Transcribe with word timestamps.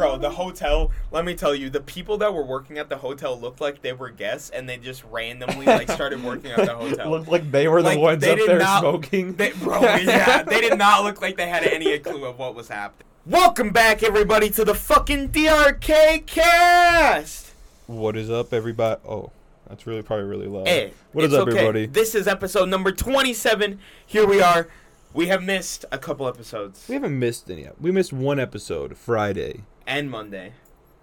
Bro, 0.00 0.16
the 0.16 0.30
hotel, 0.30 0.90
let 1.10 1.26
me 1.26 1.34
tell 1.34 1.54
you, 1.54 1.68
the 1.68 1.82
people 1.82 2.16
that 2.18 2.32
were 2.32 2.42
working 2.42 2.78
at 2.78 2.88
the 2.88 2.96
hotel 2.96 3.38
looked 3.38 3.60
like 3.60 3.82
they 3.82 3.92
were 3.92 4.08
guests 4.08 4.48
and 4.48 4.66
they 4.66 4.78
just 4.78 5.04
randomly 5.04 5.66
like 5.66 5.90
started 5.90 6.24
working 6.24 6.52
at 6.52 6.64
the 6.64 6.74
hotel. 6.74 7.10
Looked 7.10 7.28
like 7.28 7.50
they 7.50 7.68
were 7.68 7.82
the 7.82 7.88
Like, 7.90 7.98
ones 7.98 8.24
up 8.24 8.38
there 8.46 8.58
not- 8.58 8.80
smoking. 8.80 9.34
They, 9.34 9.50
bro, 9.52 9.78
yeah, 9.82 10.42
they 10.48 10.62
did 10.62 10.78
not 10.78 11.04
look 11.04 11.20
like 11.20 11.36
they 11.36 11.50
had 11.50 11.64
any 11.64 11.98
clue 11.98 12.24
of 12.24 12.38
what 12.38 12.54
was 12.54 12.68
happening. 12.68 13.08
Welcome 13.26 13.72
back, 13.72 14.02
everybody, 14.02 14.48
to 14.48 14.64
the 14.64 14.74
fucking 14.74 15.32
DRK 15.32 16.24
cast. 16.24 17.52
What 17.86 18.16
is 18.16 18.30
up, 18.30 18.54
everybody? 18.54 19.02
Oh, 19.06 19.32
that's 19.68 19.86
really 19.86 20.00
probably 20.00 20.24
really 20.24 20.46
loud. 20.46 20.66
Hey, 20.66 20.94
what 21.12 21.26
is 21.26 21.34
up, 21.34 21.46
okay. 21.46 21.58
everybody? 21.58 21.84
This 21.84 22.14
is 22.14 22.26
episode 22.26 22.70
number 22.70 22.90
27. 22.90 23.78
Here 24.06 24.26
we 24.26 24.40
are. 24.40 24.66
We 25.12 25.26
have 25.26 25.42
missed 25.42 25.84
a 25.90 25.98
couple 25.98 26.26
episodes 26.28 26.86
We 26.88 26.94
haven't 26.94 27.18
missed 27.18 27.50
any 27.50 27.64
yet. 27.64 27.78
We 27.80 27.90
missed 27.90 28.14
one 28.14 28.40
episode 28.40 28.96
Friday. 28.96 29.64
And 29.86 30.10
Monday, 30.10 30.52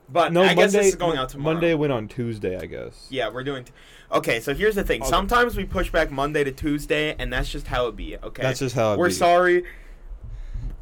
but 0.10 0.32
No, 0.34 0.42
I 0.42 0.48
Monday. 0.48 0.62
guess 0.62 0.72
this 0.74 0.86
is 0.88 0.96
going 0.96 1.18
out 1.18 1.30
tomorrow. 1.30 1.54
Monday 1.56 1.74
went 1.74 1.94
on 1.94 2.08
Tuesday, 2.08 2.58
I 2.58 2.66
guess. 2.66 3.08
Yeah, 3.10 3.30
we're 3.30 3.44
doing. 3.44 3.66
T- 3.66 3.72
okay, 4.12 4.40
so 4.40 4.54
here's 4.54 4.76
the 4.76 4.84
thing. 4.84 5.02
Okay. 5.02 5.10
Sometimes 5.10 5.56
we 5.58 5.66
push 5.66 5.90
back 5.92 6.12
Monday 6.12 6.44
to 6.44 6.52
Tuesday, 6.52 7.16
and 7.20 7.32
that's 7.32 7.50
just 7.50 7.68
how 7.68 7.88
it 7.88 7.96
be. 7.96 8.18
Okay, 8.18 8.42
That's 8.42 8.60
just 8.60 8.76
how 8.76 8.94
it 8.94 9.00
we're 9.00 9.08
be. 9.08 9.14
sorry. 9.14 9.64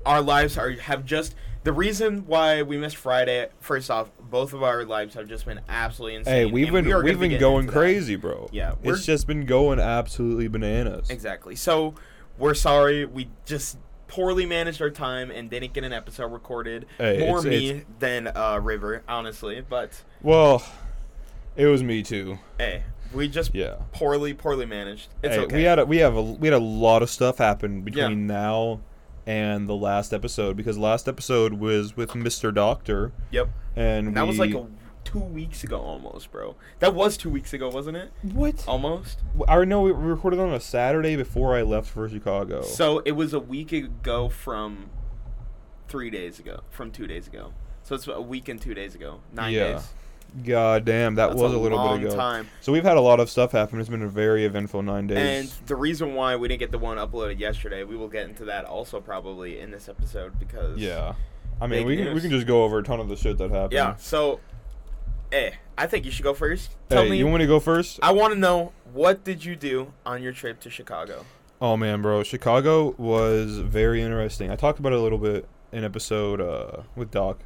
Our 0.06 0.22
lives 0.22 0.58
are 0.58 0.72
have 0.72 1.04
just 1.06 1.34
the 1.64 1.74
reason 1.74 2.28
why 2.28 2.62
we 2.62 2.78
missed 2.78 2.96
Friday. 2.98 3.50
First 3.60 3.90
off, 3.90 4.12
both 4.30 4.54
of 4.54 4.62
our 4.62 4.86
lives 4.86 5.16
have 5.16 5.28
just 5.28 5.48
been 5.48 5.62
absolutely 5.68 6.18
insane. 6.18 6.34
Hey, 6.34 6.46
we've 6.46 6.72
been 6.72 6.86
we 6.86 6.94
we've 7.02 7.20
been 7.20 7.40
going 7.40 7.66
crazy, 7.66 8.16
bro. 8.16 8.48
Yeah, 8.52 8.76
it's 8.84 9.04
just 9.04 9.26
been 9.26 9.46
going 9.48 9.80
absolutely 9.80 10.48
bananas. 10.48 11.10
Exactly. 11.10 11.56
So 11.56 11.96
we're 12.38 12.54
sorry. 12.54 13.06
We 13.06 13.30
just 13.46 13.78
poorly 14.08 14.46
managed 14.46 14.82
our 14.82 14.90
time 14.90 15.32
and 15.32 15.50
didn't 15.50 15.74
get 15.74 15.84
an 15.84 15.94
episode 15.94 16.32
recorded. 16.32 16.86
Hey, 16.98 17.20
More 17.20 17.40
it's- 17.40 17.46
me 17.46 17.70
it's- 17.70 17.86
than 18.00 18.28
uh, 18.28 18.60
River, 18.62 19.04
honestly. 19.08 19.64
But 19.68 20.04
Well, 20.22 20.64
it 21.56 21.66
was 21.66 21.84
me 21.84 22.04
too. 22.04 22.40
hey, 22.58 22.84
we 23.14 23.28
just 23.28 23.54
Yeah. 23.56 23.76
poorly, 23.92 24.34
poorly 24.34 24.66
managed. 24.66 25.10
It's 25.24 25.36
hey, 25.36 25.42
okay. 25.42 25.56
we 25.56 25.64
had 25.64 25.80
a, 25.80 25.86
we 25.86 25.98
have 25.98 26.16
a 26.16 26.22
we 26.22 26.48
had 26.48 26.54
a 26.56 26.60
lot 26.64 27.02
of 27.02 27.10
stuff 27.10 27.38
happen 27.38 27.82
between 27.82 28.28
now 28.28 28.82
and 29.28 29.68
the 29.68 29.76
last 29.76 30.14
episode 30.14 30.56
because 30.56 30.78
last 30.78 31.08
episode 31.08 31.54
was 31.54 31.98
with 31.98 32.12
Mr. 32.12 32.54
Doctor 32.54 33.12
yep. 33.32 33.50
and 33.76 34.10
And 34.10 34.18
that 34.18 34.28
was 34.28 34.38
like 34.38 34.54
a, 34.54 34.68
two 35.06 35.20
weeks 35.20 35.64
ago 35.64 35.80
almost, 35.80 36.32
bro. 36.32 36.56
That 36.80 36.94
was 36.94 37.16
two 37.16 37.30
weeks 37.30 37.54
ago, 37.54 37.70
wasn't 37.70 37.96
it? 37.96 38.12
what? 38.22 38.66
Almost. 38.68 39.20
I 39.48 39.64
know 39.64 39.82
we 39.82 39.92
recorded 39.92 40.40
on 40.42 40.52
a 40.54 40.60
Saturday 40.60 41.16
before 41.16 41.56
I 41.56 41.62
left 41.62 41.88
for 41.88 42.10
Chicago. 42.10 42.64
So 42.64 43.00
it 43.06 43.14
was 43.14 43.34
a 43.34 43.40
week 43.40 43.72
ago 43.72 44.28
from 44.28 44.90
three 45.88 46.10
days 46.10 46.40
ago, 46.40 46.62
from 46.70 46.92
two 46.92 47.08
days 47.08 47.28
ago. 47.28 47.54
So 47.84 47.96
it's 47.96 48.08
a 48.08 48.20
week 48.20 48.50
and 48.50 48.60
two 48.62 48.74
days 48.74 48.96
ago. 48.96 49.22
Nine 49.32 49.54
Yeah. 49.54 49.74
days. 49.74 49.88
God 50.44 50.84
damn, 50.84 51.16
that 51.16 51.28
That's 51.30 51.40
was 51.42 51.54
a, 51.54 51.58
little 51.58 51.78
long 51.78 52.02
bit 52.02 52.08
ago. 52.10 52.18
time. 52.18 52.50
So 52.60 52.74
we've 52.74 52.84
had 52.84 52.98
a 52.98 53.02
lot 53.02 53.22
of 53.22 53.30
stuff 53.30 53.54
happen. 53.54 53.80
It's 53.80 53.88
been 53.88 54.02
a 54.02 54.08
very 54.10 54.44
eventful 54.44 54.82
nine 54.82 55.08
days. 55.08 55.18
And 55.62 55.68
the 55.68 55.76
reason 55.78 56.14
why 56.14 56.36
we 56.36 56.50
didn't 56.50 56.60
get 56.60 56.72
the 56.72 56.78
one 56.80 56.98
uploaded 56.98 57.40
yesterday, 57.40 57.86
we 57.86 57.96
will 57.96 58.10
get 58.10 58.28
into 58.28 58.44
that 58.46 58.66
also 58.66 59.00
probably 59.00 59.60
in 59.62 59.72
this 59.72 59.88
episode 59.88 60.38
because 60.38 60.78
yeah, 60.78 61.14
I 61.62 61.68
mean 61.68 61.86
we 61.88 61.96
can 61.96 62.14
we 62.14 62.20
can 62.20 62.32
just 62.32 62.48
go 62.48 62.66
over 62.66 62.80
a 62.80 62.84
ton 62.84 63.00
of 63.00 63.08
the 63.08 63.16
shit 63.16 63.38
that 63.38 63.50
happened. 63.52 63.74
yeah. 63.74 63.96
So, 63.96 64.42
eh, 65.36 65.52
I 65.78 65.88
think 65.88 66.06
you 66.06 66.12
should 66.12 66.24
go 66.24 66.34
first. 66.34 66.76
Tell 66.90 67.04
Hey, 67.04 67.10
me. 67.12 67.18
you 67.18 67.26
want 67.26 67.36
me 67.36 67.40
to 67.46 67.48
go 67.48 67.60
first? 67.60 68.00
I 68.02 68.12
want 68.12 68.34
to 68.34 68.40
know 68.40 68.72
what 68.94 69.24
did 69.24 69.44
you 69.44 69.56
do 69.56 69.92
on 70.06 70.24
your 70.24 70.32
trip 70.32 70.60
to 70.62 70.70
Chicago? 70.70 71.26
Oh 71.62 71.78
man, 71.78 72.02
bro, 72.02 72.24
Chicago 72.24 72.96
was 72.98 73.60
very 73.60 74.02
interesting. 74.02 74.52
I 74.52 74.56
talked 74.56 74.80
about 74.80 74.94
it 74.94 75.00
a 75.00 75.02
little 75.02 75.18
bit 75.18 75.48
in 75.72 75.84
episode 75.84 76.40
uh, 76.42 76.84
with 76.96 77.12
Doc, 77.12 77.40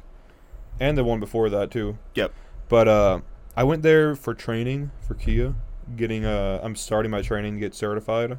and 0.78 0.96
the 0.98 1.04
one 1.04 1.20
before 1.20 1.48
that 1.50 1.70
too. 1.70 1.98
Yep. 2.14 2.32
But 2.68 2.88
uh, 2.88 3.20
I 3.56 3.64
went 3.64 3.82
there 3.82 4.14
for 4.14 4.34
training 4.34 4.90
for 5.00 5.14
Kia, 5.14 5.54
getting 5.96 6.24
uh, 6.24 6.60
I'm 6.62 6.76
starting 6.76 7.10
my 7.10 7.22
training 7.22 7.54
to 7.54 7.60
get 7.60 7.74
certified. 7.74 8.38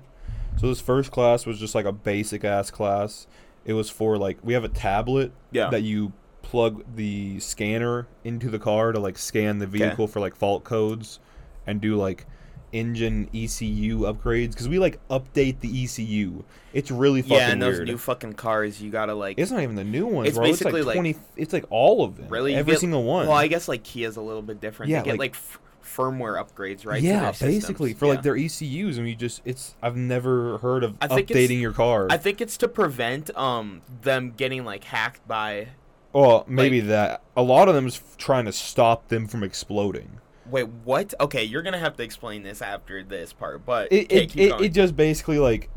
So 0.57 0.67
this 0.67 0.81
first 0.81 1.11
class 1.11 1.45
was 1.45 1.59
just 1.59 1.73
like 1.75 1.85
a 1.85 1.91
basic 1.93 2.43
ass 2.43 2.69
class. 2.71 3.25
It 3.63 3.73
was 3.73 3.89
for 3.89 4.17
like 4.17 4.37
we 4.43 4.53
have 4.53 4.63
a 4.65 4.69
tablet 4.69 5.31
Yeah. 5.51 5.69
that 5.69 5.81
you 5.83 6.11
plug 6.41 6.83
the 6.95 7.39
scanner 7.39 8.07
into 8.23 8.49
the 8.49 8.59
car 8.59 8.91
to 8.91 8.99
like 8.99 9.17
scan 9.17 9.59
the 9.59 9.67
vehicle 9.67 10.07
for 10.07 10.19
like 10.19 10.35
fault 10.35 10.63
codes 10.63 11.19
and 11.67 11.79
do 11.81 11.95
like 11.95 12.25
engine 12.73 13.29
ECU 13.33 13.99
upgrades 14.01 14.51
because 14.51 14.69
we 14.69 14.79
like 14.79 14.99
update 15.09 15.59
the 15.59 15.83
ECU. 15.83 16.43
It's 16.73 16.89
really 16.89 17.21
fucking 17.21 17.37
yeah, 17.37 17.51
and 17.51 17.61
those 17.61 17.75
weird. 17.77 17.87
new 17.89 17.97
fucking 17.97 18.33
cars, 18.33 18.81
you 18.81 18.89
gotta 18.91 19.13
like. 19.13 19.37
it's 19.37 19.51
not 19.51 19.61
even 19.61 19.75
the 19.75 19.83
new 19.83 20.05
ones, 20.07 20.29
It's 20.29 20.37
bro. 20.37 20.47
basically 20.47 20.79
it's 20.79 20.87
like 20.87 20.95
like- 20.95 20.95
twenty. 20.95 21.15
It's 21.35 21.53
like 21.53 21.65
all 21.69 22.03
of 22.03 22.17
them. 22.17 22.27
really 22.29 22.55
every 22.55 22.73
get- 22.73 22.79
single 22.79 23.03
one. 23.03 23.27
Well, 23.27 23.35
I 23.37 23.47
guess 23.47 23.67
like 23.67 23.83
Kia's 23.83 24.15
a 24.17 24.21
little 24.21 24.41
bit 24.41 24.61
different. 24.61 24.89
Yeah, 24.89 24.99
they 25.01 25.05
get 25.05 25.11
like- 25.13 25.19
like, 25.19 25.33
f- 25.35 25.59
firmware 25.83 26.41
upgrades, 26.41 26.85
right? 26.85 27.01
yeah, 27.01 27.33
basically 27.41 27.93
for 27.93 28.05
Yeah. 28.05 28.11
like 28.13 28.21
their 28.23 28.37
ECUs, 28.37 28.97
and 28.97 29.07
you 29.09 29.15
just 29.15 29.41
it's. 29.43 29.75
I've 29.81 29.97
never 29.97 30.57
heard 30.59 30.85
of 30.85 30.95
I 31.01 31.07
think 31.07 31.27
updating 31.27 31.59
your 31.59 31.73
car. 31.73 32.07
I 32.09 32.15
think 32.17 32.39
it's 32.39 32.55
to 32.57 32.69
prevent 32.69 33.35
um 33.37 33.81
them 34.01 34.31
getting 34.35 34.63
like 34.63 34.85
hacked 34.85 35.27
by. 35.27 35.67
Well, 36.13 36.43
maybe 36.47 36.79
that. 36.81 37.21
A 37.35 37.41
lot 37.43 37.67
of 37.69 37.75
them 37.75 37.87
is 37.87 38.01
trying 38.17 38.45
to 38.45 38.51
stop 38.51 39.07
them 39.09 39.27
from 39.27 39.43
exploding. 39.43 40.19
Wait, 40.49 40.67
what? 40.83 41.13
Okay, 41.19 41.43
you're 41.43 41.61
gonna 41.61 41.77
have 41.79 41.95
to 41.97 42.03
explain 42.03 42.43
this 42.43 42.61
after 42.61 43.03
this 43.03 43.31
part, 43.33 43.65
but 43.65 43.91
It 43.91 44.05
okay, 44.05 44.15
it, 44.23 44.35
it, 44.35 44.61
it 44.61 44.69
just 44.73 44.95
basically 44.97 45.39
like 45.39 45.69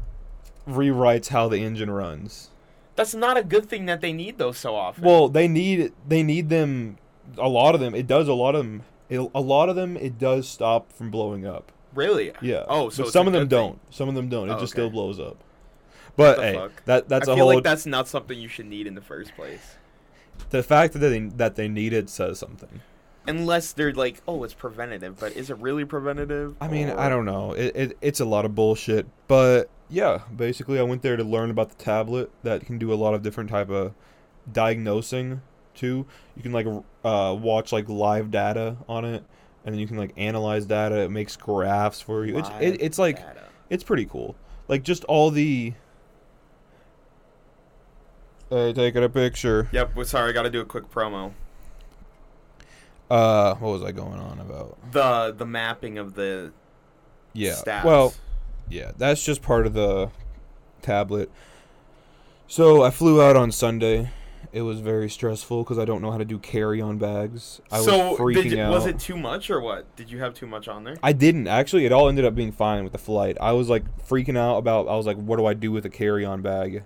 rewrites 0.67 1.28
how 1.28 1.49
the 1.49 1.59
engine 1.59 1.91
runs. 1.91 2.50
That's 2.97 3.15
not 3.15 3.37
a 3.37 3.43
good 3.43 3.69
thing 3.69 3.87
that 3.87 4.00
they 4.00 4.12
need 4.12 4.39
those 4.39 4.56
so 4.59 4.75
often. 4.75 5.05
Well, 5.05 5.28
they 5.28 5.49
need 5.49 5.93
they 6.06 6.23
need 6.23 6.49
them. 6.49 6.99
A 7.39 7.49
lot 7.49 7.75
of 7.75 7.81
them. 7.81 7.94
It 7.94 8.06
does 8.06 8.28
a 8.28 8.34
lot 8.34 8.55
of 8.55 8.65
them. 8.65 8.83
It, 9.09 9.19
a 9.34 9.41
lot 9.41 9.69
of 9.69 9.77
them. 9.77 9.97
It 9.97 10.19
does 10.19 10.49
stop 10.49 10.93
from 10.93 11.11
blowing 11.11 11.47
up. 11.47 11.71
really? 11.94 12.33
Yeah. 12.41 12.65
Oh, 12.69 12.89
so 12.89 13.05
some 13.05 13.27
of 13.27 13.33
them 13.33 13.43
thing. 13.43 13.49
don't. 13.49 13.81
Some 13.94 14.09
of 14.09 14.15
them 14.15 14.28
don't. 14.28 14.49
It 14.49 14.55
Oh, 14.55 14.61
just 14.61 14.73
still 14.73 14.91
blows 14.91 15.21
up. 15.21 15.37
But 16.17 16.39
hey, 16.39 16.55
fuck? 16.55 16.84
that 16.84 17.09
that's 17.09 17.28
I 17.28 17.33
a 17.33 17.34
feel 17.37 17.44
whole. 17.47 17.55
like 17.56 17.65
that's 17.65 17.87
not 17.87 18.09
something 18.09 18.39
you 18.39 18.49
should 18.49 18.67
need 18.67 18.87
in 18.87 18.94
the 18.94 19.00
first 19.00 19.34
place, 19.34 19.77
the 20.50 20.62
fact 20.62 20.93
that 20.95 21.00
they 21.00 21.21
that 21.21 21.56
they 21.56 21.69
need 21.69 21.93
it 21.93 22.09
says 22.11 22.39
something. 22.39 22.81
unless 23.27 23.72
they're 23.72 23.93
like, 23.95 24.21
oh, 24.28 24.45
it's 24.45 24.53
preventative. 24.55 25.19
But 25.19 25.33
is 25.33 25.49
it 25.50 25.56
really 25.59 25.84
preventative? 25.84 26.56
I 26.61 26.69
mean, 26.69 26.91
Or- 26.91 26.99
I 27.00 27.09
don't 27.09 27.25
know. 27.25 27.53
It, 27.53 27.75
it 27.75 27.99
it's 28.00 28.21
a 28.21 28.25
lot 28.25 28.44
of 28.44 28.55
bullshit. 28.55 29.06
But 29.28 29.71
yeah, 29.89 30.21
basically, 30.34 30.78
I 30.78 30.83
went 30.83 31.03
there 31.03 31.17
to 31.17 31.25
learn 31.25 31.50
about 31.50 31.71
the 31.71 31.83
tablet 31.83 32.31
that 32.43 32.67
can 32.67 32.78
do 32.78 32.93
a 32.93 32.97
lot 32.97 33.15
of 33.15 33.23
different 33.23 33.50
type 33.50 33.71
of 33.71 33.94
diagnosing 34.53 35.41
too. 35.75 36.06
You 36.37 36.43
can 36.43 36.53
like 36.53 36.67
uh, 37.05 37.37
watch 37.39 37.73
like 37.73 37.89
live 37.89 38.31
data 38.31 38.77
on 38.89 39.05
it, 39.05 39.25
and 39.65 39.75
then 39.75 39.81
you 39.81 39.87
can 39.87 39.97
like 39.97 40.12
analyze 40.17 40.67
data. 40.67 41.00
It 41.00 41.11
makes 41.11 41.37
graphs 41.37 42.00
for 42.00 42.25
you. 42.25 42.39
It's 42.39 42.49
it, 42.61 42.77
it's 42.81 42.99
like 42.99 43.17
data. 43.17 43.44
it's 43.71 43.84
pretty 43.84 44.06
cool. 44.06 44.37
Like 44.69 44.83
just 44.83 45.05
all 45.05 45.31
the. 45.31 45.75
Hey, 48.50 48.72
taking 48.72 49.03
a 49.03 49.09
picture. 49.09 49.69
Yep. 49.72 49.97
Well, 49.97 50.05
sorry, 50.05 50.31
I 50.31 50.32
got 50.32 50.43
to 50.43 50.50
do 50.50 50.60
a 50.60 50.65
quick 50.65 50.91
promo. 50.91 51.32
Uh, 53.10 53.55
what 53.56 53.71
was 53.71 53.82
I 53.82 53.93
going 53.93 54.19
on 54.19 54.38
about? 54.41 54.78
The 54.93 55.34
the 55.37 55.47
mapping 55.47 55.99
of 55.99 56.15
the 56.15 56.53
Yeah. 57.32 57.53
stats. 57.53 57.84
Well, 57.84 58.15
yeah, 58.69 58.93
that's 58.97 59.25
just 59.25 59.43
part 59.43 59.66
of 59.66 59.75
the 59.75 60.10
tablet. 60.82 61.31
So 62.47 62.82
I 62.82 62.91
flew 62.91 63.22
out 63.22 63.37
on 63.37 63.50
Sunday. 63.53 64.10
It 64.53 64.62
was 64.62 64.78
very 64.81 65.11
stressful 65.11 65.65
because 65.65 65.78
I 65.78 65.84
don't 65.84 66.00
know 66.00 66.12
how 66.12 66.19
to 66.19 66.25
do 66.25 66.38
carry-on 66.38 66.99
bags. 66.99 67.61
I 67.72 67.81
so 67.81 68.11
was 68.11 68.19
freaking 68.21 68.34
did 68.44 68.53
you, 68.53 68.61
out. 68.62 68.71
was 68.71 68.87
it 68.87 69.00
too 69.00 69.16
much 69.16 69.50
or 69.50 69.61
what? 69.61 69.97
Did 69.97 70.11
you 70.11 70.21
have 70.21 70.32
too 70.32 70.47
much 70.47 70.69
on 70.69 70.84
there? 70.84 70.97
I 71.03 71.12
didn't 71.12 71.49
actually. 71.49 71.87
It 71.87 71.93
all 71.93 72.09
ended 72.09 72.25
up 72.25 72.34
being 72.34 72.53
fine 72.53 72.84
with 72.84 72.93
the 72.93 72.99
flight. 72.99 73.37
I 73.41 73.53
was 73.53 73.69
like 73.69 73.84
freaking 74.06 74.38
out 74.38 74.59
about. 74.59 74.87
I 74.87 74.97
was 74.97 75.06
like, 75.06 75.16
what 75.16 75.37
do 75.38 75.47
I 75.47 75.55
do 75.55 75.72
with 75.72 75.84
a 75.84 75.91
carry-on 75.91 76.41
bag? 76.43 76.84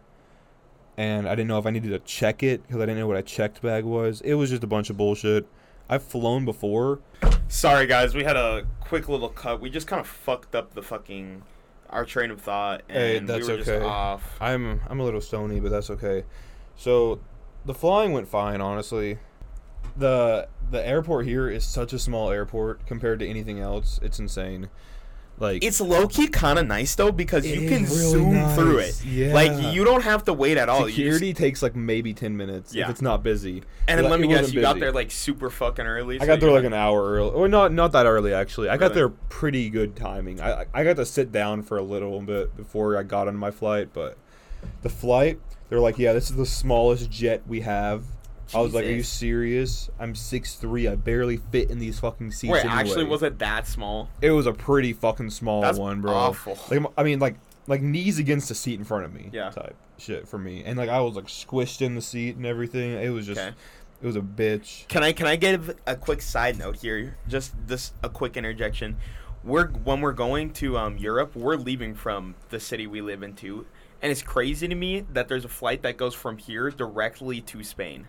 And 0.98 1.28
I 1.28 1.36
didn't 1.36 1.46
know 1.46 1.58
if 1.58 1.64
I 1.64 1.70
needed 1.70 1.90
to 1.90 2.00
check 2.00 2.42
it 2.42 2.60
because 2.66 2.82
I 2.82 2.86
didn't 2.86 2.98
know 2.98 3.06
what 3.06 3.16
a 3.16 3.22
checked 3.22 3.62
bag 3.62 3.84
was. 3.84 4.20
It 4.22 4.34
was 4.34 4.50
just 4.50 4.64
a 4.64 4.66
bunch 4.66 4.90
of 4.90 4.96
bullshit. 4.96 5.46
I've 5.88 6.02
flown 6.02 6.44
before. 6.44 6.98
Sorry 7.46 7.86
guys, 7.86 8.16
we 8.16 8.24
had 8.24 8.36
a 8.36 8.66
quick 8.80 9.08
little 9.08 9.28
cut. 9.28 9.60
We 9.60 9.70
just 9.70 9.86
kind 9.86 10.00
of 10.00 10.08
fucked 10.08 10.56
up 10.56 10.74
the 10.74 10.82
fucking 10.82 11.44
our 11.88 12.04
train 12.04 12.32
of 12.32 12.40
thought, 12.40 12.82
and 12.88 12.98
Hey, 12.98 13.18
that's 13.20 13.46
we 13.46 13.52
were 13.52 13.58
just 13.58 13.70
okay. 13.70 13.86
off. 13.86 14.36
I'm 14.40 14.80
I'm 14.88 14.98
a 14.98 15.04
little 15.04 15.20
stony, 15.20 15.60
but 15.60 15.70
that's 15.70 15.88
okay. 15.88 16.24
So, 16.76 17.20
the 17.64 17.74
flying 17.74 18.12
went 18.12 18.26
fine, 18.26 18.60
honestly. 18.60 19.18
The 19.96 20.48
the 20.68 20.84
airport 20.84 21.26
here 21.26 21.48
is 21.48 21.64
such 21.64 21.92
a 21.92 21.98
small 21.98 22.30
airport 22.30 22.84
compared 22.86 23.20
to 23.20 23.26
anything 23.26 23.60
else. 23.60 24.00
It's 24.02 24.18
insane. 24.18 24.68
Like 25.40 25.62
It's 25.64 25.80
low 25.80 26.06
key 26.08 26.26
kind 26.28 26.58
of 26.58 26.66
nice 26.66 26.94
though 26.94 27.12
because 27.12 27.46
you 27.46 27.68
can 27.68 27.84
really 27.84 27.86
zoom 27.86 28.48
through 28.54 28.78
it. 28.78 29.04
Yeah. 29.04 29.32
Like 29.32 29.72
you 29.74 29.84
don't 29.84 30.02
have 30.02 30.24
to 30.24 30.32
wait 30.32 30.56
at 30.56 30.68
all. 30.68 30.80
You 30.80 30.86
just- 30.86 30.96
security 30.96 31.32
takes 31.34 31.62
like 31.62 31.76
maybe 31.76 32.12
10 32.14 32.36
minutes 32.36 32.74
Yeah. 32.74 32.84
if 32.84 32.90
it's 32.90 33.02
not 33.02 33.22
busy. 33.22 33.62
and 33.86 33.98
then 34.00 34.10
let 34.10 34.20
me 34.20 34.28
guess, 34.28 34.38
wasn't 34.40 34.54
you 34.56 34.60
got 34.60 34.78
there 34.80 34.92
like 34.92 35.10
super 35.10 35.48
fucking 35.50 35.86
early. 35.86 36.16
I 36.16 36.20
so 36.20 36.26
got 36.26 36.40
there 36.40 36.50
like 36.50 36.64
an 36.64 36.74
hour 36.74 37.02
early. 37.12 37.30
Or 37.30 37.48
not 37.48 37.72
not 37.72 37.92
that 37.92 38.06
early 38.06 38.34
actually. 38.34 38.68
I 38.68 38.76
got 38.76 38.94
there 38.94 39.08
pretty 39.08 39.70
good 39.70 39.96
timing. 39.96 40.40
I 40.40 40.66
I 40.74 40.84
got 40.84 40.96
to 40.96 41.06
sit 41.06 41.30
down 41.32 41.62
for 41.62 41.78
a 41.78 41.82
little 41.82 42.20
bit 42.20 42.56
before 42.56 42.96
I 42.96 43.02
got 43.02 43.28
on 43.28 43.36
my 43.36 43.50
flight, 43.50 43.90
but 43.92 44.16
the 44.82 44.88
flight, 44.88 45.38
they're 45.68 45.78
like, 45.80 45.98
"Yeah, 45.98 46.12
this 46.12 46.30
is 46.30 46.36
the 46.36 46.46
smallest 46.46 47.10
jet 47.10 47.42
we 47.46 47.60
have 47.60 48.02
I 48.54 48.60
was 48.60 48.74
like, 48.74 48.84
"Are 48.84 48.90
you 48.90 49.02
serious? 49.02 49.90
I'm 49.98 50.14
6'3". 50.14 50.90
I 50.90 50.94
barely 50.96 51.36
fit 51.36 51.70
in 51.70 51.78
these 51.78 51.98
fucking 52.00 52.32
seats." 52.32 52.52
Wait, 52.52 52.60
anyway. 52.64 52.74
actually, 52.80 53.04
was 53.04 53.22
it 53.22 53.38
that 53.38 53.66
small? 53.66 54.08
It 54.22 54.30
was 54.30 54.46
a 54.46 54.52
pretty 54.52 54.92
fucking 54.92 55.30
small 55.30 55.60
That's 55.62 55.78
one, 55.78 56.00
bro. 56.00 56.14
awful. 56.14 56.58
Like, 56.70 56.90
I 56.96 57.02
mean, 57.02 57.18
like, 57.18 57.36
like 57.66 57.82
knees 57.82 58.18
against 58.18 58.48
the 58.48 58.54
seat 58.54 58.78
in 58.78 58.84
front 58.84 59.04
of 59.04 59.12
me. 59.14 59.30
Yeah. 59.32 59.50
Type 59.50 59.76
shit 59.98 60.28
for 60.28 60.38
me, 60.38 60.62
and 60.64 60.78
like 60.78 60.88
I 60.88 61.00
was 61.00 61.14
like 61.16 61.26
squished 61.26 61.82
in 61.82 61.94
the 61.94 62.02
seat 62.02 62.36
and 62.36 62.46
everything. 62.46 62.92
It 62.92 63.10
was 63.10 63.26
just, 63.26 63.40
Okay. 63.40 63.54
it 64.02 64.06
was 64.06 64.16
a 64.16 64.20
bitch. 64.20 64.86
Can 64.88 65.02
I 65.02 65.12
can 65.12 65.26
I 65.26 65.36
give 65.36 65.74
a 65.86 65.96
quick 65.96 66.22
side 66.22 66.58
note 66.58 66.76
here? 66.76 67.16
Just 67.28 67.54
this 67.66 67.92
a 68.02 68.08
quick 68.08 68.36
interjection. 68.36 68.96
We're 69.44 69.68
when 69.68 70.00
we're 70.00 70.12
going 70.12 70.52
to 70.54 70.76
um, 70.78 70.96
Europe, 70.98 71.36
we're 71.36 71.56
leaving 71.56 71.94
from 71.94 72.34
the 72.48 72.58
city 72.60 72.86
we 72.86 73.00
live 73.00 73.22
in 73.22 73.34
too, 73.34 73.66
and 74.02 74.10
it's 74.10 74.22
crazy 74.22 74.66
to 74.68 74.74
me 74.74 75.04
that 75.12 75.28
there's 75.28 75.44
a 75.44 75.48
flight 75.48 75.82
that 75.82 75.96
goes 75.96 76.14
from 76.14 76.38
here 76.38 76.70
directly 76.70 77.40
to 77.42 77.62
Spain. 77.62 78.08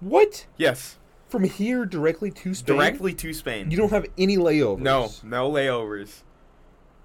What? 0.00 0.46
Yes, 0.56 0.96
From 1.28 1.44
here 1.44 1.84
directly 1.84 2.30
to 2.30 2.54
Spain? 2.54 2.76
directly 2.76 3.14
to 3.14 3.32
Spain. 3.34 3.70
You 3.70 3.76
don't 3.76 3.90
have 3.90 4.06
any 4.16 4.36
layovers. 4.36 4.78
no, 4.80 5.10
no 5.24 5.50
layovers. 5.50 6.22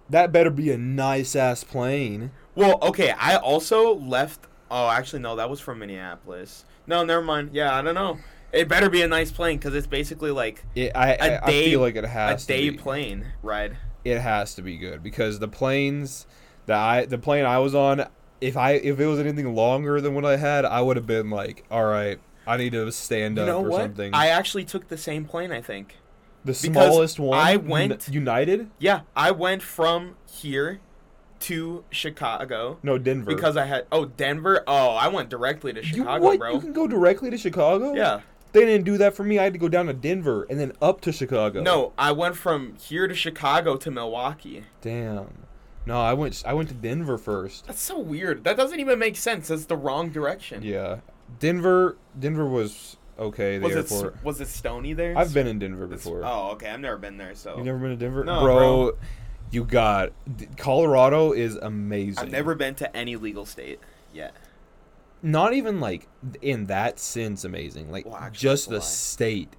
That 0.10 0.32
better 0.32 0.50
be 0.50 0.70
a 0.72 0.78
nice 0.78 1.36
ass 1.36 1.64
plane. 1.64 2.32
Well, 2.56 2.78
okay. 2.82 3.12
I 3.12 3.36
also 3.38 3.96
left. 3.96 4.42
Oh, 4.70 4.90
actually, 4.90 5.22
no. 5.22 5.36
That 5.38 5.50
was 5.50 5.60
from 5.60 5.80
Minneapolis. 5.80 6.66
No, 6.86 7.04
never 7.06 7.22
mind. 7.24 7.52
Yeah, 7.54 7.76
I 7.76 7.82
don't 7.82 7.96
know. 7.96 8.20
It 8.52 8.68
better 8.68 8.90
be 8.90 9.02
a 9.02 9.08
nice 9.08 9.32
plane 9.32 9.58
because 9.58 9.74
it's 9.74 9.88
basically 9.88 10.30
like 10.30 10.64
It, 10.76 10.92
I, 10.94 11.14
A 11.14 11.18
I, 11.40 11.46
I 11.46 11.50
day- 11.50 11.70
feel 11.72 11.80
like 11.80 11.96
it 11.96 12.04
has 12.06 12.44
a 12.44 12.48
day 12.48 12.70
be. 12.70 12.78
plane 12.78 13.26
ride. 13.42 13.78
It 14.06 14.20
has 14.20 14.54
to 14.56 14.62
be 14.62 14.78
good 14.78 15.02
because 15.02 15.40
the 15.40 15.48
planes 15.48 16.28
that 16.68 16.78
I 16.78 17.06
the 17.06 17.18
plane 17.18 17.46
I 17.46 17.58
was 17.60 17.74
on, 17.74 18.06
if 18.42 18.56
I 18.58 18.74
if 18.74 19.00
it 19.00 19.08
was 19.08 19.18
anything 19.20 19.56
longer 19.56 20.00
than 20.02 20.14
what 20.14 20.26
I 20.26 20.38
had, 20.38 20.66
I 20.66 20.82
would 20.82 20.98
have 20.98 21.08
been 21.08 21.30
like, 21.32 21.64
all 21.72 21.86
right, 21.86 22.20
I 22.46 22.58
need 22.58 22.74
to 22.74 22.92
stand 22.92 23.38
You 23.38 23.44
up 23.44 23.48
know 23.48 23.60
or 23.66 23.70
what? 23.70 23.82
something. 23.82 24.14
I 24.14 24.28
actually 24.28 24.66
took 24.66 24.88
the 24.90 24.98
same 24.98 25.26
plane. 25.26 25.52
I 25.52 25.62
think. 25.62 25.96
the 26.46 26.54
smallest 26.54 27.20
one. 27.20 27.40
I 27.40 27.54
Uni- 27.54 27.68
went- 27.70 28.08
United. 28.10 28.70
Yeah, 28.80 29.02
I 29.16 29.32
went 29.32 29.62
from 29.62 30.16
here 30.30 30.80
to 31.42 31.84
Chicago 31.90 32.80
No, 32.84 32.98
Denver. 32.98 33.34
because 33.34 33.58
I 33.58 33.66
had 33.66 33.86
oh 33.92 34.06
Denver. 34.06 34.64
Oh, 34.68 34.90
I 34.92 35.08
went 35.10 35.30
directly 35.30 35.74
to 35.74 35.80
you 35.80 35.86
Chicago, 35.86 36.24
what? 36.24 36.40
bro. 36.40 36.54
You 36.54 36.60
can 36.60 36.74
go 36.74 36.88
directly 36.88 37.30
to 37.30 37.38
Chicago. 37.38 37.94
Yeah. 37.94 38.22
They 38.54 38.66
didn't 38.66 38.86
do 38.86 38.98
that 39.00 39.16
for 39.16 39.24
me. 39.24 39.40
I 39.40 39.44
had 39.44 39.54
to 39.54 39.60
go 39.60 39.68
down 39.68 39.88
to 39.88 39.94
Denver 39.94 40.46
and 40.50 40.60
then 40.60 40.74
up 40.82 41.02
to 41.02 41.12
Chicago. 41.12 41.62
No, 41.62 41.92
I 41.98 42.12
went 42.12 42.36
from 42.38 42.76
here 42.76 43.08
to 43.08 43.16
Chicago 43.16 43.76
to 43.78 43.90
Milwaukee. 43.90 44.64
Damn. 44.82 45.46
No, 45.86 46.00
I 46.00 46.14
went. 46.14 46.44
I 46.46 46.54
went 46.54 46.70
to 46.70 46.76
Denver 46.76 47.18
first. 47.18 47.66
That's 47.68 47.82
so 47.82 48.00
weird. 48.00 48.44
That 48.46 48.56
doesn't 48.56 48.80
even 48.80 49.00
make 49.00 49.16
sense. 49.18 49.48
That's 49.50 49.66
the 49.66 49.76
wrong 49.76 50.10
direction. 50.12 50.62
Yeah, 50.64 51.00
Denver. 51.40 51.98
Denver 52.20 52.46
was 52.46 52.98
okay. 53.18 53.58
The 53.58 53.64
Was 53.66 53.76
it 53.76 53.92
airport. 53.92 54.16
s- 54.18 54.24
was 54.24 54.42
it 54.42 54.48
stony 54.48 54.94
there? 54.94 55.18
I've 55.18 55.34
been 55.34 55.48
in 55.48 55.60
Denver 55.60 55.86
It's- 55.86 56.04
before. 56.04 56.22
Oh, 56.24 56.52
okay. 56.52 56.70
I've 56.70 56.80
never 56.80 56.98
been 56.98 57.18
there, 57.18 57.36
so 57.36 57.58
You 57.58 57.64
never 57.64 57.78
been 57.80 57.90
to 57.92 57.96
Denver, 57.96 58.24
No, 58.24 58.42
bro, 58.42 58.56
bro. 58.58 58.98
You 59.52 59.64
got 59.66 60.14
Colorado 60.58 61.32
is 61.32 61.56
amazing. 61.56 62.24
I've 62.24 62.32
never 62.32 62.56
been 62.56 62.76
to 62.76 62.96
any 62.96 63.16
legal 63.16 63.46
state 63.46 63.80
yet. 64.14 64.34
Not 65.22 65.54
even 65.54 65.80
like 65.80 66.08
in 66.42 66.66
that 66.68 67.00
sense 67.00 67.44
amazing. 67.46 67.92
Like 67.92 68.06
Well, 68.06 68.16
actually, 68.16 68.42
just 68.42 68.70
the 68.70 68.82
state 68.82 69.54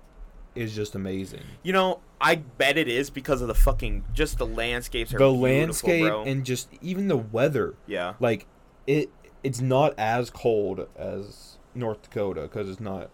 is 0.55 0.75
just 0.75 0.95
amazing. 0.95 1.43
You 1.63 1.73
know, 1.73 2.01
I 2.21 2.37
bet 2.37 2.77
it 2.77 2.89
is 2.89 3.09
because 3.11 3.41
of 3.41 3.49
the 3.49 3.55
fucking 3.55 4.05
just 4.13 4.39
the 4.39 4.47
landscapes 4.47 5.15
are 5.15 5.19
The 5.19 5.31
landscape 5.31 6.07
bro. 6.07 6.23
and 6.25 6.45
just 6.45 6.69
even 6.83 7.09
the 7.09 7.17
weather. 7.17 7.75
yeah. 7.87 8.15
Like 8.21 8.47
it, 8.87 9.11
it's 9.43 9.61
not 9.61 9.95
as 9.97 10.29
cold 10.29 10.87
as 10.97 11.54
North 11.75 12.03
Dakota 12.03 12.43
because 12.43 12.69
it's 12.69 12.81
not. 12.81 13.11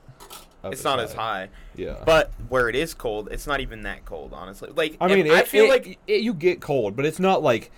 It's 0.62 0.84
not 0.84 1.00
as 1.00 1.14
high, 1.14 1.48
Yeah. 1.74 1.96
but 2.04 2.32
where 2.50 2.68
it 2.68 2.76
is 2.76 2.92
cold, 2.92 3.30
it's 3.32 3.46
not 3.46 3.60
even 3.60 3.84
that 3.84 4.04
cold, 4.04 4.34
honestly. 4.34 4.68
Like, 4.74 4.94
I 5.00 5.08
mean, 5.08 5.20
and 5.26 5.32
I 5.34 5.42
feel 5.44 5.64
it- 5.64 5.68
like 5.70 5.98
it- 6.06 6.20
you 6.20 6.34
get 6.34 6.60
cold, 6.60 6.96
but 6.96 7.06
it's 7.06 7.18
not 7.18 7.42
like 7.42 7.70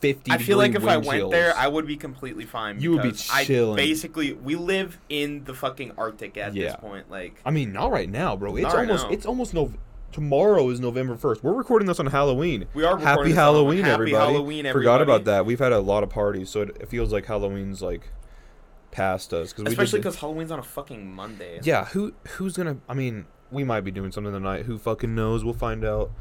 fifty. 0.00 0.32
I 0.32 0.38
feel 0.38 0.58
like 0.58 0.74
if 0.74 0.84
I 0.84 0.96
went 0.96 1.30
there. 1.30 1.56
I 1.56 1.68
would 1.68 1.86
be 1.86 1.96
completely 1.96 2.44
fine. 2.44 2.80
You 2.80 2.92
would 2.92 3.02
be 3.02 3.10
because 3.10 3.30
I 3.32 3.44
basically, 3.76 4.32
we 4.32 4.56
live 4.56 4.98
in 5.08 5.44
the 5.44 5.54
fucking 5.54 5.92
Arctic 5.96 6.36
at 6.36 6.54
Yeah. 6.54 6.64
this 6.72 6.76
point. 6.80 7.08
Like, 7.10 7.40
I 7.46 7.52
mean, 7.52 7.72
not 7.72 7.92
right 7.92 8.10
now, 8.10 8.34
bro. 8.36 8.56
It's 8.56 8.64
Not 8.64 8.74
right 8.74 8.90
almost 8.90 9.06
it's 9.10 9.26
almost 9.26 9.54
no. 9.54 9.72
Tomorrow 10.10 10.68
is 10.68 10.78
November 10.80 11.16
first. 11.16 11.42
We're 11.42 11.54
recording 11.54 11.88
this 11.88 11.98
on 11.98 12.06
Halloween. 12.06 12.66
We 12.74 12.84
are 12.84 12.98
Happy 12.98 13.04
recording 13.04 13.24
this 13.32 13.38
on- 13.38 13.44
Halloween, 13.44 13.78
Happy 13.84 13.92
everybody. 13.92 14.32
Halloween, 14.32 14.72
Forgot 14.72 15.00
about 15.00 15.24
that. 15.24 15.46
We've 15.46 15.58
had 15.60 15.72
a 15.72 15.78
lot 15.80 16.02
of 16.02 16.10
parties, 16.10 16.50
so 16.50 16.62
it, 16.62 16.76
it 16.80 16.88
feels 16.90 17.12
like 17.12 17.24
Halloween's 17.26 17.80
like 17.80 18.10
past 18.92 19.32
us. 19.32 19.52
Cause 19.52 19.66
especially 19.66 19.98
because 19.98 20.16
Halloween's 20.16 20.52
on 20.52 20.60
a 20.60 20.62
fucking 20.62 21.12
Monday. 21.12 21.58
yeah, 21.64 21.86
who 21.86 22.12
who's 22.36 22.56
gonna? 22.56 22.76
I 22.88 22.94
mean, 22.94 23.26
we 23.50 23.64
might 23.64 23.80
be 23.80 23.90
doing 23.90 24.12
something 24.12 24.32
tonight. 24.32 24.66
Who 24.66 24.78
fucking 24.78 25.12
knows? 25.14 25.44
We'll 25.44 25.54
find 25.54 25.84
out. 25.84 26.12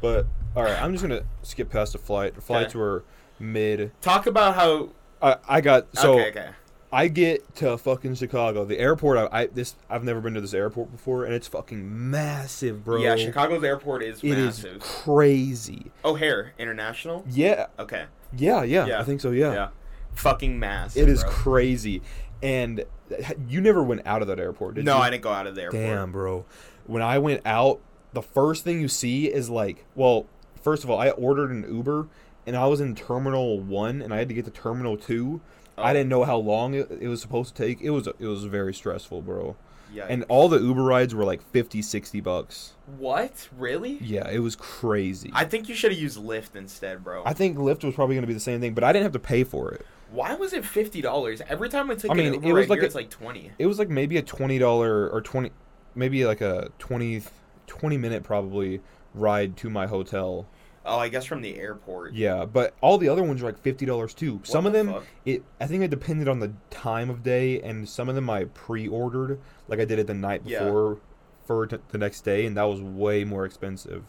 But 0.00 0.26
all 0.56 0.62
right, 0.62 0.80
I'm 0.82 0.92
just 0.92 1.02
gonna 1.02 1.24
skip 1.42 1.68
past 1.68 1.92
the 1.92 1.98
flight. 1.98 2.34
The 2.34 2.40
flights 2.40 2.70
Okay. 2.70 2.78
were 2.78 3.04
mid. 3.38 3.92
Talk 4.00 4.24
about 4.26 4.54
how. 4.54 4.88
I 5.20 5.36
I 5.46 5.60
got 5.60 5.88
so. 5.94 6.14
okay, 6.14 6.28
okay. 6.30 6.48
I 6.92 7.06
get 7.06 7.54
to 7.56 7.78
fucking 7.78 8.16
Chicago. 8.16 8.64
The 8.64 8.78
airport. 8.78 9.18
I, 9.18 9.42
I 9.42 9.46
this 9.46 9.76
I've 9.88 10.02
never 10.02 10.20
been 10.20 10.34
to 10.34 10.40
this 10.40 10.54
airport 10.54 10.90
before, 10.90 11.24
and 11.24 11.32
it's 11.34 11.46
fucking 11.46 12.10
massive, 12.10 12.84
bro. 12.84 12.96
Yeah, 12.96 13.14
Chicago's 13.16 13.62
airport 13.62 14.02
is 14.02 14.24
It 14.24 14.38
is 14.38 14.64
massive. 14.64 14.80
crazy. 14.80 15.92
O'Hare 16.04 16.52
International. 16.58 17.24
Yeah, 17.28 17.66
Okay. 17.78 18.06
yeah, 18.36 18.62
yeah. 18.64 18.86
Yeah. 18.86 19.00
I 19.00 19.04
think 19.04 19.20
so. 19.20 19.30
Yeah, 19.30 19.52
Yeah. 19.52 19.68
Fucking 20.14 20.58
massive. 20.58 21.02
it 21.08 21.08
is 21.10 21.22
bro. 21.22 21.32
crazy. 21.32 22.02
And 22.42 22.84
you 23.48 23.60
never 23.60 23.82
went 23.82 24.02
out 24.06 24.22
of 24.22 24.28
that 24.28 24.38
airport, 24.40 24.74
did 24.76 24.84
no, 24.84 24.92
you? 24.94 24.98
No, 24.98 25.02
I 25.04 25.10
didn't 25.10 25.22
go 25.22 25.30
out 25.32 25.46
of 25.46 25.54
the 25.54 25.62
airport. 25.62 25.82
Damn, 25.82 26.12
bro. 26.12 26.44
When 26.86 27.02
I 27.02 27.18
went 27.18 27.42
out, 27.44 27.80
the 28.12 28.22
first 28.22 28.64
thing 28.64 28.80
you 28.80 28.88
see 28.88 29.26
is 29.26 29.50
like, 29.50 29.84
well, 29.94 30.26
first 30.62 30.84
of 30.84 30.90
all, 30.90 30.98
I 30.98 31.10
ordered 31.10 31.50
an 31.50 31.64
Uber, 31.72 32.08
and 32.46 32.56
I 32.56 32.66
was 32.66 32.80
in 32.80 32.94
Terminal 32.94 33.60
One, 33.60 34.00
and 34.02 34.12
I 34.14 34.18
had 34.18 34.28
to 34.28 34.34
get 34.34 34.44
to 34.46 34.50
Terminal 34.50 34.96
Two. 34.96 35.40
I 35.78 35.90
Oh. 35.90 35.94
didn't 35.94 36.08
know 36.08 36.24
how 36.24 36.36
long 36.36 36.74
it, 36.74 36.90
it 37.00 37.08
was 37.08 37.20
supposed 37.22 37.54
to 37.56 37.62
take. 37.62 37.80
It 37.80 37.90
was 37.90 38.06
it 38.06 38.20
was 38.20 38.44
very 38.44 38.74
stressful, 38.74 39.22
bro. 39.22 39.56
Yeah. 39.92 40.06
And 40.08 40.24
all 40.28 40.48
the 40.48 40.58
Uber 40.60 40.82
rides 40.84 41.14
were 41.16 41.24
like 41.24 41.42
50, 41.50 41.82
60 41.82 42.20
bucks. 42.20 42.74
what? 42.98 43.48
Really? 43.56 43.98
Yeah, 44.00 44.28
it 44.30 44.38
was 44.38 44.54
crazy. 44.56 45.30
I 45.34 45.44
think 45.44 45.68
you 45.68 45.74
should 45.74 45.90
have 45.90 46.00
used 46.00 46.16
Lyft 46.18 46.54
instead, 46.54 47.02
bro. 47.02 47.22
I 47.26 47.32
think 47.32 47.58
Lyft 47.58 47.82
was 47.82 47.94
probably 47.96 48.14
going 48.14 48.22
to 48.22 48.28
be 48.28 48.34
the 48.34 48.38
same 48.40 48.60
thing, 48.60 48.72
but 48.74 48.84
I 48.84 48.92
didn't 48.92 49.02
have 49.04 49.12
to 49.12 49.18
pay 49.18 49.42
for 49.42 49.72
it. 49.72 49.84
Why 50.12 50.34
was 50.34 50.52
it 50.52 50.64
fifty 50.64 51.00
dollars 51.00 51.40
every 51.48 51.68
time 51.68 51.90
I 51.90 51.94
took 51.94 52.10
I 52.10 52.14
mean, 52.14 52.26
an 52.28 52.34
it 52.44 52.52
was 52.52 52.62
right 52.66 52.70
like 52.70 52.76
here, 52.78 52.82
a- 52.84 52.86
it's 52.86 52.94
like 52.94 53.10
twenty. 53.10 53.50
It 53.58 53.66
was 53.66 53.78
like 53.78 53.88
maybe 53.88 54.16
a 54.16 54.22
twenty 54.22 54.58
dollar 54.58 55.08
or 55.08 55.20
twenty, 55.20 55.50
maybe 55.94 56.24
like 56.24 56.40
a 56.40 56.70
20, 56.78 57.22
20 57.66 57.96
minute 57.96 58.22
probably 58.22 58.80
ride 59.14 59.56
to 59.58 59.70
my 59.70 59.86
hotel. 59.86 60.46
Oh, 60.86 60.98
I 60.98 61.08
guess 61.08 61.24
from 61.26 61.42
the 61.42 61.56
airport. 61.58 62.14
Yeah, 62.14 62.46
but 62.46 62.74
all 62.80 62.96
the 62.96 63.08
other 63.10 63.22
ones 63.22 63.42
are 63.42 63.46
like 63.46 63.58
fifty 63.58 63.84
dollars 63.86 64.14
too. 64.14 64.40
some 64.44 64.66
of 64.66 64.72
them, 64.72 64.88
fuck? 64.94 65.04
it 65.26 65.44
I 65.60 65.66
think 65.66 65.82
it 65.84 65.90
depended 65.90 66.26
on 66.26 66.38
the 66.40 66.52
time 66.70 67.10
of 67.10 67.22
day, 67.22 67.60
and 67.60 67.88
some 67.88 68.08
of 68.08 68.14
them 68.14 68.30
I 68.30 68.44
pre-ordered, 68.44 69.38
like 69.68 69.78
I 69.80 69.84
did 69.84 69.98
it 69.98 70.06
the 70.06 70.14
night 70.14 70.42
Yeah. 70.44 70.64
before 70.64 70.98
for 71.46 71.66
t- 71.66 71.76
the 71.90 71.98
next 71.98 72.22
day, 72.22 72.46
and 72.46 72.56
that 72.56 72.62
was 72.64 72.80
way 72.80 73.24
more 73.24 73.44
expensive 73.44 74.04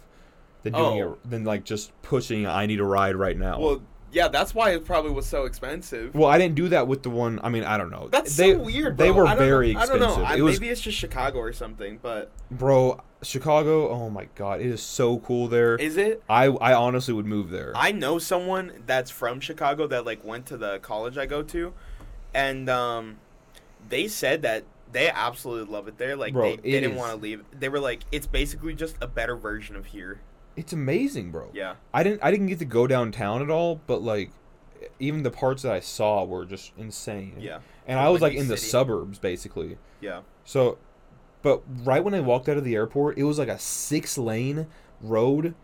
than 0.64 0.74
doing 0.74 1.02
Oh. 1.04 1.12
it 1.14 1.30
than 1.30 1.44
like 1.44 1.66
just 1.66 1.92
pushing. 2.04 2.48
I 2.48 2.66
need 2.68 2.80
a 2.80 2.86
ride 2.86 3.16
right 3.18 3.38
now. 3.38 3.60
Well, 3.60 3.82
yeah, 4.12 4.28
that's 4.28 4.54
why 4.54 4.72
it 4.72 4.86
probably 4.86 5.12
was 5.12 5.26
so 5.26 5.46
expensive. 5.46 6.14
Well, 6.14 6.30
I 6.30 6.38
didn't 6.38 6.56
do 6.56 6.70
that 6.70 6.88
with 6.88 7.04
the 7.04 7.10
one. 7.10 7.40
I 7.44 7.50
mean, 7.50 7.64
I 7.64 7.78
don't 7.78 7.90
know. 7.90 8.10
That's 8.12 8.36
they, 8.36 8.54
so 8.54 8.60
weird. 8.60 8.98
Bro. 8.98 9.06
They 9.06 9.12
were 9.12 9.36
very 9.36 9.74
know, 9.74 9.80
I 9.80 9.86
don't 9.86 10.00
know. 10.00 10.24
I- 10.24 10.38
it 10.38 10.42
was, 10.42 10.60
maybe 10.60 10.70
it's 10.70 10.82
just 10.82 10.98
Chicago 10.98 11.40
or 11.40 11.54
something, 11.54 12.00
but 12.02 12.32
bro. 12.50 13.02
Chicago. 13.24 13.90
Oh 13.90 14.10
my 14.10 14.28
god, 14.36 14.62
it 14.62 14.66
is 14.66 14.82
so 14.82 15.20
cool 15.20 15.48
there. 15.48 15.76
is 15.76 15.96
it? 15.96 16.24
I 16.28 16.46
I 16.46 16.74
honestly 16.74 17.14
would 17.14 17.28
move 17.28 17.52
there. 17.52 17.72
I 17.76 17.92
know 17.92 18.18
someone 18.18 18.84
that's 18.86 19.12
from 19.12 19.40
Chicago 19.40 19.88
that 19.88 20.06
like 20.06 20.24
went 20.24 20.48
to 20.48 20.58
the 20.58 20.80
college 20.80 21.18
I 21.18 21.28
go 21.28 21.44
to, 21.44 21.74
and 22.34 22.68
um, 22.70 23.18
they 23.88 24.08
said 24.08 24.42
that 24.42 24.64
they 24.92 25.10
absolutely 25.10 25.72
love 25.72 25.88
it 25.88 25.98
there. 25.98 26.16
Like 26.16 26.34
Bro, 26.34 26.50
they, 26.50 26.56
they 26.58 26.82
didn't 26.82 26.96
want 26.96 27.12
to 27.12 27.18
leave. 27.18 27.44
They 27.58 27.70
were 27.70 27.80
like, 27.80 28.02
it's 28.12 28.28
basically 28.28 28.74
just 28.74 28.96
a 29.02 29.08
better 29.08 29.36
version 29.36 29.76
of 29.76 29.86
here. 29.86 30.20
It's 30.56 30.74
amazing, 30.74 31.32
bro. 31.32 31.50
Yeah. 31.54 31.76
I 31.94 32.04
didn't 32.04 32.24
I 32.24 32.32
didn't 32.32 32.48
get 32.48 32.60
to 32.60 32.66
go 32.66 32.88
downtown 32.88 33.42
at 33.42 33.50
all, 33.50 33.82
but 33.88 34.02
like 34.02 34.32
even 35.00 35.24
the 35.24 35.32
parts 35.32 35.64
that 35.64 35.72
I 35.72 35.80
saw 35.80 36.24
were 36.24 36.46
just 36.46 36.72
insane. 36.78 37.36
Yeah. 37.40 37.60
And 37.86 38.00
I 38.00 38.10
was 38.10 38.22
like 38.22 38.32
Windy 38.32 38.42
in 38.44 38.48
the 38.48 38.58
suburbs 38.58 39.20
basically. 39.20 39.78
Yeah. 40.00 40.22
So 40.44 40.78
but 41.42 41.64
right 41.84 42.04
when 42.04 42.14
I 42.14 42.20
walked 42.20 42.50
out 42.50 42.58
of 42.58 42.64
the 42.64 42.76
airport, 42.76 43.18
it 43.18 43.24
was 43.24 43.40
like 43.40 43.48
a 43.48 43.60
six 43.60 44.18
lane 44.18 44.68
road 45.02 45.56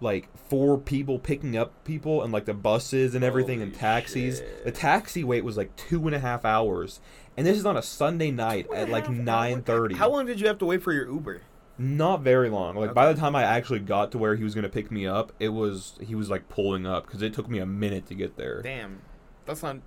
like 0.00 0.28
four 0.48 0.78
people 0.78 1.18
picking 1.18 1.56
up 1.56 1.84
people 1.84 2.22
and 2.22 2.32
like 2.32 2.44
the 2.44 2.54
buses 2.54 3.14
and 3.14 3.24
everything 3.24 3.62
and 3.62 3.74
taxis. 3.74 4.38
shit. 4.38 4.64
The 4.64 4.72
taxi 4.72 5.24
wait 5.24 5.44
was 5.44 5.56
like 5.56 5.74
two 5.76 6.06
and 6.06 6.14
a 6.14 6.18
half 6.18 6.44
hours. 6.44 7.00
And 7.36 7.46
this 7.46 7.56
is 7.56 7.66
on 7.66 7.76
a 7.76 7.82
Sunday 7.82 8.30
night 8.30 8.66
at 8.72 8.88
like 8.88 9.08
nine 9.10 9.62
thirty. 9.62 9.94
How 9.94 10.10
long 10.10 10.26
did 10.26 10.40
you 10.40 10.46
have 10.48 10.58
to 10.58 10.66
wait 10.66 10.82
for 10.82 10.92
your 10.92 11.08
Uber? 11.10 11.42
Not 11.78 12.22
very 12.22 12.48
long. 12.48 12.74
Like 12.76 12.94
by 12.94 13.12
the 13.12 13.18
time 13.18 13.36
I 13.36 13.42
actually 13.42 13.80
got 13.80 14.12
to 14.12 14.18
where 14.18 14.34
he 14.36 14.44
was 14.44 14.54
gonna 14.54 14.68
pick 14.68 14.90
me 14.90 15.06
up, 15.06 15.32
it 15.38 15.50
was 15.50 15.98
he 16.00 16.14
was 16.14 16.30
like 16.30 16.48
pulling 16.48 16.86
up 16.86 17.06
because 17.06 17.20
it 17.22 17.34
took 17.34 17.48
me 17.50 17.58
a 17.58 17.66
minute 17.66 18.06
to 18.06 18.14
get 18.14 18.36
there. 18.36 18.62
Damn, 18.62 19.00
that's 19.44 19.62
not 19.62 19.78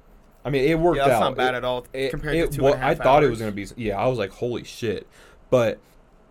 I 0.46 0.50
mean, 0.52 0.64
it 0.70 0.80
worked 0.80 0.98
Yeah, 0.98 1.08
that's 1.08 1.16
out. 1.22 1.30
not 1.32 1.36
bad 1.38 1.54
It- 1.54 1.58
at 1.58 1.66
all 1.66 1.86
it, 1.92 2.10
compared 2.12 2.36
it 2.36 2.52
to 2.52 2.58
two 2.58 2.64
wa- 2.64 2.70
and 2.70 2.76
a 2.76 2.80
half 2.80 3.02
I 3.02 3.04
thought 3.04 3.24
it 3.24 3.30
was 3.30 3.40
gonna 3.40 3.52
be. 3.52 3.66
Yeah, 3.76 3.98
I 3.98 4.08
was 4.08 4.18
like, 4.20 4.32
holy 4.32 4.64
shit! 4.64 5.08
But 5.50 5.80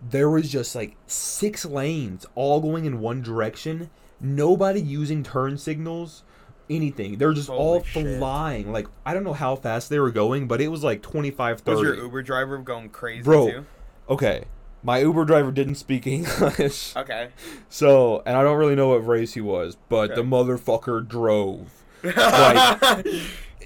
there 0.09 0.29
was 0.29 0.49
just 0.49 0.75
like 0.75 0.95
six 1.07 1.65
lanes 1.65 2.25
all 2.35 2.61
going 2.61 2.85
in 2.85 3.01
one 3.01 3.21
direction. 3.21 3.89
Nobody 4.21 4.81
using 4.81 5.23
turn 5.23 5.57
signals, 5.57 6.23
anything. 6.69 7.17
They're 7.17 7.33
just 7.33 7.49
all 7.49 7.83
shit. 7.83 8.17
flying. 8.17 8.71
Like 8.71 8.87
I 9.05 9.13
don't 9.13 9.23
know 9.25 9.33
how 9.33 9.55
fast 9.57 9.89
they 9.89 9.99
were 9.99 10.11
going, 10.11 10.47
but 10.47 10.61
it 10.61 10.69
was 10.69 10.83
like 10.85 11.01
25, 11.01 11.59
30. 11.61 11.75
Was 11.75 11.83
your 11.85 11.95
Uber 12.05 12.23
driver 12.23 12.57
going 12.59 12.89
crazy 12.89 13.23
Bro. 13.23 13.51
too? 13.51 13.65
okay, 14.09 14.45
my 14.83 14.99
Uber 14.99 15.25
driver 15.25 15.51
didn't 15.51 15.75
speak 15.75 16.07
English, 16.07 16.95
Okay. 16.97 17.29
so 17.69 18.21
and 18.25 18.35
I 18.37 18.43
don't 18.43 18.57
really 18.57 18.75
know 18.75 18.89
what 18.89 19.05
race 19.05 19.33
he 19.33 19.41
was, 19.41 19.77
but 19.89 20.15
the 20.15 20.21
motherfucker 20.23 21.07
drove. 21.07 21.71
Like, 22.03 23.05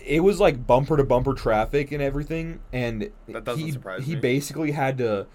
it 0.06 0.22
was 0.24 0.40
like 0.40 0.66
bumper 0.66 0.98
to 0.98 1.04
bumper 1.04 1.34
traffic 1.36 1.92
and 1.92 2.02
everything 2.02 2.60
and 2.74 3.12
That 3.28 3.44
doesn't 3.44 3.64
he, 3.64 4.04
he 4.04 4.16
me. 4.16 4.22
basically 4.22 4.72
had 4.72 4.98
to 4.98 5.28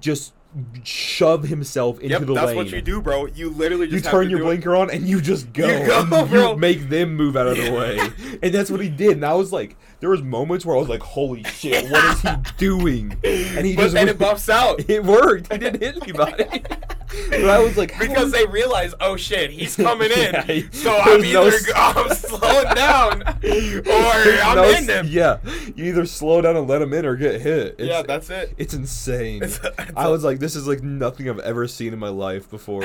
just 0.00 0.34
shove 0.82 1.44
himself 1.44 1.96
into 2.00 2.08
yep, 2.10 2.26
the 2.26 2.34
that's 2.34 2.46
lane 2.48 2.56
what 2.56 2.70
you 2.70 2.82
do, 2.82 3.00
bro. 3.00 3.26
You 3.26 3.50
literally 3.50 3.86
you 3.86 3.92
just 3.92 4.06
have 4.06 4.12
turn 4.12 4.24
to 4.24 4.30
your 4.30 4.38
do 4.40 4.44
it. 4.44 4.48
blinker 4.48 4.74
on 4.74 4.90
and 4.90 5.06
you 5.08 5.20
just 5.20 5.52
go, 5.52 5.66
You 5.68 5.86
go, 5.86 6.26
bro. 6.26 6.52
you 6.52 6.56
make 6.58 6.88
them 6.88 7.14
move 7.14 7.36
out 7.36 7.46
of 7.46 7.56
the 7.56 7.70
way 7.72 7.98
and 8.42 8.52
that's 8.54 8.70
what 8.70 8.80
he 8.80 8.88
did 8.88 9.12
and 9.12 9.24
i 9.24 9.32
was 9.34 9.52
like 9.52 9.76
there 10.00 10.10
was 10.10 10.22
moments 10.22 10.64
where 10.66 10.74
i 10.76 10.78
was 10.78 10.88
like 10.88 11.02
holy 11.02 11.42
shit 11.44 11.88
what 11.90 12.04
is 12.04 12.20
he 12.22 12.28
doing 12.58 13.16
and 13.22 13.64
he 13.66 13.76
But 13.76 13.82
just 13.82 13.94
then 13.94 14.08
it 14.08 14.18
buffs 14.18 14.48
out. 14.48 14.82
it 14.90 15.04
worked 15.04 15.52
he 15.52 15.58
didn't 15.58 15.80
hit 15.82 15.96
anybody 16.02 16.62
but 17.30 17.44
i 17.50 17.58
was 17.60 17.76
like 17.76 17.96
Because 17.98 18.30
they 18.32 18.46
realize, 18.46 18.94
oh 19.00 19.16
shit, 19.16 19.50
he's 19.50 19.74
coming 19.76 20.10
in. 20.12 20.32
Yeah, 20.48 20.62
so 20.70 20.96
I'm 20.96 21.20
there's 21.20 21.32
no 21.32 21.46
either 21.46 21.56
s- 21.56 21.72
I'm 21.74 22.14
slowing 22.14 22.74
down 22.74 23.22
or 23.22 24.42
I'm 24.42 24.56
no 24.56 24.70
in 24.70 24.86
them. 24.86 25.06
Yeah, 25.08 25.38
you 25.74 25.86
either 25.86 26.06
slow 26.06 26.40
down 26.40 26.56
and 26.56 26.68
let 26.68 26.80
him 26.82 26.92
in 26.92 27.04
or 27.04 27.16
get 27.16 27.40
hit. 27.40 27.76
It's, 27.78 27.88
Yeah, 27.88 28.02
that's 28.02 28.30
it. 28.30 28.54
It's 28.58 28.74
insane. 28.74 29.42
It's 29.42 29.58
it's 29.64 29.92
I 29.96 30.06
was 30.08 30.22
like, 30.22 30.38
this 30.40 30.56
is 30.56 30.66
like 30.66 30.82
nothing 30.82 31.28
I've 31.30 31.38
ever 31.40 31.68
seen 31.68 31.92
in 31.92 31.98
my 31.98 32.08
life 32.08 32.50
before. 32.50 32.82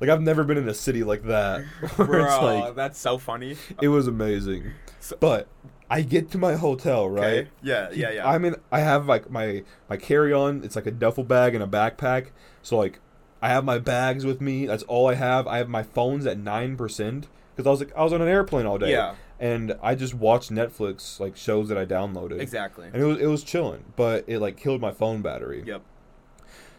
like 0.00 0.08
I've 0.10 0.22
never 0.22 0.44
been 0.44 0.58
in 0.58 0.68
a 0.68 0.74
city 0.74 1.02
like 1.02 1.24
that. 1.24 1.64
Bro, 1.96 2.24
it's 2.24 2.42
like 2.42 2.74
that's 2.76 2.98
so 2.98 3.18
funny. 3.18 3.56
it 3.82 3.88
was 3.88 4.06
amazing. 4.06 4.72
So- 5.00 5.16
But 5.18 5.48
I 5.90 6.02
get 6.02 6.30
to 6.32 6.38
my 6.38 6.54
hotel, 6.54 7.08
right? 7.10 7.24
Okay. 7.24 7.48
Yeah, 7.62 7.88
yeah, 7.92 8.10
yeah. 8.12 8.28
I'm 8.28 8.44
in. 8.44 8.54
I 8.70 8.80
have 8.80 9.06
like 9.06 9.28
my 9.30 9.64
my 9.88 9.96
carry 9.96 10.32
on. 10.32 10.62
It's 10.62 10.76
like 10.76 10.86
a 10.86 10.92
duffel 10.92 11.24
bag 11.24 11.54
and 11.54 11.64
a 11.64 11.66
backpack. 11.66 12.26
So 12.62 12.76
like, 12.78 13.00
I 13.42 13.48
have 13.48 13.64
my 13.64 13.78
bags 13.78 14.24
with 14.24 14.40
me. 14.40 14.66
That's 14.66 14.84
all 14.84 15.08
I 15.08 15.14
have. 15.14 15.48
I 15.48 15.56
have 15.58 15.68
my 15.68 15.82
phones 15.82 16.26
at 16.26 16.38
nine 16.38 16.76
percent 16.76 17.26
because 17.56 17.66
I 17.66 17.70
was 17.70 17.80
like 17.80 17.96
I 17.96 18.04
was 18.04 18.12
on 18.12 18.22
an 18.22 18.28
airplane 18.28 18.66
all 18.66 18.78
day. 18.78 18.92
Yeah. 18.92 19.16
And 19.40 19.74
I 19.82 19.94
just 19.94 20.12
watched 20.14 20.52
Netflix 20.52 21.18
like 21.18 21.34
shows 21.36 21.68
that 21.70 21.78
I 21.78 21.86
downloaded. 21.86 22.40
exactly. 22.40 22.86
And 22.92 23.02
it 23.02 23.06
was 23.06 23.18
it 23.18 23.26
was 23.26 23.42
chilling, 23.42 23.82
but 23.96 24.24
it 24.28 24.38
like 24.38 24.56
killed 24.58 24.80
my 24.82 24.92
phone 24.92 25.22
battery. 25.22 25.64
Yep. 25.66 25.82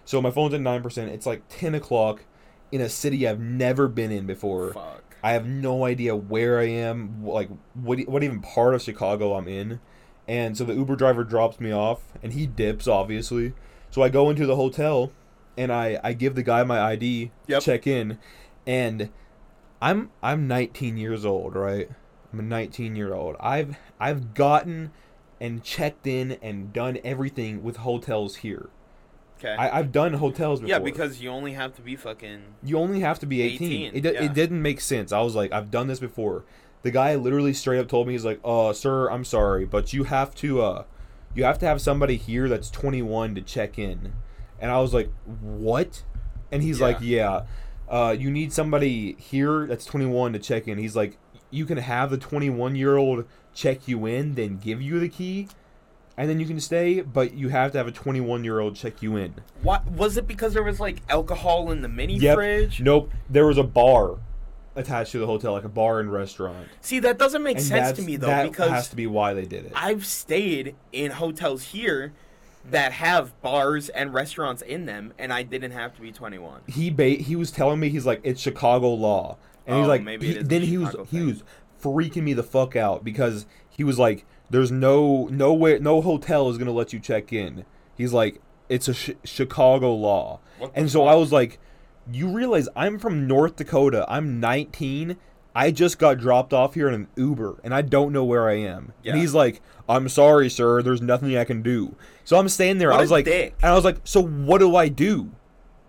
So 0.05 0.21
my 0.21 0.31
phone's 0.31 0.53
at 0.53 0.61
nine 0.61 0.81
percent. 0.81 1.11
It's 1.11 1.25
like 1.25 1.43
ten 1.49 1.75
o'clock 1.75 2.23
in 2.71 2.81
a 2.81 2.89
city 2.89 3.27
I've 3.27 3.39
never 3.39 3.87
been 3.87 4.11
in 4.11 4.25
before. 4.25 4.73
Fuck. 4.73 5.03
I 5.23 5.33
have 5.33 5.45
no 5.45 5.85
idea 5.85 6.15
where 6.15 6.59
I 6.59 6.67
am, 6.67 7.23
like 7.25 7.49
what 7.73 7.99
what 8.07 8.23
even 8.23 8.41
part 8.41 8.73
of 8.73 8.81
Chicago 8.81 9.35
I'm 9.35 9.47
in. 9.47 9.79
And 10.27 10.57
so 10.57 10.63
the 10.63 10.73
Uber 10.73 10.95
driver 10.95 11.23
drops 11.23 11.59
me 11.59 11.71
off 11.71 11.99
and 12.23 12.33
he 12.33 12.47
dips 12.47 12.87
obviously. 12.87 13.53
So 13.89 14.01
I 14.01 14.09
go 14.09 14.29
into 14.29 14.45
the 14.45 14.55
hotel 14.55 15.11
and 15.57 15.71
I 15.71 15.99
I 16.03 16.13
give 16.13 16.35
the 16.35 16.43
guy 16.43 16.63
my 16.63 16.79
ID, 16.79 17.31
Yep. 17.47 17.61
check 17.61 17.85
in, 17.87 18.17
and 18.65 19.09
I'm 19.81 20.09
I'm 20.23 20.47
19 20.47 20.97
years 20.97 21.25
old, 21.25 21.55
right? 21.55 21.89
I'm 22.31 22.39
a 22.39 22.43
19 22.43 22.95
year 22.95 23.13
old. 23.13 23.35
I've 23.39 23.75
I've 23.99 24.33
gotten 24.33 24.91
and 25.39 25.63
checked 25.63 26.07
in 26.07 26.33
and 26.41 26.71
done 26.71 26.99
everything 27.03 27.61
with 27.63 27.77
hotels 27.77 28.37
here. 28.37 28.69
Okay. 29.43 29.55
I, 29.55 29.79
I've 29.79 29.91
done 29.91 30.13
hotels 30.13 30.59
before. 30.59 30.69
yeah, 30.69 30.79
because 30.79 31.19
you 31.19 31.29
only 31.29 31.53
have 31.53 31.75
to 31.75 31.81
be 31.81 31.95
fucking. 31.95 32.41
You 32.63 32.77
only 32.77 32.99
have 32.99 33.17
to 33.19 33.25
be 33.25 33.41
18. 33.41 33.95
18, 33.95 33.95
it, 33.95 34.13
yeah. 34.13 34.23
it 34.23 34.33
didn't 34.33 34.61
make 34.61 34.79
sense. 34.79 35.11
I 35.11 35.21
was 35.21 35.35
like, 35.35 35.51
I've 35.51 35.71
done 35.71 35.87
this 35.87 35.99
before. 35.99 36.45
The 36.83 36.91
guy 36.91 37.15
literally 37.15 37.53
straight 37.53 37.79
up 37.79 37.87
told 37.87 38.07
me, 38.07 38.13
he's 38.13 38.25
like, 38.25 38.39
uh, 38.43 38.73
sir, 38.73 39.09
I'm 39.09 39.25
sorry, 39.25 39.65
but 39.65 39.93
you 39.93 40.05
have 40.05 40.35
to, 40.35 40.61
uh, 40.61 40.83
you 41.33 41.43
have 41.43 41.57
to 41.59 41.65
have 41.65 41.81
somebody 41.81 42.17
here 42.17 42.47
that's 42.49 42.69
21 42.69 43.35
to 43.35 43.41
check 43.41 43.79
in. 43.79 44.13
And 44.59 44.71
I 44.71 44.79
was 44.79 44.93
like, 44.93 45.11
what? 45.41 46.03
And 46.51 46.61
he's 46.61 46.79
like, 46.79 46.97
yeah, 47.01 47.43
uh, 47.89 48.15
you 48.17 48.29
need 48.29 48.53
somebody 48.53 49.13
here 49.13 49.65
that's 49.65 49.85
21 49.85 50.33
to 50.33 50.39
check 50.39 50.67
in. 50.67 50.77
He's 50.77 50.95
like, 50.95 51.17
you 51.49 51.65
can 51.65 51.77
have 51.77 52.09
the 52.09 52.17
21 52.17 52.75
year 52.75 52.97
old 52.97 53.25
check 53.53 53.87
you 53.87 54.05
in, 54.05 54.35
then 54.35 54.57
give 54.57 54.81
you 54.81 54.99
the 54.99 55.09
key, 55.09 55.47
and 56.17 56.29
then 56.29 56.39
you 56.39 56.45
can 56.45 56.59
stay, 56.59 57.01
but 57.01 57.33
you 57.33 57.49
have 57.49 57.71
to 57.71 57.77
have 57.77 57.87
a 57.87 57.91
21 57.91 58.43
year 58.43 58.59
old 58.59 58.75
check 58.75 59.01
you 59.01 59.15
in. 59.15 59.33
What 59.63 59.85
was 59.89 60.17
it? 60.17 60.27
Because 60.27 60.53
there 60.53 60.63
was 60.63 60.79
like 60.79 60.97
alcohol 61.09 61.71
in 61.71 61.81
the 61.81 61.87
mini 61.89 62.17
Yep. 62.17 62.35
fridge. 62.35 62.81
Nope. 62.81 63.11
There 63.29 63.47
was 63.47 63.57
a 63.57 63.63
bar 63.63 64.17
attached 64.75 65.11
to 65.11 65.19
the 65.19 65.25
hotel, 65.27 65.51
like 65.53 65.63
a 65.65 65.69
bar 65.69 65.99
and 65.99 66.11
restaurant. 66.11 66.67
See, 66.81 66.99
that 66.99 67.17
doesn't 67.17 67.43
make 67.43 67.57
And 67.57 67.65
sense 67.65 67.97
to 67.97 68.03
me 68.03 68.15
though, 68.15 68.27
that 68.27 68.49
because 68.49 68.69
has 68.69 68.89
to 68.89 68.95
be 68.95 69.07
why 69.07 69.33
they 69.33 69.45
did 69.45 69.65
it. 69.65 69.73
I've 69.75 70.05
stayed 70.05 70.75
in 70.91 71.11
hotels 71.11 71.63
here 71.63 72.13
that 72.69 72.91
have 72.93 73.39
bars 73.41 73.89
and 73.89 74.13
restaurants 74.13 74.61
in 74.61 74.85
them, 74.85 75.13
and 75.17 75.33
I 75.33 75.41
didn't 75.43 75.71
have 75.71 75.95
to 75.95 76.01
be 76.01 76.11
21. 76.11 76.61
he 76.67 76.89
ba- 76.91 77.09
he 77.09 77.35
was 77.35 77.49
telling 77.51 77.79
me 77.79 77.89
he's 77.89 78.05
like 78.05 78.21
it's 78.23 78.39
Chicago 78.39 78.89
law, 78.93 79.37
and 79.65 79.77
he's 79.77 79.85
Oh, 79.85 79.89
like 79.89 80.03
maybe 80.03 80.27
he- 80.27 80.31
it 80.33 80.37
is 80.37 80.43
a 80.43 80.47
then 80.47 80.61
he 80.61 80.77
was 80.77 80.91
Chicago 80.91 81.07
he 81.09 81.21
was 81.21 81.43
freaking 81.81 82.23
me 82.23 82.33
the 82.33 82.43
fuck 82.43 82.75
out 82.75 83.03
because 83.03 83.47
he 83.69 83.83
was 83.83 83.97
like 83.97 84.25
there's 84.51 84.71
no 84.71 85.27
nowhere 85.31 85.79
no 85.79 86.01
hotel 86.01 86.49
is 86.49 86.57
gonna 86.57 86.71
let 86.71 86.93
you 86.93 86.99
check 86.99 87.33
in. 87.33 87.65
He's 87.97 88.13
like 88.13 88.41
it's 88.69 88.87
a 88.87 88.93
sh- 88.93 89.11
Chicago 89.23 89.93
law, 89.93 90.39
and 90.73 90.89
so 90.89 91.01
fuck? 91.05 91.11
I 91.11 91.15
was 91.15 91.31
like, 91.31 91.59
you 92.11 92.29
realize 92.29 92.69
I'm 92.75 92.99
from 92.99 93.27
North 93.27 93.55
Dakota. 93.57 94.05
I'm 94.07 94.39
19. 94.39 95.17
I 95.53 95.71
just 95.71 95.99
got 95.99 96.17
dropped 96.17 96.53
off 96.53 96.75
here 96.75 96.87
in 96.87 96.93
an 96.93 97.07
Uber, 97.17 97.59
and 97.63 97.73
I 97.73 97.81
don't 97.81 98.13
know 98.13 98.23
where 98.23 98.47
I 98.49 98.53
am. 98.53 98.93
Yeah. 99.03 99.11
And 99.11 99.21
he's 99.21 99.33
like, 99.33 99.61
"I'm 99.89 100.07
sorry, 100.07 100.49
sir. 100.49 100.81
There's 100.81 101.01
nothing 101.01 101.35
I 101.35 101.43
can 101.43 101.61
do." 101.61 101.95
So 102.23 102.37
I'm 102.37 102.47
standing 102.47 102.77
there. 102.77 102.89
What 102.89 102.99
I 102.99 103.01
was 103.01 103.11
like, 103.11 103.25
dick. 103.25 103.55
and 103.61 103.71
I 103.71 103.75
was 103.75 103.83
like, 103.83 103.97
"So 104.05 104.21
what 104.21 104.59
do 104.59 104.75
I 104.75 104.87
do?" 104.87 105.31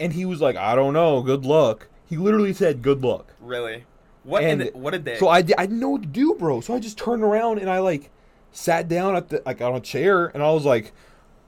And 0.00 0.12
he 0.12 0.24
was 0.24 0.40
like, 0.40 0.56
"I 0.56 0.74
don't 0.74 0.94
know. 0.94 1.22
Good 1.22 1.44
luck." 1.44 1.88
He 2.04 2.16
literally 2.16 2.52
said, 2.52 2.82
"Good 2.82 3.02
luck." 3.02 3.34
Really? 3.40 3.84
What? 4.24 4.42
And 4.42 4.62
in 4.62 4.72
the, 4.72 4.78
what 4.78 4.94
a 4.94 4.98
day. 4.98 5.18
So 5.18 5.28
I, 5.28 5.38
I 5.38 5.42
didn't 5.42 5.80
know 5.80 5.90
what 5.90 6.02
to 6.02 6.08
do, 6.08 6.34
bro. 6.34 6.60
So 6.60 6.74
I 6.74 6.80
just 6.80 6.98
turned 6.98 7.22
around 7.22 7.58
and 7.58 7.70
I 7.70 7.78
like 7.78 8.10
sat 8.52 8.86
down 8.88 9.16
at 9.16 9.28
the 9.30 9.42
like 9.44 9.60
on 9.60 9.74
a 9.74 9.80
chair, 9.80 10.26
and 10.26 10.42
I 10.42 10.50
was 10.52 10.64
like, 10.64 10.92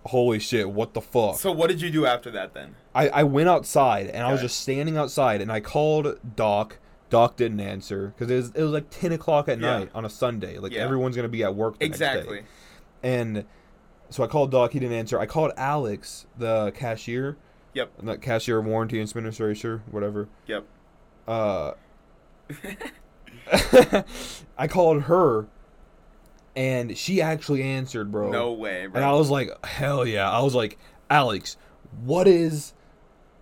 "Holy 0.07 0.39
shit, 0.39 0.69
what 0.71 0.95
the 0.95 1.01
fuck?" 1.01 1.37
So 1.37 1.53
what 1.53 1.69
did 1.69 1.81
you 1.81 1.91
do 1.91 2.07
after 2.07 2.31
that 2.33 2.55
then? 2.55 2.75
I, 2.95 3.09
I 3.09 3.23
went 3.25 3.49
outside 3.49 4.07
and 4.09 4.25
I 4.25 4.31
was 4.31 4.39
Okay. 4.41 4.47
just 4.47 4.61
standing 4.61 4.97
outside 4.97 5.41
and 5.41 5.51
I 5.53 5.61
called 5.61 6.19
Doc. 6.37 6.79
Doc 7.11 7.37
didn't 7.37 7.61
answer 7.61 8.09
because 8.17 8.31
it 8.31 8.37
was, 8.37 8.51
it 8.55 8.63
was 8.63 8.71
like 8.73 8.91
10 8.91 9.13
o'clock 9.13 9.49
at 9.49 9.59
Yeah. 9.61 9.79
night 9.79 9.91
on 9.95 10.05
a 10.05 10.11
Sunday. 10.11 10.59
Like 10.59 10.73
Yeah. 10.73 10.83
everyone's 10.85 11.15
going 11.17 11.25
to 11.25 11.29
be 11.29 11.43
at 11.45 11.55
work 11.55 11.79
the 11.79 11.87
next 11.89 11.99
day. 11.99 12.07
Exactly. 12.13 12.43
And 13.03 13.45
so 14.11 14.23
I 14.25 14.27
called 14.29 14.51
Doc. 14.51 14.73
He 14.73 14.79
didn't 14.81 14.97
answer. 14.97 15.19
I 15.21 15.27
called 15.27 15.53
Alex, 15.57 16.27
the 16.39 16.73
cashier. 16.73 17.37
Yep. 17.75 17.91
Not 18.03 18.21
cashier, 18.23 18.61
warranty 18.61 19.01
and 19.01 19.09
administrator, 19.09 19.83
whatever. 19.91 20.29
Yep. 20.47 20.65
Uh, 21.29 21.73
I 24.59 24.67
called 24.69 25.03
her 25.03 25.47
and 26.57 26.97
she 26.97 27.21
actually 27.21 27.63
answered, 27.63 28.13
bro. 28.13 28.31
No 28.31 28.53
way, 28.53 28.87
bro. 28.87 28.97
And 28.97 29.05
I 29.05 29.13
was 29.13 29.31
like, 29.31 29.51
hell 29.65 30.07
yeah. 30.07 30.31
I 30.31 30.43
was 30.43 30.55
like, 30.55 30.79
Alex, 31.11 31.57
what 32.03 32.29
is 32.29 32.75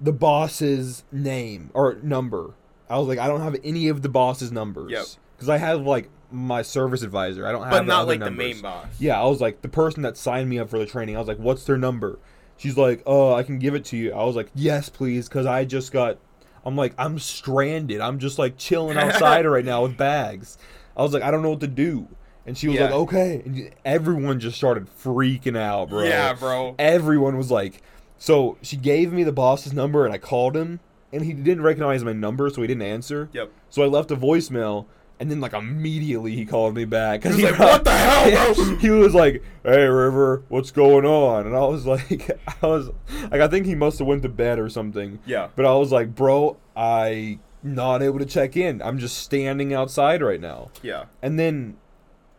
the 0.01 0.13
boss's 0.13 1.05
name 1.13 1.71
or 1.75 1.95
number? 2.03 2.55
I 2.89 2.99
was 2.99 3.09
like, 3.09 3.19
I 3.19 3.27
don't 3.27 3.41
have 3.41 3.57
any 3.65 3.89
of 3.89 4.03
the 4.03 4.09
boss's 4.09 4.53
numbers. 4.53 4.91
Yep. 4.91 5.07
Because 5.37 5.49
I 5.49 5.59
have 5.59 5.83
like 5.83 6.11
my 6.31 6.63
service 6.63 7.03
advisor. 7.03 7.47
I 7.47 7.53
don't 7.53 7.63
have 7.63 7.71
but 7.71 7.81
the 7.81 7.87
not 7.87 8.07
like 8.07 8.21
numbers. 8.21 8.37
the 8.37 8.55
main 8.55 8.63
boss. 8.63 8.87
Yeah, 8.99 9.21
I 9.21 9.27
was 9.27 9.41
like, 9.41 9.63
the 9.63 9.69
person 9.69 10.03
that 10.03 10.17
signed 10.17 10.49
me 10.49 10.59
up 10.59 10.71
for 10.71 10.79
the 10.79 10.87
training, 10.87 11.17
I 11.17 11.19
was 11.19 11.29
like, 11.29 11.39
what's 11.39 11.65
their 11.65 11.79
number? 11.79 12.19
She's 12.57 12.77
like, 12.77 13.03
oh, 13.07 13.35
I 13.35 13.43
can 13.43 13.59
give 13.59 13.75
it 13.75 13.85
to 13.87 13.97
you. 13.97 14.13
I 14.13 14.25
was 14.25 14.37
like, 14.37 14.51
yes, 14.55 14.89
please, 14.89 15.29
because 15.29 15.47
I 15.47 15.65
just 15.65 15.91
got, 15.93 16.19
I'm 16.65 16.77
like, 16.77 16.95
I'm 16.97 17.19
stranded. 17.19 18.01
I'm 18.01 18.19
just 18.19 18.39
like 18.39 18.57
chilling 18.57 18.97
outside 18.99 19.47
right 19.47 19.65
now 19.65 19.83
with 19.83 19.97
bags. 19.97 20.59
I 20.97 21.03
was 21.03 21.13
like, 21.13 21.23
I 21.23 21.31
don't 21.31 21.43
know 21.43 21.51
what 21.51 21.61
to 21.61 21.67
do. 21.69 22.09
And 22.47 22.59
she 22.59 22.69
was 22.69 22.77
Yeah. 22.77 22.85
like, 22.87 22.93
okay. 22.95 23.43
And 23.45 23.71
everyone 23.85 24.41
just 24.41 24.57
started 24.57 24.89
freaking 25.03 25.57
out, 25.57 25.89
bro. 25.91 26.03
Yeah, 26.05 26.33
bro. 26.35 26.75
Everyone 26.79 27.37
was 27.37 27.51
like, 27.51 27.83
so 28.19 28.57
she 28.63 28.77
gave 28.77 29.13
me 29.13 29.23
the 29.25 29.33
boss's 29.33 29.73
number 29.73 30.05
and 30.05 30.13
I 30.15 30.19
called 30.19 30.57
him 30.57 30.81
and 31.13 31.25
he 31.25 31.33
didn't 31.35 31.63
recognize 31.63 32.03
my 32.05 32.13
number, 32.13 32.49
so 32.51 32.63
he 32.63 32.67
didn't 32.67 32.83
answer. 32.83 33.29
Yep. 33.33 33.51
So 33.71 33.83
I 33.83 33.87
left 33.87 34.11
a 34.11 34.17
voicemail, 34.17 34.87
and 35.21 35.31
then 35.31 35.41
like 35.41 35.53
immediately 35.53 36.35
he 36.35 36.47
called 36.47 36.75
me 36.75 36.87
back. 36.87 37.23
He 37.25 37.29
was 37.29 37.37
he 37.37 37.45
like, 37.51 37.59
"What 37.59 37.85
the 37.85 37.91
hell, 37.93 38.55
bro?" 38.55 38.77
he 38.81 38.89
was 38.91 39.15
like, 39.15 39.43
"Hey, 39.63 39.85
River, 39.85 40.43
what's 40.49 40.71
going 40.71 41.05
on?" 41.05 41.47
And 41.47 41.55
I 41.55 41.61
was 41.67 41.85
like, 41.95 42.31
I 42.63 42.67
was 42.67 42.89
like, 43.31 43.43
I 43.43 43.47
think 43.49 43.67
he 43.67 43.75
must 43.75 43.99
have 43.99 44.09
went 44.09 44.23
to 44.23 44.31
bed 44.31 44.59
or 44.59 44.71
something. 44.71 45.19
Yeah. 45.27 45.49
But 45.55 45.67
I 45.67 45.75
was 45.75 45.93
like, 45.93 46.15
"Bro, 46.15 46.57
I 46.75 47.39
not 47.63 48.03
able 48.03 48.19
to 48.19 48.25
check 48.27 48.57
in. 48.57 48.81
I'm 48.81 48.99
just 48.99 49.19
standing 49.19 49.75
outside 49.75 50.23
right 50.23 50.41
now." 50.41 50.71
Yeah. 50.83 51.05
And 51.21 51.39
then 51.39 51.77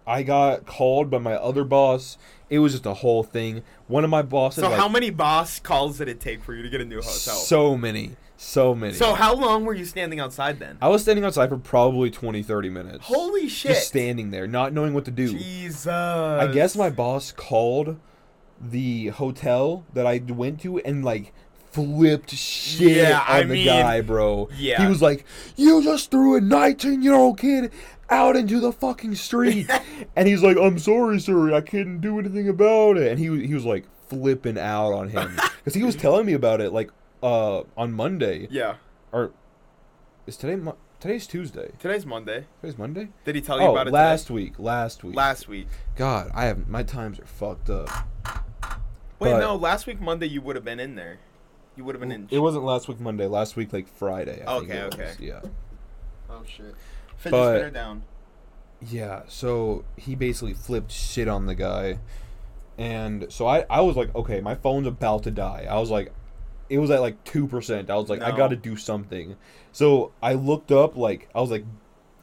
I 0.05 0.23
got 0.23 0.65
called 0.65 1.09
by 1.09 1.17
my 1.19 1.33
other 1.35 1.63
boss. 1.63 2.17
It 2.49 2.59
was 2.59 2.73
just 2.73 2.85
a 2.85 2.93
whole 2.95 3.23
thing. 3.23 3.63
One 3.87 4.03
of 4.03 4.09
my 4.09 4.21
bosses. 4.21 4.63
So 4.63 4.69
like, 4.69 4.79
how 4.79 4.87
many 4.89 5.09
boss 5.09 5.59
calls 5.59 5.97
did 5.97 6.07
it 6.07 6.19
take 6.19 6.43
for 6.43 6.53
you 6.53 6.61
to 6.61 6.69
get 6.69 6.81
a 6.81 6.85
new 6.85 6.97
hotel? 6.97 7.11
So, 7.35 7.77
many. 7.77 8.15
So 8.35 8.75
many, 8.75 8.93
so 8.95 9.13
how 9.13 9.33
long 9.35 9.63
were 9.63 9.73
you 9.73 9.85
standing 9.85 10.19
outside 10.19 10.59
then? 10.59 10.77
I 10.81 10.89
was 10.89 11.03
standing 11.03 11.23
outside 11.23 11.47
for 11.47 11.57
probably 11.57 12.11
20, 12.11 12.43
30 12.43 12.69
minutes. 12.69 13.05
Holy 13.05 13.47
shit! 13.47 13.71
Just 13.71 13.87
standing 13.87 14.31
there, 14.31 14.47
not 14.47 14.73
knowing 14.73 14.93
what 14.93 15.05
to 15.05 15.11
do. 15.11 15.29
Jesus. 15.29 15.87
I 15.87 16.47
guess 16.51 16.75
my 16.75 16.89
boss 16.89 17.31
called 17.31 17.97
the 18.59 19.07
hotel 19.09 19.85
that 19.93 20.05
I 20.05 20.17
went 20.27 20.59
to 20.61 20.79
and 20.79 21.05
like 21.05 21.31
flipped 21.71 22.31
shit 22.31 22.97
Yeah, 22.97 23.19
on 23.19 23.25
I 23.35 23.43
the 23.43 23.53
mean, 23.53 23.65
guy, 23.65 24.01
bro. 24.01 24.49
yeah. 24.57 24.81
He 24.81 24.87
was 24.89 25.01
like, 25.01 25.25
"You 25.55 25.81
just 25.81 26.11
threw 26.11 26.35
a 26.35 26.41
19-year-old 26.41 27.37
kid 27.39 27.71
out 28.09 28.35
into 28.35 28.59
the 28.59 28.71
fucking 28.71 29.15
street." 29.15 29.69
and 30.15 30.27
he's 30.27 30.43
like, 30.43 30.57
"I'm 30.57 30.79
sorry, 30.79 31.19
sir. 31.19 31.53
I 31.53 31.61
couldn't 31.61 32.01
do 32.01 32.19
anything 32.19 32.47
about 32.49 32.97
it." 32.97 33.11
And 33.11 33.19
he 33.19 33.45
he 33.47 33.53
was 33.53 33.65
like 33.65 33.85
flipping 34.07 34.57
out 34.59 34.91
on 34.93 35.09
him 35.09 35.35
cuz 35.63 35.73
he 35.73 35.83
was 35.83 35.95
telling 35.95 36.25
me 36.25 36.33
about 36.33 36.61
it 36.61 36.71
like 36.71 36.91
uh 37.23 37.61
on 37.77 37.93
Monday 37.93 38.47
Yeah. 38.51 38.75
or 39.11 39.31
is 40.27 40.37
today 40.37 40.55
Mo- 40.57 40.77
today's 40.99 41.25
Tuesday. 41.25 41.71
Today's 41.79 42.05
Monday. 42.05 42.45
Today's 42.61 42.77
Monday? 42.77 43.09
Did 43.25 43.35
he 43.35 43.41
tell 43.41 43.59
you 43.59 43.67
Oh, 43.67 43.71
about 43.71 43.87
it 43.87 43.93
last 43.93 44.29
week. 44.29 44.59
Last 44.59 45.03
week. 45.03 45.15
Last 45.15 45.47
week. 45.47 45.67
God, 45.95 46.29
I 46.33 46.45
have 46.45 46.67
my 46.67 46.83
times 46.83 47.19
are 47.19 47.25
fucked 47.25 47.69
up. 47.69 47.89
Wait, 49.19 49.31
But- 49.31 49.39
no. 49.39 49.55
Last 49.55 49.87
week 49.87 49.99
Monday 50.01 50.27
you 50.27 50.41
would 50.41 50.55
have 50.55 50.65
been 50.65 50.79
in 50.79 50.95
there. 50.95 51.19
You 51.75 51.83
would 51.85 51.95
have 51.95 52.01
been 52.01 52.11
in. 52.11 52.27
It 52.29 52.39
wasn't 52.39 52.65
last 52.65 52.87
week 52.87 52.99
Monday. 52.99 53.25
Last 53.25 53.55
week 53.55 53.73
like 53.73 53.87
Friday. 53.87 54.43
I 54.45 54.59
think 54.59 54.69
Okay, 54.71 54.83
was. 54.85 54.93
okay. 54.93 55.11
Yeah. 55.19 55.41
Oh 56.29 56.43
shit. 56.45 56.75
But- 57.31 57.73
down. 57.73 58.03
Yeah. 58.89 59.21
So 59.27 59.85
he 59.95 60.15
basically 60.15 60.53
flipped 60.53 60.91
shit 60.91 61.27
on 61.27 61.45
the 61.45 61.55
guy, 61.55 61.99
and 62.77 63.27
so 63.29 63.47
I 63.47 63.65
I 63.69 63.81
was 63.81 63.95
like, 63.95 64.13
okay, 64.15 64.41
my 64.41 64.55
phone's 64.55 64.87
about 64.87 65.23
to 65.23 65.31
die. 65.31 65.67
I 65.69 65.79
was 65.79 65.89
like, 65.89 66.11
it 66.69 66.79
was 66.79 66.91
at 66.91 66.99
like 67.01 67.23
two 67.23 67.47
percent. 67.47 67.89
I 67.89 67.95
was 67.95 68.09
like, 68.09 68.21
I 68.21 68.35
got 68.35 68.49
to 68.49 68.55
do 68.55 68.75
something. 68.75 69.37
So 69.71 70.11
I 70.21 70.33
looked 70.33 70.71
up 70.71 70.97
like 70.97 71.29
I 71.33 71.39
was 71.39 71.49
like, 71.49 71.65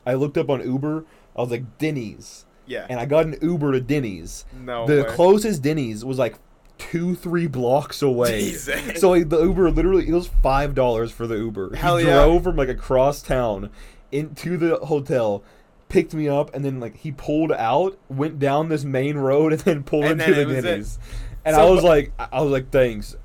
I 0.07 0.15
looked 0.15 0.37
up 0.37 0.51
on 0.51 0.61
Uber. 0.63 1.05
I 1.37 1.41
was 1.41 1.51
like 1.51 1.79
Denny's, 1.79 2.45
Yeah. 2.67 2.87
and 2.91 2.99
I 3.01 3.07
got 3.07 3.25
an 3.25 3.37
Uber 3.41 3.73
to 3.73 3.81
Denny's. 3.81 4.45
no. 4.53 4.87
the 4.87 5.05
way. 5.05 5.09
closest 5.15 5.63
Denny's 5.63 6.05
was 6.05 6.19
like 6.19 6.39
two, 6.77 7.15
three 7.15 7.47
blocks 7.47 8.03
away. 8.03 8.41
Jesus. 8.51 9.01
So 9.01 9.11
like, 9.11 9.29
the 9.29 9.43
Uber 9.43 9.71
literally 9.71 10.09
it 10.09 10.13
was 10.13 10.29
five 10.43 10.75
dollars 10.75 11.13
for 11.13 11.27
the 11.27 11.37
Uber. 11.37 11.77
Hell 11.77 11.97
he 11.99 12.07
yeah. 12.07 12.25
drove 12.25 12.43
from 12.43 12.57
like 12.57 12.69
across 12.69 13.23
town 13.23 13.71
into 14.13 14.57
the 14.57 14.77
hotel, 14.77 15.43
picked 15.89 16.15
me 16.15 16.29
up, 16.29 16.55
and 16.55 16.65
then 16.65 16.81
like 16.81 16.97
he 16.97 17.13
pulled 17.13 17.53
out, 17.53 17.99
went 18.09 18.39
down 18.39 18.69
this 18.69 18.85
main 18.85 19.17
road, 19.19 19.53
and 19.55 19.61
then 19.63 19.83
pulled 19.83 20.05
And 20.05 20.21
into 20.21 20.35
then 20.35 20.35
the 20.35 20.41
it 20.43 20.47
was 20.47 20.57
it. 20.57 20.63
Denny's. 20.69 20.99
And 21.45 21.57
So- 21.57 21.67
I 21.67 21.71
was 21.71 21.83
like, 21.85 22.13
I 22.19 22.41
was 22.43 22.51
like, 22.53 22.71
thanks. 22.71 23.17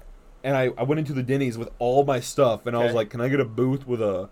And 0.43 0.55
I, 0.55 0.69
I 0.77 0.83
went 0.83 0.99
into 0.99 1.13
the 1.13 1.23
Denny's 1.23 1.57
with 1.57 1.69
all 1.79 2.03
my 2.05 2.19
stuff, 2.19 2.67
and 2.67 2.75
I 2.77 2.83
was 2.83 2.93
like, 2.93 3.09
can 3.09 3.19
I 3.19 3.29
get 3.29 3.39
a 3.39 3.45
booth 3.45 3.87
with 3.87 3.99
a 4.01 4.29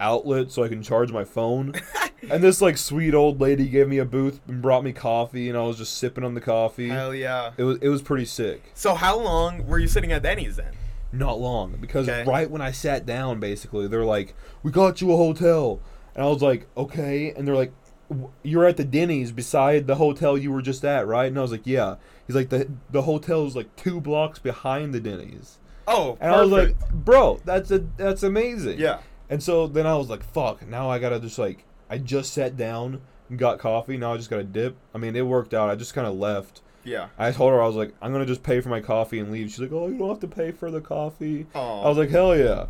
outlet 0.00 0.52
so 0.52 0.62
I 0.62 0.68
can 0.68 0.82
charge 0.82 1.10
my 1.10 1.24
phone? 1.24 1.72
and 2.30 2.44
this 2.44 2.60
like 2.60 2.76
sweet 2.76 3.14
old 3.14 3.40
lady 3.40 3.66
gave 3.68 3.88
me 3.88 3.96
a 3.98 4.04
booth 4.04 4.40
and 4.46 4.60
brought 4.60 4.84
me 4.84 4.92
coffee, 4.92 5.48
and 5.48 5.56
I 5.56 5.62
was 5.62 5.78
just 5.78 5.96
sipping 5.96 6.22
on 6.22 6.34
the 6.34 6.40
coffee. 6.42 6.90
Hell 6.90 7.14
yeah. 7.14 7.52
It 7.56 7.62
was 7.64 7.78
it 7.80 7.88
was 7.88 8.02
pretty 8.02 8.26
sick. 8.26 8.62
So 8.74 8.94
how 8.94 9.18
long 9.18 9.66
were 9.66 9.78
you 9.78 9.88
sitting 9.88 10.12
at 10.12 10.22
Denny's 10.22 10.56
then? 10.56 10.74
Not 11.12 11.40
long 11.40 11.76
because 11.80 12.08
Okay. 12.08 12.24
right 12.30 12.50
when 12.50 12.60
I 12.60 12.70
sat 12.70 13.06
down, 13.06 13.40
basically 13.40 13.86
they're 13.88 14.04
like, 14.04 14.34
"We 14.62 14.70
got 14.70 15.00
you 15.00 15.12
a 15.12 15.16
hotel," 15.16 15.80
and 16.14 16.24
I 16.24 16.28
was 16.28 16.42
like, 16.42 16.66
"Okay," 16.76 17.32
and 17.34 17.48
they're 17.48 17.56
like, 17.56 17.72
"W- 18.10 18.30
"You're 18.42 18.66
at 18.66 18.76
the 18.76 18.84
Denny's 18.84 19.32
beside 19.32 19.86
the 19.86 19.94
hotel 19.94 20.36
you 20.36 20.52
were 20.52 20.60
just 20.62 20.84
at, 20.84 21.06
right?" 21.06 21.26
And 21.26 21.38
I 21.38 21.42
was 21.42 21.52
like, 21.52 21.66
"Yeah." 21.66 21.96
He's 22.26 22.36
like, 22.36 22.50
"the 22.50 22.68
The 22.90 23.02
hotel 23.02 23.46
is 23.46 23.56
like 23.56 23.74
two 23.76 24.00
blocks 24.00 24.38
behind 24.38 24.92
the 24.92 25.00
Denny's," 25.00 25.58
Oh, 25.86 26.18
and 26.20 26.30
I 26.34 26.42
was 26.42 26.50
like, 26.50 26.76
"Bro, 26.92 27.40
that's 27.46 27.70
a 27.70 27.78
that's 27.96 28.22
amazing." 28.22 28.78
yeah. 28.78 28.98
And 29.30 29.42
so 29.42 29.66
then 29.66 29.86
I 29.86 29.94
was 29.96 30.10
like, 30.10 30.22
"Fuck!" 30.22 30.66
Now 30.68 30.90
I 30.90 30.98
gotta 30.98 31.18
just 31.20 31.38
like, 31.38 31.64
I 31.88 31.96
just 31.98 32.34
sat 32.34 32.56
down 32.56 33.00
and 33.30 33.38
got 33.38 33.58
coffee. 33.58 33.96
Now 33.96 34.12
I 34.12 34.18
just 34.18 34.28
gotta 34.28 34.44
dip. 34.44 34.76
I 34.94 34.98
mean, 34.98 35.16
it 35.16 35.26
worked 35.26 35.54
out. 35.54 35.70
I 35.70 35.74
just 35.74 35.94
kind 35.94 36.06
of 36.06 36.14
left. 36.16 36.60
Yeah. 36.88 37.08
I 37.18 37.32
told 37.32 37.52
her 37.52 37.62
I 37.62 37.66
was 37.66 37.76
like, 37.76 37.94
I'm 38.00 38.12
gonna 38.12 38.26
just 38.26 38.42
pay 38.42 38.60
for 38.60 38.68
my 38.68 38.80
coffee 38.80 39.18
and 39.18 39.30
leave. 39.30 39.50
She's 39.50 39.60
like, 39.60 39.72
Oh, 39.72 39.88
you 39.88 39.98
don't 39.98 40.08
have 40.08 40.20
to 40.20 40.28
pay 40.28 40.50
for 40.52 40.70
the 40.70 40.80
coffee. 40.80 41.46
Oh. 41.54 41.82
I 41.82 41.88
was 41.88 41.98
like, 41.98 42.10
Hell 42.10 42.36
yeah. 42.36 42.66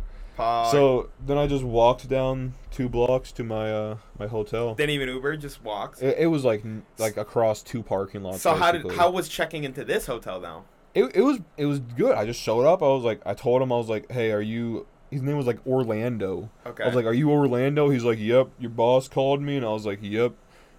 So 0.71 1.09
then 1.25 1.37
I 1.37 1.47
just 1.47 1.65
walked 1.65 2.07
down 2.07 2.53
two 2.71 2.87
blocks 2.87 3.33
to 3.33 3.43
my 3.43 3.73
uh 3.73 3.97
my 4.17 4.27
hotel. 4.27 4.73
didn't 4.73 4.91
even 4.91 5.09
Uber, 5.09 5.35
just 5.35 5.61
walked. 5.63 6.01
It, 6.01 6.17
it 6.19 6.27
was 6.27 6.45
like 6.45 6.63
like 6.97 7.17
across 7.17 7.61
two 7.61 7.83
parking 7.83 8.23
lots. 8.23 8.41
So 8.41 8.55
how 8.55 8.71
did 8.71 8.89
how 8.93 9.11
was 9.11 9.27
checking 9.27 9.65
into 9.65 9.83
this 9.83 10.05
hotel 10.05 10.39
now? 10.39 10.63
it, 10.93 11.15
it 11.15 11.21
was 11.21 11.39
it 11.57 11.65
was 11.65 11.79
good. 11.79 12.15
I 12.15 12.25
just 12.25 12.41
showed 12.41 12.65
up. 12.65 12.81
I 12.81 12.87
was 12.87 13.03
like, 13.03 13.21
I 13.25 13.33
told 13.33 13.61
him 13.61 13.71
I 13.71 13.77
was 13.77 13.89
like, 13.89 14.11
Hey, 14.11 14.31
are 14.31 14.41
you? 14.41 14.87
His 15.11 15.21
name 15.21 15.37
was 15.37 15.47
like 15.47 15.65
Orlando. 15.65 16.49
Okay. 16.65 16.83
I 16.83 16.87
was 16.87 16.95
like, 16.95 17.05
Are 17.05 17.13
you 17.13 17.31
Orlando? 17.31 17.89
He's 17.89 18.03
like, 18.03 18.19
Yep. 18.19 18.49
Your 18.59 18.71
boss 18.71 19.07
called 19.07 19.41
me, 19.41 19.57
and 19.57 19.65
I 19.65 19.69
was 19.69 19.85
like, 19.85 19.99
Yep. 20.01 20.33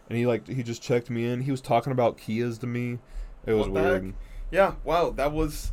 And 0.09 0.19
he 0.19 0.27
like 0.27 0.49
he 0.49 0.63
just 0.63 0.83
checked 0.83 1.11
me 1.11 1.27
in. 1.27 1.43
He 1.43 1.51
was 1.51 1.61
talking 1.61 1.93
about 1.93 2.19
Kias 2.19 2.59
to 2.61 2.67
me. 2.67 2.99
It 3.47 3.53
was 3.55 3.69
weird. 3.69 4.15
yeah. 4.51 4.75
Wow, 4.85 5.11
that 5.11 5.33
was. 5.33 5.73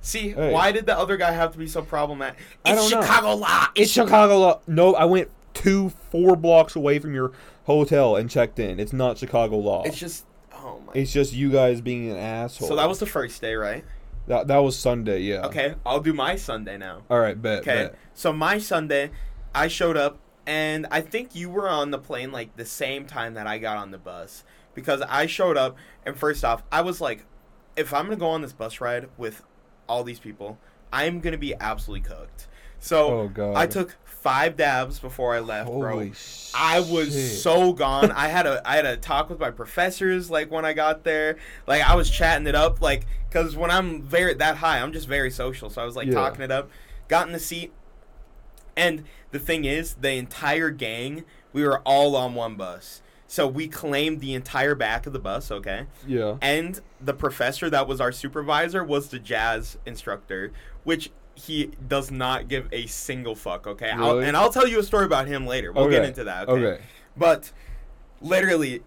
See, 0.00 0.30
Hey. 0.30 0.52
why 0.52 0.70
did 0.70 0.86
the 0.86 0.96
other 0.96 1.16
guy 1.16 1.32
have 1.32 1.52
to 1.52 1.58
be 1.58 1.66
so 1.66 1.82
problematic? 1.82 2.38
It's 2.64 2.90
know. 2.90 3.00
Chicago 3.02 3.34
law. 3.34 3.66
It's 3.74 3.90
Chicago. 3.90 4.38
law. 4.38 4.60
No, 4.66 4.94
I 4.94 5.04
went 5.04 5.30
two, 5.52 5.88
four 6.10 6.36
blocks 6.36 6.76
away 6.76 6.98
from 7.00 7.12
your 7.14 7.32
hotel 7.64 8.14
and 8.16 8.30
checked 8.30 8.58
in. 8.58 8.78
It's 8.78 8.92
not 8.92 9.18
Chicago 9.18 9.56
law. 9.56 9.82
It's 9.84 9.98
just. 9.98 10.24
Oh 10.54 10.80
my. 10.86 10.92
It's 10.94 11.12
just 11.12 11.32
you 11.32 11.50
guys 11.50 11.80
being 11.80 12.10
an 12.10 12.16
asshole. 12.16 12.68
So 12.68 12.76
that 12.76 12.88
was 12.88 12.98
the 12.98 13.06
first 13.06 13.40
day, 13.40 13.54
right? 13.54 13.84
that. 14.28 14.46
That 14.48 14.58
was 14.58 14.76
Sunday. 14.78 15.20
Yeah. 15.20 15.46
Okay, 15.46 15.74
I'll 15.84 16.00
do 16.00 16.12
my 16.12 16.36
Sunday 16.36 16.76
now. 16.78 17.02
All 17.10 17.20
right. 17.20 17.40
Bet. 17.40 17.60
Okay, 17.60 17.74
Bet. 17.84 17.98
so 18.14 18.32
my 18.32 18.58
Sunday, 18.58 19.10
I 19.54 19.68
showed 19.68 19.96
up, 19.96 20.18
and 20.46 20.86
I 20.90 21.00
think 21.00 21.34
you 21.34 21.50
were 21.50 21.68
on 21.68 21.90
the 21.90 21.98
plane 21.98 22.30
like 22.32 22.56
the 22.56 22.64
same 22.64 23.06
time 23.06 23.34
that 23.34 23.46
I 23.46 23.58
got 23.58 23.76
on 23.76 23.90
the 23.90 23.98
bus 23.98 24.44
because 24.76 25.02
I 25.02 25.26
showed 25.26 25.56
up, 25.56 25.76
and 26.04 26.16
first 26.16 26.44
off, 26.44 26.62
I 26.70 26.82
was 26.82 27.00
like, 27.00 27.24
if 27.74 27.92
I'm 27.92 28.04
gonna 28.04 28.14
go 28.16 28.28
on 28.28 28.42
this 28.42 28.52
bus 28.52 28.80
ride 28.80 29.08
with 29.16 29.42
all 29.88 30.04
these 30.04 30.20
people, 30.20 30.58
I'm 30.92 31.18
gonna 31.18 31.36
be 31.38 31.52
absolutely 31.58 32.08
cooked. 32.08 32.46
So 32.78 33.30
Oh. 33.36 33.54
I 33.56 33.66
took 33.66 33.96
five 34.04 34.56
dabs 34.56 34.98
before 35.00 35.34
I 35.34 35.40
left, 35.40 35.68
bro. 35.70 35.92
Holy 35.92 36.12
I 36.54 36.80
was 36.80 37.42
so 37.42 37.72
gone. 37.72 38.12
I 38.12 38.28
had 38.28 38.46
a 38.46 38.60
I 38.68 38.76
had 38.76 38.84
a 38.86 38.96
talk 38.96 39.30
with 39.30 39.38
my 39.40 39.50
professors 39.50 40.30
like 40.30 40.50
when 40.50 40.64
I 40.64 40.72
got 40.74 41.02
there. 41.04 41.36
Like 41.66 41.82
I 41.82 41.94
was 41.96 42.10
chatting 42.10 42.46
it 42.46 42.54
up 42.54 42.80
like 42.80 43.06
cuz 43.30 43.56
when 43.56 43.70
I'm 43.70 44.02
very 44.02 44.34
that 44.34 44.56
high, 44.58 44.80
I'm 44.80 44.92
just 44.92 45.08
very 45.08 45.30
social. 45.30 45.70
So 45.70 45.80
I 45.82 45.84
was 45.84 45.96
like 45.96 46.06
Yeah. 46.08 46.14
talking 46.14 46.42
it 46.42 46.50
up. 46.50 46.70
Got 47.08 47.26
in 47.28 47.32
the 47.32 47.38
seat. 47.40 47.72
And 48.76 49.04
the 49.30 49.38
thing 49.38 49.64
is, 49.64 49.94
the 49.94 50.12
entire 50.12 50.70
gang, 50.70 51.24
we 51.52 51.64
were 51.64 51.80
all 51.80 52.14
on 52.16 52.34
one 52.34 52.56
bus. 52.56 53.00
So 53.28 53.46
we 53.46 53.66
claimed 53.68 54.20
the 54.20 54.34
entire 54.34 54.74
back 54.74 55.06
of 55.06 55.12
the 55.12 55.18
bus, 55.18 55.50
okay? 55.50 55.86
Yeah. 56.06 56.36
And 56.40 56.80
the 57.00 57.12
professor 57.14 57.68
that 57.70 57.88
was 57.88 58.00
our 58.00 58.12
supervisor 58.12 58.84
was 58.84 59.08
the 59.08 59.18
jazz 59.18 59.78
instructor, 59.84 60.52
which 60.84 61.10
he 61.34 61.72
does 61.88 62.10
not 62.10 62.48
give 62.48 62.68
a 62.72 62.86
single 62.86 63.34
fuck, 63.34 63.66
okay? 63.66 63.90
I'll, 63.90 64.14
Really? 64.14 64.26
and 64.26 64.36
I'll 64.36 64.50
tell 64.52 64.66
you 64.66 64.78
a 64.78 64.82
story 64.82 65.04
about 65.06 65.26
him 65.26 65.46
later. 65.46 65.72
We'll 65.72 65.90
get 65.90 66.04
into 66.04 66.24
that, 66.24 66.48
okay? 66.48 66.62
Okay. 66.64 66.82
But 67.16 67.50
literally, 68.20 68.82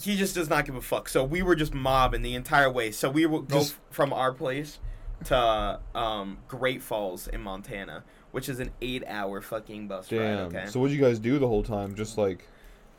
he 0.00 0.16
just 0.16 0.34
does 0.34 0.48
not 0.48 0.64
give 0.64 0.74
a 0.74 0.80
fuck. 0.80 1.08
So 1.08 1.22
we 1.22 1.42
were 1.42 1.54
just 1.54 1.74
mobbing 1.74 2.22
the 2.22 2.34
entire 2.34 2.70
way. 2.70 2.90
So 2.90 3.10
we 3.10 3.26
would 3.26 3.48
go 3.48 3.58
Just- 3.58 3.76
from 3.90 4.12
our 4.12 4.32
place 4.32 4.78
to 5.26 5.78
um, 5.94 6.38
Great 6.48 6.82
Falls 6.82 7.28
in 7.28 7.40
Montana, 7.42 8.02
which 8.32 8.48
is 8.48 8.58
an 8.58 8.70
eight-hour 8.80 9.40
fucking 9.42 9.86
bus 9.86 10.08
Damn. 10.08 10.18
ride, 10.20 10.56
okay? 10.56 10.66
So 10.66 10.80
what 10.80 10.88
did 10.88 10.94
you 10.96 11.00
guys 11.02 11.18
do 11.18 11.38
the 11.38 11.46
whole 11.46 11.62
time? 11.62 11.94
Just 11.94 12.18
like 12.18 12.48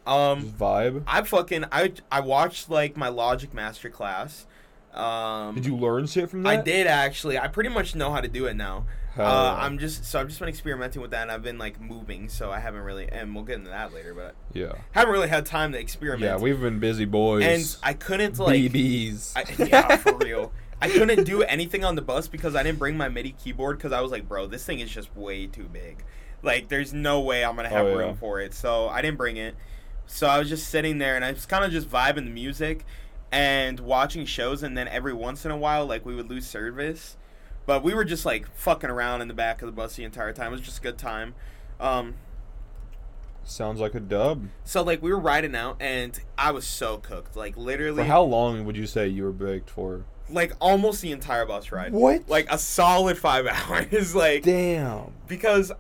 um, 0.06 0.42
just 0.42 0.58
vibe. 0.58 1.04
I 1.08 1.22
fucking 1.24 1.66
I 1.72 1.94
I 2.12 2.20
watched 2.22 2.70
like 2.70 2.98
my 2.98 3.10
Logic 3.10 3.54
Master 3.54 3.90
class. 3.90 4.46
Um, 4.94 5.56
Did 5.56 5.66
you 5.66 5.76
learn 5.76 6.06
shit 6.06 6.30
from 6.30 6.44
that? 6.44 6.50
I 6.50 6.62
did 6.62 6.86
actually. 6.88 7.40
I 7.40 7.48
pretty 7.48 7.70
much 7.70 7.96
know 7.96 8.12
how 8.12 8.22
to 8.22 8.28
do 8.28 8.46
it 8.46 8.56
now. 8.56 8.86
Uh, 9.18 9.22
yeah. 9.22 9.66
I'm 9.66 9.78
just 9.80 10.06
so 10.06 10.20
I've 10.20 10.28
just 10.28 10.40
been 10.40 10.50
experimenting 10.50 11.02
with 11.02 11.12
that, 11.12 11.24
and 11.24 11.32
I've 11.32 11.42
been 11.44 11.58
like 11.58 11.80
moving, 11.82 12.30
so 12.30 12.52
I 12.52 12.60
haven't 12.60 12.82
really, 12.82 13.08
and 13.10 13.34
we'll 13.36 13.44
get 13.44 13.56
into 13.58 13.70
that 13.70 13.94
later, 13.94 14.14
but 14.14 14.36
Yeah. 14.54 14.74
haven't 14.92 15.12
really 15.12 15.30
had 15.30 15.46
time 15.46 15.72
to 15.74 15.80
experiment. 15.80 16.24
Yeah. 16.24 16.38
We've 16.38 16.60
been 16.60 16.80
busy 16.80 17.06
boys. 17.06 17.44
and 17.44 17.78
I 17.84 17.94
couldn't 17.94 18.38
like, 18.40 18.56
BBs. 18.56 19.34
I, 19.36 19.64
yeah, 19.66 19.98
for 19.98 20.16
real. 20.18 20.52
I 20.82 20.90
couldn't 20.90 21.24
do 21.26 21.44
anything 21.44 21.86
on 21.86 21.96
the 21.96 22.02
bus 22.02 22.28
because 22.28 22.56
I 22.56 22.62
didn't 22.64 22.78
bring 22.80 22.98
my 22.98 23.08
MIDI 23.08 23.32
keyboard 23.44 23.78
because 23.78 23.94
I 23.94 24.02
was 24.02 24.12
like, 24.12 24.28
bro, 24.28 24.48
this 24.48 24.66
thing 24.66 24.80
is 24.80 24.92
just 24.92 25.16
way 25.16 25.48
too 25.48 25.70
big. 25.72 26.04
Like, 26.42 26.68
there's 26.68 26.92
no 26.94 27.22
way 27.22 27.46
I'm 27.46 27.56
gonna 27.56 27.70
have 27.70 27.86
Oh, 27.86 27.90
yeah. 27.90 27.96
room 27.96 28.16
for 28.18 28.42
it. 28.42 28.54
So 28.54 28.90
I 28.90 29.02
didn't 29.02 29.18
bring 29.18 29.38
it. 29.38 29.56
So 30.06 30.28
I 30.28 30.40
was 30.40 30.50
just 30.50 30.68
sitting 30.70 30.98
there 31.00 31.16
and 31.16 31.26
I 31.26 31.32
was 31.32 31.46
kind 31.46 31.64
of 31.66 31.72
just 31.72 31.90
vibing 31.90 32.26
the 32.26 32.32
music 32.32 32.86
and 33.32 33.80
watching 33.80 34.26
shows. 34.26 34.62
And 34.64 34.78
then 34.78 34.88
every 34.88 35.14
once 35.14 35.46
in 35.46 35.52
a 35.52 35.58
while, 35.58 35.86
like 35.86 36.06
we 36.06 36.14
would 36.16 36.30
lose 36.30 36.46
service, 36.46 37.18
but 37.66 37.84
we 37.84 37.94
were 37.94 38.06
just 38.06 38.26
like 38.26 38.48
fucking 38.56 38.90
around 38.90 39.22
in 39.22 39.28
the 39.28 39.34
back 39.34 39.62
of 39.62 39.66
the 39.66 39.72
bus 39.72 39.96
the 39.96 40.04
entire 40.04 40.34
time. 40.34 40.48
It 40.48 40.52
was 40.58 40.62
just 40.62 40.80
a 40.80 40.82
good 40.82 40.98
time. 40.98 41.34
Um, 41.80 42.16
Sounds 43.46 43.80
like 43.82 43.94
a 43.94 44.00
dub. 44.00 44.48
So 44.64 44.84
like 44.84 45.02
we 45.02 45.12
were 45.12 45.20
riding 45.20 45.54
out, 45.56 45.76
and 45.82 46.18
I 46.38 46.52
was 46.52 46.66
so 46.66 46.98
cooked. 46.98 47.36
Like 47.36 47.58
literally, 47.58 48.04
For 48.04 48.08
how 48.08 48.22
long 48.24 48.64
would 48.66 48.78
you 48.78 48.86
say 48.88 49.08
you 49.08 49.24
were 49.24 49.32
baked 49.34 49.70
for? 49.70 50.06
like 50.30 50.54
almost 50.62 51.02
the 51.02 51.12
entire 51.12 51.46
bus 51.46 51.70
ride. 51.74 51.92
What? 51.92 52.30
Like 52.30 52.48
a 52.50 52.58
solid 52.58 53.18
five 53.18 53.46
hours. 53.52 54.16
like 54.16 54.44
Damn. 54.44 55.12
because 55.28 55.68
So 55.68 55.76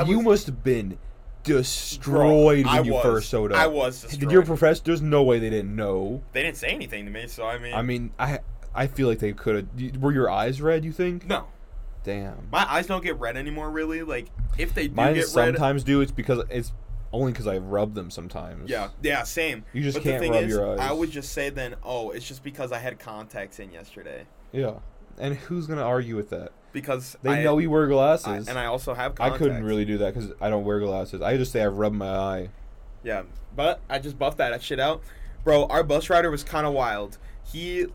I 0.00 0.04
you 0.04 0.18
was- 0.18 0.24
must 0.26 0.46
have 0.46 0.62
been 0.62 0.98
destroyed 1.44 2.66
I 2.66 2.76
when 2.76 2.84
you 2.86 2.92
was- 2.94 3.02
first 3.02 3.30
showed 3.30 3.52
up. 3.52 3.58
I 3.58 3.66
was 3.66 4.02
destroyed. 4.02 4.20
Did 4.20 4.30
your 4.32 4.42
professor? 4.44 4.82
There's 4.84 5.02
no 5.02 5.22
way 5.22 5.38
they 5.38 5.50
didn't 5.50 5.74
know. 5.74 6.22
they 6.32 6.42
didn't 6.42 6.56
say 6.56 6.68
anything 6.68 7.04
to 7.04 7.10
me, 7.10 7.26
so 7.26 7.44
I 7.46 7.58
mean, 7.58 7.74
I 7.74 7.82
mean, 7.82 8.12
I 8.18 8.40
I 8.74 8.86
feel 8.86 9.08
like 9.08 9.18
they 9.18 9.32
could 9.32 9.68
have. 9.76 9.96
Were 9.98 10.12
your 10.12 10.30
eyes 10.30 10.60
red? 10.62 10.84
You 10.84 10.92
think? 10.92 11.26
no, 11.26 11.46
Damn. 12.04 12.48
my 12.50 12.66
eyes 12.70 12.86
don't 12.86 13.02
get 13.04 13.18
red 13.18 13.36
anymore. 13.36 13.70
Really, 13.70 14.02
like 14.02 14.28
if 14.58 14.74
they 14.74 14.88
do 14.88 14.94
Mine 14.94 15.14
get 15.14 15.20
red, 15.24 15.30
sometimes 15.54 15.84
do. 15.84 16.00
It's 16.00 16.12
because 16.12 16.44
it's 16.50 16.72
only 17.12 17.32
because 17.32 17.46
I 17.46 17.58
rub 17.58 17.94
them 17.94 18.10
sometimes. 18.10 18.70
yeah, 18.70 18.88
yeah, 19.02 19.22
same. 19.24 19.64
You 19.74 19.82
just 19.82 19.98
but 19.98 20.04
can't 20.04 20.14
the 20.14 20.20
thing 20.20 20.32
rub 20.32 20.44
is, 20.44 20.50
your 20.50 20.72
eyes. 20.72 20.78
I 20.80 20.92
would 20.92 21.10
just 21.10 21.32
say 21.32 21.50
then, 21.50 21.74
oh, 21.82 22.10
it's 22.10 22.26
just 22.26 22.42
because 22.42 22.72
I 22.72 22.78
had 22.78 22.98
contacts 22.98 23.58
in 23.58 23.70
yesterday. 23.70 24.24
Yeah. 24.52 24.76
And 25.18 25.34
who's 25.36 25.66
gonna 25.66 25.84
argue 25.84 26.16
with 26.16 26.30
that? 26.30 26.52
Because 26.72 27.16
They 27.22 27.30
I, 27.40 27.42
know 27.44 27.58
you 27.58 27.70
wear 27.70 27.84
I- 27.84 27.88
glasses. 27.90 28.48
and 28.48 28.58
I 28.58 28.64
also 28.66 28.94
have 28.94 29.20
I 29.20 29.30
couldn't 29.36 29.64
really 29.64 29.84
do 29.84 29.98
that 29.98 30.14
because 30.14 30.30
I 30.40 30.48
don't 30.50 30.64
wear 30.64 30.80
glasses. 30.80 31.20
I 31.20 31.36
just 31.36 31.52
say 31.52 31.62
I 31.62 31.66
rub 31.66 31.92
my 31.92 32.08
eye. 32.08 32.48
Yeah, 33.04 33.22
but 33.54 33.80
I 33.90 33.98
just 33.98 34.18
buffed 34.18 34.38
that 34.38 34.62
shit 34.62 34.80
out, 34.80 35.02
bro. 35.44 35.66
Our 35.66 35.82
bus 35.82 36.08
rider 36.08 36.30
was 36.30 36.42
kind 36.44 36.66
of 36.66 36.72
wild. 36.72 37.18
He 37.44 37.86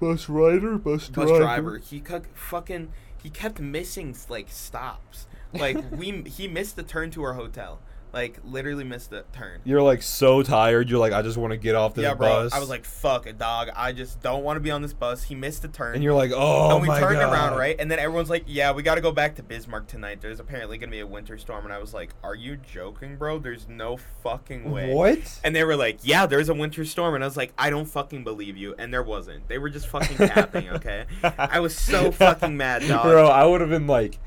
Bus 0.00 0.28
rider, 0.28 0.78
bus, 0.78 1.08
bus 1.10 1.30
driver. 1.38 1.78
He 1.78 2.00
cu- 2.00 2.22
fucking 2.34 2.92
he 3.22 3.30
kept 3.30 3.60
missing 3.60 4.16
like 4.28 4.46
stops. 4.50 5.26
Like 5.52 5.78
we 5.92 6.22
he 6.26 6.48
missed 6.48 6.74
the 6.76 6.82
turn 6.82 7.10
to 7.12 7.22
our 7.22 7.34
hotel. 7.34 7.78
Like 8.12 8.38
literally 8.44 8.84
missed 8.84 9.10
the 9.10 9.24
turn. 9.32 9.60
You're 9.64 9.80
like 9.82 10.02
so 10.02 10.42
tired. 10.42 10.90
You're 10.90 10.98
like, 10.98 11.14
I 11.14 11.22
just 11.22 11.38
want 11.38 11.52
to 11.52 11.56
get 11.56 11.74
off 11.74 11.94
this 11.94 12.02
yeah, 12.02 12.12
bro. 12.14 12.28
bus. 12.28 12.52
I 12.52 12.58
was 12.58 12.68
like, 12.68 12.84
fuck 12.84 13.26
it, 13.26 13.38
dog. 13.38 13.70
I 13.74 13.92
just 13.92 14.20
don't 14.20 14.44
want 14.44 14.56
to 14.56 14.60
be 14.60 14.70
on 14.70 14.82
this 14.82 14.92
bus. 14.92 15.22
He 15.22 15.34
missed 15.34 15.62
the 15.62 15.68
turn. 15.68 15.94
and 15.94 16.04
you're 16.04 16.12
like, 16.12 16.30
oh 16.34 16.72
and 16.72 16.82
we 16.82 16.88
my 16.88 17.00
turned 17.00 17.18
god. 17.20 17.32
around, 17.32 17.58
right? 17.58 17.74
And 17.78 17.90
then 17.90 17.98
everyone's 17.98 18.28
like, 18.28 18.44
"Yeah, 18.46 18.72
we 18.72 18.82
got 18.82 18.96
to 18.96 19.00
go 19.00 19.12
back 19.12 19.36
to 19.36 19.42
Bismarck 19.42 19.86
tonight. 19.86 20.20
There's 20.20 20.40
apparently 20.40 20.76
gonna 20.78 20.92
be 20.92 21.00
a 21.00 21.06
winter 21.06 21.38
storm." 21.38 21.64
And 21.64 21.72
I 21.72 21.78
was 21.78 21.94
like, 21.94 22.10
"Are 22.22 22.34
you 22.34 22.56
joking, 22.56 23.16
bro? 23.16 23.38
There's 23.38 23.66
no 23.66 23.96
fucking 24.22 24.70
way." 24.70 24.92
What? 24.92 25.40
And 25.42 25.56
they 25.56 25.64
were 25.64 25.76
like, 25.76 26.00
"Yeah, 26.02 26.26
there's 26.26 26.48
a 26.50 26.54
winter 26.54 26.84
storm," 26.84 27.14
and 27.14 27.24
I 27.24 27.26
was 27.26 27.36
like, 27.36 27.52
"I 27.56 27.70
don't 27.70 27.86
fucking 27.86 28.24
believe 28.24 28.56
you." 28.58 28.74
And 28.78 28.92
there 28.92 29.02
wasn't. 29.02 29.48
They 29.48 29.56
were 29.58 29.70
just 29.70 29.88
fucking 29.88 30.16
capping. 30.28 30.68
Okay, 30.68 31.06
I 31.38 31.60
was 31.60 31.74
so 31.74 32.10
fucking 32.12 32.56
mad, 32.56 32.86
dog. 32.86 33.04
Bro, 33.04 33.28
I 33.28 33.46
would 33.46 33.60
have 33.62 33.70
been 33.70 33.86
like, 33.86 34.18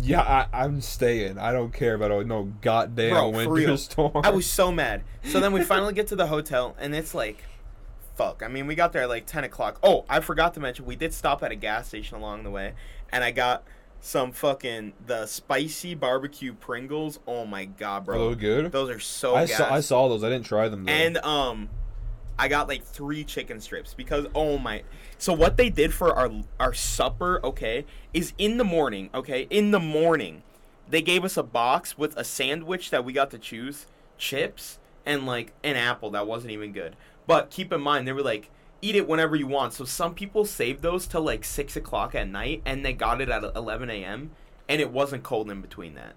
yeah, 0.00 0.46
I, 0.52 0.64
I'm 0.64 0.80
staying. 0.80 1.38
I 1.38 1.52
don't 1.52 1.72
care 1.72 1.94
about 1.94 2.26
no 2.26 2.44
goddamn 2.60 3.10
Bro, 3.10 3.28
winter 3.30 3.76
storm. 3.76 4.12
I 4.24 4.30
was 4.30 4.46
so 4.46 4.70
mad. 4.72 5.02
So 5.24 5.40
then 5.40 5.52
we 5.52 5.62
finally 5.62 5.94
get 5.94 6.08
to 6.08 6.16
the 6.16 6.26
hotel, 6.26 6.76
and 6.78 6.94
it's 6.94 7.14
like, 7.14 7.44
fuck. 8.16 8.42
I 8.44 8.48
mean, 8.48 8.66
we 8.66 8.74
got 8.74 8.92
there 8.92 9.02
at 9.02 9.08
like 9.08 9.26
10 9.26 9.44
o'clock. 9.44 9.78
Oh, 9.82 10.04
I 10.08 10.20
forgot 10.20 10.54
to 10.54 10.60
mention, 10.60 10.84
we 10.86 10.96
did 10.96 11.12
stop 11.14 11.42
at 11.42 11.52
a 11.52 11.56
gas 11.56 11.88
station 11.88 12.16
along 12.16 12.44
the 12.44 12.50
way, 12.50 12.74
and 13.10 13.24
I 13.24 13.30
got 13.30 13.64
some 14.00 14.32
fucking 14.32 14.92
the 15.06 15.26
spicy 15.26 15.94
barbecue 15.94 16.52
Pringles. 16.52 17.18
Oh 17.26 17.44
my 17.44 17.64
god, 17.64 18.04
bro. 18.04 18.18
those 18.18 18.36
good? 18.36 18.72
Those 18.72 18.90
are 18.90 19.00
so 19.00 19.34
I 19.34 19.46
gas. 19.46 19.58
saw, 19.58 19.72
I 19.74 19.80
saw 19.80 20.08
those. 20.08 20.22
I 20.22 20.28
didn't 20.28 20.46
try 20.46 20.68
them 20.68 20.84
though. 20.84 20.92
And 20.92 21.18
um, 21.18 21.68
I 22.38 22.48
got 22.48 22.68
like 22.68 22.84
three 22.84 23.24
chicken 23.24 23.60
strips 23.60 23.94
because 23.94 24.26
oh 24.34 24.58
my. 24.58 24.82
So 25.18 25.32
what 25.32 25.56
they 25.56 25.70
did 25.70 25.92
for 25.92 26.14
our 26.14 26.30
our 26.60 26.74
supper, 26.74 27.40
okay, 27.44 27.84
is 28.14 28.32
in 28.38 28.58
the 28.58 28.64
morning, 28.64 29.10
okay, 29.14 29.46
in 29.50 29.70
the 29.70 29.80
morning, 29.80 30.42
they 30.88 31.02
gave 31.02 31.24
us 31.24 31.36
a 31.36 31.42
box 31.42 31.98
with 31.98 32.16
a 32.16 32.24
sandwich 32.24 32.90
that 32.90 33.04
we 33.04 33.12
got 33.12 33.30
to 33.32 33.38
choose, 33.38 33.86
chips, 34.16 34.78
and 35.04 35.26
like 35.26 35.52
an 35.64 35.76
apple 35.76 36.10
that 36.10 36.26
wasn't 36.26 36.52
even 36.52 36.72
good. 36.72 36.96
But 37.26 37.50
keep 37.50 37.72
in 37.72 37.80
mind, 37.80 38.06
they 38.06 38.12
were 38.12 38.22
like. 38.22 38.50
Eat 38.80 38.94
it 38.94 39.08
whenever 39.08 39.34
you 39.34 39.48
want. 39.48 39.72
So 39.72 39.84
some 39.84 40.14
people 40.14 40.44
saved 40.44 40.82
those 40.82 41.08
till 41.08 41.22
like 41.22 41.42
six 41.42 41.74
o'clock 41.74 42.14
at 42.14 42.28
night, 42.28 42.62
and 42.64 42.86
they 42.86 42.92
got 42.92 43.20
it 43.20 43.28
at 43.28 43.42
eleven 43.56 43.90
a.m. 43.90 44.30
and 44.68 44.80
it 44.80 44.92
wasn't 44.92 45.24
cold 45.24 45.50
in 45.50 45.60
between 45.60 45.94
that. 45.94 46.14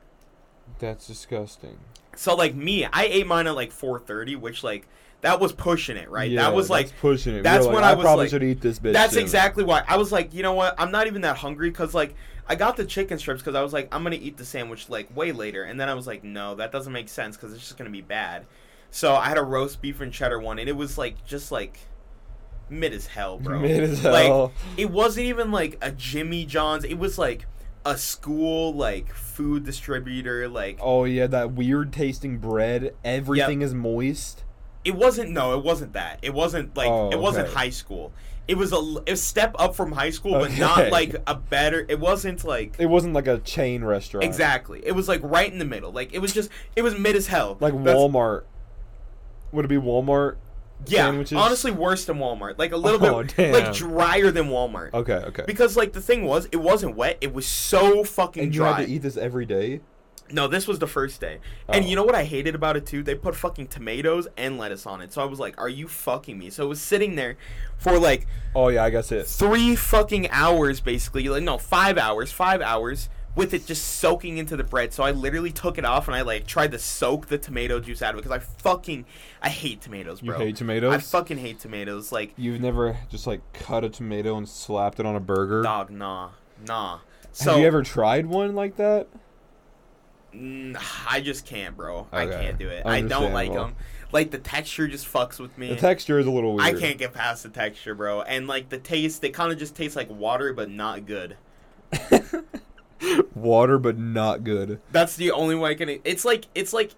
That's 0.78 1.08
disgusting. 1.08 1.80
So 2.16 2.36
like 2.36 2.54
me, 2.54 2.86
I 2.86 3.06
ate 3.06 3.26
mine 3.26 3.48
at 3.48 3.56
like 3.56 3.72
4:30, 3.72 4.36
which 4.40 4.64
like 4.64 4.88
that 5.22 5.40
was 5.40 5.54
pushing 5.54 5.98
it, 5.98 6.10
right? 6.10 6.30
Yeah, 6.30 6.42
that 6.42 6.54
was 6.54 6.70
like 6.70 6.88
that's 6.88 7.00
pushing 7.00 7.36
it. 7.36 7.44
that's 7.44 7.66
when 7.66 7.76
like, 7.76 7.84
I 7.84 7.94
was 7.94 8.04
probably 8.04 8.26
like- 8.26 8.32
should 8.32 8.44
eat 8.44 8.62
this 8.62 8.80
bitch. 8.80 8.94
that's 8.94 9.14
soon." 9.14 9.22
exactly 9.22 9.64
why 9.64 9.84
I 9.88 9.98
was 9.98 10.12
like, 10.12 10.34
you 10.34 10.44
know 10.44 10.54
what? 10.54 10.76
I'm 10.78 10.92
not 10.92 11.08
even 11.08 11.22
that 11.22 11.38
hungry 11.38 11.70
because 11.70 11.94
like 11.94 12.16
I 12.48 12.56
got 12.56 12.76
the 12.76 12.86
chicken 12.86 13.18
strips 13.18 13.42
because 13.42 13.56
I 13.56 13.62
was 13.62 13.72
like, 13.72 13.88
I'm 13.94 14.04
gonna 14.04 14.16
eat 14.16 14.38
the 14.38 14.46
sandwich 14.46 14.90
like 14.90 15.16
way 15.16 15.32
later, 15.32 15.64
and 15.64 15.80
then 15.80 15.90
I 15.90 15.94
was 15.94 16.08
like, 16.08 16.24
no, 16.24 16.56
that 16.56 16.72
doesn't 16.72 16.92
make 16.92 17.10
sense 17.10 17.38
because 17.38 17.54
it's 17.54 17.62
just 17.62 17.78
gonna 17.78 17.90
be 17.90 18.02
bad. 18.02 18.46
So 18.90 19.16
I 19.16 19.30
had 19.30 19.38
a 19.38 19.44
roast 19.44 19.82
beef 19.82 20.02
and 20.02 20.12
cheddar 20.12 20.40
one, 20.40 20.60
and 20.60 20.68
it 20.68 20.76
was 20.76 20.98
like 20.98 21.26
just 21.26 21.52
like 21.52 21.80
mid 22.70 22.94
as 22.94 23.08
hell, 23.08 23.38
bro. 23.38 23.60
Mid 23.62 23.84
as 23.84 24.00
hell. 24.00 24.44
Like 24.44 24.52
it 24.78 24.90
wasn't 24.90 25.28
even 25.28 25.52
like 25.52 25.78
a 25.82 25.92
Jimmy 25.92 26.46
John's. 26.46 26.84
It 26.84 26.98
was 26.98 27.18
like 27.18 27.46
a 27.86 27.98
school 27.98 28.74
like 28.74 29.12
food 29.14 29.64
distributor 29.64 30.48
like 30.48 30.78
Oh 30.82 31.06
yeah, 31.06 31.28
that 31.28 31.54
weird 31.54 31.94
tasting 31.94 32.38
bread. 32.38 32.96
Everything 33.04 33.62
is 33.62 33.74
moist. 33.74 34.44
It 34.84 34.96
wasn't. 34.96 35.32
No, 35.32 35.58
it 35.58 35.64
wasn't 35.64 35.94
that. 35.94 36.20
It 36.22 36.34
wasn't 36.34 36.76
like 36.76 36.90
Oh, 36.90 37.10
it 37.12 37.20
wasn't 37.20 37.48
okay. 37.48 37.56
high 37.58 37.70
school. 37.70 38.12
It 38.48 38.56
was 38.58 38.74
a, 38.74 38.82
a 39.08 39.16
step 39.16 39.56
up 39.60 39.76
from 39.76 39.92
high 39.92 40.10
school, 40.10 40.34
but 40.34 40.50
Okay. 40.52 40.60
not 40.60 40.90
like 40.92 41.16
a 41.28 41.36
better. 41.36 41.86
It 41.88 42.00
wasn't 42.00 42.44
like 42.44 42.76
It 42.80 42.88
wasn't 42.88 43.14
like 43.14 43.28
a 43.28 43.38
chain 43.40 43.84
restaurant. 43.84 44.24
exactly. 44.26 44.82
It 44.84 44.94
was 44.94 45.08
like 45.08 45.22
right 45.24 45.52
in 45.52 45.60
the 45.60 45.66
middle. 45.66 45.92
Like 45.92 46.14
it 46.14 46.20
was 46.20 46.34
just. 46.34 46.50
It 46.76 46.82
was 46.82 46.98
mid 46.98 47.16
as 47.16 47.28
hell. 47.28 47.58
Like 47.60 47.74
That's- 47.74 47.96
Walmart. 47.96 48.44
Would 49.52 49.66
it 49.66 49.68
be 49.68 49.76
Walmart? 49.76 50.38
Yeah, 50.88 51.06
sandwiches? 51.06 51.38
honestly, 51.38 51.70
worse 51.70 52.06
than 52.06 52.18
Walmart. 52.18 52.58
Like 52.58 52.72
a 52.72 52.78
little 52.78 53.06
Oh, 53.06 53.22
bit 53.24 53.36
damn. 53.38 53.54
like 53.54 53.74
drier 53.74 54.32
than 54.32 54.46
Walmart. 54.48 54.92
Okay, 54.96 55.14
okay. 55.14 55.44
Because 55.46 55.78
like 55.78 55.94
the 55.94 56.02
thing 56.02 56.24
was, 56.26 56.48
it 56.52 56.56
wasn't 56.58 56.96
wet. 56.96 57.20
It 57.22 57.34
was 57.34 57.46
so 57.46 58.04
fucking 58.04 58.44
and 58.46 58.56
you 58.56 58.62
dry. 58.62 58.78
had 58.80 58.88
to 58.88 58.92
eat 58.92 59.04
this 59.04 59.16
every 59.16 59.46
day. 59.46 59.82
No, 60.34 60.48
this 60.48 60.68
was 60.68 60.80
the 60.80 60.88
first 60.88 61.20
day. 61.22 61.40
And 61.68 61.86
Oh. 61.86 61.88
you 61.88 61.96
know 61.96 62.04
what 62.04 62.16
I 62.16 62.24
hated 62.24 62.56
about 62.56 62.78
it 62.78 62.86
too? 62.86 63.04
They 63.04 63.16
put 63.16 63.36
fucking 63.36 63.68
tomatoes 63.68 64.28
and 64.38 64.58
lettuce 64.58 64.86
on 64.86 65.02
it. 65.02 65.12
So 65.14 65.22
I 65.22 65.26
was 65.26 65.40
like, 65.40 65.60
"Are 65.60 65.70
you 65.70 65.88
fucking 65.88 66.38
me?" 66.38 66.50
So 66.50 66.64
it 66.66 66.70
was 66.70 66.82
sitting 66.82 67.16
there 67.16 67.38
for 67.78 67.98
like 68.00 68.28
Oh 68.56 68.68
yeah, 68.70 68.84
I 68.84 68.90
guess 68.90 69.12
it. 69.12 69.28
three 69.28 69.76
fucking 69.76 70.30
hours 70.30 70.80
basically 70.80 71.28
like 71.30 71.44
no 71.44 71.58
five 71.58 71.98
hours 71.98 72.32
five 72.32 72.62
hours 72.62 73.10
with 73.34 73.54
it 73.54 73.66
just 73.66 73.86
soaking 74.00 74.38
into 74.38 74.58
the 74.58 74.64
bread 74.64 74.92
so 74.92 75.04
i 75.04 75.12
literally 75.12 75.52
took 75.54 75.78
it 75.78 75.86
off 75.86 76.10
and 76.10 76.16
i 76.16 76.22
like 76.22 76.46
tried 76.46 76.70
to 76.70 76.78
soak 76.78 77.28
the 77.28 77.38
tomato 77.38 77.80
juice 77.80 78.02
out 78.02 78.14
of 78.14 78.20
it 78.20 78.24
because 78.24 78.36
i 78.36 78.40
fucking 78.62 79.06
i 79.42 79.48
hate 79.48 79.80
tomatoes 79.80 80.20
bro. 80.20 80.38
You 80.38 80.48
hate 80.48 80.58
tomatoes. 80.58 80.94
i 80.94 80.98
fucking 80.98 81.38
hate 81.38 81.58
tomatoes 81.58 82.12
like 82.12 82.34
You've 82.36 82.60
never 82.60 82.98
just 83.10 83.26
like 83.28 83.40
cut 83.54 83.86
a 83.86 83.90
tomato 83.90 84.36
and 84.36 84.50
slapped 84.50 85.00
it 85.00 85.06
on 85.06 85.16
a 85.16 85.22
burger. 85.22 85.62
dog 85.64 85.90
nah 85.90 86.32
nah 86.68 87.00
so 87.32 87.52
Have 87.52 87.62
you 87.62 87.68
ever 87.68 87.84
tried 87.84 88.26
one 88.26 88.54
like 88.54 88.76
that? 88.76 89.08
I 91.10 91.20
just 91.22 91.46
can't 91.46 91.76
bro 91.76 92.08
i 92.12 92.26
can't 92.26 92.58
do 92.58 92.70
it 92.70 92.86
i 92.86 93.02
don't 93.02 93.34
like 93.34 93.52
them 93.54 93.76
like 94.14 94.32
the 94.32 94.38
texture 94.38 94.88
just 94.88 95.06
fucks 95.12 95.40
with 95.40 95.58
me 95.58 95.68
The 95.70 95.76
texture 95.76 96.20
is 96.20 96.26
a 96.28 96.32
little 96.32 96.56
weird. 96.56 96.76
i 96.76 96.80
can't 96.80 96.98
get 96.98 97.14
past 97.14 97.44
the 97.44 97.50
texture 97.50 97.96
bro 97.96 98.22
and 98.22 98.48
like 98.48 98.70
the 98.70 98.78
taste 98.78 99.22
they 99.22 99.30
kind 99.30 99.52
of 99.52 99.58
just 99.60 99.76
taste 99.76 99.96
like 99.96 100.10
water 100.10 100.54
but 100.54 100.70
not 100.70 101.06
good 101.06 101.38
Water, 103.36 103.80
but 103.80 103.98
not 103.98 104.44
good. 104.44 104.80
That's 104.92 105.16
the 105.16 105.32
only 105.32 105.56
way 105.56 105.72
I 105.72 105.74
can. 105.74 105.90
It's 106.04 106.24
like 106.24 106.46
it's 106.54 106.72
like 106.72 106.92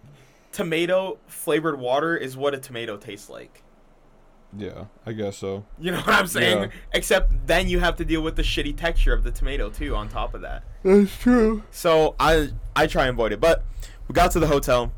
tomato 0.52 1.18
flavored 1.28 1.80
water 1.80 2.16
is 2.18 2.36
what 2.36 2.54
a 2.54 2.58
tomato 2.58 2.98
tastes 2.98 3.30
like. 3.30 3.64
Yeah, 4.58 4.86
I 5.06 5.14
guess 5.14 5.38
so. 5.38 5.66
You 5.80 5.92
know 5.92 5.98
what 5.98 6.10
I'm 6.10 6.28
saying? 6.28 6.58
Yeah. 6.64 6.68
Except 6.94 7.48
then 7.48 7.68
you 7.70 7.80
have 7.80 7.96
to 7.98 8.06
deal 8.06 8.22
with 8.22 8.36
the 8.36 8.44
shitty 8.44 8.78
texture 8.78 9.12
of 9.14 9.24
the 9.24 9.32
tomato 9.32 9.70
too. 9.70 9.96
On 9.96 10.08
top 10.10 10.34
of 10.36 10.42
that, 10.42 10.64
That's 10.84 11.18
true. 11.18 11.64
so 11.72 12.16
I 12.20 12.50
I 12.76 12.86
try 12.88 13.04
and 13.08 13.12
avoid 13.16 13.32
it. 13.32 13.40
But 13.40 13.64
we 14.08 14.14
got 14.14 14.32
to 14.32 14.40
the 14.40 14.48
hotel, 14.48 14.92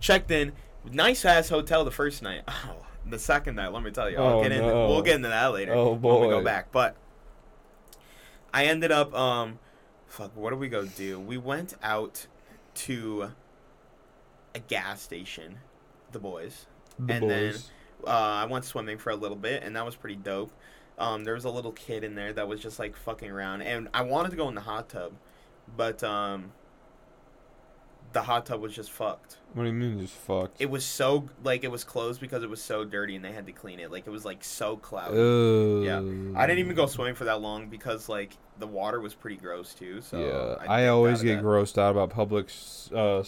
checked 0.00 0.30
in, 0.30 0.52
nice 0.90 1.24
ass 1.24 1.48
hotel 1.48 1.84
the 1.84 1.90
first 1.90 2.22
night. 2.22 2.42
Oh, 2.68 2.82
the 3.08 3.18
second 3.20 3.54
night, 3.54 3.72
let 3.72 3.84
me 3.84 3.92
tell 3.92 4.10
you, 4.10 4.16
I'll 4.18 4.38
Oh, 4.38 4.42
get 4.42 4.50
into 4.50 4.66
no. 4.66 4.88
we'll 4.88 5.02
get 5.02 5.14
into 5.16 5.28
that 5.28 5.52
later. 5.52 5.72
Oh, 5.74 5.94
boy. 5.94 6.18
when 6.18 6.28
we 6.28 6.34
go 6.34 6.42
back. 6.42 6.72
But 6.72 6.96
I 8.52 8.64
ended 8.64 8.90
up 8.90 9.14
um, 9.14 9.60
fuck, 10.08 10.34
what 10.36 10.50
did 10.50 10.58
we 10.58 10.68
go 10.68 10.84
do? 10.86 11.20
We 11.20 11.38
went 11.38 11.74
out 11.84 12.26
to 12.74 13.30
a 14.54 14.58
gas 14.58 15.00
station, 15.02 15.58
the 16.10 16.18
boys. 16.18 16.66
The 16.98 17.12
And 17.14 17.30
then- 17.30 17.52
boys. 17.52 17.70
Uh, 18.04 18.10
I 18.10 18.44
went 18.46 18.64
swimming 18.64 18.98
for 18.98 19.10
a 19.10 19.16
little 19.16 19.36
bit, 19.36 19.62
and 19.62 19.76
that 19.76 19.84
was 19.84 19.94
pretty 19.96 20.16
dope. 20.16 20.52
Um, 20.98 21.24
there 21.24 21.34
was 21.34 21.44
a 21.44 21.50
little 21.50 21.72
kid 21.72 22.04
in 22.04 22.14
there 22.14 22.32
that 22.32 22.48
was 22.48 22.60
just 22.60 22.78
like 22.78 22.96
fucking 22.96 23.30
around, 23.30 23.62
and 23.62 23.88
I 23.92 24.02
wanted 24.02 24.30
to 24.30 24.36
go 24.36 24.48
in 24.48 24.54
the 24.54 24.62
hot 24.62 24.88
tub, 24.88 25.12
but 25.76 26.02
um, 26.02 26.52
the 28.12 28.22
hot 28.22 28.46
tub 28.46 28.62
was 28.62 28.74
just 28.74 28.90
fucked. 28.90 29.36
what 29.52 29.64
do 29.64 29.68
you 29.68 29.74
mean, 29.74 30.00
just 30.00 30.14
fucked? 30.14 30.56
It 30.58 30.70
was 30.70 30.86
so 30.86 31.26
like 31.44 31.64
it 31.64 31.70
was 31.70 31.84
closed 31.84 32.18
because 32.20 32.42
it 32.42 32.48
was 32.48 32.62
so 32.62 32.84
dirty, 32.84 33.14
and 33.14 33.24
they 33.24 33.32
had 33.32 33.44
to 33.46 33.52
clean 33.52 33.78
it. 33.78 33.90
Like 33.92 34.06
it 34.06 34.10
was 34.10 34.24
like 34.24 34.42
so 34.42 34.78
cloudy. 34.78 35.18
Ugh. 35.18 35.84
Yeah, 35.84 36.38
I 36.38 36.46
didn't 36.46 36.60
even 36.60 36.74
go 36.74 36.86
swimming 36.86 37.14
for 37.14 37.24
that 37.24 37.42
long 37.42 37.68
because 37.68 38.08
like 38.08 38.36
the 38.58 38.66
water 38.66 39.00
was 39.00 39.14
pretty 39.14 39.36
gross 39.36 39.74
too. 39.74 40.00
So 40.00 40.18
yeah, 40.18 40.66
I 40.66 40.84
I, 40.84 40.88
always 40.88 41.22
get 41.22 41.36
that. 41.36 41.44
grossed 41.44 41.76
out 41.76 41.90
about 41.90 42.08
public 42.08 42.46
uh, 42.94 43.22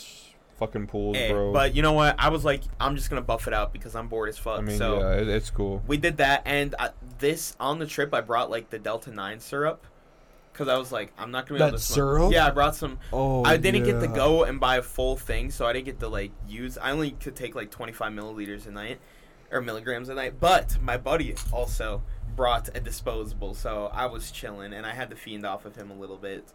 fucking 0.59 0.87
pools, 0.89 1.17
Hey, 1.17 1.31
bro. 1.33 1.53
but 1.53 1.75
you 1.75 1.83
know 1.83 1.93
what? 1.93 2.17
I 2.19 2.29
was 2.29 2.45
like, 2.45 2.63
I'm 2.81 2.97
just 2.97 3.09
gonna 3.11 3.23
buff 3.23 3.47
it 3.49 3.55
out 3.55 3.73
because 3.73 3.95
I'm 3.95 4.09
bored 4.09 4.29
as 4.29 4.39
fuck. 4.39 4.59
I 4.59 4.63
mean, 4.63 4.77
so 4.79 4.99
yeah, 5.01 5.15
it, 5.17 5.29
it's 5.29 5.51
cool. 5.51 5.83
we 5.87 5.97
did 5.97 6.19
that, 6.19 6.43
and 6.45 6.75
I, 6.79 6.91
this 7.19 7.57
on 7.59 7.79
the 7.79 7.87
trip, 7.87 8.13
I 8.13 8.21
brought 8.21 8.51
like 8.51 8.71
the 8.71 8.79
Delta 8.79 9.11
Nine 9.11 9.41
syrup 9.41 9.87
because 10.53 10.69
I 10.69 10.77
was 10.77 10.91
like, 10.91 11.13
I'm 11.17 11.31
not 11.31 11.47
gonna 11.47 11.59
be 11.59 11.63
able 11.65 11.73
That 11.73 11.79
to 11.79 11.83
smoke. 11.85 11.95
syrup? 11.95 12.33
Yeah, 12.33 12.47
I 12.47 12.51
brought 12.51 12.75
some. 12.75 12.99
Oh, 13.13 13.45
I 13.45 13.57
didn't 13.57 13.85
get 13.85 14.01
to 14.01 14.07
yeah. 14.09 14.15
go 14.15 14.45
and 14.45 14.59
buy 14.59 14.77
a 14.79 14.83
full 14.83 15.17
thing, 15.17 15.51
so 15.51 15.67
I 15.67 15.73
didn't 15.73 15.87
get 15.87 16.01
to 16.01 16.09
like 16.09 16.33
use. 16.49 16.77
I 16.77 16.91
only 16.91 17.13
could 17.13 17.37
take 17.37 17.55
like 17.55 17.71
25 17.71 18.13
milliliters 18.13 18.67
a 18.67 18.71
night, 18.73 18.99
or 19.53 19.61
milligrams 19.61 20.09
a 20.09 20.15
night. 20.15 20.41
But 20.41 20.81
my 20.83 20.97
buddy 20.97 21.35
also 21.53 22.03
brought 22.35 22.69
a 22.77 22.81
disposable, 22.81 23.55
so 23.55 23.89
I 23.93 24.07
was 24.07 24.31
chilling, 24.33 24.73
and 24.73 24.85
I 24.85 24.95
had 24.95 25.11
to 25.11 25.17
fiend 25.17 25.47
off 25.47 25.65
of 25.65 25.77
him 25.77 25.91
a 25.91 25.95
little 25.95 26.17
bit. 26.17 26.53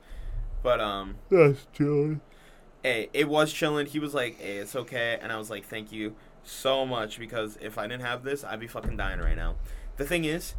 But 0.62 0.80
um, 0.82 1.16
That's 1.30 1.66
chilling. 1.74 2.22
Hey, 2.84 3.10
it 3.14 3.28
was 3.28 3.52
chilling. 3.52 3.88
He 3.88 4.00
was 4.00 4.14
like, 4.14 4.40
"Hey, 4.40 4.58
it's 4.58 4.76
okay," 4.76 5.18
and 5.22 5.32
I 5.32 5.38
was 5.38 5.50
like, 5.50 5.66
"Thank 5.66 5.92
you 5.92 6.16
so 6.44 6.86
much," 6.86 7.18
because 7.18 7.58
if 7.62 7.78
I 7.78 7.88
didn't 7.88 8.04
have 8.04 8.24
this, 8.24 8.44
I'd 8.44 8.60
be 8.60 8.68
fucking 8.68 8.98
dying 8.98 9.20
right 9.20 9.36
now. 9.36 9.56
The 9.98 10.06
thing 10.06 10.26
is, 10.26 10.56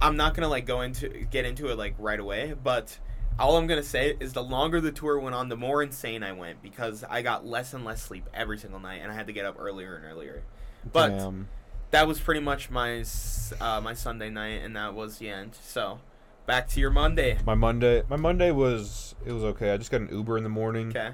I'm 0.00 0.16
not 0.16 0.34
gonna 0.34 0.48
like 0.48 0.66
go 0.66 0.82
into 0.82 1.08
get 1.08 1.44
into 1.44 1.68
it 1.68 1.78
like 1.78 1.94
right 1.98 2.20
away, 2.20 2.54
but 2.62 2.98
all 3.38 3.56
I'm 3.56 3.66
gonna 3.66 3.82
say 3.82 4.16
is 4.20 4.34
the 4.34 4.42
longer 4.42 4.80
the 4.80 4.92
tour 4.92 5.18
went 5.18 5.34
on, 5.34 5.48
the 5.48 5.56
more 5.56 5.82
insane 5.82 6.22
I 6.22 6.32
went 6.32 6.62
because 6.62 7.04
I 7.08 7.22
got 7.22 7.46
less 7.46 7.72
and 7.72 7.84
less 7.84 8.02
sleep 8.02 8.28
every 8.34 8.58
single 8.58 8.80
night, 8.80 9.00
and 9.02 9.10
I 9.10 9.14
had 9.14 9.26
to 9.28 9.32
get 9.32 9.46
up 9.46 9.56
earlier 9.58 9.96
and 9.96 10.04
earlier. 10.04 10.42
But 10.92 11.16
Damn. 11.16 11.48
that 11.92 12.06
was 12.06 12.20
pretty 12.20 12.40
much 12.40 12.68
my 12.68 13.04
uh, 13.60 13.80
my 13.80 13.94
Sunday 13.94 14.28
night, 14.28 14.62
and 14.62 14.76
that 14.76 14.94
was 14.94 15.18
the 15.18 15.30
end. 15.30 15.56
So 15.62 16.00
back 16.46 16.68
to 16.68 16.80
your 16.80 16.90
Monday. 16.90 17.38
My 17.46 17.54
Monday, 17.54 18.02
my 18.08 18.16
Monday 18.16 18.50
was 18.50 19.14
it 19.24 19.32
was 19.32 19.44
okay. 19.44 19.72
I 19.72 19.76
just 19.76 19.90
got 19.90 20.00
an 20.00 20.08
Uber 20.10 20.36
in 20.36 20.44
the 20.44 20.50
morning. 20.50 20.88
Okay. 20.88 21.10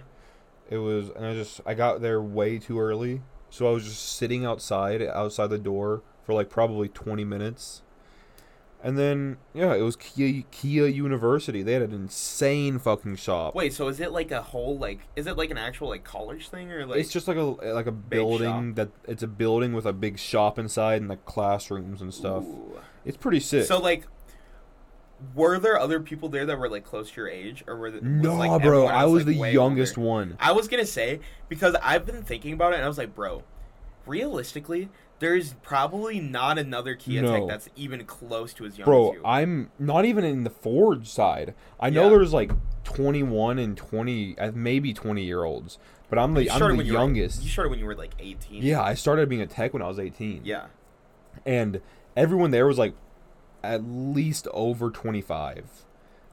It 0.71 0.79
was, 0.79 1.09
and 1.11 1.25
I 1.25 1.33
just 1.35 1.61
I 1.64 1.75
got 1.75 2.03
there 2.03 2.21
way 2.21 2.59
too 2.59 2.79
early, 2.79 3.23
so 3.49 3.67
I 3.69 3.71
was 3.71 3.85
just 3.85 4.17
sitting 4.17 4.45
outside 4.45 5.01
outside 5.03 5.49
the 5.49 5.59
door 5.59 6.03
for 6.25 6.35
like 6.35 6.51
probably 6.51 6.88
twenty 6.88 7.25
minutes, 7.25 7.81
and 8.83 8.99
then 8.99 9.38
yeah, 9.55 9.75
it 9.75 9.81
was 9.81 9.97
Kia 9.97 10.43
Kia 10.51 10.87
University. 10.87 11.62
They 11.62 11.73
had 11.73 11.83
an 11.83 11.95
insane 11.95 12.79
fucking 12.79 13.17
shop. 13.17 13.55
Wait, 13.55 13.73
so 13.73 13.88
is 13.88 13.99
it 13.99 14.12
like 14.12 14.31
a 14.31 14.43
whole 14.43 14.77
like 14.77 15.01
is 15.17 15.27
it 15.27 15.38
like 15.38 15.51
an 15.51 15.57
actual 15.57 15.88
like 15.88 16.05
college 16.05 16.51
thing 16.51 16.71
or 16.71 16.85
like 16.85 17.01
it's 17.01 17.11
just 17.11 17.27
like 17.27 17.38
a 17.38 17.41
like 17.41 17.87
a 17.87 17.93
building 17.93 18.75
that 18.75 18.91
it's 19.07 19.23
a 19.23 19.27
building 19.27 19.73
with 19.73 19.87
a 19.87 19.95
big 19.95 20.19
shop 20.19 20.59
inside 20.59 21.01
and 21.01 21.09
like 21.09 21.25
classrooms 21.25 22.03
and 22.03 22.12
stuff. 22.12 22.45
Ooh. 22.45 22.79
It's 23.07 23.17
pretty 23.17 23.41
sick. 23.41 23.64
So 23.64 23.79
like, 23.79 24.07
were 25.35 25.59
there 25.59 25.79
other 25.79 26.01
people 26.01 26.29
there 26.29 26.47
that 26.47 26.59
were 26.59 26.69
like 26.69 26.85
close 26.85 27.11
to 27.11 27.17
your 27.21 27.29
age, 27.29 27.65
or 27.67 27.77
were 27.77 27.91
the, 27.91 27.97
was, 28.01 28.05
no, 28.05 28.35
like, 28.37 28.63
bro, 28.63 28.87
I 28.87 29.05
was 29.05 29.27
like, 29.27 29.37
the 29.39 29.51
youngest 29.53 29.99
older? 29.99 30.09
one. 30.09 30.37
I 30.41 30.53
was 30.53 30.69
gonna 30.69 30.87
say 30.87 31.21
because 31.49 31.75
I've 31.83 32.07
been 32.07 32.23
thinking 32.23 32.53
about 32.53 32.73
it, 32.73 32.77
and 32.77 32.85
I 32.85 32.89
was 32.89 32.99
like, 32.99 33.15
bro, 33.15 33.43
realistically, 34.07 34.89
there's 35.19 35.55
probably 35.63 36.21
not 36.21 36.59
another 36.59 36.95
Kia 36.95 37.23
No. 37.23 37.33
Tech 37.33 37.49
that's 37.49 37.69
even 37.77 38.05
close 38.05 38.53
to 38.55 38.65
as 38.67 38.79
young 38.79 38.85
Bro, 38.87 39.09
as 39.11 39.15
you. 39.17 39.23
I'm 39.25 39.71
not 39.79 40.05
even 40.05 40.25
in 40.25 40.45
the 40.45 40.51
Ford 40.51 41.07
side. 41.07 41.55
I 41.81 41.91
know 41.91 42.05
Yeah. 42.05 42.11
there's 42.11 42.33
like 42.33 42.53
21 42.85 43.59
and 43.59 43.77
20, 43.77 44.39
uh, 44.39 44.53
maybe 44.55 44.95
20 44.95 45.25
year 45.25 45.43
olds, 45.45 45.79
but 46.09 46.19
I'm 46.19 46.35
the 46.35 46.45
You 46.45 46.51
I'm 46.53 46.61
the 46.77 46.85
you 46.85 46.93
were- 46.93 46.99
youngest. 47.01 47.43
you 47.43 47.49
started 47.51 47.71
when 47.71 47.81
you 47.81 47.87
were 47.87 47.97
like 47.97 48.15
18. 48.21 48.63
yeah, 48.63 48.81
I 48.81 48.95
started 48.95 49.29
being 49.29 49.43
a 49.43 49.47
tech 49.47 49.73
when 49.73 49.83
I 49.83 49.89
was 49.89 49.99
18. 49.99 50.43
Yeah. 50.45 50.67
and 51.47 51.81
everyone 52.17 52.51
there 52.51 52.67
was 52.67 52.79
like 52.79 52.95
at 53.62 53.83
least 53.85 54.47
over 54.53 54.90
25. 54.90 55.64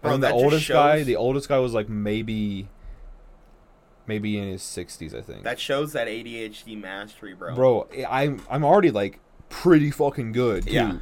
Bro, 0.02 0.14
and 0.16 0.24
the 0.24 0.32
oldest 0.32 0.68
guy, 0.70 1.04
the 1.04 1.16
oldest 1.16 1.50
guy 1.50 1.58
was 1.60 1.74
like 1.74 1.90
maybe, 1.90 2.68
maybe 4.08 4.38
in 4.38 4.48
his 4.50 4.62
60s, 4.62 5.16
I 5.18 5.22
think. 5.22 5.44
That 5.44 5.60
shows 5.60 5.94
that 5.94 6.08
ADHD 6.08 6.80
mastery, 6.80 7.34
bro. 7.34 7.56
bro 7.56 7.88
i'm 8.08 8.42
i'm 8.50 8.64
already 8.64 8.92
like 8.92 9.20
pretty 9.50 9.90
fucking 9.92 10.32
good 10.32 10.68
too 10.68 10.74
Yeah. 10.74 10.98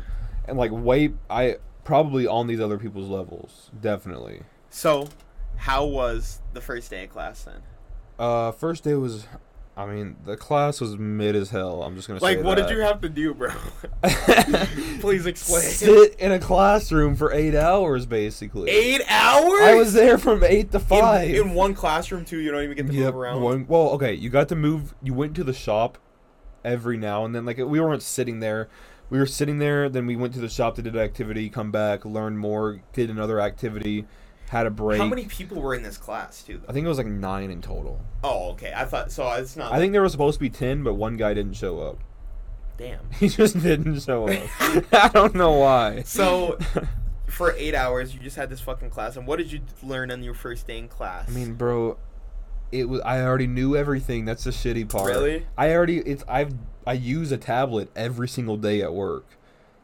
and 0.47 0.57
like 0.57 0.71
way 0.71 1.13
i 1.29 1.57
probably 1.83 2.27
on 2.27 2.47
these 2.47 2.61
other 2.61 2.77
people's 2.77 3.09
levels 3.09 3.71
definitely 3.81 4.41
So, 4.69 5.09
how 5.57 5.85
was 5.85 6.39
the 6.53 6.61
first 6.61 6.89
day 6.89 7.03
of 7.05 7.09
class 7.09 7.43
then? 7.43 7.61
uh 8.19 8.51
first 8.51 8.83
day 8.85 8.93
was 8.93 9.27
i 9.75 9.85
mean 9.85 10.15
the 10.25 10.37
class 10.37 10.79
was 10.79 10.97
mid 10.97 11.35
as 11.35 11.49
hell 11.49 11.81
i'm 11.83 11.95
just 11.95 12.07
gonna 12.07 12.19
Like, 12.19 12.37
say 12.37 12.43
what 12.43 12.57
that. 12.57 12.67
did 12.67 12.75
you 12.77 12.83
have 12.83 13.01
to 13.01 13.09
do, 13.09 13.33
bro? 13.33 13.49
Please 14.99 15.25
explain. 15.25 15.63
sit 15.63 16.15
in 16.19 16.31
a 16.31 16.39
classroom 16.39 17.15
for 17.15 17.31
eight 17.33 17.55
hours 17.55 18.05
basically 18.05 18.69
Eight 18.69 19.01
hours? 19.09 19.61
i 19.61 19.73
was 19.75 19.93
there 19.93 20.17
from 20.17 20.43
eight 20.43 20.71
to 20.71 20.79
five 20.79 21.29
In, 21.29 21.53
one 21.53 21.73
classroom 21.73 22.25
too. 22.25 22.37
You 22.39 22.51
don't 22.51 22.63
even 22.63 22.77
get 22.77 22.87
to 22.87 22.93
Yep, 22.93 23.05
move 23.05 23.15
around. 23.15 23.41
one- 23.41 23.65
well, 23.67 23.89
okay, 23.91 24.13
you 24.13 24.29
got 24.29 24.49
to 24.49 24.55
move. 24.55 24.93
You 25.01 25.13
went 25.13 25.35
to 25.35 25.43
the 25.43 25.53
shop 25.53 25.97
every 26.63 26.97
now 26.97 27.25
and 27.25 27.33
then. 27.33 27.45
Like 27.45 27.57
we 27.57 27.79
weren't 27.79 28.03
sitting 28.03 28.39
there. 28.39 28.69
We 29.09 29.19
were 29.19 29.25
sitting 29.25 29.59
there. 29.59 29.89
Then 29.89 30.05
we 30.05 30.15
went 30.15 30.33
to 30.35 30.39
the 30.39 30.49
shop 30.49 30.75
to 30.75 30.81
do 30.81 30.89
an 30.89 30.97
activity. 30.97 31.49
Come 31.49 31.71
back, 31.71 32.05
learn 32.05 32.37
more, 32.37 32.81
did 32.93 33.09
another 33.09 33.39
activity, 33.39 34.05
had 34.49 34.65
a 34.65 34.71
break. 34.71 34.99
How 34.99 35.07
many 35.07 35.25
people 35.25 35.61
were 35.61 35.73
in 35.73 35.83
this 35.83 35.97
class 35.97 36.43
too? 36.43 36.59
Though? 36.59 36.65
I 36.69 36.73
think 36.73 36.85
it 36.85 36.89
was 36.89 36.97
like 36.97 37.07
nine 37.07 37.49
in 37.49 37.61
total. 37.61 37.99
Oh, 38.23 38.51
okay. 38.51 38.73
I 38.75 38.85
thought 38.85 39.11
so. 39.11 39.29
It's 39.31 39.55
not. 39.55 39.71
I 39.73 39.79
think 39.79 39.93
there 39.93 40.01
was 40.01 40.11
supposed 40.11 40.35
to 40.35 40.39
be 40.39 40.49
ten, 40.49 40.83
but 40.83 40.93
one 40.93 41.17
guy 41.17 41.33
didn't 41.33 41.53
show 41.53 41.79
up. 41.79 41.99
Damn. 42.77 42.99
He 43.19 43.29
just 43.29 43.61
didn't 43.61 43.99
show 44.01 44.27
up. 44.27 44.47
I 44.93 45.09
don't 45.09 45.35
know 45.35 45.53
why. 45.53 46.03
So, 46.03 46.57
for 47.27 47.53
eight 47.57 47.75
hours, 47.75 48.13
you 48.13 48.19
just 48.19 48.35
had 48.35 48.49
this 48.49 48.59
fucking 48.59 48.89
class. 48.89 49.15
And 49.15 49.25
what 49.25 49.37
did 49.37 49.51
you 49.51 49.61
learn 49.81 50.11
on 50.11 50.23
your 50.23 50.33
first 50.33 50.67
day 50.67 50.77
in 50.77 50.87
class? 50.87 51.29
I 51.29 51.31
mean, 51.31 51.53
bro, 51.53 51.97
it 52.71 52.89
was. 52.89 53.01
I 53.01 53.21
already 53.21 53.47
knew 53.47 53.75
everything. 53.75 54.25
That's 54.25 54.43
the 54.43 54.51
shitty 54.51 54.89
part. 54.89 55.07
Really? 55.07 55.45
I 55.57 55.73
already. 55.73 55.99
It's. 55.99 56.23
I've. 56.27 56.53
I 56.85 56.93
use 56.93 57.31
a 57.31 57.37
tablet 57.37 57.89
every 57.95 58.27
single 58.27 58.57
day 58.57 58.81
at 58.81 58.93
work, 58.93 59.25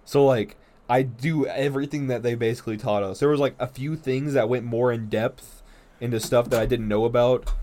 so 0.04 0.26
like 0.26 0.58
I 0.90 1.04
do 1.04 1.46
everything 1.46 2.08
that 2.08 2.24
they 2.24 2.34
basically 2.36 2.76
taught 2.78 3.04
us. 3.04 3.20
There 3.20 3.30
was 3.30 3.40
like 3.40 3.56
a 3.60 3.68
few 3.68 3.96
things 3.96 4.34
that 4.34 4.50
went 4.50 4.66
more 4.66 4.92
in 4.92 5.08
depth 5.08 5.62
into 6.02 6.20
stuff 6.20 6.50
that 6.50 6.60
I 6.60 6.66
didn't 6.66 6.88
know 6.88 7.06
about, 7.06 7.54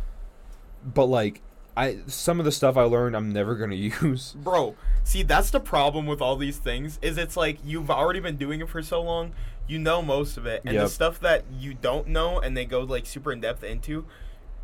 but 0.85 1.07
like 1.07 1.41
I 1.77 1.99
some 2.07 2.39
of 2.39 2.45
the 2.45 2.53
stuff 2.53 2.77
I 2.77 2.83
learned 2.83 3.17
I'm 3.17 3.33
never 3.33 3.55
gonna 3.57 3.75
use. 4.03 4.33
bro, 4.39 4.77
see, 5.05 5.23
that's 5.23 5.51
the 5.51 5.61
problem 5.61 6.07
with 6.07 6.21
all 6.23 6.37
these 6.37 6.59
things. 6.59 6.99
Is 7.03 7.19
it's 7.19 7.37
like 7.37 7.59
you've 7.65 7.91
already 7.91 8.21
been 8.21 8.37
doing 8.37 8.61
it 8.61 8.69
for 8.69 8.83
so 8.83 9.03
long, 9.03 9.33
you 9.67 9.79
know 9.79 10.03
most 10.03 10.37
of 10.37 10.47
it, 10.47 10.63
and 10.65 10.79
the 10.79 10.89
stuff 10.89 11.19
that 11.21 11.45
you 11.59 11.75
don't 11.75 12.09
know 12.09 12.39
and 12.39 12.57
they 12.57 12.65
go 12.65 12.81
like 12.83 13.07
super 13.07 13.33
in 13.33 13.41
depth 13.41 13.65
into, 13.65 14.05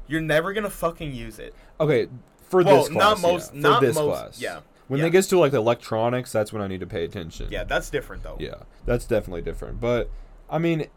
you're 0.07 0.21
never 0.21 0.53
gonna 0.53 0.71
fucking 0.71 1.13
use 1.13 1.39
it. 1.39 1.55
Okay, 1.81 2.07
for 2.49 2.63
Well, 2.63 2.77
this 2.85 2.89
class, 2.91 2.99
not 2.99 3.21
most- 3.21 3.55
yeah, 3.55 3.61
not 3.61 3.81
this 3.81 3.97
most- 3.97 4.07
class, 4.21 4.41
yeah. 4.41 4.61
When 4.93 5.01
Yeah. 5.01 5.07
it 5.07 5.11
gets 5.11 5.27
to 5.29 5.39
like 5.39 5.53
the 5.53 5.59
electronics, 5.59 6.31
that's 6.33 6.53
when 6.53 6.61
I 6.61 6.67
need 6.67 6.81
to 6.81 6.87
pay 6.87 7.03
attention. 7.03 7.49
Yeah, 7.51 7.65
that's 7.65 7.89
different 7.89 8.23
though. 8.23 8.37
Yeah, 8.39 8.65
that's 8.85 9.07
definitely 9.07 9.41
different. 9.41 9.81
But 9.81 10.11
I 10.51 10.59
mean, 10.59 10.89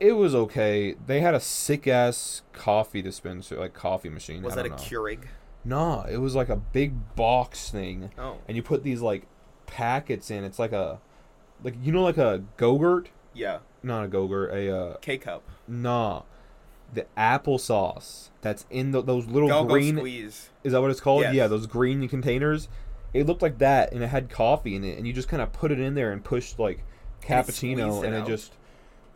it 0.00 0.14
was 0.14 0.34
okay. 0.34 0.96
They 1.06 1.20
had 1.20 1.34
a 1.34 1.40
sick 1.40 1.86
ass 1.86 2.42
coffee 2.52 3.00
dispenser, 3.00 3.54
like 3.56 3.74
coffee 3.74 4.08
machine. 4.08 4.42
Was 4.42 4.56
that 4.56 4.66
a 4.66 4.70
know. 4.70 4.74
Keurig? 4.74 5.20
Nah, 5.64 6.02
it 6.06 6.16
was 6.16 6.34
like 6.34 6.48
a 6.48 6.56
big 6.56 7.14
box 7.14 7.70
thing, 7.70 8.10
Oh, 8.18 8.38
and 8.48 8.56
you 8.56 8.62
put 8.64 8.82
these 8.82 9.02
like 9.02 9.26
packets 9.66 10.32
in. 10.32 10.42
It's 10.42 10.58
like 10.58 10.72
a, 10.72 10.98
like 11.62 11.74
you 11.80 11.92
know, 11.92 12.02
like 12.02 12.18
a 12.18 12.42
Gogurt. 12.56 13.06
yeah. 13.34 13.58
Not 13.84 14.04
a 14.04 14.08
Gogurt. 14.08 14.52
A 14.52 14.76
uh, 14.76 14.96
K 14.96 15.16
cup. 15.16 15.44
nah, 15.68 16.22
the 16.92 17.06
applesauce 17.16 18.30
that's 18.40 18.66
in 18.70 18.90
the, 18.92 19.02
those 19.02 19.26
little 19.26 19.48
Go 19.48 19.62
go 19.64 19.74
green. 19.74 19.96
squeeze. 19.96 20.50
Is 20.64 20.72
that 20.72 20.80
what 20.80 20.90
it's 20.90 21.00
called? 21.00 21.22
Yes. 21.22 21.34
Yeah, 21.34 21.46
those 21.46 21.66
green 21.66 22.08
containers. 22.08 22.68
It 23.14 23.26
looked 23.26 23.42
like 23.42 23.58
that, 23.58 23.92
and 23.92 24.02
it 24.02 24.08
had 24.08 24.28
coffee 24.28 24.74
in 24.76 24.84
it, 24.84 24.98
and 24.98 25.06
you 25.06 25.12
just 25.12 25.28
kind 25.28 25.42
of 25.42 25.52
put 25.52 25.70
it 25.72 25.80
in 25.80 25.94
there 25.94 26.12
and 26.12 26.22
pushed 26.22 26.58
like 26.58 26.84
cappuccino, 27.22 27.90
squeezed 27.90 28.04
it 28.04 28.06
and 28.06 28.14
it 28.14 28.26
just 28.26 28.54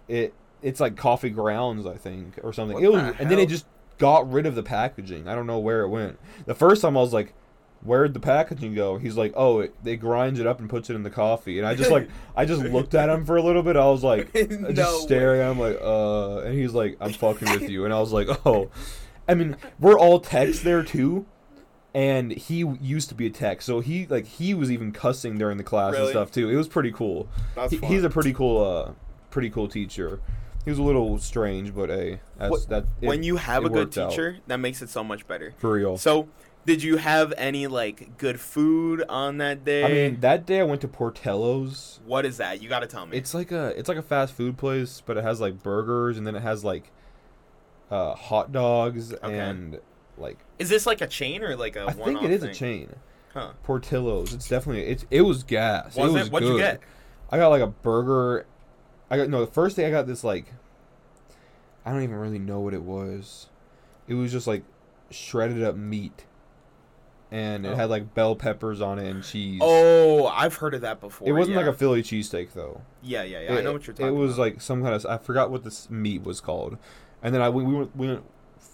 it 0.08 0.34
it's 0.62 0.80
like 0.80 0.96
coffee 0.96 1.30
grounds, 1.30 1.86
I 1.86 1.96
think, 1.96 2.38
or 2.42 2.52
something. 2.52 2.74
What 2.74 2.84
it 2.84 2.92
was, 2.92 3.02
the 3.02 3.20
and 3.20 3.30
then 3.30 3.38
it 3.38 3.48
just 3.48 3.66
got 3.98 4.30
rid 4.30 4.46
of 4.46 4.54
the 4.54 4.62
packaging. 4.62 5.28
I 5.28 5.34
don't 5.34 5.46
know 5.46 5.58
where 5.58 5.82
it 5.82 5.88
went. 5.88 6.18
The 6.46 6.54
first 6.54 6.82
time 6.82 6.96
I 6.96 7.00
was 7.00 7.12
like. 7.12 7.34
Where'd 7.84 8.14
the 8.14 8.20
packaging 8.20 8.76
go? 8.76 8.96
He's 8.96 9.16
like, 9.16 9.32
oh, 9.34 9.58
it, 9.58 9.74
they 9.82 9.96
grinds 9.96 10.38
it 10.38 10.46
up 10.46 10.60
and 10.60 10.70
puts 10.70 10.88
it 10.88 10.94
in 10.94 11.02
the 11.02 11.10
coffee, 11.10 11.58
and 11.58 11.66
I 11.66 11.74
just 11.74 11.90
like, 11.90 12.08
I 12.36 12.44
just 12.44 12.62
looked 12.62 12.94
at 12.94 13.08
him 13.08 13.24
for 13.24 13.36
a 13.36 13.42
little 13.42 13.64
bit. 13.64 13.74
I 13.74 13.86
was 13.86 14.04
like, 14.04 14.32
No 14.50 14.70
just 14.70 15.02
staring 15.02 15.40
at 15.40 15.50
him 15.50 15.58
like, 15.58 15.80
uh, 15.82 16.42
and 16.42 16.56
he's 16.56 16.74
like, 16.74 16.96
I'm 17.00 17.12
fucking 17.12 17.50
with 17.50 17.68
you, 17.68 17.84
and 17.84 17.92
I 17.92 17.98
was 17.98 18.12
like, 18.12 18.28
oh, 18.46 18.70
I 19.26 19.34
mean, 19.34 19.56
we're 19.80 19.98
all 19.98 20.20
techs 20.20 20.60
there 20.60 20.84
too, 20.84 21.26
and 21.94 22.32
he 22.32 22.64
used 22.80 23.08
to 23.10 23.14
be 23.14 23.26
a 23.26 23.30
tech, 23.30 23.60
so 23.62 23.80
he 23.80 24.06
like 24.06 24.26
he 24.26 24.54
was 24.54 24.70
even 24.70 24.92
cussing 24.92 25.36
during 25.38 25.56
the 25.58 25.64
class 25.64 25.94
and 25.94 26.08
stuff 26.08 26.30
too. 26.30 26.48
It 26.48 26.56
was 26.56 26.68
pretty 26.68 26.92
cool. 26.92 27.28
He- 27.70 27.76
he's 27.78 28.04
a 28.04 28.10
pretty 28.10 28.32
cool, 28.32 28.64
uh, 28.64 28.92
pretty 29.30 29.50
cool 29.50 29.68
teacher. 29.68 30.20
He 30.64 30.70
was 30.70 30.78
a 30.78 30.82
little 30.82 31.18
strange, 31.18 31.74
but 31.74 31.88
hey, 31.90 32.20
that's 32.38 32.50
What- 32.50 32.68
that. 32.68 32.84
it- 33.00 33.06
when 33.08 33.22
you 33.22 33.36
have 33.36 33.64
a 33.64 33.68
good 33.68 33.76
worked 33.88 33.98
out. 33.98 34.10
teacher, 34.10 34.38
that 34.46 34.58
makes 34.58 34.80
it 34.80 34.88
so 34.90 35.02
much 35.04 35.26
better. 35.26 35.54
for 35.58 35.72
real. 35.72 35.96
So, 35.98 36.28
did 36.64 36.82
you 36.84 36.98
have 36.98 37.34
any 37.36 37.66
like 37.66 38.16
good 38.16 38.38
food 38.38 39.02
on 39.08 39.38
that 39.38 39.64
day? 39.64 39.84
I 39.84 39.88
mean, 39.88 40.20
that 40.20 40.46
day 40.46 40.60
I 40.60 40.62
went 40.62 40.80
to 40.82 40.88
Portillo's. 40.88 41.98
what 42.06 42.24
is 42.24 42.36
that? 42.36 42.62
You 42.62 42.68
got 42.68 42.80
to 42.80 42.86
tell 42.86 43.04
me. 43.06 43.16
It's 43.18 43.34
like 43.34 43.50
a 43.52 43.74
it's 43.78 43.88
like 43.88 43.98
a 43.98 44.02
fast 44.02 44.32
food 44.34 44.56
place, 44.56 45.02
but 45.04 45.16
it 45.16 45.24
has 45.24 45.40
like 45.40 45.62
burgers 45.62 46.16
and 46.16 46.24
then 46.26 46.36
it 46.36 46.42
has 46.42 46.64
like 46.64 46.90
uh, 47.90 48.14
hot 48.14 48.52
dogs 48.52 49.12
Okay. 49.12 49.38
and 49.38 49.78
like 50.18 50.38
Is 50.58 50.68
this 50.68 50.86
like 50.86 51.00
a 51.00 51.06
chain 51.06 51.42
or 51.42 51.56
like 51.56 51.76
a 51.76 51.84
I 51.86 51.92
think 51.92 52.22
it 52.22 52.30
is 52.30 52.42
a 52.42 52.52
chain. 52.52 52.94
Huh. 53.34 53.52
Portillo's. 53.62 54.32
It's 54.34 54.48
definitely 54.48 54.82
it's 54.84 55.06
it 55.10 55.22
was 55.22 55.42
gas. 55.42 55.96
Was 55.96 56.14
it 56.14 56.26
it? 56.26 56.32
What'd 56.32 56.48
good. 56.48 56.54
you 56.54 56.58
get? 56.60 56.80
I 57.30 57.38
got 57.38 57.48
like 57.48 57.62
a 57.62 57.66
burger. 57.66 58.46
I 59.10 59.16
got 59.16 59.28
no. 59.28 59.44
The 59.44 59.50
first 59.50 59.76
thing 59.76 59.86
I 59.86 59.90
got 59.90 60.06
this 60.06 60.22
like. 60.22 60.52
I 61.84 61.92
don't 61.92 62.02
even 62.02 62.16
really 62.16 62.38
know 62.38 62.60
what 62.60 62.74
it 62.74 62.82
was. 62.82 63.48
It 64.06 64.14
was 64.14 64.30
just 64.30 64.46
like 64.46 64.62
shredded 65.10 65.62
up 65.64 65.74
meat, 65.76 66.26
and 67.30 67.64
it 67.66 67.70
Oh. 67.70 67.74
had 67.74 67.90
like 67.90 68.14
bell 68.14 68.36
peppers 68.36 68.80
on 68.80 68.98
it 68.98 69.08
and 69.10 69.24
cheese. 69.24 69.60
Oh, 69.62 70.26
I've 70.26 70.56
heard 70.56 70.74
of 70.74 70.82
that 70.82 71.00
before. 71.00 71.26
it 71.28 71.32
wasn't 71.32 71.54
yeah. 71.56 71.62
like 71.64 71.74
a 71.74 71.76
Philly 71.76 72.02
cheesesteak 72.02 72.52
though. 72.52 72.82
Yeah, 73.02 73.22
yeah, 73.22 73.40
yeah. 73.40 73.54
I 73.54 73.62
know 73.62 73.72
what 73.72 73.86
you're 73.86 73.94
talking 73.94 74.08
It 74.14 74.18
was 74.18 74.34
about. 74.34 74.42
like 74.42 74.60
some 74.60 74.82
kind 74.82 74.94
of 74.94 75.04
I 75.06 75.18
forgot 75.18 75.50
what 75.50 75.64
this 75.64 75.88
meat 75.90 76.22
was 76.22 76.40
called, 76.40 76.76
and 77.22 77.34
then 77.34 77.40
I 77.42 77.48
we, 77.48 77.64
we 77.64 77.74
went 77.74 77.96
we 77.96 78.06
went. 78.08 78.24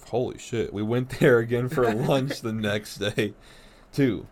Holy 0.09 0.39
shit! 0.39 0.73
We 0.73 0.83
went 0.83 1.09
there 1.21 1.39
again 1.39 1.69
for 1.69 1.93
lunch 1.93 2.41
the 2.41 2.53
next 2.71 2.97
day, 2.97 3.35
too, 3.93 4.27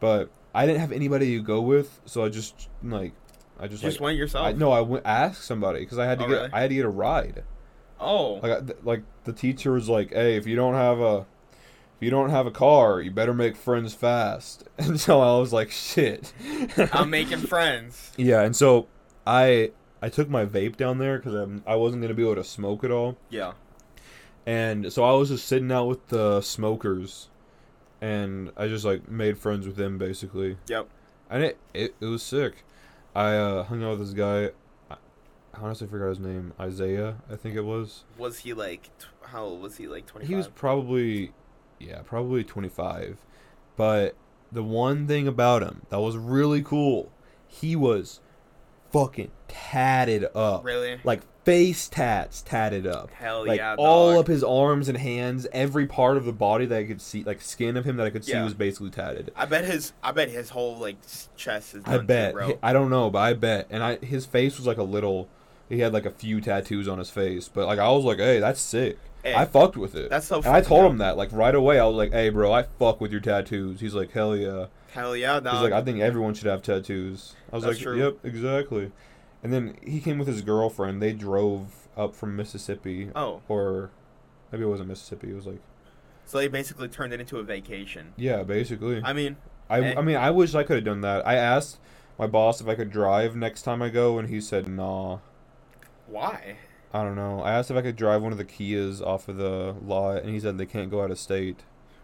but 0.00 0.30
I 0.54 0.66
didn't 0.66 0.80
have 0.80 0.92
anybody 0.92 1.36
to 1.36 1.42
go 1.42 1.60
with, 1.60 2.00
so 2.04 2.24
I 2.24 2.28
just 2.28 2.68
like 2.82 3.12
I 3.60 3.68
just 3.68 3.82
just 3.82 3.98
like 3.98 4.04
went 4.04 4.18
yourself. 4.18 4.46
I 4.46 4.52
no 4.52 4.72
I 4.72 4.80
went 4.80 5.06
asked 5.06 5.44
somebody 5.44 5.80
because 5.80 5.98
I 5.98 6.06
had 6.06 6.18
to 6.18 6.24
Oh, 6.24 6.28
get 6.28 6.34
really? 6.34 6.50
I 6.52 6.60
had 6.60 6.70
to 6.70 6.74
get 6.76 6.84
a 6.84 6.88
ride. 6.90 7.44
Oh, 8.00 8.34
Like 8.42 8.52
I, 8.52 8.60
th- 8.60 8.78
like 8.82 9.02
the 9.24 9.32
teacher 9.32 9.72
was 9.72 9.88
like, 9.88 10.12
hey, 10.12 10.36
if 10.36 10.46
you 10.46 10.56
don't 10.56 10.74
have 10.74 10.98
a 11.00 11.18
if 11.96 12.02
you 12.06 12.10
don't 12.10 12.30
have 12.30 12.46
a 12.48 12.50
car, 12.50 13.00
you 13.00 13.12
better 13.12 13.32
make 13.34 13.54
friends 13.56 13.94
fast. 13.94 14.64
And 14.78 14.98
so 15.00 15.20
I 15.20 15.38
was 15.38 15.52
like, 15.52 15.70
shit. 15.70 16.32
I'm 16.92 17.10
making 17.10 17.38
friends. 17.40 18.10
Yeah, 18.16 18.42
and 18.42 18.56
so 18.56 18.88
I 19.26 19.70
I 20.02 20.08
took 20.08 20.28
my 20.28 20.44
vape 20.44 20.76
down 20.76 20.98
there 20.98 21.18
because 21.18 21.60
I 21.64 21.76
wasn't 21.76 22.02
gonna 22.02 22.14
be 22.14 22.24
able 22.24 22.34
to 22.34 22.44
smoke 22.44 22.82
at 22.82 22.90
all, 22.90 23.16
Yeah. 23.30 23.52
And 24.46 24.92
so 24.92 25.04
I 25.04 25.12
was 25.12 25.28
just 25.28 25.46
sitting 25.46 25.70
out 25.72 25.86
with 25.86 26.08
the 26.08 26.40
smokers, 26.40 27.28
and 28.00 28.50
I 28.56 28.68
just 28.68 28.84
like 28.84 29.08
made 29.08 29.38
friends 29.38 29.66
with 29.66 29.76
them 29.76 29.98
basically, 29.98 30.56
Yep. 30.68 30.88
and 31.30 31.42
it 31.44 31.58
it, 31.74 31.94
it 32.00 32.06
was 32.06 32.22
sick. 32.22 32.64
I 33.14 33.36
uh, 33.36 33.64
hung 33.64 33.82
out 33.84 33.98
with 33.98 34.00
this 34.00 34.14
guy. 34.14 34.50
I 34.90 34.96
honestly 35.60 35.86
forgot 35.86 36.08
his 36.08 36.18
name. 36.18 36.54
Isaiah, 36.58 37.16
I 37.30 37.36
think 37.36 37.56
it 37.56 37.60
was. 37.64 38.04
Was 38.16 38.38
he 38.40 38.54
like? 38.54 38.88
How 39.22 39.44
old 39.44 39.60
was 39.60 39.76
he? 39.76 39.86
Like 39.86 40.06
twenty. 40.06 40.26
He 40.26 40.34
was 40.34 40.48
probably, 40.48 41.32
yeah, 41.78 42.00
probably 42.04 42.42
twenty 42.42 42.70
five, 42.70 43.18
but 43.76 44.14
the 44.50 44.62
one 44.62 45.06
thing 45.06 45.28
about 45.28 45.62
him 45.62 45.82
that 45.90 46.00
was 46.00 46.16
really 46.16 46.62
cool, 46.62 47.12
he 47.46 47.76
was 47.76 48.20
fucking 48.92 49.30
tatted 49.48 50.26
up. 50.34 50.64
really. 50.64 50.98
like 51.04 51.22
face 51.44 51.88
tats 51.88 52.40
tatted 52.42 52.86
up 52.86 53.10
Hell 53.10 53.44
like 53.44 53.58
yeah, 53.58 53.74
all 53.76 54.12
dog. 54.12 54.20
up 54.20 54.26
his 54.28 54.44
arms 54.44 54.88
and 54.88 54.96
hands 54.96 55.44
every 55.52 55.86
part 55.88 56.16
of 56.16 56.24
the 56.24 56.32
body 56.32 56.66
that 56.66 56.78
i 56.78 56.84
could 56.84 57.00
see 57.00 57.24
like 57.24 57.40
skin 57.40 57.76
of 57.76 57.84
him 57.84 57.96
that 57.96 58.06
i 58.06 58.10
could 58.10 58.24
see 58.24 58.30
Yeah. 58.30 58.44
was 58.44 58.54
basically 58.54 58.90
tatted 58.90 59.32
I 59.34 59.46
bet 59.46 59.64
his. 59.64 59.92
I 60.04 60.12
bet 60.12 60.28
his 60.28 60.50
whole 60.50 60.76
like 60.78 60.98
chest 61.36 61.74
is. 61.74 61.82
i 61.84 61.96
too, 61.98 62.04
bet 62.04 62.34
bro. 62.34 62.58
i 62.62 62.72
don't 62.72 62.90
know 62.90 63.10
but 63.10 63.18
i 63.18 63.32
bet 63.34 63.66
and 63.70 63.82
i 63.82 63.96
his 63.96 64.24
face 64.24 64.56
was 64.56 64.68
like 64.68 64.76
a 64.78 64.84
little 64.84 65.28
he 65.68 65.80
had 65.80 65.92
like 65.92 66.06
a 66.06 66.12
few 66.12 66.40
tattoos 66.40 66.86
on 66.86 66.98
his 66.98 67.10
face 67.10 67.48
but 67.48 67.66
like 67.66 67.80
i 67.80 67.88
was 67.90 68.04
like 68.04 68.18
hey 68.18 68.38
that's 68.38 68.60
sick 68.60 68.96
Hey, 69.22 69.34
i 69.34 69.44
fucked 69.44 69.76
with 69.76 69.94
it 69.94 70.10
that's 70.10 70.26
so. 70.26 70.38
and 70.38 70.48
i 70.48 70.60
told 70.60 70.90
him 70.90 70.98
that 70.98 71.16
like 71.16 71.30
right 71.32 71.54
away 71.54 71.78
i 71.78 71.84
was 71.84 71.94
like 71.94 72.12
hey 72.12 72.28
bro 72.28 72.52
i 72.52 72.64
fuck 72.64 73.00
with 73.00 73.12
your 73.12 73.20
tattoos 73.20 73.80
he's 73.80 73.94
like 73.94 74.10
hell 74.12 74.36
yeah 74.36 74.66
Hell 74.92 75.16
yeah, 75.16 75.40
dog. 75.40 75.54
He's 75.54 75.62
like, 75.62 75.72
I 75.72 75.80
think 75.82 76.00
everyone 76.00 76.34
should 76.34 76.48
have 76.48 76.62
tattoos. 76.62 77.34
I 77.50 77.56
was 77.56 77.64
That's 77.64 77.76
like, 77.76 77.82
true. 77.82 77.98
yep, 77.98 78.18
exactly. 78.24 78.92
And 79.42 79.52
then 79.52 79.76
he 79.82 80.00
came 80.00 80.18
with 80.18 80.28
his 80.28 80.42
girlfriend. 80.42 81.00
They 81.00 81.14
drove 81.14 81.88
up 81.96 82.14
from 82.14 82.36
Mississippi, 82.36 83.10
oh, 83.16 83.40
or 83.48 83.90
maybe 84.50 84.64
it 84.64 84.68
wasn't 84.68 84.90
Mississippi. 84.90 85.30
It 85.30 85.34
was 85.34 85.46
like, 85.46 85.60
so 86.26 86.38
they 86.38 86.48
basically 86.48 86.88
turned 86.88 87.12
it 87.14 87.20
into 87.20 87.38
a 87.38 87.42
vacation. 87.42 88.12
yeah, 88.16 88.42
basically. 88.42 89.00
I 89.02 89.14
mean, 89.14 89.36
I, 89.70 89.80
eh. 89.80 89.94
I 89.96 90.02
mean, 90.02 90.16
I 90.16 90.30
wish 90.30 90.54
I 90.54 90.62
could 90.62 90.76
have 90.76 90.84
done 90.84 91.00
that. 91.00 91.26
I 91.26 91.36
asked 91.36 91.78
my 92.18 92.26
boss 92.26 92.60
if 92.60 92.68
I 92.68 92.74
could 92.74 92.90
drive 92.90 93.34
next 93.34 93.62
time 93.62 93.80
I 93.80 93.88
go, 93.88 94.18
and 94.18 94.28
he 94.28 94.42
said, 94.42 94.68
nah. 94.68 95.18
why? 96.06 96.56
I 96.92 97.02
don't 97.02 97.16
know. 97.16 97.40
I 97.40 97.52
asked 97.52 97.70
if 97.70 97.76
I 97.76 97.82
could 97.82 97.96
drive 97.96 98.22
one 98.22 98.32
of 98.32 98.38
the 98.38 98.44
Kias 98.44 99.00
off 99.04 99.28
of 99.28 99.36
the 99.38 99.74
lot, 99.84 100.18
and 100.22 100.30
he 100.30 100.38
said 100.40 100.58
they 100.58 100.66
can't 100.66 100.90
go 100.90 101.02
out 101.02 101.10
of 101.10 101.18
state. 101.18 101.60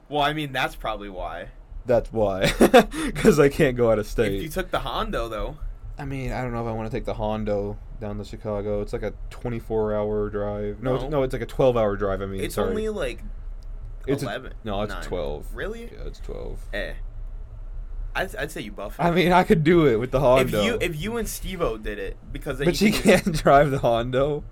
Well, 0.09 0.23
I 0.23 0.33
mean, 0.33 0.53
that's 0.53 0.75
probably 0.77 1.11
why. 1.11 1.49
That's 1.85 2.13
why, 2.13 2.51
because 3.07 3.39
I 3.41 3.49
can't 3.49 3.77
go 3.77 3.91
out 3.91 3.99
of 3.99 4.07
state. 4.07 4.35
If 4.35 4.43
you 4.43 4.49
took 4.49 4.71
the 4.71 4.81
Hondo 4.81 5.29
though, 5.29 5.57
I 5.99 6.05
mean, 6.05 6.33
I 6.33 6.43
don't 6.43 6.53
know 6.53 6.61
if 6.63 6.67
I 6.69 6.73
want 6.73 6.91
to 6.91 6.95
take 6.97 7.05
the 7.07 7.15
Hondo 7.15 7.79
down 8.01 8.19
to 8.19 8.25
Chicago. 8.25 8.83
It's 8.83 8.93
like 8.93 9.03
a 9.03 9.13
24-hour 9.31 10.31
drive. 10.31 10.83
No, 10.83 10.91
No. 10.91 10.97
It's, 11.03 11.11
no, 11.11 11.23
it's 11.23 11.33
like 11.33 11.43
a 11.43 11.47
12-hour 11.47 11.97
drive. 11.97 12.21
I 12.23 12.27
mean, 12.27 12.41
it's 12.43 12.55
sorry. 12.57 12.71
only 12.71 12.89
like 12.91 13.23
It's 14.07 14.23
a- 14.23 14.27
eleven. 14.27 14.55
no, 14.65 14.83
it's 14.83 14.93
nine. 14.95 15.03
12. 15.03 15.55
Really? 15.55 15.83
Yeah, 15.85 16.07
it's 16.07 16.21
12. 16.21 16.59
Eh. 16.75 16.93
I'd, 18.15 18.37
I'd 18.37 18.51
say 18.51 18.61
you 18.63 18.73
buff. 18.73 18.99
it. 18.99 19.03
I 19.03 19.11
mean, 19.11 19.33
I 19.33 19.43
could 19.45 19.65
do 19.65 19.87
it 19.87 19.97
with 19.97 20.11
the 20.11 20.21
Hondo. 20.21 20.59
if 20.61 20.65
you 20.65 20.79
if 20.81 21.01
you 21.01 21.17
and 21.17 21.27
Stevo 21.29 21.81
did 21.83 21.99
it 21.99 22.17
because 22.33 22.59
but 22.59 22.77
she 22.77 22.91
can't 22.93 23.33
drive 23.43 23.71
the 23.71 23.79
Hondo. 23.79 24.45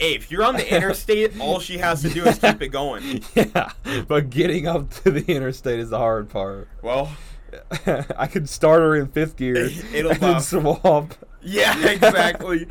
Hey, 0.00 0.14
if 0.14 0.30
you're 0.30 0.42
on 0.42 0.56
the 0.56 0.74
interstate, 0.74 1.38
all 1.40 1.60
she 1.60 1.76
has 1.78 2.00
to 2.02 2.08
do 2.08 2.24
is 2.24 2.38
keep 2.38 2.62
it 2.62 2.68
going. 2.68 3.22
yeah, 3.34 3.70
but 4.08 4.30
getting 4.30 4.66
up 4.66 4.88
to 5.02 5.10
the 5.10 5.30
interstate 5.30 5.78
is 5.78 5.90
the 5.90 5.98
hard 5.98 6.30
part. 6.30 6.68
Well, 6.82 7.12
I 8.16 8.26
could 8.26 8.48
start 8.48 8.80
her 8.80 8.96
in 8.96 9.08
fifth 9.08 9.36
gear 9.36 9.56
It'll 9.92 10.12
and 10.12 10.20
then 10.20 10.40
swap. 10.40 11.14
yeah, 11.42 11.76
exactly. 11.86 12.66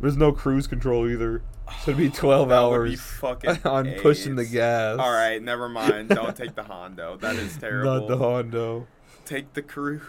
There's 0.00 0.16
no 0.16 0.32
cruise 0.32 0.66
control 0.66 1.06
either. 1.08 1.42
So 1.84 1.90
it'd 1.90 1.98
be 1.98 2.08
12 2.16 2.48
That 2.48 2.62
would 2.62 2.70
be 2.70 2.90
hours 2.92 3.00
fucking 3.02 3.58
on 3.64 3.92
pushing 4.00 4.36
the 4.36 4.46
gas. 4.46 4.98
All 4.98 5.12
right, 5.12 5.42
never 5.42 5.68
mind. 5.68 6.08
Don't 6.08 6.34
take 6.34 6.54
the 6.54 6.62
Hondo. 6.64 7.18
That 7.18 7.36
is 7.36 7.56
terrible. 7.58 7.98
Not 8.00 8.08
the 8.08 8.16
Hondo. 8.16 8.86
Take 9.26 9.52
the 9.52 9.62
cruise. 9.62 10.02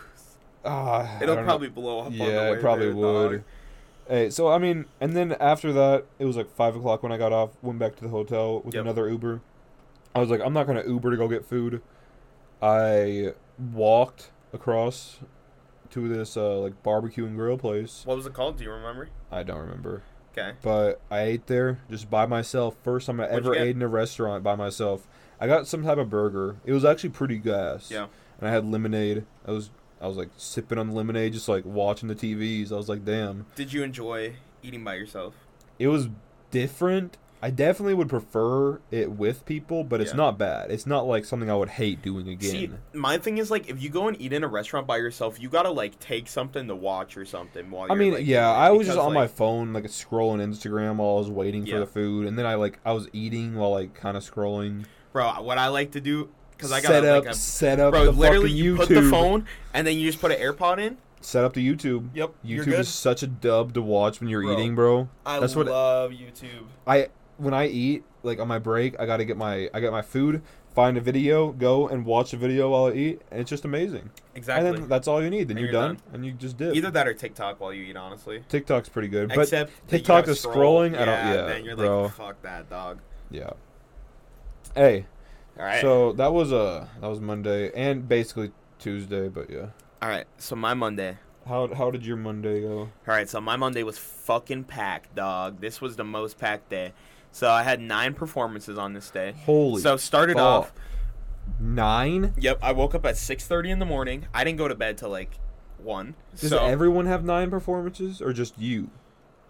Ah, 0.63 1.17
It'll 1.21 1.35
don't 1.35 1.43
know. 1.43 1.49
probably 1.49 1.69
blow 1.69 1.99
up. 1.99 2.05
on 2.07 2.11
the 2.17 2.23
Yeah, 2.23 2.51
it 2.51 2.61
probably 2.61 2.85
there, 2.87 2.95
would. 2.95 3.31
dog. 3.31 3.43
Hey, 4.07 4.29
so 4.29 4.49
I 4.49 4.57
mean, 4.57 4.85
and 4.99 5.15
then 5.15 5.33
after 5.33 5.71
that, 5.73 6.05
it 6.19 6.25
was 6.25 6.35
like 6.35 6.53
five 6.55 6.75
o'clock 6.75 7.01
when 7.03 7.11
I 7.11 7.17
got 7.17 7.31
off. 7.31 7.51
Went 7.61 7.79
back 7.79 7.95
to 7.97 8.03
the 8.03 8.09
hotel 8.09 8.61
with 8.61 8.73
Yep. 8.75 8.83
another 8.83 9.09
Uber. 9.09 9.41
I 10.13 10.19
was 10.19 10.29
like, 10.29 10.41
I'm 10.43 10.53
not 10.53 10.67
gonna 10.67 10.83
Uber 10.85 11.11
to 11.11 11.17
go 11.17 11.27
get 11.27 11.45
food. 11.45 11.81
I 12.61 13.33
walked 13.73 14.31
across 14.53 15.19
to 15.91 16.07
this 16.07 16.35
uh, 16.37 16.59
like 16.59 16.81
barbecue 16.83 17.25
and 17.25 17.35
grill 17.37 17.57
place. 17.57 18.03
What 18.05 18.17
was 18.17 18.25
it 18.25 18.33
called? 18.33 18.57
Do 18.57 18.63
you 18.63 18.71
remember? 18.71 19.09
I 19.31 19.43
don't 19.43 19.59
remember, 19.59 20.03
Okay. 20.33 20.53
but 20.61 20.99
I 21.09 21.21
ate 21.21 21.47
there 21.47 21.79
just 21.89 22.09
by 22.09 22.25
myself. 22.25 22.75
First 22.83 23.07
time 23.07 23.19
I 23.19 23.23
What'd 23.23 23.45
ever 23.45 23.55
ate 23.55 23.75
in 23.75 23.81
a 23.81 23.87
restaurant 23.87 24.43
by 24.43 24.55
myself. 24.55 25.07
I 25.39 25.47
got 25.47 25.67
some 25.67 25.83
type 25.83 25.97
of 25.97 26.09
burger. 26.09 26.57
It 26.65 26.73
was 26.73 26.85
actually 26.85 27.09
pretty 27.11 27.37
gas. 27.37 27.89
Yeah. 27.89 28.07
And 28.39 28.47
I 28.49 28.51
had 28.51 28.65
lemonade. 28.65 29.25
I 29.47 29.51
was 29.51 29.69
I 30.01 30.07
was 30.07 30.17
like 30.17 30.29
sipping 30.37 30.77
on 30.77 30.91
lemonade, 30.91 31.33
just 31.33 31.47
like 31.47 31.63
watching 31.65 32.07
the 32.09 32.15
TVs. 32.15 32.71
I 32.71 32.75
was 32.75 32.89
like, 32.89 33.05
damn. 33.05 33.45
Did 33.55 33.71
you 33.71 33.83
enjoy 33.83 34.33
eating 34.63 34.83
by 34.83 34.95
yourself? 34.95 35.33
it 35.79 35.87
was 35.87 36.09
different. 36.51 37.17
I 37.43 37.49
definitely 37.49 37.95
would 37.95 38.09
prefer 38.09 38.79
it 38.91 39.13
with 39.13 39.45
people, 39.47 39.83
but 39.83 39.99
it's 39.99 40.11
Yeah. 40.11 40.17
not 40.17 40.37
bad. 40.37 40.69
It's 40.69 40.85
not 40.85 41.07
like 41.07 41.25
something 41.25 41.49
I 41.49 41.55
would 41.55 41.69
hate 41.69 42.03
doing 42.03 42.27
again. 42.29 42.51
See, 42.51 42.69
my 42.93 43.17
thing 43.17 43.39
is 43.39 43.49
like 43.49 43.67
if 43.67 43.81
you 43.81 43.89
go 43.89 44.07
and 44.07 44.21
eat 44.21 44.31
in 44.31 44.43
a 44.43 44.47
restaurant 44.47 44.85
by 44.85 44.97
yourself, 44.97 45.41
you 45.41 45.49
gotta 45.49 45.71
like 45.71 45.99
take 45.99 46.27
something 46.27 46.67
to 46.67 46.75
watch 46.75 47.17
or 47.17 47.25
something 47.25 47.71
while. 47.71 47.91
I 47.91 47.95
mean, 47.95 48.13
like, 48.13 48.27
yeah, 48.27 48.47
I 48.51 48.69
was 48.69 48.85
just 48.85 48.95
because, 48.97 49.07
on 49.07 49.13
my 49.15 49.25
phone, 49.25 49.73
like 49.73 49.85
scrolling 49.85 50.37
Instagram 50.39 50.97
while 50.97 51.15
I 51.15 51.19
was 51.19 51.31
waiting 51.31 51.65
for 51.65 51.79
the 51.79 51.87
food, 51.87 52.27
and 52.27 52.37
then 52.37 52.45
I 52.45 52.53
like 52.55 52.79
I 52.85 52.91
was 52.91 53.07
eating 53.11 53.55
while 53.55 53.71
like 53.71 53.95
kind 53.95 54.15
of 54.15 54.23
scrolling. 54.23 54.85
Bro, 55.11 55.41
what 55.41 55.57
I 55.57 55.69
like 55.69 55.91
to 55.93 56.01
do 56.01 56.29
because 56.61 56.71
I 56.71 56.81
got 56.81 56.87
set 56.89 57.05
up, 57.05 57.23
like 57.25 57.33
a 57.33 57.35
set 57.35 57.79
up 57.79 57.91
bro. 57.93 58.05
the 58.05 58.11
Literally, 58.11 58.51
you 58.51 58.75
YouTube. 58.75 58.77
put 58.77 58.89
the 58.89 59.09
phone 59.09 59.45
and 59.73 59.85
then 59.87 59.97
you 59.97 60.07
just 60.07 60.21
put 60.21 60.31
an 60.31 60.39
AirPod 60.39 60.77
in. 60.79 60.97
Set 61.21 61.43
up 61.43 61.53
the 61.53 61.67
YouTube. 61.67 62.09
Yep, 62.13 62.31
you're 62.43 62.63
YouTube 62.63 62.69
good. 62.69 62.79
is 62.79 62.89
such 62.89 63.21
a 63.23 63.27
dub 63.27 63.73
to 63.73 63.81
watch 63.81 64.19
when 64.19 64.29
you're 64.29 64.41
Bro, 64.41 64.53
eating, 64.53 64.75
bro. 64.75 65.09
I 65.25 65.39
That's 65.39 65.55
what- 65.55 65.67
love 65.67 66.11
YouTube. 66.11 66.65
I 66.87 67.09
when 67.37 67.53
I 67.53 67.67
eat, 67.67 68.03
like 68.23 68.39
on 68.39 68.47
my 68.47 68.59
break, 68.59 68.99
I 68.99 69.05
gotta 69.05 69.25
get 69.25 69.37
my 69.37 69.69
I 69.73 69.79
get 69.79 69.91
my 69.91 70.01
food, 70.01 70.41
find 70.75 70.97
a 70.97 71.01
video, 71.01 71.51
go 71.51 71.87
and 71.87 72.05
watch 72.05 72.33
a 72.33 72.37
video 72.37 72.69
while 72.69 72.85
I 72.85 72.93
eat, 72.93 73.21
and 73.31 73.39
it's 73.41 73.49
just 73.49 73.65
amazing. 73.65 74.09
Exactly. 74.33 74.67
And 74.69 74.77
then 74.79 74.87
that's 74.89 75.07
all 75.07 75.21
you 75.23 75.29
need. 75.29 75.47
Then 75.47 75.57
you're, 75.57 75.71
you're 75.71 75.79
done, 75.81 75.97
and 76.13 76.25
you 76.25 76.31
just 76.31 76.57
dip. 76.57 76.75
Either 76.75 76.89
that 76.91 77.07
or 77.07 77.13
TikTok 77.13 77.59
while 77.59 77.73
you 77.73 77.83
eat. 77.83 77.95
Honestly. 77.97 78.43
TikTok's 78.49 78.89
pretty 78.89 79.07
good, 79.07 79.29
but 79.29 79.39
Except 79.39 79.71
TikTok 79.89 80.27
is 80.27 80.39
scroll. 80.39 80.81
scrolling, 80.81 80.95
I 80.97 81.05
don't- 81.05 81.07
yeah, 81.07 81.41
then 81.47 81.65
you're 81.65 81.75
bro. 81.75 82.03
like, 82.03 82.13
fuck 82.13 82.41
that, 82.43 82.69
dog. 82.69 82.99
yeah. 83.29 83.51
Hey, 84.75 85.05
All 85.61 85.67
right. 85.67 85.79
so 85.79 86.11
that 86.13 86.33
was 86.33 86.51
uh 86.51 86.87
that 86.99 87.07
was 87.07 87.21
Monday 87.21 87.71
and 87.75 88.07
basically 88.07 88.51
Tuesday, 88.79 89.29
but 89.29 89.47
yeah. 89.47 89.67
all 90.01 90.09
right. 90.09 90.25
So 90.39 90.55
my 90.55 90.73
Monday. 90.73 91.19
How 91.47 91.71
how 91.71 91.91
did 91.91 92.03
your 92.03 92.17
Monday 92.17 92.61
go? 92.61 92.79
All 92.79 92.89
right. 93.05 93.29
So 93.29 93.39
my 93.39 93.57
Monday 93.57 93.83
was 93.83 93.99
fucking 93.99 94.63
packed, 94.63 95.13
dog. 95.13 95.61
This 95.61 95.79
was 95.79 95.97
the 95.97 96.03
most 96.03 96.39
packed 96.39 96.69
day. 96.69 96.93
So 97.31 97.47
I 97.47 97.61
had 97.61 97.79
nine 97.79 98.15
performances 98.15 98.79
on 98.79 98.93
this 98.93 99.11
day. 99.11 99.35
Holy. 99.45 99.83
so 99.83 99.97
started 99.97 100.37
fuck. 100.37 100.43
off. 100.43 100.73
nine. 101.59 102.33
Yep. 102.39 102.57
I 102.63 102.71
woke 102.71 102.95
up 102.95 103.05
at 103.05 103.15
six 103.15 103.45
thirty 103.45 103.69
in 103.69 103.77
the 103.77 103.85
morning. 103.85 104.25
I 104.33 104.43
didn't 104.43 104.57
go 104.57 104.67
to 104.67 104.73
bed 104.75 104.97
till 104.97 105.09
like 105.09 105.37
one. 105.77 106.15
Does 106.39 106.49
so 106.49 106.65
everyone 106.65 107.05
have 107.05 107.23
nine 107.23 107.51
performances 107.51 108.19
or 108.19 108.33
just 108.33 108.57
you? 108.57 108.89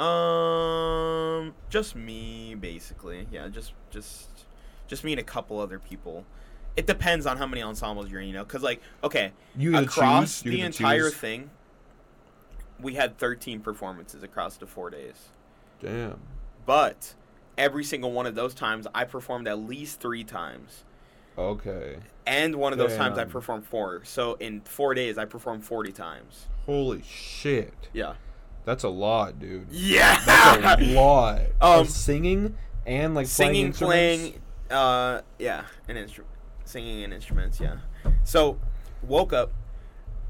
um, 0.01 1.53
just 1.69 1.95
me 1.95 2.55
basically. 2.55 3.27
Yeah. 3.31 3.47
Just 3.47 3.73
just 3.91 4.30
just 4.91 5.03
me 5.05 5.13
and 5.13 5.19
a 5.19 5.23
couple 5.23 5.57
other 5.59 5.79
people. 5.79 6.25
It 6.75 6.85
depends 6.85 7.25
on 7.25 7.37
how 7.37 7.47
many 7.47 7.63
ensembles 7.63 8.11
you're 8.11 8.19
in, 8.21 8.27
you 8.27 8.33
know, 8.33 8.43
because 8.43 8.61
like 8.61 8.81
okay, 9.03 9.31
You 9.57 9.75
across. 9.77 10.41
The 10.41 10.61
entire 10.61 11.09
choose. 11.09 11.15
thing, 11.15 11.49
we 12.79 12.93
had 12.95 13.17
13 13.17 13.61
performances 13.61 14.21
across 14.21 14.57
the 14.57 14.67
four 14.67 14.89
days. 14.89 15.29
Damn. 15.81 16.19
But 16.65 17.15
every 17.57 17.83
single 17.85 18.11
one 18.11 18.25
of 18.25 18.35
those 18.35 18.53
times, 18.53 18.85
I 18.93 19.05
performed 19.05 19.47
at 19.47 19.59
least 19.59 20.01
three 20.01 20.23
times. 20.25 20.83
Okay. 21.37 21.97
And 22.27 22.55
one 22.57 22.73
of 22.73 22.77
those 22.79 22.95
times 22.97 23.17
I 23.17 23.23
performed 23.23 23.65
four. 23.65 24.01
So 24.03 24.33
in 24.35 24.59
four 24.61 24.93
days, 24.93 25.17
I 25.17 25.23
performed 25.25 25.63
40 25.63 25.91
times. 25.93 26.47
Holy 26.65 27.01
shit. 27.03 27.73
Yeah. 27.93 28.15
That's 28.65 28.83
a 28.83 28.89
lot, 28.89 29.39
dude. 29.39 29.67
Yeah. 29.71 30.21
That's 30.25 30.81
a 30.81 30.85
lot. 30.93 31.39
Um, 31.61 31.79
Of 31.81 31.89
singing 31.89 32.55
and 32.85 33.15
like 33.15 33.27
Singing, 33.27 33.71
playing, 33.73 34.19
playing, 34.19 34.41
uh, 34.71 35.21
yeah, 35.39 35.65
and 35.87 35.97
instru- 35.97 36.23
singing 36.65 37.03
and 37.03 37.13
instruments, 37.13 37.59
yeah. 37.59 37.77
So, 38.23 38.59
woke 39.03 39.33
up 39.33 39.51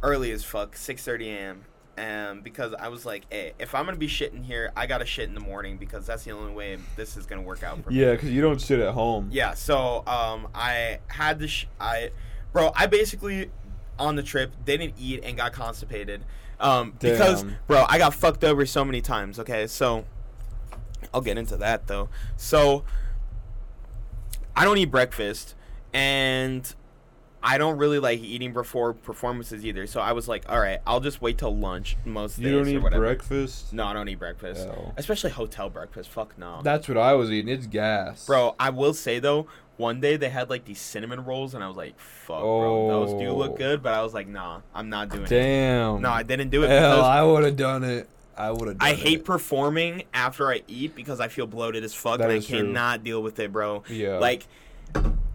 early 0.04 0.32
as 0.32 0.44
fuck, 0.44 0.76
6:30 0.76 1.28
a.m. 1.28 1.66
Um, 1.98 2.42
because 2.42 2.74
I 2.74 2.88
was 2.88 3.06
like, 3.06 3.26
hey, 3.30 3.54
if 3.60 3.76
I'm 3.76 3.86
gonna 3.86 3.98
be 3.98 4.08
shitting 4.08 4.44
here, 4.44 4.72
I 4.76 4.88
gotta 4.88 5.06
shit 5.06 5.28
in 5.28 5.36
the 5.36 5.42
morning 5.42 5.78
because 5.78 6.08
that's 6.08 6.24
the 6.24 6.32
only 6.32 6.54
way 6.54 6.78
this 6.96 7.18
is 7.18 7.26
gonna 7.26 7.42
work 7.42 7.64
out 7.64 7.84
for 7.84 7.92
me. 7.92 8.00
Yeah, 8.00 8.12
because 8.12 8.32
you 8.32 8.42
don't 8.42 8.60
shit 8.60 8.80
at 8.80 8.94
home. 8.94 9.30
Yeah, 9.32 9.54
so 9.54 10.04
um, 10.08 10.48
I 10.56 11.00
had 11.08 11.39
to, 11.39 11.48
sh- 11.48 11.68
I, 11.80 12.12
bro, 12.54 12.72
I 12.76 12.88
basically 12.88 13.52
on 14.00 14.16
the 14.16 14.24
trip 14.24 14.54
didn't 14.66 14.96
eat 14.98 15.22
and 15.24 15.38
got 15.38 15.54
constipated, 15.54 16.24
um, 16.60 16.94
because 17.00 17.44
bro, 17.68 17.86
I 17.88 17.98
got 17.98 18.14
fucked 18.16 18.44
over 18.44 18.66
so 18.66 18.84
many 18.86 19.02
times. 19.02 19.38
Okay, 19.38 19.68
so 19.68 20.06
I'll 21.14 21.22
get 21.22 21.38
into 21.38 21.58
that 21.58 21.88
though. 21.88 22.10
So 22.38 22.84
I 24.56 24.66
don't 24.66 24.78
eat 24.78 24.86
breakfast, 24.91 25.56
and 25.93 26.74
I 27.43 27.58
don't 27.58 27.78
really 27.78 27.99
like 27.99 28.20
eating 28.20 28.54
before 28.54 28.93
performances 28.93 29.66
either. 29.66 29.88
So 29.88 29.99
I 29.99 30.12
was 30.12 30.28
like, 30.28 30.45
all 30.49 30.60
right, 30.60 30.80
I'll 30.86 30.99
just 30.99 31.22
wait 31.22 31.38
till 31.39 31.56
lunch 31.56 31.97
most 32.06 32.38
You 32.38 32.49
days 32.52 32.68
don't 32.74 32.84
or 32.84 32.88
eat 32.93 32.97
breakfast? 32.99 33.74
No, 33.74 33.86
I 33.86 33.93
don't 33.93 34.08
eat 34.10 34.20
breakfast, 34.20 34.68
especially 34.97 35.32
hotel 35.32 35.70
breakfast. 35.70 36.10
Fuck 36.10 36.38
no. 36.38 36.62
That's 36.64 36.88
what 36.88 36.97
I 36.97 37.14
was 37.14 37.32
eating. 37.32 37.52
It's 37.54 37.66
gas. 37.68 38.26
Bro, 38.26 38.56
I 38.60 38.70
will 38.70 38.93
say 38.93 39.20
though, 39.20 39.47
one 39.78 39.99
day 39.99 40.18
they 40.18 40.30
had 40.30 40.49
like 40.52 40.66
these 40.66 40.80
cinnamon 40.80 41.26
rolls, 41.26 41.56
and 41.56 41.64
I 41.64 41.68
was 41.68 41.78
like, 41.78 41.97
"Fuck, 41.99 42.41
bro, 42.41 42.88
those 42.88 43.20
do 43.20 43.32
look 43.32 43.54
Oh. 43.54 43.58
good." 43.58 43.82
But 43.82 43.95
I 43.95 44.04
was 44.04 44.14
like, 44.14 44.28
"Nah, 44.28 44.62
I'm 44.76 44.89
not 44.89 45.10
doing 45.10 45.24
it." 45.24 45.30
Damn. 45.30 46.02
No, 46.02 46.12
I 46.12 46.22
didn't 46.22 46.49
do 46.49 46.64
it 46.64 46.70
Hell, 46.70 47.04
I 47.04 47.24
would 47.24 47.43
have 47.43 47.56
done 47.58 47.84
it. 47.84 48.08
I 48.42 48.52
would 48.52 48.68
have 48.68 48.78
done 48.80 48.88
I 48.88 48.92
it. 48.92 49.00
hate 49.00 49.26
performing 49.26 50.04
after 50.14 50.50
I 50.50 50.62
eat 50.68 50.96
because 50.96 51.20
I 51.20 51.28
feel 51.28 51.46
bloated 51.48 51.84
as 51.84 51.94
fuck, 51.94 52.18
That 52.18 52.26
and 52.26 52.34
I 52.34 52.36
is 52.38 52.48
true. 52.48 52.58
cannot 52.58 53.04
deal 53.04 53.22
with 53.22 53.39
it, 53.39 53.52
bro. 53.52 53.84
Yeah. 53.89 54.18
Like, 54.18 54.48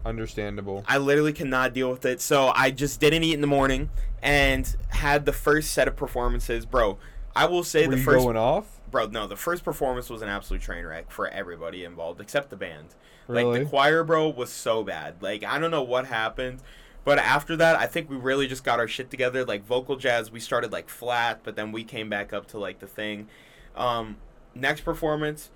Understandable. 0.05 0.83
I 0.87 0.97
literally 0.99 1.33
cannot 1.33 1.73
deal 1.73 1.89
with 1.89 2.05
it. 2.05 2.21
So 2.21 2.51
I 2.55 2.71
just 2.71 2.99
didn't 2.99 3.23
eat 3.23 3.33
in 3.33 3.41
the 3.41 3.47
morning 3.47 3.89
and 4.21 4.73
had 4.89 5.25
the 5.25 5.33
first 5.33 5.71
set 5.71 5.87
of 5.87 5.95
performances, 5.95 6.65
bro. 6.65 6.97
I 7.35 7.45
will 7.45 7.63
say 7.63 7.85
Were 7.85 7.91
the 7.91 7.97
you 7.97 8.03
first 8.03 8.23
going 8.25 8.37
off? 8.37 8.65
Bro, 8.89 9.07
no, 9.07 9.27
the 9.27 9.35
first 9.35 9.63
performance 9.65 10.09
was 10.09 10.21
an 10.21 10.29
absolute 10.29 10.61
train 10.61 10.85
wreck 10.85 11.11
for 11.11 11.27
everybody 11.27 11.83
involved 11.83 12.21
except 12.21 12.49
the 12.49 12.55
band. 12.55 12.95
Like 13.27 13.51
the 13.51 13.65
choir, 13.65 14.05
bro, 14.05 14.29
was 14.29 14.49
so 14.49 14.83
bad. 14.83 15.15
Like 15.21 15.43
I 15.43 15.59
don't 15.59 15.71
know 15.71 15.83
what 15.83 16.05
happened, 16.07 16.61
but 17.07 17.19
after 17.19 17.55
that, 17.55 17.77
I 17.77 17.87
think 17.87 18.09
we 18.09 18.17
really 18.17 18.47
just 18.47 18.65
got 18.65 18.81
our 18.81 18.87
shit 18.89 19.09
together. 19.09 19.45
Like 19.45 19.65
vocal 19.65 19.95
jazz, 19.95 20.29
we 20.29 20.41
started 20.41 20.73
like 20.73 20.89
flat, 20.89 21.39
but 21.41 21.55
then 21.55 21.71
we 21.71 21.85
came 21.85 22.09
back 22.09 22.33
up 22.33 22.47
to 22.47 22.59
like 22.59 22.79
the 22.79 22.85
thing. 22.85 23.29
Um, 23.77 24.17
next 24.53 24.81
performance, 24.81 25.49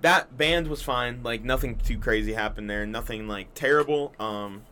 that 0.00 0.38
band 0.38 0.66
was 0.66 0.80
fine. 0.80 1.22
Like 1.22 1.44
nothing 1.44 1.76
too 1.76 1.98
crazy 1.98 2.32
happened 2.32 2.70
there. 2.70 2.86
Nothing 2.86 3.28
like 3.28 3.52
terrible. 3.52 4.14
Um, 4.18 4.62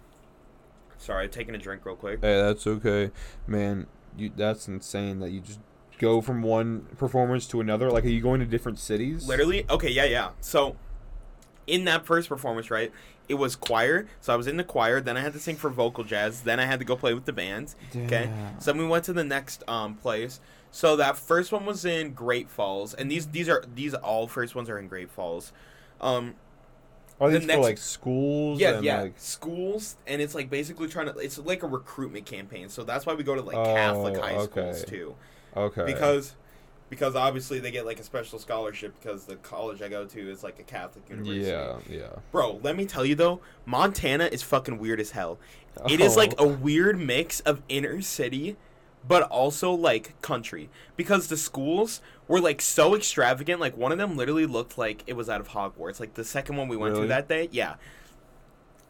sorry, 0.97 1.29
taking 1.29 1.55
a 1.55 1.59
drink 1.59 1.85
real 1.85 1.97
quick. 1.97 2.21
Hey, 2.23 2.41
that's 2.41 2.67
okay, 2.67 3.11
man. 3.47 3.87
You 4.17 4.33
that's 4.35 4.69
insane 4.69 5.21
that 5.21 5.33
you 5.33 5.41
just 5.43 5.61
go 5.99 6.23
from 6.23 6.41
one 6.41 6.87
performance 6.97 7.47
to 7.49 7.61
another. 7.61 7.91
Like, 7.91 8.07
are 8.07 8.09
you 8.09 8.23
going 8.23 8.41
to 8.41 8.47
different 8.47 8.79
cities? 8.79 9.29
Literally, 9.29 9.67
okay, 9.69 9.91
yeah, 9.91 10.05
yeah. 10.07 10.31
So, 10.41 10.77
in 11.67 11.85
that 11.85 12.07
first 12.07 12.31
performance, 12.31 12.71
right, 12.71 12.91
it 13.29 13.35
was 13.35 13.57
choir. 13.57 14.07
So 14.21 14.33
I 14.33 14.37
was 14.37 14.47
in 14.47 14.57
the 14.57 14.65
choir. 14.65 15.01
Then 15.01 15.17
I 15.17 15.21
had 15.21 15.33
to 15.33 15.39
sing 15.39 15.57
for 15.57 15.71
vocal 15.71 16.05
jazz. 16.05 16.43
Then 16.43 16.59
I 16.61 16.67
had 16.67 16.79
to 16.81 16.85
go 16.85 16.97
play 16.97 17.15
with 17.15 17.25
the 17.25 17.33
band. 17.33 17.75
Okay. 17.95 18.31
So 18.59 18.73
then 18.73 18.81
we 18.81 18.87
went 18.87 19.05
to 19.05 19.13
the 19.13 19.25
next 19.25 19.63
um 19.69 19.95
place. 19.95 20.41
So 20.71 20.97
that 20.97 21.17
first 21.19 21.53
one 21.53 21.67
was 21.67 21.85
in 21.85 22.13
Great 22.15 22.49
Falls, 22.49 22.95
and 22.95 23.11
these 23.11 23.27
these 23.29 23.49
are 23.49 23.63
these 23.75 23.93
all 23.95 24.27
first 24.27 24.55
ones 24.55 24.69
are 24.71 24.79
in 24.79 24.89
Great 24.89 25.11
Falls. 25.11 25.53
Um, 26.01 26.35
Are 27.21 27.31
the 27.31 27.39
these 27.39 27.47
next- 27.47 27.59
for 27.59 27.63
like 27.63 27.79
schools? 27.79 28.59
yeah, 28.61 28.77
and, 28.77 28.85
yeah, 28.85 29.01
Like, 29.03 29.15
schools, 29.19 29.97
and 30.07 30.21
it's 30.23 30.35
like 30.35 30.49
basically 30.51 30.89
trying 30.89 31.07
to. 31.13 31.19
It's 31.19 31.39
like 31.39 31.63
a 31.63 31.67
recruitment 31.67 32.25
campaign. 32.27 32.69
So 32.71 32.85
that's 32.85 33.05
why 33.07 33.15
we 33.15 33.23
go 33.23 33.35
to 33.35 33.43
like 33.43 33.55
Catholic 33.57 34.17
Oh, 34.17 34.21
high 34.23 34.45
schools 34.45 34.85
too 34.85 35.15
okay. 35.57 35.85
because 35.85 36.35
because 36.93 37.17
obviously 37.17 37.59
they 37.59 37.71
get 37.71 37.87
like 37.87 37.99
a 37.99 38.03
special 38.03 38.39
scholarship 38.39 38.93
because 39.01 39.25
the 39.25 39.37
college 39.37 39.81
I 39.81 39.89
go 39.89 40.05
to 40.05 40.31
is 40.31 40.43
like 40.43 40.59
a 40.59 40.63
Catholic 40.63 41.09
university. 41.09 41.41
Yeah, 41.51 41.79
yeah. 41.89 42.09
Bro, 42.33 42.61
let 42.63 42.77
me 42.77 42.85
tell 42.85 43.03
you 43.07 43.15
though, 43.15 43.41
Montana 43.65 44.27
is 44.27 44.43
fucking 44.43 44.77
weird 44.79 45.01
as 45.01 45.13
hell. 45.13 45.39
It 45.89 46.03
is 46.03 46.19
like 46.19 46.35
Oh. 46.37 46.45
a 46.45 46.49
weird 46.49 46.99
mix 47.01 47.41
of 47.41 47.63
inner 47.71 48.03
city 48.03 48.57
but 49.09 49.23
also 49.23 49.73
like 49.73 50.21
country 50.21 50.69
because 50.95 51.29
the 51.29 51.37
schools 51.39 52.03
were 52.29 52.41
like 52.43 52.61
so 52.61 52.95
extravagant 52.95 53.59
like 53.59 53.75
one 53.77 53.91
of 53.91 53.97
them 53.97 54.15
literally 54.15 54.45
looked 54.47 54.77
like 54.77 55.03
it 55.07 55.15
was 55.15 55.31
out 55.31 55.41
of 55.41 55.49
Hogwarts 55.49 55.99
like 55.99 56.13
the 56.15 56.23
second 56.25 56.57
one 56.57 56.69
we 56.69 56.77
went 56.77 56.93
Really? 56.93 57.05
to 57.05 57.09
that 57.09 57.27
day 57.27 57.49
yeah 57.51 57.77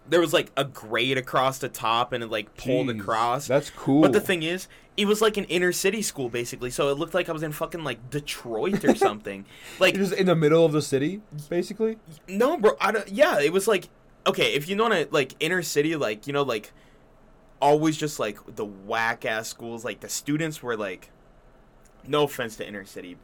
there 0.08 0.20
was 0.20 0.32
like 0.32 0.50
a 0.56 0.64
grade 0.64 1.16
across 1.18 1.58
the 1.58 1.68
top 1.68 2.12
and 2.12 2.22
it 2.24 2.30
like 2.30 2.56
pulled 2.56 2.88
Jeez, 2.88 3.00
across 3.00 3.46
That's 3.46 3.70
cool. 3.70 4.02
but 4.02 4.12
the 4.12 4.20
thing 4.20 4.42
is, 4.42 4.68
it 4.96 5.06
was 5.06 5.20
like 5.22 5.36
an 5.36 5.44
inner 5.44 5.72
city 5.72 6.02
school 6.02 6.28
basically, 6.28 6.70
so 6.70 6.88
it 6.90 6.98
looked 6.98 7.14
like 7.14 7.28
I 7.28 7.32
was 7.32 7.42
in 7.42 7.52
fucking 7.52 7.84
like 7.84 8.10
Detroit 8.10 8.84
or 8.84 8.94
something. 8.96 9.44
like 9.78 9.94
just 9.94 10.12
in 10.12 10.26
the 10.26 10.36
middle 10.36 10.64
of 10.64 10.72
the 10.72 10.82
city, 10.82 11.20
basically. 11.48 11.98
no, 12.28 12.56
bro, 12.58 12.76
I 12.80 12.92
don't. 12.92 13.08
Yeah, 13.08 13.40
it 13.40 13.52
was 13.52 13.66
like 13.68 13.88
okay, 14.26 14.54
if 14.54 14.68
you 14.68 14.76
know 14.76 14.88
what 14.88 15.12
like 15.12 15.34
inner 15.40 15.62
city, 15.62 15.96
like 15.96 16.26
you 16.26 16.32
know, 16.32 16.42
like 16.42 16.72
always 17.60 17.96
just 17.96 18.18
like 18.18 18.38
the 18.56 18.64
whack 18.64 19.24
ass 19.24 19.48
schools. 19.48 19.84
Like 19.84 20.00
the 20.00 20.08
students 20.08 20.62
were 20.62 20.76
like, 20.76 21.10
no 22.06 22.24
offense 22.24 22.56
to 22.56 22.66
inner 22.66 22.84
city, 22.84 23.16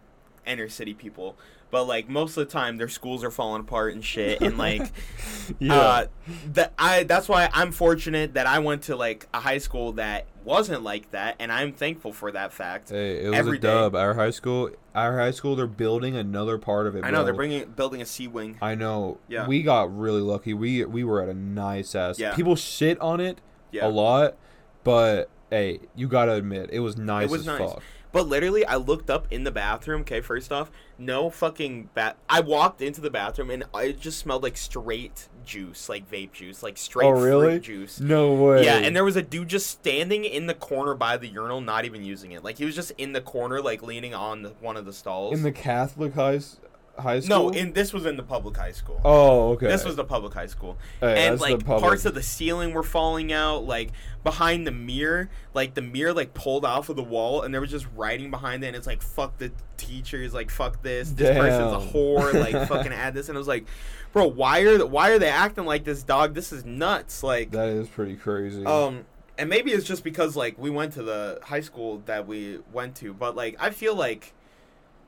inner 0.47 0.69
city 0.69 0.95
people, 0.95 1.37
but 1.71 1.85
like 1.85 2.09
most 2.09 2.37
of 2.37 2.47
the 2.47 2.53
time 2.53 2.77
their 2.77 2.89
schools 2.89 3.23
are 3.25 3.31
falling 3.31 3.61
apart 3.63 3.95
and 3.95 4.05
shit, 4.05 4.41
and 4.41 4.57
like. 4.59 4.83
Yeah. 5.59 5.75
Uh, 5.75 6.07
that 6.53 6.75
I 6.79 7.05
that's 7.05 7.27
why 7.27 7.49
I'm 7.55 7.73
fortunate 7.73 8.35
that 8.35 8.47
I 8.47 8.59
went 8.59 8.83
to 8.83 8.97
like 8.97 9.27
a 9.33 9.41
high 9.41 9.57
school 9.57 9.93
that 9.93 10.27
wasn't 10.45 10.83
like 10.83 11.11
that, 11.13 11.37
and 11.39 11.51
I'm 11.51 11.73
thankful 11.73 12.13
for 12.13 12.31
that 12.33 12.53
fact. 12.53 12.91
hey, 12.91 13.25
it 13.25 13.31
was 13.31 13.39
every 13.39 13.57
a 13.57 13.61
day. 13.63 13.69
dub. 13.69 13.95
Our 13.95 14.13
high 14.13 14.29
school, 14.29 14.71
our 14.95 15.19
high 15.19 15.31
school, 15.31 15.57
they're 15.57 15.67
building 15.67 16.17
another 16.17 16.59
part 16.59 16.87
of 16.87 16.97
it. 16.97 17.05
I 17.05 17.11
know 17.11 17.25
they're 17.25 17.33
bringing 17.33 17.65
building 17.71 18.03
a 18.03 18.07
C 18.07 18.29
wing. 18.29 18.59
I 18.61 18.75
know. 18.75 19.21
Yeah. 19.27 19.47
We 19.49 19.63
got 19.63 19.97
really 19.97 20.21
lucky. 20.21 20.53
We 20.53 20.85
we 20.85 21.03
were 21.03 21.23
at 21.23 21.31
a 21.31 21.35
nice 21.35 21.95
ass. 21.95 22.19
Yeah. 22.19 22.35
People 22.35 22.55
shit 22.55 23.01
on 23.01 23.21
it 23.21 23.41
Yeah, 23.73 23.87
a 23.87 23.89
lot, 23.89 24.37
but 24.85 25.31
hey, 25.49 25.81
you 25.97 26.09
gotta 26.09 26.33
admit 26.35 26.69
it 26.73 26.81
was 26.81 26.99
nice 26.99 27.25
it 27.25 27.31
was 27.31 27.41
as 27.41 27.47
nice. 27.47 27.59
fuck. 27.59 27.83
But 28.13 28.27
literally, 28.27 28.65
I 28.65 28.77
looked 28.77 29.11
up 29.11 29.27
in 29.31 29.45
the 29.45 29.51
bathroom. 29.51 30.01
Okay, 30.03 30.21
first 30.21 30.51
off, 30.53 30.71
no 30.99 31.31
fucking 31.31 31.91
bat. 31.95 32.17
I 32.29 32.41
walked 32.41 32.81
into 32.83 33.01
the 33.01 33.11
bathroom 33.11 33.51
and 33.51 33.65
it 33.75 34.01
just 34.01 34.19
smelled 34.19 34.43
like 34.43 34.57
straight 34.57 35.29
juice, 35.45 35.89
like 35.89 36.11
vape 36.11 36.33
juice, 36.33 36.63
like 36.63 36.77
straight 36.79 37.07
Oh, 37.07 37.11
really? 37.11 37.47
fruit 37.47 37.63
juice. 37.63 38.01
No 38.01 38.33
way. 38.35 38.65
Yeah, 38.65 38.79
and 38.79 38.95
there 38.95 39.05
was 39.05 39.17
a 39.17 39.23
dude 39.23 39.49
just 39.49 39.67
standing 39.69 40.25
in 40.25 40.47
the 40.47 40.55
corner 40.55 40.95
by 40.95 41.17
the 41.17 41.29
urinal, 41.29 41.61
not 41.61 41.85
even 41.85 42.03
using 42.05 42.33
it. 42.33 42.43
Like 42.45 42.59
he 42.59 42.65
was 42.65 42.75
just 42.75 42.93
in 42.99 43.13
the 43.13 43.21
corner, 43.21 43.61
like 43.61 43.83
leaning 43.83 44.15
on 44.15 44.43
the, 44.43 44.49
one 44.61 44.77
of 44.77 44.85
the 44.85 44.93
stalls. 44.93 45.35
in 45.37 45.43
the 45.43 45.53
Catholic 45.53 46.15
high 46.15 46.41
high 46.99 47.21
school. 47.21 47.51
no, 47.51 47.57
in 47.59 47.73
this 47.73 47.93
was 47.93 48.07
in 48.07 48.17
the 48.17 48.23
public 48.23 48.57
high 48.57 48.73
school. 48.73 49.01
Oh, 49.05 49.51
okay. 49.53 49.67
This 49.67 49.85
was 49.85 49.97
the 49.97 50.05
public 50.05 50.35
high 50.35 50.47
school. 50.47 50.77
Hey, 51.01 51.27
and 51.27 51.41
like 51.41 51.65
parts 51.65 52.05
of 52.05 52.15
the 52.15 52.23
ceiling 52.23 52.73
were 52.73 52.83
falling 52.83 53.33
out, 53.33 53.65
like 53.65 53.91
behind 54.25 54.67
the 54.67 54.71
mirror, 54.73 55.31
like 55.55 55.75
the 55.75 55.83
mirror 55.83 56.13
like 56.13 56.35
pulled 56.35 56.65
off 56.65 56.89
of 56.89 56.97
the 56.97 57.03
wall 57.03 57.43
and 57.43 57.53
there 57.55 57.61
was 57.61 57.71
just 57.71 57.87
writing 57.97 58.31
behind 58.31 58.65
it 58.65 58.69
and 58.69 58.77
it's 58.77 58.87
like 58.87 59.03
fuck 59.03 59.39
the 59.39 59.53
teachers, 59.77 60.35
like 60.35 60.51
fuck 60.51 60.83
this, 60.83 61.11
this 61.11 61.37
person's 61.37 61.73
a 61.73 61.93
whore, 61.93 62.35
like 62.35 62.69
fucking 62.69 62.93
add 62.93 63.15
this 63.15 63.29
and 63.29 63.37
I 63.37 63.39
was 63.39 63.49
like, 63.49 63.67
Bro, 64.13 64.29
why 64.29 64.61
are 64.63 64.87
why 64.87 65.11
are 65.11 65.19
they 65.19 65.29
acting 65.29 65.65
like 65.65 65.85
this 65.85 66.03
dog? 66.03 66.35
This 66.35 66.53
is 66.53 66.65
nuts. 66.65 67.23
Like 67.23 67.51
That 67.53 67.69
is 67.69 67.89
pretty 67.89 68.17
crazy. 68.17 68.65
um 68.65 69.05
and 69.39 69.49
maybe 69.49 69.71
it's 69.71 69.87
just 69.87 70.03
because 70.03 70.35
like 70.37 70.59
we 70.59 70.69
went 70.69 70.95
to 70.95 71.03
the 71.03 71.39
high 71.43 71.61
school 71.61 72.03
that 72.07 72.27
we 72.27 72.59
went 72.73 72.97
to, 72.97 73.15
but 73.15 73.37
like 73.37 73.57
I 73.61 73.71
feel 73.71 73.95
like 73.95 74.35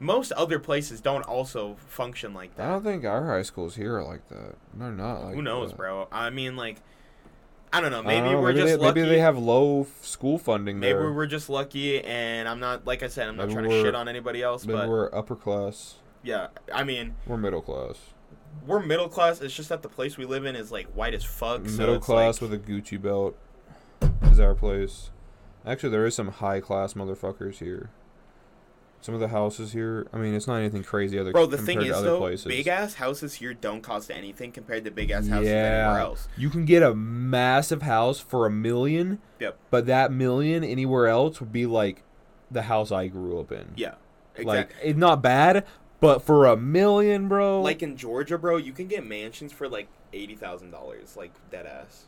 most 0.01 0.33
other 0.33 0.59
places 0.59 1.01
don't 1.01 1.23
also 1.23 1.77
function 1.87 2.35
like 2.35 2.57
that. 2.57 2.67
I 2.67 2.71
don't 2.73 2.83
think 2.83 3.05
our 3.05 3.27
high 3.27 3.43
schools 3.43 3.77
here 3.77 3.97
are 3.99 4.03
like 4.05 4.27
that. 4.31 4.57
They're 4.75 4.91
not 4.91 5.23
like 5.25 5.35
Who 5.35 5.43
knows, 5.43 5.71
that. 5.71 5.77
bro? 5.77 6.09
I 6.11 6.31
mean, 6.31 6.57
like, 6.57 6.79
I 7.73 7.81
don't 7.81 7.91
know. 7.93 8.03
Maybe 8.03 8.23
don't 8.23 8.33
know, 8.33 8.41
we're 8.41 8.49
maybe 8.49 8.61
just 8.63 8.79
they, 8.81 8.85
lucky. 8.87 9.01
Maybe 9.03 9.11
they 9.15 9.21
have 9.21 9.39
low 9.39 9.83
f- 9.83 10.05
school 10.05 10.39
funding 10.39 10.81
maybe 10.81 10.95
there. 10.95 11.13
we're 11.13 11.27
just 11.27 11.49
lucky, 11.49 12.03
and 12.03 12.49
I'm 12.49 12.59
not 12.59 12.85
like 12.87 13.03
I 13.05 13.09
said, 13.09 13.29
I'm 13.29 13.37
not 13.37 13.49
Maybe 13.49 13.55
trying 13.61 13.71
to 13.71 13.83
shit 13.83 13.95
on 13.95 14.09
anybody 14.09 14.43
else, 14.43 14.67
maybe 14.67 14.79
but 14.81 14.89
we're 14.89 15.15
upper 15.15 15.37
class. 15.37 15.97
yeah, 16.25 16.49
I 16.75 16.83
mean, 16.83 17.15
We're 17.27 17.37
middle 17.37 17.63
class. 17.63 17.97
we're 18.67 18.81
middle 18.81 19.09
class. 19.09 19.41
It's 19.41 19.55
just 19.55 19.69
that 19.69 19.83
the 19.83 19.89
place 19.89 20.17
we 20.17 20.25
live 20.25 20.45
in 20.47 20.57
is 20.57 20.73
like 20.73 20.87
white 20.95 21.15
as 21.15 21.23
fuck. 21.25 21.63
Middle 21.63 21.97
it's, 21.97 22.07
class 22.07 22.41
like- 22.43 22.51
with 22.51 22.61
a 22.61 22.63
Gucci 22.73 23.01
belt 23.01 23.37
is 24.23 24.41
our 24.41 24.55
place. 24.55 25.11
Actually, 25.65 25.91
there 25.91 26.07
is 26.07 26.15
some 26.15 26.29
high 26.29 26.59
class 26.59 26.95
motherfuckers 26.95 27.59
here. 27.59 27.91
Some 29.03 29.15
of 29.15 29.21
the 29.21 29.29
houses 29.29 29.73
here, 29.73 30.07
I 30.13 30.19
mean, 30.19 30.35
it's 30.35 30.47
not 30.47 30.57
anything 30.57 30.85
crazy 30.85 31.19
other 31.19 31.33
Bro, 31.33 31.47
the 31.47 31.57
thing 31.57 31.81
is 31.81 32.01
though, 32.03 32.19
places. 32.19 32.45
big 32.45 32.67
ass 32.69 32.95
houses 32.95 33.35
here 33.35 33.55
don't 33.55 33.81
cost 33.81 34.11
anything 34.11 34.53
compared 34.53 34.85
to 34.85 34.91
big 34.91 35.11
ass 35.11 35.27
houses 35.27 35.49
yeah, 35.49 35.55
anywhere 35.85 36.01
else. 36.01 36.29
you 36.37 36.51
can 36.51 36.67
get 36.67 36.83
a 36.83 36.95
massive 36.95 37.81
house 37.83 38.21
for 38.21 38.45
a 38.45 38.51
million. 38.51 39.19
Yep. 39.39 39.57
But 39.71 39.87
that 39.87 40.13
million 40.13 40.63
anywhere 40.63 41.07
else 41.07 41.41
would 41.41 41.51
be 41.53 41.65
like 41.65 42.03
the 42.51 42.63
house 42.63 42.93
I 42.93 43.07
grew 43.07 43.41
up 43.41 43.51
in. 43.53 43.73
Yeah, 43.75 43.95
exactly. 44.35 44.45
Like 44.45 44.71
it's 44.83 44.99
not 44.99 45.23
bad, 45.23 45.65
but 46.01 46.23
for 46.23 46.45
a 46.45 46.57
million, 46.57 47.27
bro. 47.27 47.63
Like 47.63 47.83
in 47.83 47.97
Georgia, 47.97 48.37
bro, 48.37 48.59
you 48.59 48.73
can 48.73 48.87
get 48.87 49.07
mansions 49.07 49.51
for 49.51 49.67
like 49.67 49.89
eighty 50.13 50.35
thousand 50.35 50.73
dollars, 50.73 51.17
like 51.17 51.33
dead 51.51 51.65
ass. 51.65 52.05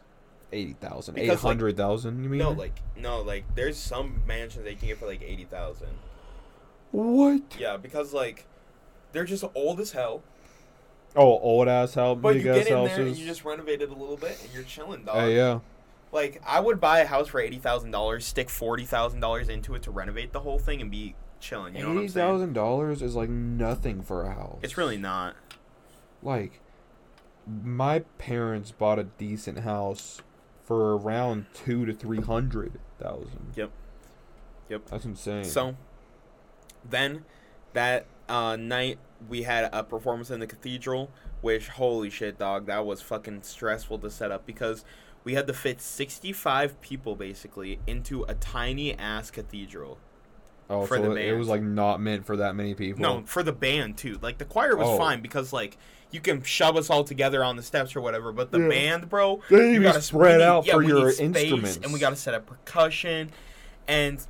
eighty 0.52 0.74
thousand, 0.74 1.18
eight 1.18 1.30
like- 1.30 1.38
hundred 1.38 1.76
thousand. 1.76 2.22
You 2.22 2.28
mean? 2.28 2.38
No, 2.38 2.50
like 2.50 2.80
no, 2.96 3.22
like 3.22 3.44
there's 3.54 3.78
some 3.78 4.20
mansions 4.26 4.64
that 4.64 4.72
you 4.72 4.76
can 4.76 4.88
get 4.88 4.98
for 4.98 5.06
like 5.06 5.22
eighty 5.22 5.44
thousand. 5.44 5.88
What? 6.92 7.42
Yeah, 7.58 7.76
because 7.76 8.12
like 8.14 8.46
they're 9.12 9.24
just 9.24 9.44
old 9.54 9.80
as 9.80 9.92
hell. 9.92 10.22
Oh, 11.14 11.38
old 11.40 11.68
ass 11.68 11.92
hell, 11.94 12.14
But 12.14 12.34
big 12.34 12.44
you 12.44 12.50
ass 12.52 12.64
get 12.64 12.68
in 12.68 12.84
there 12.84 13.00
and 13.02 13.16
you 13.16 13.26
just 13.26 13.44
renovate 13.44 13.82
it 13.82 13.90
a 13.90 13.94
little 13.94 14.16
bit 14.16 14.38
and 14.42 14.52
you're 14.54 14.62
chilling, 14.62 15.04
dog. 15.04 15.16
Uh, 15.24 15.26
yeah. 15.26 15.58
Like 16.10 16.40
I 16.46 16.60
would 16.60 16.80
buy 16.80 17.00
a 17.00 17.06
house 17.06 17.28
for 17.28 17.40
eighty 17.40 17.58
thousand 17.58 17.90
dollars, 17.90 18.24
stick 18.24 18.48
forty 18.48 18.84
thousand 18.84 19.20
dollars 19.20 19.48
into 19.48 19.74
it 19.74 19.82
to 19.82 19.90
renovate 19.90 20.32
the 20.32 20.40
whole 20.40 20.58
thing 20.58 20.80
and 20.80 20.90
be 20.90 21.14
chilling. 21.40 21.74
You 21.74 21.82
know 21.82 21.88
what 21.88 21.94
Eighty 21.96 22.04
I'm 22.04 22.08
saying? 22.10 22.26
thousand 22.28 22.52
dollars 22.52 23.02
is 23.02 23.14
like 23.14 23.28
nothing 23.30 24.02
for 24.02 24.22
a 24.24 24.32
house. 24.34 24.58
It's 24.62 24.76
really 24.78 24.96
not. 24.98 25.34
like 26.22 26.60
my 27.64 27.98
parents 28.18 28.70
bought 28.70 28.98
a 28.98 29.04
decent 29.04 29.60
house 29.60 30.20
for 30.64 30.96
around 30.96 31.46
two 31.54 31.84
to 31.86 31.92
three 31.92 32.20
hundred 32.20 32.78
thousand. 33.00 33.52
Yep. 33.56 33.70
Yep. 34.68 34.86
That's 34.86 35.04
insane. 35.04 35.44
So 35.44 35.76
then 36.88 37.24
that 37.72 38.06
uh, 38.28 38.56
night 38.56 38.98
we 39.28 39.42
had 39.42 39.68
a 39.72 39.84
performance 39.84 40.30
in 40.30 40.40
the 40.40 40.46
cathedral, 40.46 41.10
which 41.40 41.68
holy 41.68 42.10
shit, 42.10 42.38
dog, 42.38 42.66
that 42.66 42.84
was 42.84 43.00
fucking 43.02 43.42
stressful 43.42 43.98
to 44.00 44.10
set 44.10 44.30
up 44.32 44.46
because 44.46 44.84
we 45.24 45.34
had 45.34 45.46
to 45.46 45.52
fit 45.52 45.80
65 45.80 46.80
people 46.80 47.14
basically 47.14 47.78
into 47.86 48.24
a 48.24 48.34
tiny 48.34 48.96
ass 48.98 49.30
cathedral. 49.30 49.98
oh, 50.70 50.86
for 50.86 50.96
so 50.96 51.02
the 51.02 51.10
it- 51.16 51.28
it 51.28 51.32
was 51.34 51.48
like 51.48 51.62
not 51.62 52.00
meant 52.00 52.24
for 52.24 52.36
that 52.38 52.54
many 52.56 52.74
people. 52.74 53.00
No, 53.02 53.22
for 53.26 53.42
the 53.42 53.52
band 53.52 53.98
too. 53.98 54.18
Like 54.22 54.38
the 54.38 54.44
choir 54.44 54.76
was 54.76 54.88
Oh. 54.88 54.96
fine 54.98 55.20
because 55.20 55.52
like 55.52 55.76
you 56.10 56.20
can 56.20 56.42
shove 56.42 56.76
us 56.76 56.90
all 56.90 57.04
together 57.04 57.42
on 57.44 57.56
the 57.56 57.62
steps 57.62 57.94
or 57.96 58.00
whatever, 58.00 58.32
but 58.32 58.50
the 58.50 58.60
Yeah. 58.60 58.68
band, 58.68 59.08
bro, 59.08 59.40
They 59.50 59.74
you 59.74 59.82
gotta- 59.82 60.02
spread 60.02 60.38
need- 60.38 60.44
out 60.44 60.66
yeah, 60.66 60.72
for 60.74 60.82
your 60.82 61.08
need 61.10 61.20
instruments. 61.20 61.78
and 61.82 61.92
we 61.92 61.98
got 62.00 62.10
to 62.10 62.16
set 62.16 62.34
up 62.34 62.46
percussion, 62.46 63.30
and 63.86 64.24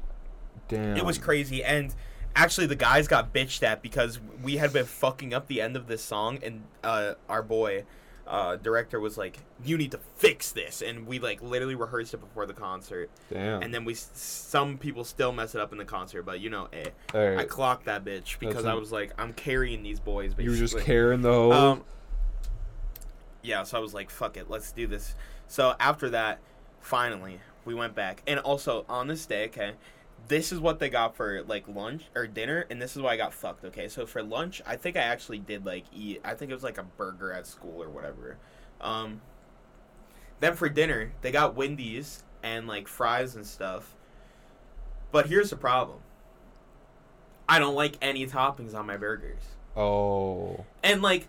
Damn. 0.68 0.96
It 0.96 1.04
was 1.04 1.18
crazy, 1.18 1.62
and 1.62 1.94
actually, 2.34 2.66
the 2.66 2.76
guys 2.76 3.08
got 3.08 3.32
bitched 3.32 3.62
at 3.62 3.82
because 3.82 4.20
we 4.42 4.56
had 4.56 4.72
been 4.72 4.86
fucking 4.86 5.34
up 5.34 5.46
the 5.48 5.60
end 5.60 5.76
of 5.76 5.86
this 5.86 6.02
song, 6.02 6.38
and 6.42 6.62
uh, 6.84 7.14
our 7.28 7.42
boy 7.42 7.84
uh, 8.26 8.56
director 8.56 9.00
was 9.00 9.18
like, 9.18 9.38
"You 9.64 9.76
need 9.76 9.90
to 9.92 10.00
fix 10.16 10.52
this," 10.52 10.80
and 10.82 11.06
we 11.06 11.18
like 11.18 11.42
literally 11.42 11.74
rehearsed 11.74 12.14
it 12.14 12.18
before 12.18 12.46
the 12.46 12.54
concert, 12.54 13.10
Damn. 13.32 13.62
and 13.62 13.74
then 13.74 13.84
we 13.84 13.94
some 13.94 14.78
people 14.78 15.04
still 15.04 15.32
mess 15.32 15.54
it 15.54 15.60
up 15.60 15.72
in 15.72 15.78
the 15.78 15.84
concert, 15.84 16.22
but 16.22 16.40
you 16.40 16.48
know, 16.50 16.68
eh, 16.72 16.90
Hey, 17.12 17.36
I 17.36 17.44
clocked 17.44 17.86
that 17.86 18.04
bitch 18.04 18.38
because 18.38 18.64
I 18.64 18.72
an- 18.72 18.80
was 18.80 18.92
like, 18.92 19.12
I'm 19.18 19.32
carrying 19.32 19.82
these 19.82 20.00
boys. 20.00 20.34
Basically. 20.34 20.44
you 20.44 20.50
were 20.50 20.56
just 20.56 20.78
carrying 20.78 21.22
the 21.22 21.30
hose. 21.32 21.54
Um, 21.54 21.84
yeah, 23.42 23.64
so 23.64 23.76
I 23.76 23.80
was 23.80 23.92
like, 23.92 24.08
fuck 24.08 24.36
it, 24.36 24.48
let's 24.48 24.70
do 24.72 24.86
this. 24.86 25.14
So 25.48 25.74
after 25.80 26.08
that, 26.10 26.38
finally, 26.80 27.40
we 27.64 27.74
went 27.74 27.94
back. 27.94 28.22
And 28.26 28.38
also, 28.40 28.84
on 28.88 29.08
this 29.08 29.26
day, 29.26 29.46
okay, 29.46 29.72
this 30.28 30.52
is 30.52 30.60
what 30.60 30.78
they 30.78 30.88
got 30.88 31.16
for, 31.16 31.42
like, 31.42 31.66
lunch 31.68 32.04
or 32.14 32.26
dinner, 32.26 32.66
and 32.70 32.80
this 32.80 32.96
is 32.96 33.02
why 33.02 33.12
I 33.12 33.16
got 33.16 33.32
fucked, 33.34 33.64
okay? 33.64 33.88
So 33.88 34.06
for 34.06 34.22
lunch, 34.22 34.62
I 34.66 34.76
think 34.76 34.96
I 34.96 35.00
actually 35.00 35.38
did, 35.38 35.66
like, 35.66 35.84
eat, 35.94 36.20
I 36.24 36.34
think 36.34 36.50
it 36.50 36.54
was, 36.54 36.62
like, 36.62 36.78
a 36.78 36.82
burger 36.84 37.32
at 37.32 37.46
school 37.46 37.82
or 37.82 37.88
whatever. 37.90 38.38
Um, 38.80 39.20
then 40.40 40.54
for 40.54 40.68
dinner, 40.68 41.12
they 41.20 41.30
got 41.32 41.54
Wendy's 41.54 42.24
and, 42.42 42.66
like, 42.66 42.88
fries 42.88 43.34
and 43.36 43.46
stuff. 43.46 43.94
But 45.10 45.26
here's 45.26 45.50
the 45.50 45.56
problem. 45.56 45.98
I 47.48 47.58
don't 47.58 47.74
like 47.74 47.98
any 48.00 48.26
toppings 48.26 48.74
on 48.74 48.86
my 48.86 48.96
burgers. 48.96 49.42
oh. 49.76 50.64
And 50.82 51.02
like, 51.02 51.28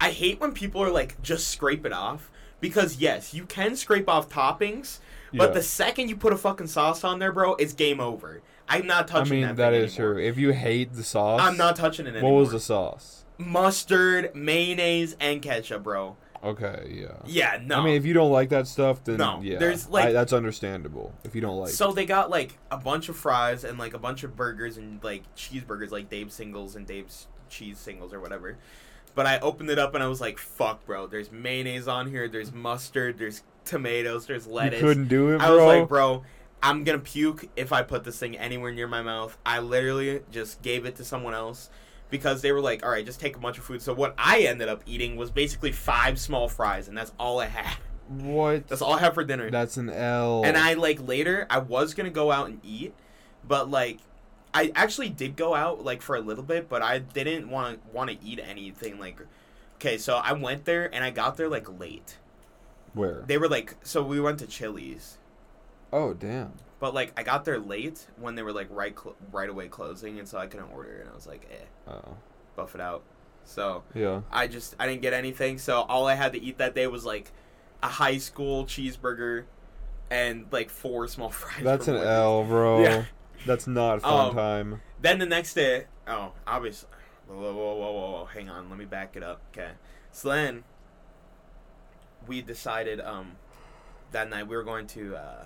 I 0.00 0.10
hate 0.10 0.40
when 0.40 0.52
people 0.52 0.82
are 0.82 0.90
like, 0.90 1.22
just 1.22 1.48
scrape 1.48 1.86
it 1.86 1.92
off. 1.92 2.30
Because 2.60 2.96
yes, 2.96 3.34
you 3.34 3.44
can 3.46 3.76
scrape 3.76 4.08
off 4.08 4.28
toppings, 4.28 4.98
but 5.32 5.48
Yeah. 5.48 5.54
the 5.54 5.62
second 5.62 6.08
you 6.08 6.16
put 6.16 6.32
a 6.32 6.36
fucking 6.36 6.68
sauce 6.68 7.04
on 7.04 7.18
there, 7.18 7.32
bro, 7.32 7.54
it's 7.56 7.72
game 7.74 8.00
over. 8.00 8.40
I'm 8.68 8.86
not 8.86 9.04
I 9.10 9.18
touching 9.18 9.32
mean, 9.40 9.46
that. 9.48 9.56
that 9.56 9.74
is 9.74 9.96
anymore. 9.96 10.14
true. 10.14 10.22
If 10.24 10.38
you 10.38 10.52
hate 10.52 10.92
the 10.94 11.04
sauce, 11.04 11.40
I'm 11.40 11.56
not 11.56 11.76
touching 11.76 12.06
it 12.06 12.10
Anymore. 12.10 12.32
What 12.34 12.38
was 12.40 12.50
the 12.50 12.60
sauce? 12.60 13.24
mustard, 13.38 14.34
mayonnaise, 14.34 15.14
and 15.20 15.42
ketchup, 15.42 15.82
bro? 15.82 16.16
Okay, 16.42 16.88
yeah. 17.02 17.16
Yeah, 17.26 17.58
no. 17.62 17.80
I 17.80 17.84
mean, 17.84 17.94
if 17.96 18.06
you 18.06 18.12
don't 18.14 18.30
like 18.30 18.48
that 18.50 18.66
stuff, 18.66 19.02
then 19.04 19.16
No, 19.18 19.40
yeah, 19.42 19.58
there's, 19.58 19.88
like- 19.88 20.06
I, 20.06 20.12
that's 20.12 20.32
understandable. 20.32 21.12
If 21.24 21.34
you 21.34 21.40
don't 21.40 21.58
like, 21.58 21.70
so 21.70 21.92
they 21.92 22.06
got 22.06 22.30
like 22.30 22.56
a 22.70 22.76
bunch 22.78 23.08
of 23.08 23.16
fries 23.16 23.64
and 23.64 23.78
like 23.78 23.94
a 23.94 23.98
bunch 23.98 24.22
of 24.22 24.36
burgers 24.36 24.76
and 24.78 25.02
like 25.04 25.22
cheeseburgers, 25.34 25.90
like 25.90 26.08
Dave's 26.08 26.34
singles 26.34 26.76
and 26.76 26.86
Dave's 26.86 27.26
cheese 27.48 27.78
singles 27.78 28.12
or 28.12 28.20
whatever. 28.20 28.56
But 29.16 29.26
I 29.26 29.40
opened 29.40 29.70
it 29.70 29.78
up 29.78 29.94
and 29.94 30.04
I 30.04 30.06
was 30.06 30.20
like, 30.20 30.38
"Fuck, 30.38 30.86
bro! 30.86 31.08
There's 31.08 31.32
mayonnaise 31.32 31.88
on 31.88 32.08
here. 32.08 32.28
There's 32.28 32.52
mustard. 32.52 33.18
There's 33.18 33.42
tomatoes. 33.64 34.26
There's 34.26 34.46
you 34.46 34.52
lettuce. 34.52 34.80
couldn't 34.80 35.08
do 35.08 35.34
it, 35.34 35.38
bro. 35.38 35.46
I 35.46 35.50
was 35.50 35.62
like, 35.62 35.88
bro, 35.88 36.22
I'm 36.62 36.84
gonna 36.84 36.98
puke 36.98 37.48
if 37.56 37.72
I 37.72 37.82
put 37.82 38.04
this 38.04 38.18
thing 38.18 38.36
anywhere 38.36 38.72
near 38.72 38.86
my 38.86 39.02
mouth. 39.02 39.36
I 39.44 39.58
literally 39.58 40.20
just 40.30 40.62
gave 40.62 40.86
it 40.86 40.96
to 40.96 41.04
someone 41.04 41.34
else 41.34 41.70
because 42.08 42.42
they 42.42 42.52
were 42.52 42.60
like, 42.60 42.84
all 42.84 42.90
right, 42.90 43.04
just 43.04 43.20
take 43.20 43.36
a 43.36 43.38
bunch 43.38 43.58
of 43.58 43.64
food. 43.64 43.82
So 43.82 43.92
what 43.92 44.14
I 44.16 44.40
ended 44.40 44.68
up 44.68 44.82
eating 44.86 45.16
was 45.16 45.30
basically 45.30 45.72
five 45.72 46.18
small 46.18 46.48
fries, 46.48 46.88
and 46.88 46.96
that's 46.96 47.12
all 47.18 47.40
I 47.40 47.46
had. 47.46 47.76
what? 48.08 48.68
That's 48.68 48.82
all 48.82 48.94
I 48.94 49.00
had 49.00 49.14
for 49.14 49.24
dinner. 49.24 49.50
That's 49.50 49.76
an 49.76 49.90
L. 49.90 50.42
And 50.44 50.56
I 50.56 50.74
like 50.74 51.06
later, 51.06 51.46
I 51.50 51.58
was 51.58 51.94
gonna 51.94 52.10
go 52.10 52.30
out 52.30 52.48
and 52.48 52.60
eat, 52.62 52.94
but 53.46 53.70
like. 53.70 53.98
I 54.54 54.72
actually 54.74 55.10
did 55.10 55.36
go 55.36 55.54
out 55.54 55.84
like 55.84 56.00
for 56.02 56.16
a 56.16 56.20
little 56.20 56.44
bit, 56.44 56.68
but 56.68 56.82
I 56.82 56.98
didn't 56.98 57.50
want 57.50 57.82
to 57.86 57.94
want 57.96 58.10
to 58.10 58.16
eat 58.24 58.40
anything 58.42 58.98
like. 58.98 59.20
Okay, 59.76 59.98
so 59.98 60.16
I 60.16 60.32
went 60.32 60.64
there 60.64 60.92
and 60.94 61.04
I 61.04 61.10
got 61.10 61.36
there 61.36 61.48
like 61.48 61.68
late. 61.78 62.16
where? 62.94 63.22
They 63.26 63.36
were 63.38 63.48
like, 63.48 63.76
so 63.82 64.02
we 64.02 64.20
went 64.20 64.38
to 64.38 64.46
Chili's. 64.46 65.18
oh 65.92 66.14
damn. 66.14 66.52
But 66.78 66.94
like 66.94 67.12
I 67.16 67.22
got 67.22 67.44
there 67.44 67.58
late 67.58 68.06
when 68.18 68.34
they 68.34 68.42
were 68.42 68.52
like 68.52 68.68
right 68.70 68.98
cl- 68.98 69.16
right 69.32 69.48
away 69.48 69.68
closing, 69.68 70.18
and 70.18 70.26
so 70.28 70.38
I 70.38 70.46
couldn't 70.46 70.70
order, 70.72 70.98
and 71.00 71.10
I 71.10 71.14
was 71.14 71.26
like, 71.26 71.46
eh, 71.50 71.90
Oh 71.90 72.16
buff 72.54 72.74
it 72.74 72.80
out. 72.80 73.02
So 73.44 73.82
yeah. 73.94 74.22
I 74.32 74.46
just 74.46 74.74
I 74.78 74.86
didn't 74.86 75.02
get 75.02 75.12
anything. 75.12 75.58
So 75.58 75.82
all 75.82 76.06
I 76.06 76.14
had 76.14 76.32
to 76.32 76.40
eat 76.42 76.58
that 76.58 76.74
day 76.74 76.86
was 76.86 77.04
like 77.04 77.30
a 77.82 77.88
high 77.88 78.18
school 78.18 78.64
cheeseburger 78.64 79.44
and 80.10 80.46
like 80.50 80.70
four 80.70 81.06
small 81.08 81.28
fries. 81.30 81.62
That's 81.62 81.86
an 81.88 81.94
Wendy's. 81.94 82.10
L, 82.10 82.44
bro. 82.44 82.82
Yeah. 82.82 83.04
That's 83.46 83.66
not 83.66 83.98
a 83.98 84.00
fun 84.00 84.28
Um, 84.30 84.34
time. 84.34 84.82
Then 85.00 85.18
the 85.18 85.26
next 85.26 85.54
day, 85.54 85.86
oh, 86.06 86.32
obviously, 86.46 86.88
whoa, 87.28 87.36
whoa, 87.36 87.52
whoa, 87.54 87.74
whoa, 87.76 88.10
whoa, 88.10 88.24
hang 88.26 88.48
on, 88.48 88.68
let 88.68 88.78
me 88.78 88.84
back 88.84 89.16
it 89.16 89.22
up. 89.22 89.40
Okay, 89.52 89.72
so 90.10 90.28
then 90.30 90.64
we 92.26 92.42
decided 92.42 93.00
um 93.00 93.36
that 94.12 94.28
night 94.30 94.48
we 94.48 94.56
were 94.56 94.64
going 94.64 94.86
to 94.88 95.16
uh, 95.16 95.44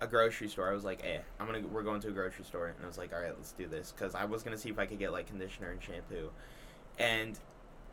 a 0.00 0.06
grocery 0.06 0.48
store. 0.48 0.70
I 0.70 0.72
was 0.72 0.84
like, 0.84 1.02
"Hey, 1.02 1.20
I'm 1.38 1.46
gonna 1.46 1.60
we're 1.60 1.82
going 1.82 2.00
to 2.02 2.08
a 2.08 2.12
grocery 2.12 2.44
store," 2.44 2.66
and 2.68 2.76
I 2.82 2.86
was 2.86 2.98
like, 2.98 3.12
"All 3.12 3.20
right, 3.20 3.34
let's 3.36 3.52
do 3.52 3.66
this," 3.66 3.92
because 3.92 4.14
I 4.14 4.24
was 4.24 4.42
gonna 4.42 4.58
see 4.58 4.70
if 4.70 4.78
I 4.78 4.86
could 4.86 4.98
get 4.98 5.12
like 5.12 5.26
conditioner 5.26 5.70
and 5.70 5.82
shampoo, 5.82 6.30
and 6.98 7.38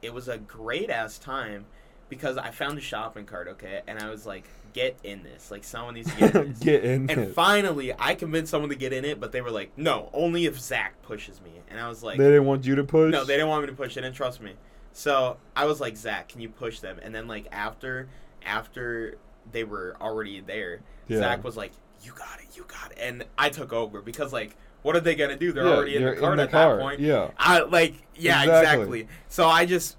it 0.01 0.13
was 0.13 0.27
a 0.27 0.37
great 0.37 0.89
ass 0.89 1.17
time 1.17 1.65
because 2.09 2.37
I 2.37 2.51
found 2.51 2.77
a 2.77 2.81
shopping 2.81 3.25
cart, 3.25 3.47
okay, 3.49 3.81
and 3.87 3.99
I 3.99 4.09
was 4.09 4.25
like, 4.25 4.47
"Get 4.77 4.97
in 5.03 5.23
this!" 5.23 5.49
Like 5.51 5.63
someone 5.63 5.93
needs 5.95 6.11
to 6.13 6.19
get 6.19 6.35
in 6.35 6.49
this. 6.49 6.59
Get 6.69 6.83
in 6.85 7.09
And 7.09 7.21
it. 7.21 7.33
finally, 7.33 7.93
I 7.97 8.15
convinced 8.15 8.51
someone 8.51 8.69
to 8.69 8.75
get 8.75 8.93
in 8.93 9.03
it, 9.05 9.19
but 9.19 9.31
they 9.31 9.41
were 9.41 9.51
like, 9.51 9.71
"No, 9.77 10.09
only 10.13 10.45
if 10.45 10.59
Zach 10.59 11.01
pushes 11.01 11.41
me." 11.41 11.51
And 11.69 11.79
I 11.79 11.87
was 11.89 12.03
like, 12.03 12.17
they 12.17 12.25
didn't 12.25 12.45
want 12.45 12.65
you 12.65 12.75
to 12.75 12.83
push. 12.83 13.11
"No, 13.11 13.23
they 13.25 13.33
didn't 13.33 13.49
want 13.49 13.63
me 13.63 13.67
to 13.69 13.75
push. 13.75 13.95
They 13.95 14.01
didn't 14.01 14.15
trust 14.15 14.41
me." 14.41 14.53
So 14.93 15.37
I 15.55 15.65
was 15.65 15.79
like, 15.81 15.97
"Zach, 15.97 16.29
can 16.29 16.41
you 16.41 16.49
push 16.49 16.79
them?" 16.79 16.99
And 17.01 17.13
then 17.13 17.27
like 17.27 17.47
after 17.51 18.07
after 18.45 19.17
they 19.51 19.63
were 19.63 19.95
already 20.01 20.39
there, 20.41 20.81
Yeah. 21.07 21.19
Zach 21.19 21.43
was 21.43 21.57
like, 21.57 21.71
"You 22.03 22.11
got 22.13 22.39
it, 22.39 22.55
you 22.57 22.65
got 22.67 22.91
it," 22.91 22.97
and 23.01 23.25
I 23.37 23.49
took 23.49 23.73
over 23.73 24.01
because 24.01 24.31
like, 24.33 24.55
what 24.83 24.95
are 24.95 24.99
they 25.01 25.15
gonna 25.15 25.35
do? 25.35 25.51
They're 25.51 25.65
Yeah, 25.65 25.73
already 25.75 25.95
in 25.97 26.05
the 26.05 26.15
cart 26.15 26.39
at 26.39 26.51
car. 26.51 26.77
that 26.77 26.81
point. 26.81 26.99
Yeah. 26.99 27.31
I 27.37 27.61
like, 27.61 27.95
yeah, 28.15 28.41
Exactly. 28.43 29.01
exactly. 29.01 29.07
So 29.27 29.47
I 29.47 29.65
just 29.65 29.97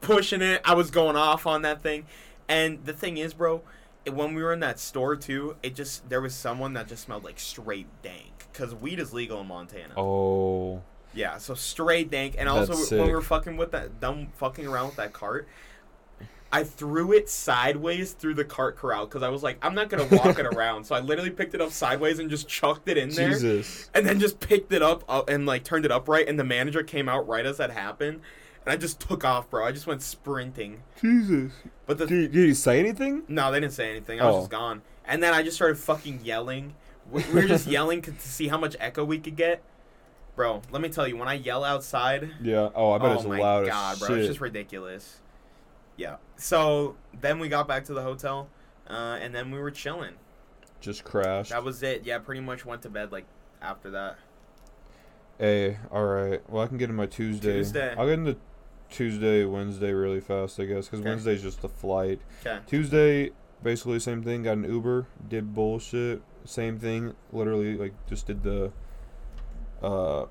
pushing 0.00 0.40
it. 0.42 0.60
I 0.64 0.74
was 0.74 0.90
going 0.90 1.16
off 1.16 1.46
on 1.46 1.62
that 1.62 1.82
thing, 1.82 2.06
and 2.48 2.84
the 2.84 2.92
thing 2.92 3.18
is, 3.18 3.34
bro, 3.34 3.62
when 4.10 4.34
we 4.34 4.42
were 4.42 4.52
in 4.52 4.60
that 4.60 4.78
store 4.78 5.16
too, 5.16 5.56
it 5.62 5.74
just 5.74 6.08
there 6.08 6.20
was 6.20 6.34
someone 6.34 6.72
that 6.74 6.88
just 6.88 7.04
smelled 7.04 7.24
like 7.24 7.38
straight 7.38 7.86
dank 8.02 8.46
because 8.52 8.74
weed 8.74 8.98
is 8.98 9.12
legal 9.12 9.40
in 9.40 9.46
Montana. 9.46 9.94
Oh. 9.96 10.82
Yeah, 11.14 11.38
so 11.38 11.54
straight 11.54 12.10
dank, 12.10 12.36
and 12.38 12.48
That's 12.48 12.70
also 12.70 12.96
when 12.96 13.06
we 13.06 13.12
were 13.12 13.20
fucking 13.20 13.56
with 13.56 13.72
that 13.72 14.00
dumb 14.00 14.28
fucking 14.36 14.66
around 14.66 14.86
with 14.86 14.96
that 14.96 15.12
cart, 15.12 15.46
I 16.50 16.64
threw 16.64 17.12
it 17.12 17.28
sideways 17.28 18.12
through 18.12 18.34
the 18.34 18.44
cart 18.44 18.76
corral 18.76 19.06
because 19.06 19.22
I 19.22 19.28
was 19.28 19.42
like, 19.42 19.58
I'm 19.62 19.74
not 19.74 19.90
gonna 19.90 20.06
walk 20.06 20.38
it 20.38 20.46
around, 20.54 20.84
so 20.84 20.94
I 20.94 21.00
literally 21.00 21.30
picked 21.30 21.54
it 21.54 21.60
up 21.60 21.70
sideways 21.70 22.18
and 22.18 22.30
just 22.30 22.48
chucked 22.48 22.88
it 22.88 22.96
in 22.96 23.10
there, 23.10 23.30
Jesus. 23.30 23.90
and 23.94 24.06
then 24.06 24.20
just 24.20 24.40
picked 24.40 24.72
it 24.72 24.82
up, 24.82 25.04
up 25.08 25.28
and 25.28 25.44
like 25.44 25.64
turned 25.64 25.84
it 25.84 25.92
upright, 25.92 26.28
and 26.28 26.38
the 26.38 26.44
manager 26.44 26.82
came 26.82 27.08
out 27.08 27.28
right 27.28 27.44
as 27.44 27.58
that 27.58 27.70
happened, 27.70 28.20
and 28.64 28.72
I 28.72 28.76
just 28.76 29.00
took 29.00 29.24
off, 29.24 29.50
bro. 29.50 29.64
I 29.66 29.72
just 29.72 29.86
went 29.86 30.02
sprinting, 30.02 30.82
Jesus. 31.00 31.52
but 31.86 31.98
the 31.98 32.06
Did, 32.06 32.32
did 32.32 32.46
he 32.46 32.54
say 32.54 32.78
anything? 32.78 33.22
no, 33.28 33.50
they 33.52 33.60
didn't 33.60 33.72
say 33.74 33.90
anything. 33.90 34.20
I 34.20 34.26
was 34.26 34.34
Oh. 34.36 34.38
just 34.40 34.50
gone, 34.50 34.82
and 35.04 35.22
then 35.22 35.34
I 35.34 35.42
just 35.42 35.56
started 35.56 35.78
fucking 35.78 36.20
yelling. 36.24 36.74
We, 37.10 37.24
we 37.24 37.42
were 37.42 37.48
just 37.48 37.66
yelling 37.68 38.02
to 38.02 38.12
see 38.20 38.48
how 38.48 38.58
much 38.58 38.76
echo 38.80 39.04
we 39.04 39.18
could 39.18 39.36
get. 39.36 39.62
Bro, 40.34 40.62
let 40.70 40.80
me 40.80 40.88
tell 40.88 41.06
you, 41.06 41.16
when 41.16 41.28
I 41.28 41.34
yell 41.34 41.62
outside, 41.64 42.30
Yeah. 42.40 42.70
Oh, 42.74 42.92
I 42.92 42.98
bet 42.98 43.08
oh 43.10 43.12
it's 43.14 43.24
my 43.24 43.38
loud 43.38 43.66
god, 43.66 43.92
as 43.94 43.98
bro, 43.98 44.08
shit. 44.08 44.18
it's 44.18 44.28
just 44.28 44.40
ridiculous. 44.40 45.20
Yeah. 45.96 46.16
So 46.36 46.96
then 47.20 47.38
we 47.38 47.48
got 47.48 47.68
back 47.68 47.84
to 47.86 47.94
the 47.94 48.02
hotel, 48.02 48.48
uh, 48.88 49.18
and 49.20 49.34
then 49.34 49.50
we 49.50 49.58
were 49.58 49.70
chilling. 49.70 50.14
Just 50.80 51.04
crashed. 51.04 51.50
That 51.50 51.62
was 51.64 51.82
it. 51.82 52.04
Yeah, 52.06 52.18
pretty 52.18 52.40
much 52.40 52.64
went 52.64 52.80
to 52.82 52.88
bed 52.88 53.12
like 53.12 53.26
after 53.60 53.90
that. 53.90 54.16
Hey, 55.38 55.78
all 55.90 56.04
right. 56.04 56.40
Well, 56.48 56.62
I 56.62 56.66
can 56.66 56.78
get 56.78 56.88
in 56.88 56.96
my 56.96 57.06
Tuesday. 57.06 57.52
Tuesday. 57.58 57.94
I'll 57.96 58.06
get 58.06 58.18
into 58.18 58.36
Tuesday, 58.92 59.44
Wednesday 59.44 59.92
really 59.92 60.20
fast, 60.20 60.60
I 60.60 60.64
guess, 60.66 60.86
because 60.86 61.00
Okay. 61.00 61.08
Wednesday's 61.08 61.42
just 61.42 61.62
the 61.62 61.68
flight. 61.68 62.20
Okay. 62.46 62.58
Tuesday, 62.66 63.30
basically 63.62 63.98
same 63.98 64.22
thing. 64.22 64.42
Got 64.44 64.58
an 64.58 64.64
Uber, 64.64 65.06
did 65.28 65.54
bullshit. 65.54 66.22
Same 66.44 66.78
thing. 66.78 67.14
Literally, 67.32 67.76
like 67.76 67.94
just 68.08 68.26
did 68.26 68.42
the. 68.42 68.72
Uh, 69.82 70.26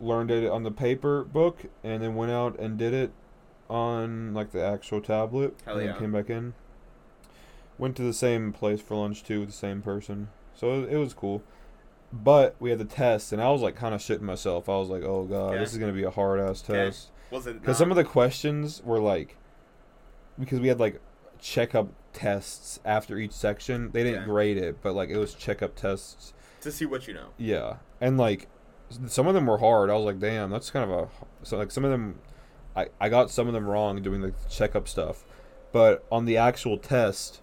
learned 0.00 0.30
it 0.30 0.50
on 0.50 0.62
the 0.62 0.70
paper 0.70 1.24
book, 1.24 1.64
and 1.82 2.02
then 2.02 2.14
went 2.14 2.32
out 2.32 2.58
and 2.58 2.76
did 2.78 2.92
it 2.92 3.12
on 3.70 4.34
like 4.34 4.50
the 4.52 4.62
actual 4.64 5.00
tablet. 5.00 5.56
Hell 5.64 5.76
and 5.76 5.86
yeah. 5.86 5.92
then 5.92 6.00
came 6.00 6.12
back 6.12 6.28
in. 6.30 6.54
Went 7.78 7.96
to 7.96 8.02
the 8.02 8.12
same 8.12 8.52
place 8.52 8.80
for 8.80 8.94
lunch 8.96 9.22
too 9.24 9.40
with 9.40 9.48
the 9.48 9.54
same 9.54 9.82
person, 9.82 10.28
so 10.54 10.82
it, 10.82 10.92
it 10.92 10.96
was 10.96 11.14
cool. 11.14 11.42
But 12.12 12.54
we 12.60 12.70
had 12.70 12.78
the 12.78 12.84
test, 12.84 13.32
and 13.32 13.42
I 13.42 13.50
was 13.50 13.62
like 13.62 13.74
kind 13.74 13.94
of 13.94 14.00
shitting 14.00 14.20
myself. 14.20 14.68
I 14.68 14.76
was 14.76 14.88
like, 14.88 15.02
"Oh 15.02 15.24
god, 15.24 15.50
Okay. 15.54 15.58
this 15.58 15.72
is 15.72 15.78
gonna 15.78 15.92
be 15.92 16.04
a 16.04 16.10
hard 16.10 16.38
ass 16.38 16.62
test." 16.62 17.10
Was 17.34 17.48
it? 17.48 17.60
Because 17.60 17.76
some 17.76 17.90
of 17.90 17.96
the 17.96 18.04
questions 18.04 18.80
were 18.84 19.00
like, 19.00 19.36
because 20.38 20.60
we 20.60 20.68
had 20.68 20.78
like 20.78 21.00
checkup 21.40 21.88
tests 22.12 22.78
after 22.84 23.18
each 23.18 23.32
section. 23.32 23.90
They 23.90 24.04
didn't 24.04 24.24
grade 24.24 24.56
it, 24.56 24.80
but 24.80 24.94
like 24.94 25.08
it 25.10 25.16
was 25.18 25.34
checkup 25.34 25.74
tests. 25.74 26.32
to 26.60 26.70
see 26.70 26.86
what 26.86 27.08
you 27.08 27.14
know. 27.14 27.30
Yeah, 27.36 27.78
and 28.00 28.16
like 28.16 28.46
some 29.08 29.26
of 29.26 29.34
them 29.34 29.46
were 29.46 29.58
hard. 29.58 29.90
I 29.90 29.94
was 29.94 30.04
like, 30.04 30.20
damn, 30.20 30.48
that's 30.50 30.70
kind 30.70 30.88
of 30.88 30.96
a. 30.96 31.08
So 31.44 31.58
like 31.58 31.72
some 31.72 31.84
of 31.84 31.90
them, 31.90 32.20
I 32.76 32.86
I 33.00 33.08
got 33.08 33.32
some 33.32 33.48
of 33.48 33.52
them 33.52 33.66
wrong 33.66 34.00
doing 34.00 34.20
the 34.20 34.32
checkup 34.48 34.86
stuff, 34.86 35.24
but 35.72 36.06
on 36.12 36.24
the 36.26 36.36
actual 36.36 36.78
test. 36.78 37.40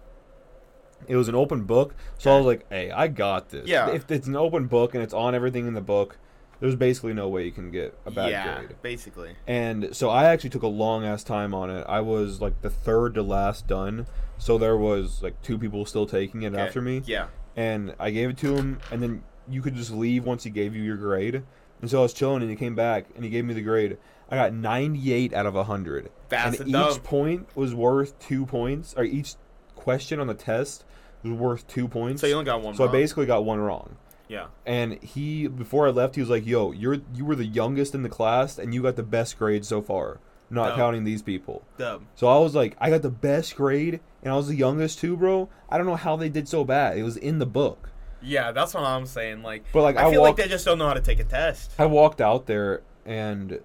It 1.08 1.16
was 1.16 1.28
an 1.28 1.34
open 1.34 1.64
book, 1.64 1.96
so 2.20 2.32
I 2.32 2.38
was 2.38 2.46
like, 2.46 2.64
"Hey, 2.70 2.92
I 2.92 3.08
got 3.08 3.50
this." 3.50 3.68
Yeah. 3.68 3.90
If 3.90 4.12
it's 4.12 4.28
an 4.28 4.36
open 4.36 4.68
book 4.68 4.94
and 4.94 5.04
it's 5.04 5.16
on 5.16 5.34
everything 5.34 5.66
in 5.68 5.74
the 5.74 5.82
book, 5.82 6.20
there's 6.62 6.76
basically 6.76 7.14
no 7.14 7.28
way 7.28 7.44
you 7.44 7.52
can 7.52 7.72
get 7.72 7.98
a 8.06 8.12
bad 8.12 8.30
yeah, 8.30 8.60
grade. 8.60 8.76
basically. 8.82 9.36
And 9.48 9.94
so 9.94 10.10
I 10.10 10.26
actually 10.26 10.52
took 10.52 10.62
a 10.62 10.68
long 10.68 11.04
ass 11.04 11.24
time 11.24 11.54
on 11.54 11.70
it. 11.72 11.84
I 11.90 12.00
was 12.02 12.40
like 12.40 12.62
the 12.62 12.70
third 12.70 13.16
to 13.16 13.24
last 13.24 13.68
done. 13.68 14.06
So 14.38 14.58
there 14.58 14.78
was 14.78 15.22
like 15.24 15.42
two 15.42 15.58
people 15.58 15.86
still 15.86 16.06
taking 16.06 16.44
it 16.44 16.54
Okay. 16.54 16.62
after 16.62 16.80
me. 16.80 17.02
Yeah. 17.06 17.28
And 17.58 17.96
I 18.00 18.12
gave 18.12 18.30
it 18.30 18.38
to 18.38 18.56
him 18.56 18.80
and 18.92 19.02
then 19.02 19.24
you 19.50 19.62
could 19.62 19.76
just 19.76 19.92
leave 19.92 20.24
once 20.24 20.44
he 20.44 20.52
gave 20.52 20.76
you 20.76 20.84
your 20.84 20.98
grade. 20.98 21.42
And 21.82 21.90
so 21.90 22.00
I 22.00 22.02
was 22.04 22.14
chilling 22.14 22.44
and 22.44 22.52
he 22.52 22.56
came 22.56 22.76
back 22.76 23.08
and 23.16 23.24
he 23.26 23.32
gave 23.32 23.44
me 23.44 23.56
the 23.56 23.62
grade. 23.62 23.98
I 24.30 24.36
got 24.36 24.54
98 24.54 25.34
out 25.34 25.48
of 25.48 25.56
100. 25.56 26.12
That's 26.30 26.60
and 26.60 26.70
each 26.70 27.04
point 27.04 27.48
was 27.56 27.74
worth 27.74 28.18
2 28.20 28.46
points 28.46 28.94
or 28.96 29.04
each 29.04 29.34
question 29.76 30.20
on 30.20 30.28
the 30.28 30.36
test 30.36 30.86
was 31.24 31.34
worth 31.34 31.68
2 31.68 31.88
points. 31.88 32.22
So 32.22 32.28
you 32.28 32.34
only 32.34 32.46
got 32.46 32.62
one. 32.62 32.76
So 32.76 32.88
I 32.88 32.92
basically 32.92 33.26
got 33.26 33.44
one 33.46 33.60
wrong. 33.60 33.98
Yeah. 34.32 34.48
And 34.66 34.94
he 35.04 35.48
before 35.48 35.88
I 35.88 35.90
left, 35.90 36.16
he 36.16 36.22
was 36.22 36.30
like, 36.30 36.46
"Yo, 36.46 36.72
you're 36.72 37.00
you 37.14 37.26
were 37.26 37.36
the 37.36 37.46
youngest 37.46 37.94
in 37.94 38.02
the 38.02 38.10
class, 38.10 38.58
and 38.58 38.74
you 38.74 38.82
got 38.82 38.96
the 38.96 39.04
best 39.04 39.38
grade 39.38 39.66
so 39.66 39.82
far, 39.82 40.20
not 40.50 40.70
Dope. 40.70 40.78
counting 40.78 41.04
these 41.04 41.22
people." 41.22 41.64
Dub. 41.78 42.04
So 42.16 42.28
I 42.28 42.40
was 42.40 42.56
like, 42.56 42.78
"I 42.80 42.90
got 42.90 43.02
the 43.02 43.10
best 43.10 43.58
grade, 43.58 44.00
and 44.24 44.32
I 44.32 44.38
was 44.38 44.48
the 44.48 44.56
youngest 44.56 45.00
too, 45.00 45.18
bro. 45.18 45.50
I 45.70 45.78
don't 45.78 45.86
know 45.86 45.98
how 45.98 46.16
they 46.16 46.30
did 46.30 46.48
so 46.48 46.64
bad. 46.64 46.98
It 46.98 47.04
was 47.04 47.18
in 47.18 47.40
the 47.40 47.46
book." 47.46 47.90
Yeah, 48.22 48.54
that's 48.54 48.74
what 48.74 48.84
I'm 48.84 49.06
saying. 49.06 49.44
Like, 49.44 49.66
But 49.74 49.82
like 49.82 49.98
I, 49.98 50.08
I, 50.08 50.12
feel 50.12 50.22
walked, 50.22 50.40
like 50.40 50.46
they 50.46 50.50
just 50.50 50.64
don't 50.64 50.78
know 50.78 50.88
how 50.88 50.94
to 50.94 51.02
take 51.02 51.20
a 51.20 51.26
test. 51.26 51.72
I 51.78 51.88
walked 51.88 52.22
out 52.22 52.46
there, 52.46 52.84
and 53.06 53.60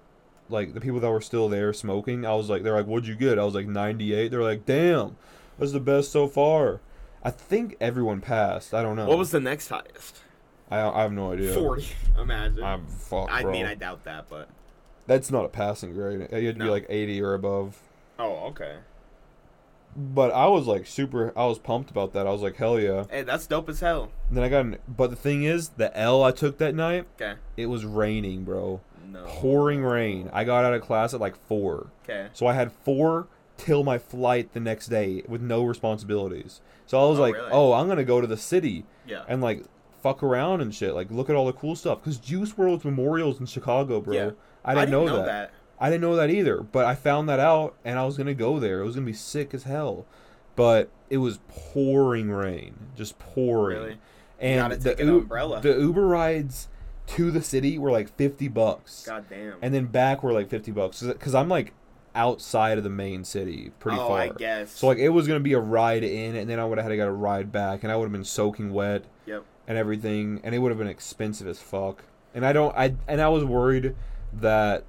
like 0.49 0.73
the 0.73 0.81
people 0.81 0.99
that 0.99 1.09
were 1.09 1.21
still 1.21 1.47
there 1.47 1.71
smoking, 1.71 2.25
I 2.25 2.35
was 2.35 2.49
like, 2.49 2.63
"They're 2.63 2.75
like, 2.75 2.87
what'd 2.87 3.07
you 3.07 3.15
get?" 3.15 3.39
I 3.39 3.45
was 3.45 3.55
like, 3.55 3.67
"98." 3.67 4.31
They're 4.31 4.43
like, 4.43 4.65
"Damn, 4.65 5.15
that's 5.57 5.71
the 5.71 5.79
best 5.79 6.11
so 6.11 6.27
far." 6.27 6.81
I 7.23 7.31
think 7.31 7.77
everyone 7.79 8.19
passed. 8.19 8.73
I 8.73 8.81
don't 8.81 8.97
know. 8.97 9.07
What 9.07 9.17
was 9.17 9.31
the 9.31 9.39
next 9.39 9.69
highest? 9.69 10.23
I, 10.69 10.79
I 10.81 11.01
have 11.03 11.11
no 11.13 11.31
idea. 11.33 11.53
Forty. 11.53 11.87
Imagine. 12.19 12.63
I'm 12.63 12.85
fuck, 12.87 13.29
I 13.31 13.41
bro. 13.43 13.51
mean, 13.51 13.65
I 13.65 13.75
doubt 13.75 14.03
that, 14.03 14.27
but 14.29 14.49
That's 15.05 15.31
not 15.31 15.45
a 15.45 15.49
passing 15.49 15.93
grade. 15.93 16.27
You 16.31 16.47
had 16.47 16.57
to 16.57 16.63
be 16.65 16.69
like 16.69 16.85
80 16.89 17.21
or 17.21 17.33
above. 17.33 17.79
oh, 18.19 18.47
okay. 18.47 18.77
But 19.95 20.31
I 20.31 20.45
was 20.47 20.67
like 20.67 20.85
super. 20.85 21.33
I 21.35 21.45
was 21.45 21.57
pumped 21.57 21.89
about 21.89 22.13
that. 22.13 22.27
I 22.27 22.31
was 22.31 22.41
like, 22.41 22.55
hell 22.57 22.79
yeah. 22.79 23.05
Hey, 23.09 23.23
that's 23.23 23.47
dope 23.47 23.67
as 23.69 23.79
hell. 23.79 24.11
And 24.27 24.37
then 24.37 24.43
I 24.43 24.49
got 24.49 24.65
an. 24.65 24.77
But 24.87 25.09
the 25.09 25.15
thing 25.15 25.43
is, 25.43 25.69
the 25.69 25.95
L 25.97 26.23
I 26.23 26.31
took 26.31 26.59
that 26.59 26.75
night, 26.75 27.07
Okay. 27.19 27.39
it 27.55 27.65
was 27.67 27.83
raining, 27.83 28.43
bro. 28.43 28.81
No. 29.11 29.23
Pouring 29.25 29.81
rain. 29.83 30.29
I 30.33 30.43
got 30.43 30.65
out 30.65 30.73
of 30.73 30.81
class 30.83 31.13
at 31.15 31.19
like 31.21 31.35
four. 31.47 31.87
Okay. 32.03 32.27
So 32.33 32.45
I 32.45 32.53
had 32.53 32.71
four 32.71 33.27
till 33.55 33.83
my 33.83 33.97
flight 33.97 34.53
the 34.53 34.59
next 34.59 34.87
day 34.87 35.23
with 35.27 35.41
no 35.41 35.63
responsibilities. 35.63 36.61
So 36.85 37.03
I 37.03 37.09
was 37.09 37.17
Oh, 37.17 37.21
like, 37.23 37.33
really? 37.33 37.49
oh, 37.51 37.73
I'm 37.73 37.87
gonna 37.87 38.03
go 38.03 38.21
to 38.21 38.27
the 38.27 38.37
city 38.37 38.85
Yeah. 39.07 39.23
and 39.27 39.41
like 39.41 39.63
fuck 40.01 40.23
around 40.23 40.61
and 40.61 40.73
shit. 40.73 40.93
Like 40.93 41.11
look 41.11 41.29
at 41.29 41.35
all 41.35 41.45
the 41.45 41.53
cool 41.53 41.75
stuff. 41.75 42.03
Cause 42.03 42.17
Juice 42.17 42.53
WRLD's 42.53 42.85
Memorial's 42.85 43.39
in 43.39 43.45
Chicago, 43.45 44.01
bro. 44.01 44.13
Yeah. 44.13 44.31
I 44.63 44.75
didn't, 44.75 44.91
know, 44.91 45.25
that. 45.25 45.51
I 45.79 45.89
didn't 45.89 46.01
know 46.01 46.15
that 46.17 46.29
either, 46.29 46.61
but 46.61 46.85
I 46.85 46.95
found 46.95 47.29
that 47.29 47.39
out 47.39 47.75
and 47.85 47.97
I 47.97 48.05
was 48.05 48.17
gonna 48.17 48.33
go 48.33 48.59
there. 48.59 48.81
It 48.81 48.85
was 48.85 48.95
gonna 48.95 49.05
be 49.05 49.13
sick 49.13 49.53
as 49.53 49.63
hell, 49.63 50.05
but 50.55 50.89
it 51.09 51.17
was 51.17 51.39
pouring 51.47 52.29
rain, 52.29 52.75
just 52.95 53.17
pouring. 53.17 53.77
Really? 53.77 53.97
And 54.39 54.73
the 54.73 54.99
an 54.99 55.07
U- 55.07 55.59
the 55.61 55.77
Uber 55.79 56.05
rides 56.05 56.67
to 57.07 57.31
the 57.31 57.41
city 57.41 57.77
were 57.77 57.91
like 57.91 58.15
fifty 58.15 58.47
bucks, 58.47 59.05
God 59.05 59.25
damn. 59.29 59.55
and 59.61 59.73
then 59.73 59.85
back 59.85 60.21
were 60.21 60.33
like 60.33 60.49
fifty 60.49 60.71
bucks 60.71 61.01
because 61.01 61.33
I'm 61.33 61.49
like 61.49 61.73
outside 62.13 62.77
of 62.77 62.83
the 62.83 62.89
main 62.89 63.23
city, 63.23 63.71
pretty 63.79 63.97
oh, 63.97 64.07
far. 64.09 64.19
I 64.19 64.29
guess. 64.29 64.71
So 64.71 64.87
like 64.87 64.97
it 64.97 65.09
was 65.09 65.27
gonna 65.27 65.39
be 65.39 65.53
a 65.53 65.59
ride 65.59 66.03
in, 66.03 66.35
and 66.35 66.49
then 66.49 66.59
I 66.59 66.65
would 66.65 66.77
have 66.77 66.85
had 66.85 66.89
to 66.89 66.97
get 66.97 67.07
a 67.07 67.11
ride 67.11 67.51
back, 67.51 67.83
and 67.83 67.91
I 67.91 67.95
would 67.95 68.05
have 68.05 68.11
been 68.11 68.25
soaking 68.25 68.73
wet. 68.73 69.05
And 69.67 69.77
everything, 69.77 70.39
and 70.43 70.55
it 70.55 70.59
would 70.59 70.69
have 70.71 70.77
been 70.77 70.87
expensive 70.87 71.47
as 71.47 71.59
fuck. 71.59 72.03
And 72.33 72.45
I 72.45 72.53
don't, 72.53 72.75
I 72.75 72.95
and 73.07 73.21
I 73.21 73.29
was 73.29 73.43
worried 73.43 73.95
that 74.33 74.83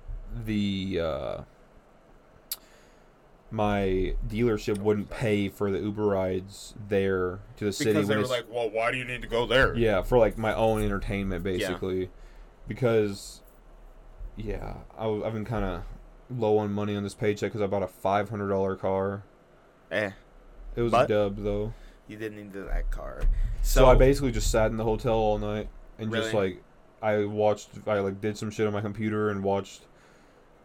the 0.45 1.01
uh, 1.03 1.41
my 3.51 4.15
dealership 4.29 4.79
wouldn't 4.79 5.09
pay 5.11 5.49
for 5.49 5.71
the 5.71 5.79
Uber 5.79 6.07
rides 6.07 6.75
there 6.89 7.39
to 7.57 7.65
the 7.65 7.73
city. 7.73 7.93
because 7.93 8.09
they 8.09 8.17
were 8.17 8.25
like, 8.27 8.45
well, 8.51 8.69
why 8.71 8.91
do 8.93 8.99
you 8.99 9.05
need 9.05 9.23
to 9.23 9.29
go 9.29 9.47
there? 9.47 9.75
yeah, 9.77 10.03
for 10.03 10.19
like 10.19 10.37
my 10.37 10.55
own 10.55 10.83
entertainment, 10.83 11.43
basically, 11.43 12.11
because 12.67 13.41
yeah, 14.37 14.75
I, 14.99 15.07
have 15.07 15.33
been 15.33 15.45
kind 15.47 15.65
of 15.65 15.83
low 16.31 16.59
on 16.59 16.73
money 16.73 16.95
on 16.95 17.03
this 17.03 17.15
paycheck 17.15 17.51
because 17.51 17.63
I 17.63 17.67
bought 17.67 17.83
a 17.83 17.89
five 17.89 18.29
hundred 18.29 18.49
dollar 18.49 18.77
car. 18.77 19.23
Eh, 19.91 20.11
It 20.77 20.83
was 20.83 20.93
But- 20.93 21.07
a 21.07 21.15
dub 21.15 21.37
though. 21.43 21.73
you 22.07 22.19
didn't 22.19 22.37
need 22.37 22.53
that 22.53 22.91
car. 22.91 23.23
So, 23.69 23.87
I 23.87 23.95
basically 23.95 24.33
just 24.33 24.51
sat 24.51 24.71
in 24.71 24.77
the 24.77 24.85
hotel 24.85 25.15
all 25.15 25.39
night 25.39 25.69
and 25.99 26.11
just 26.13 26.33
like 26.35 26.63
I 27.03 27.25
watched 27.25 27.71
I 27.87 28.01
like 28.01 28.21
did 28.21 28.37
some 28.39 28.51
shit 28.51 28.67
on 28.67 28.73
my 28.73 28.81
computer 28.81 29.31
and 29.31 29.43
watched 29.43 29.83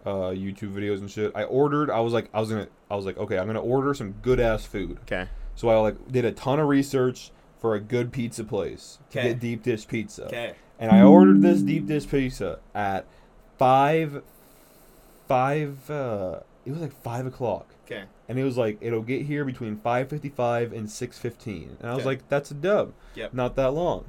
uh 0.06 0.32
YouTube 0.32 0.74
videos 0.74 1.00
and 1.00 1.10
shit. 1.10 1.32
I 1.36 1.44
ordered 1.44 1.90
I 1.90 2.00
was 2.00 2.14
like 2.14 2.30
I 2.34 2.40
was 2.40 2.50
gonna 2.50 2.68
I 2.90 2.96
was 2.96 3.06
like, 3.06 3.18
okay, 3.18 3.38
I'm 3.38 3.48
gonna 3.48 3.62
order 3.62 3.94
some 3.94 4.14
good 4.22 4.40
ass 4.40 4.66
food. 4.66 5.00
Okay. 5.04 5.28
So 5.56 5.70
I 5.70 5.76
like 5.78 6.12
did 6.12 6.26
a 6.26 6.32
ton 6.32 6.60
of 6.60 6.68
research 6.68 7.32
for 7.60 7.76
a 7.76 7.80
good 7.80 8.12
pizza 8.12 8.44
place 8.44 9.00
to 9.12 9.20
Okay. 9.20 9.30
get 9.30 9.40
deep 9.40 9.64
dish 9.64 9.88
pizza. 9.88 10.26
Okay. 10.26 10.56
And 10.80 10.92
I 10.92 11.04
ordered 11.04 11.42
this 11.42 11.62
deep 11.62 11.86
dish 11.88 12.10
pizza 12.10 12.60
at 12.74 13.06
five 13.58 14.24
five 15.28 15.90
uh 15.90 16.40
it 16.66 16.72
was 16.72 16.82
like 16.82 16.94
five 17.04 17.26
o'clock. 17.26 17.68
Okay. 17.86 18.04
And 18.34 18.40
it 18.40 18.44
was 18.46 18.58
like 18.58 18.80
it'll 18.82 19.04
get 19.04 19.28
here 19.28 19.46
between 19.46 19.78
five 19.78 20.10
fifty 20.10 20.30
five 20.30 20.74
and 20.74 20.90
six 20.90 21.20
fifteen. 21.20 21.78
And 21.80 21.88
I 21.92 21.94
was 21.94 22.00
Okay. 22.02 22.08
like, 22.10 22.30
that's 22.30 22.50
a 22.50 22.56
dub. 22.56 22.94
Yep. 23.14 23.32
Not 23.36 23.56
that 23.58 23.72
long. 23.76 24.06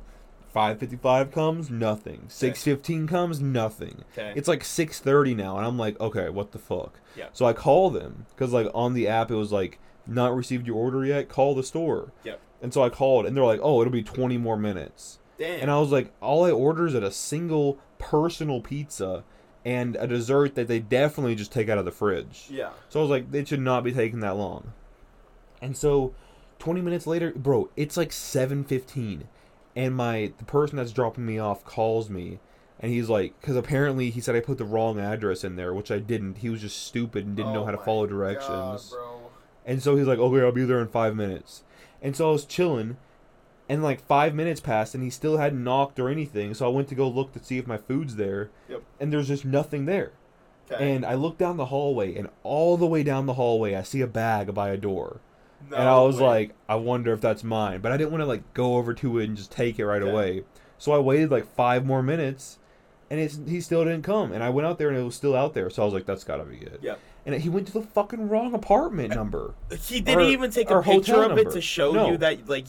Five 0.51 0.79
fifty 0.79 0.97
five 0.97 1.31
comes, 1.31 1.69
nothing. 1.69 2.25
Six 2.29 2.63
fifteen 2.63 3.07
comes, 3.07 3.41
nothing. 3.41 4.05
Okay. 4.17 4.33
It's 4.35 4.49
like 4.49 4.65
six 4.65 4.99
thirty 4.99 5.35
now, 5.35 5.59
and 5.59 5.67
I'm 5.67 5.77
like, 5.77 6.01
okay, 6.01 6.31
what 6.31 6.53
the 6.53 6.59
fuck? 6.59 7.01
Yep. 7.17 7.31
So 7.35 7.45
I 7.45 7.53
call 7.53 7.91
them 7.91 8.25
because 8.31 8.53
like 8.53 8.69
on 8.73 8.95
the 8.95 9.07
app 9.09 9.31
it 9.31 9.35
was 9.37 9.53
like 9.53 9.79
not 10.07 10.35
received 10.35 10.67
your 10.67 10.77
order 10.77 11.05
yet. 11.05 11.29
Call 11.29 11.55
the 11.55 11.63
store. 11.63 12.13
Yep. 12.25 12.41
And 12.63 12.73
so 12.73 12.83
I 12.83 12.89
called, 12.89 13.27
and 13.27 13.37
they're 13.37 13.45
like, 13.45 13.61
oh, 13.63 13.83
it'll 13.83 13.93
be 13.93 14.03
twenty 14.03 14.39
more 14.39 14.57
minutes. 14.57 15.19
Damn. 15.37 15.61
And 15.63 15.71
I 15.71 15.79
was 15.81 15.91
like, 15.91 16.13
all 16.23 16.45
I 16.47 16.51
order 16.53 16.87
is 16.87 16.95
at 16.95 17.03
a 17.03 17.11
single 17.11 17.79
personal 17.99 18.61
pizza 18.61 19.25
and 19.65 19.97
a 19.97 20.07
dessert 20.07 20.55
that 20.57 20.69
they 20.69 20.79
definitely 20.81 21.35
just 21.35 21.53
take 21.53 21.69
out 21.69 21.79
of 21.79 21.85
the 21.85 21.91
fridge. 21.93 22.47
Yeah. 22.51 22.71
So 22.89 23.01
I 23.01 23.03
was 23.03 23.11
like, 23.11 23.33
it 23.35 23.49
should 23.49 23.61
not 23.61 23.83
be 23.85 23.93
taking 23.93 24.21
that 24.21 24.37
long. 24.37 24.73
And 25.63 25.77
so, 25.77 26.15
20 26.59 26.81
minutes 26.83 27.07
later, 27.07 27.33
bro, 27.35 27.71
it's 27.77 27.97
like 27.97 28.11
7:15, 28.11 29.23
and 29.77 29.95
my 29.95 30.33
the 30.39 30.45
person 30.45 30.77
that's 30.77 30.93
dropping 30.93 31.25
me 31.27 31.39
off 31.39 31.65
calls 31.65 32.11
me, 32.11 32.39
and 32.81 32.93
he's 32.93 33.09
like, 33.09 33.39
because 33.41 33.57
apparently 33.57 34.11
he 34.11 34.21
said 34.21 34.37
I 34.37 34.41
put 34.41 34.59
the 34.59 34.65
wrong 34.65 35.01
address 35.01 35.43
in 35.45 35.57
there, 35.57 35.73
which 35.73 35.91
I 35.91 35.99
didn't. 35.99 36.39
He 36.39 36.51
was 36.51 36.61
just 36.61 36.85
stupid 36.87 37.25
and 37.27 37.35
didn't 37.37 37.53
know 37.55 37.63
Oh 37.63 37.67
how 37.67 37.71
to 37.71 37.79
follow 37.79 38.07
God, 38.07 38.11
directions. 38.15 38.91
bro. 38.91 39.21
And 39.67 39.83
so 39.83 39.97
he's 39.97 40.07
like, 40.07 40.19
okay, 40.19 40.45
I'll 40.45 40.53
be 40.53 40.65
there 40.67 40.81
in 40.81 40.89
five 40.89 41.17
minutes. 41.17 41.63
And 42.03 42.15
so 42.15 42.29
I 42.29 42.33
was 42.33 42.45
chilling, 42.45 42.99
and 43.69 43.83
like 43.83 44.05
five 44.07 44.35
minutes 44.35 44.61
passed, 44.61 44.95
and 44.95 45.03
he 45.03 45.11
still 45.11 45.39
hadn't 45.39 45.63
knocked 45.65 45.99
or 45.99 46.09
anything. 46.09 46.55
So 46.55 46.67
I 46.67 46.69
went 46.69 46.89
to 46.89 46.95
go 46.95 47.09
look 47.09 47.33
to 47.33 47.43
see 47.45 47.59
if 47.59 47.67
my 47.67 47.77
food's 47.79 48.17
there, 48.17 48.51
Yep. 48.69 48.83
and 49.01 49.13
there's 49.13 49.29
just 49.29 49.45
nothing 49.45 49.87
there. 49.87 50.13
Okay. 50.71 50.95
And 50.95 51.05
I 51.05 51.15
look 51.15 51.37
down 51.39 51.57
the 51.57 51.67
hallway, 51.67 52.15
and 52.17 52.29
all 52.43 52.77
the 52.77 52.87
way 52.87 53.03
down 53.03 53.27
the 53.27 53.35
hallway, 53.35 53.75
I 53.75 53.83
see 53.83 54.01
a 54.01 54.07
bag 54.07 54.55
by 54.55 54.71
a 54.71 54.77
door. 54.77 55.21
No 55.71 55.77
and 55.77 55.89
I 55.89 55.99
was 56.01 56.17
way. 56.21 56.27
like, 56.27 56.55
I 56.69 56.75
wonder 56.75 57.13
if 57.13 57.21
that's 57.23 57.43
mine. 57.45 57.81
But 57.81 57.93
I 57.93 57.97
didn't 57.97 58.11
want 58.13 58.21
to 58.23 58.27
like 58.27 58.53
go 58.55 58.77
over 58.77 58.93
to 58.95 59.19
it 59.19 59.25
and 59.29 59.37
just 59.37 59.51
take 59.51 59.79
it 59.79 59.87
right 59.87 60.03
Okay. 60.03 60.11
away. 60.11 60.45
So 60.79 60.93
I 60.93 60.99
waited 60.99 61.31
like 61.31 61.47
five 61.55 61.87
more 61.87 62.03
minutes, 62.03 62.59
and 63.11 63.19
it's, 63.21 63.39
he 63.47 63.61
still 63.63 63.85
didn't 63.85 64.03
come. 64.03 64.33
And 64.33 64.43
I 64.43 64.51
went 64.51 64.67
out 64.67 64.79
there, 64.79 64.89
and 64.91 64.99
it 64.99 65.03
was 65.03 65.15
still 65.15 65.35
out 65.37 65.55
there. 65.55 65.71
So 65.71 65.81
I 65.83 65.85
was 65.87 65.95
like, 65.95 66.05
that's 66.07 66.25
gotta 66.25 66.45
be 66.45 66.57
it. 66.57 66.81
Yep. 66.83 66.99
And 67.27 67.35
he 67.41 67.49
went 67.49 67.67
to 67.69 67.73
the 67.73 67.81
fucking 67.83 68.29
wrong 68.29 68.53
apartment 68.55 69.15
number. 69.15 69.55
he 69.81 70.01
didn't 70.01 70.21
or- 70.27 70.29
even 70.29 70.51
take 70.51 70.69
a 70.71 70.83
picture 70.83 71.23
of 71.23 71.33
it 71.33 71.37
number. 71.45 71.51
to 71.53 71.61
show 71.63 71.93
No. 71.93 72.11
you 72.11 72.17
that 72.19 72.47
like 72.49 72.67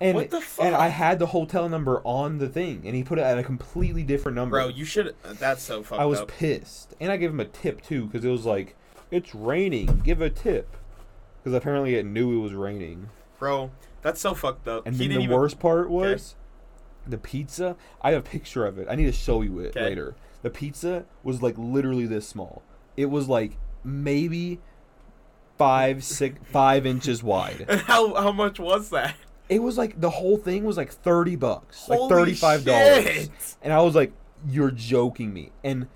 And 0.00 0.14
What 0.14 0.30
the 0.30 0.42
and 0.60 0.74
I 0.76 0.88
had 0.88 1.18
the 1.18 1.26
hotel 1.26 1.68
number 1.68 2.00
on 2.04 2.38
the 2.38 2.48
thing, 2.48 2.82
and 2.84 2.94
he 2.94 3.02
put 3.02 3.18
it 3.18 3.22
at 3.22 3.36
a 3.38 3.42
completely 3.42 4.04
different 4.04 4.36
number. 4.36 4.56
bro, 4.58 4.68
you 4.68 4.84
should 4.84 5.08
uh, 5.24 5.32
that's 5.34 5.62
so 5.62 5.82
fucked 5.82 5.98
up. 5.98 6.00
I 6.00 6.06
was 6.06 6.20
up. 6.20 6.28
pissed, 6.28 6.94
and 7.00 7.10
I 7.10 7.16
gave 7.16 7.30
him 7.30 7.40
a 7.40 7.44
tip 7.44 7.82
too 7.82 8.06
because 8.06 8.24
it 8.24 8.30
was 8.30 8.46
like, 8.46 8.76
it's 9.10 9.34
raining. 9.34 10.00
Give 10.04 10.20
a 10.20 10.30
tip, 10.30 10.76
because 11.42 11.52
apparently 11.56 11.96
it 11.96 12.06
knew 12.06 12.38
it 12.38 12.42
was 12.42 12.52
raining. 12.54 13.08
Bro, 13.40 13.70
that's 14.02 14.20
so 14.20 14.34
fucked 14.34 14.68
up. 14.68 14.86
And 14.86 14.94
he 14.94 15.08
then 15.08 15.16
the 15.18 15.24
even 15.24 15.34
worst 15.36 15.58
part 15.58 15.90
was 15.90 16.36
the 17.06 17.18
pizza. 17.18 17.76
I 18.00 18.12
have 18.12 18.20
a 18.24 18.28
picture 18.28 18.66
of 18.66 18.78
it. 18.78 18.86
I 18.88 18.94
need 18.94 19.06
to 19.06 19.12
show 19.12 19.42
you 19.42 19.58
it 19.60 19.74
'Kay. 19.74 19.82
later. 19.82 20.14
The 20.42 20.50
pizza 20.50 21.06
was 21.24 21.42
like 21.42 21.56
literally 21.58 22.06
this 22.06 22.28
small. 22.28 22.62
It 22.96 23.06
was 23.06 23.28
like 23.28 23.56
maybe 23.82 24.60
five, 25.56 26.04
six, 26.04 26.38
five 26.44 26.86
inches 26.86 27.22
wide. 27.22 27.66
How 27.86 28.14
how 28.14 28.30
much 28.32 28.60
was 28.60 28.90
that? 28.90 29.16
It 29.48 29.62
was 29.62 29.78
like 29.78 30.00
the 30.00 30.10
whole 30.10 30.36
thing 30.36 30.64
was 30.64 30.76
like 30.76 30.92
thirty 30.92 31.36
bucks, 31.36 31.88
like 31.88 31.98
Holy 31.98 32.08
thirty 32.10 32.34
five 32.34 32.64
dollars. 32.64 33.04
shit. 33.04 33.30
And 33.62 33.72
I 33.72 33.80
was 33.80 33.94
like, 33.94 34.12
"You're 34.48 34.70
joking 34.70 35.32
me." 35.32 35.52
And 35.64 35.86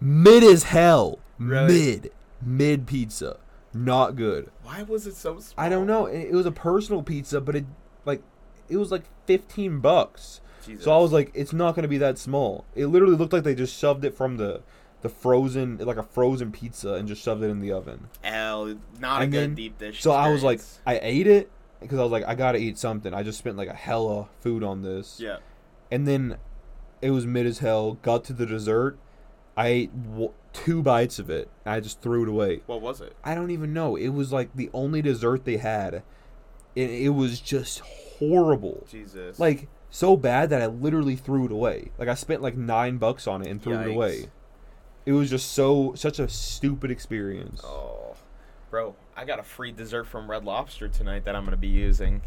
mid 0.00 0.44
as 0.44 0.64
hell, 0.64 1.18
Really? 1.38 1.72
mid, 1.72 2.12
mid 2.42 2.86
pizza, 2.86 3.38
not 3.72 4.14
good. 4.16 4.50
Why 4.62 4.82
was 4.82 5.06
it 5.06 5.16
so 5.16 5.40
small? 5.40 5.64
I 5.64 5.68
don't 5.68 5.86
know. 5.86 6.06
It 6.06 6.28
it 6.28 6.32
was 6.34 6.46
a 6.46 6.52
personal 6.52 7.02
pizza, 7.02 7.40
but 7.40 7.56
it 7.56 7.64
like 8.04 8.22
it 8.68 8.76
was 8.76 8.90
like 8.92 9.02
fifteen 9.26 9.80
bucks. 9.80 10.40
Jesus. 10.64 10.84
So 10.84 10.92
I 10.92 10.98
was 10.98 11.12
like, 11.12 11.30
it's 11.34 11.52
not 11.52 11.74
gonna 11.74 11.88
be 11.88 11.98
that 11.98 12.16
small. 12.16 12.64
It 12.74 12.86
literally 12.86 13.16
looked 13.16 13.32
like 13.32 13.44
they 13.44 13.54
just 13.54 13.76
shoved 13.78 14.04
it 14.04 14.14
from 14.16 14.36
the 14.36 14.62
the 15.02 15.08
frozen 15.10 15.76
like 15.78 15.98
a 15.98 16.02
frozen 16.02 16.50
pizza 16.50 16.94
and 16.94 17.06
just 17.06 17.22
shoved 17.22 17.42
it 17.42 17.48
in 17.50 17.60
the 17.60 17.70
oven. 17.72 18.08
L, 18.22 18.76
not 18.98 19.20
And 19.22 19.34
a 19.34 19.36
then- 19.36 19.48
good 19.50 19.56
deep 19.56 19.78
dish. 19.78 20.00
So 20.02 20.12
I 20.12 20.30
was 20.30 20.42
like, 20.42 20.60
experience. 20.60 20.80
I 20.86 21.06
ate 21.06 21.26
it 21.26 21.50
because 21.84 21.98
I 21.98 22.02
was 22.02 22.12
like, 22.12 22.24
I 22.26 22.34
gotta 22.34 22.58
eat 22.58 22.78
something. 22.78 23.14
I 23.14 23.22
just 23.22 23.38
spent 23.38 23.56
like 23.56 23.68
a 23.68 23.74
hella 23.74 24.28
food 24.40 24.62
on 24.64 24.82
this. 24.82 25.18
yeah. 25.20 25.38
And 25.90 26.08
then 26.08 26.38
it 27.00 27.10
was 27.10 27.26
mid 27.26 27.46
as 27.46 27.58
hell. 27.58 27.94
Got 28.02 28.24
to 28.24 28.32
the 28.32 28.46
dessert. 28.46 28.98
I 29.56 29.66
ate 29.68 30.10
w- 30.12 30.32
two 30.52 30.82
bites 30.82 31.18
of 31.18 31.30
it. 31.30 31.48
And 31.64 31.74
I 31.74 31.80
just 31.80 32.00
threw 32.00 32.22
it 32.24 32.28
away. 32.28 32.62
What 32.66 32.80
was 32.80 33.00
it? 33.00 33.14
I 33.22 33.34
don't 33.34 33.50
even 33.50 33.72
know. 33.72 33.94
It 33.96 34.08
was 34.08 34.32
like 34.32 34.54
the 34.56 34.70
only 34.72 35.02
dessert 35.02 35.44
they 35.44 35.58
had. 35.58 36.02
It, 36.74 36.90
it 36.90 37.10
was 37.10 37.38
just 37.38 37.80
horrible. 37.80 38.84
Jesus. 38.90 39.38
Like 39.38 39.68
so 39.90 40.16
bad 40.16 40.50
that 40.50 40.60
I 40.62 40.66
literally 40.66 41.14
threw 41.16 41.44
it 41.46 41.52
away. 41.52 41.92
Like 41.98 42.08
I 42.08 42.14
spent 42.14 42.42
like 42.42 42.56
nine 42.56 42.96
bucks 42.98 43.26
on 43.28 43.42
it 43.42 43.48
and 43.48 43.62
threw 43.62 43.74
it 43.78 43.86
away. 43.88 44.26
It 45.06 45.12
was 45.12 45.30
just 45.30 45.52
so 45.52 45.92
such 45.94 46.18
a 46.18 46.28
stupid 46.28 46.90
experience. 46.90 47.60
Oh, 47.62 48.16
bro, 48.70 48.96
I 49.16 49.24
got 49.24 49.38
a 49.38 49.42
free 49.42 49.72
dessert 49.72 50.04
from 50.04 50.30
Red 50.30 50.44
Lobster 50.44 50.88
tonight 50.88 51.24
that 51.24 51.34
I'm 51.36 51.44
gonna 51.44 51.56
be 51.56 51.68
using. 51.68 52.22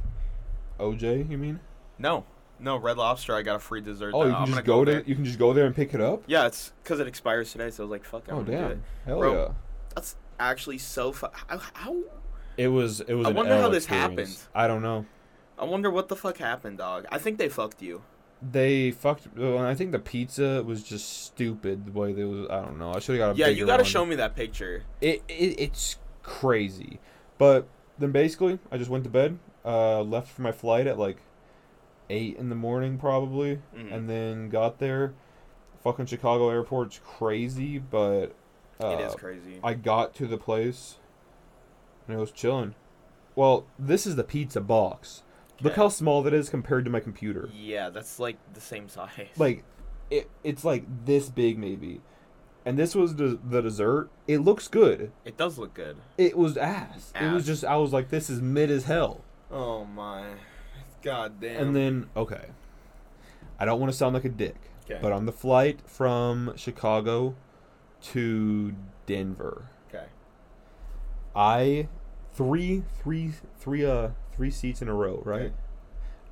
OJ, 0.79 1.29
you 1.29 1.37
mean? 1.37 1.59
No, 1.97 2.25
no, 2.59 2.77
Red 2.77 2.97
Lobster. 2.97 3.35
I 3.35 3.41
got 3.41 3.55
a 3.55 3.59
free 3.59 3.81
dessert. 3.81 4.13
Oh, 4.13 4.23
that 4.23 4.29
you 4.29 4.35
I'm 4.35 4.43
can 4.45 4.51
gonna 4.51 4.55
just 4.61 4.65
go 4.65 4.85
there. 4.85 4.95
there. 4.95 5.03
You 5.05 5.15
can 5.15 5.25
just 5.25 5.39
go 5.39 5.53
there 5.53 5.65
and 5.65 5.75
pick 5.75 5.93
it 5.93 6.01
up. 6.01 6.23
Yeah, 6.27 6.45
it's 6.47 6.71
because 6.83 6.99
it 6.99 7.07
expires 7.07 7.51
today, 7.51 7.69
so 7.71 7.83
I 7.83 7.85
was 7.85 7.91
like, 7.91 8.05
fuck. 8.05 8.23
I 8.29 8.31
Oh 8.33 8.35
wanna 8.37 8.45
do 8.47 8.51
it. 8.53 8.57
damn! 8.69 8.83
Hell 9.05 9.19
Bro, 9.19 9.33
yeah! 9.33 9.51
That's 9.95 10.15
actually 10.39 10.77
so. 10.77 11.11
Fu- 11.11 11.27
how, 11.47 11.57
how? 11.73 11.97
It 12.57 12.67
was. 12.69 13.01
It 13.01 13.13
was. 13.13 13.27
I 13.27 13.29
an 13.31 13.35
wonder 13.35 13.53
L 13.53 13.61
how 13.63 13.69
this 13.69 13.83
experience. 13.85 14.09
happened. 14.19 14.37
I 14.55 14.67
don't 14.67 14.81
know. 14.81 15.05
I 15.59 15.65
wonder 15.65 15.89
what 15.89 16.07
the 16.07 16.15
fuck 16.15 16.37
happened, 16.37 16.77
dog. 16.77 17.05
I 17.11 17.17
think 17.17 17.37
they 17.39 17.49
fucked 17.49 17.81
you. 17.81 18.03
They 18.39 18.91
fucked. 18.91 19.27
Well, 19.35 19.57
I 19.57 19.73
think 19.73 19.91
the 19.91 19.99
pizza 19.99 20.61
was 20.63 20.83
just 20.83 21.23
stupid. 21.25 21.87
The 21.87 21.91
way 21.91 22.13
they 22.13 22.23
was. 22.23 22.47
I 22.49 22.61
don't 22.61 22.77
know. 22.77 22.93
I 22.93 22.99
should 22.99 23.19
have 23.19 23.29
got 23.29 23.35
a 23.35 23.39
yeah, 23.39 23.47
you 23.47 23.65
gotta 23.65 23.83
show 23.83 24.05
me 24.05 24.15
that 24.17 24.35
picture. 24.35 24.83
It, 25.01 25.23
it 25.27 25.33
it's 25.59 25.97
crazy, 26.27 26.99
but 27.39 27.67
then 27.97 28.11
basically 28.11 28.59
I 28.71 28.77
just 28.77 28.89
went 28.91 29.03
to 29.05 29.09
bed. 29.09 29.39
Uh, 29.65 30.01
left 30.03 30.29
for 30.29 30.43
my 30.43 30.51
flight 30.51 30.85
at 30.87 30.99
like 30.99 31.17
eight 32.09 32.37
in 32.37 32.49
the 32.49 32.55
morning 32.55 32.97
probably, 32.99 33.59
Mhm. 33.75 33.91
and 33.93 34.09
then 34.09 34.49
got 34.49 34.77
there. 34.79 35.13
Fucking 35.83 36.05
Chicago 36.05 36.49
airport's 36.49 36.99
crazy, 37.03 37.77
but 37.79 38.35
uh, 38.81 38.87
it 38.89 38.99
is 39.01 39.15
crazy. 39.15 39.59
I 39.63 39.73
got 39.73 40.13
to 40.15 40.27
the 40.27 40.37
place, 40.37 40.97
and 42.07 42.15
it 42.15 42.19
was 42.19 42.31
chilling. 42.31 42.75
Well, 43.35 43.65
this 43.79 44.05
is 44.07 44.15
the 44.15 44.23
pizza 44.23 44.61
box. 44.61 45.23
Look 45.61 45.73
how 45.75 45.89
small 45.89 46.21
that 46.23 46.33
is 46.33 46.49
compared 46.49 46.85
to 46.85 46.91
my 46.91 46.99
computer. 46.99 47.49
yeah, 47.53 47.89
that's 47.89 48.19
like 48.19 48.37
the 48.53 48.61
same 48.61 48.87
size. 48.89 49.09
Like, 49.37 49.63
it 50.11 50.29
it's 50.43 50.63
like 50.63 50.85
this 51.05 51.29
big 51.29 51.57
maybe, 51.57 52.01
and 52.67 52.77
this 52.77 52.93
was 52.93 53.15
the 53.15 53.39
the 53.43 53.61
dessert. 53.61 54.09
It 54.27 54.39
looks 54.39 54.67
good. 54.67 55.11
it 55.23 55.37
does 55.37 55.57
look 55.57 55.73
good. 55.73 55.95
It 56.17 56.37
was 56.37 56.57
ass. 56.57 57.13
It 57.19 57.31
was 57.31 57.45
just 57.45 57.63
I 57.63 57.77
was 57.77 57.93
like, 57.93 58.09
this 58.09 58.29
is 58.29 58.41
mid 58.41 58.69
as 58.69 58.83
hell. 58.83 59.21
Oh 59.49 59.85
my, 59.85 60.25
god 61.01 61.39
damn. 61.39 61.61
And 61.67 61.75
then 61.75 62.09
okay, 62.17 62.47
I 63.57 63.63
don't 63.63 63.79
want 63.79 63.89
to 63.91 63.97
sound 63.97 64.13
like 64.15 64.25
a 64.25 64.29
dick, 64.29 64.57
okay. 64.83 64.99
but 65.01 65.13
on 65.13 65.25
the 65.25 65.31
flight 65.31 65.79
from 65.85 66.53
Chicago 66.57 67.35
to 68.11 68.75
Denver, 69.05 69.69
okay. 69.89 70.07
I 71.33 71.87
three 72.33 72.83
three 73.01 73.31
three 73.57 73.85
uh 73.85 74.09
three 74.35 74.51
seats 74.51 74.81
in 74.81 74.89
a 74.89 74.93
row, 74.93 75.21
right? 75.23 75.41
Okay. 75.43 75.53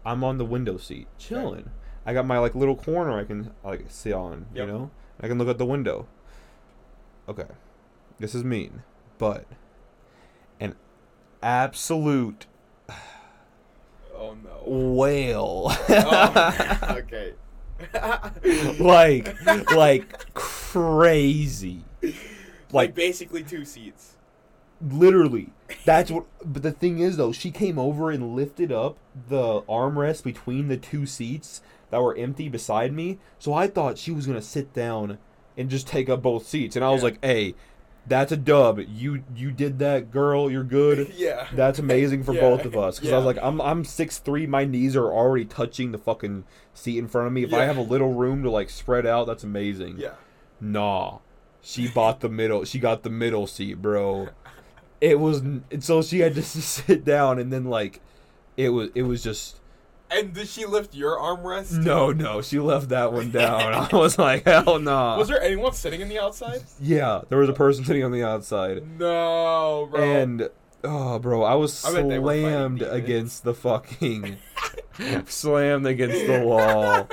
I'm 0.06 0.24
on 0.24 0.38
the 0.38 0.46
window 0.46 0.76
seat, 0.78 1.08
chilling. 1.18 1.72
I 2.06 2.14
got 2.14 2.28
my 2.28 2.40
like 2.40 2.54
little 2.56 2.76
corner 2.76 3.18
I 3.18 3.24
can 3.24 3.52
like 3.64 3.86
sit 3.88 4.12
on, 4.14 4.48
Yep. 4.54 4.68
you 4.68 4.74
know. 4.74 4.92
I 5.22 5.30
can 5.30 5.38
look 5.38 5.48
out 5.48 5.58
the 5.58 5.66
window. 5.66 6.08
Okay, 7.28 7.48
this 8.20 8.36
is 8.36 8.44
mean, 8.44 8.84
but 9.18 9.46
an 10.60 10.76
absolute 11.42 12.46
Oh 14.18 14.36
no. 14.44 14.62
whale, 14.66 15.68
oh, 15.90 16.76
okay. 16.98 17.34
like 18.80 19.36
like 19.72 20.34
crazy, 20.34 21.84
like 22.02 22.16
like 22.72 22.96
basically 22.96 23.44
two 23.44 23.66
seats. 23.66 24.14
literally. 24.82 25.50
That's 25.84 26.10
what. 26.12 26.26
But 26.46 26.64
the 26.64 26.72
thing 26.72 27.00
is, 27.00 27.18
though, 27.18 27.32
she 27.34 27.52
came 27.52 27.78
over 27.78 28.12
and 28.12 28.36
lifted 28.36 28.72
up 28.72 28.98
the 29.28 29.62
armrest 29.64 30.24
between 30.24 30.68
the 30.70 30.78
two 30.78 31.06
seats 31.06 31.62
that 31.90 32.02
were 32.02 32.16
empty 32.16 32.48
beside 32.48 32.94
me. 32.94 33.20
So 33.40 33.54
I 33.54 33.68
thought 33.68 33.98
she 33.98 34.12
was 34.12 34.26
gonna 34.26 34.42
sit 34.42 34.74
down 34.74 35.18
and 35.58 35.70
just 35.70 35.88
take 35.88 36.10
up 36.10 36.22
both 36.22 36.48
seats, 36.48 36.76
and 36.76 36.84
I 36.86 36.90
was 36.92 37.02
Yeah. 37.02 37.06
like, 37.10 37.24
"Hey, 37.26 37.56
that's 38.08 38.32
a 38.32 38.38
dub. 38.38 38.80
You 38.88 39.24
you 39.36 39.52
did 39.52 39.80
that, 39.80 40.12
girl. 40.12 40.52
You're 40.52 40.64
good. 40.64 41.14
yeah. 41.18 41.48
That's 41.54 41.80
amazing 41.80 42.24
for 42.24 42.34
Yeah. 42.36 42.42
both 42.42 42.66
of 42.66 42.76
us." 42.78 43.00
Because 43.00 43.14
I 43.14 43.18
was 43.18 43.26
like, 43.26 43.40
"I'm 43.42 43.60
I'm 43.62 43.84
six 43.84 44.18
three. 44.20 44.46
My 44.48 44.66
knees 44.66 44.96
are 44.96 45.12
already 45.12 45.46
touching 45.46 45.92
the 45.92 45.98
fucking 45.98 46.44
seat 46.74 46.98
in 46.98 47.08
front 47.08 47.28
of 47.28 47.34
me. 47.34 47.44
If 47.44 47.54
I 47.54 47.64
have 47.66 47.78
a 47.78 47.82
little 47.82 48.14
room 48.14 48.44
to 48.44 48.50
like 48.52 48.70
spread 48.70 49.06
out, 49.06 49.28
that's 49.28 49.44
amazing." 49.44 49.96
yeah. 49.98 50.12
Nah. 50.62 51.20
She 51.62 51.88
bought 51.88 52.20
the 52.20 52.30
middle. 52.30 52.64
She 52.64 52.78
got 52.80 53.02
the 53.04 53.10
middle 53.10 53.48
seat, 53.48 53.82
bro. 53.82 54.30
It 55.02 55.20
was 55.20 55.40
and 55.40 55.64
so 55.84 56.02
she 56.04 56.20
had 56.20 56.36
to 56.36 56.42
sit 56.44 57.04
down 57.04 57.40
and 57.40 57.52
then 57.52 57.66
like 57.66 58.02
it 58.56 58.70
was 58.70 58.90
it 58.96 59.02
was 59.04 59.24
just 59.24 59.60
And 60.12 60.34
did 60.34 60.48
she 60.48 60.66
lift 60.66 60.94
your 60.96 61.18
armrest? 61.18 61.72
no 61.84 62.12
no 62.12 62.42
she 62.42 62.60
left 62.60 62.90
that 62.90 63.12
one 63.12 63.32
down. 63.32 63.74
I 63.74 63.96
was 63.96 64.18
like 64.20 64.46
hell 64.46 64.80
no. 64.80 65.18
Was 65.18 65.28
there 65.28 65.42
anyone 65.42 65.74
sitting 65.74 66.02
in 66.02 66.10
the 66.10 66.20
outside? 66.20 66.62
Yeah, 66.80 67.22
there 67.30 67.38
was 67.40 67.50
a 67.50 67.54
person 67.54 67.84
sitting 67.86 68.04
on 68.04 68.12
the 68.12 68.24
outside 68.24 68.84
No, 69.00 69.88
bro. 69.92 70.02
and 70.02 70.50
oh 70.84 71.18
bro, 71.20 71.44
I 71.44 71.56
was 71.56 71.84
I 71.84 71.92
bet 71.94 72.08
they 72.08 72.20
were 72.20 72.30
fighting 72.32 72.44
slammed 72.46 72.82
against 72.84 73.44
the 73.44 73.54
fucking 73.56 74.38
slammed 75.26 75.88
against 75.88 76.26
the 76.28 76.42
wall. 76.46 77.08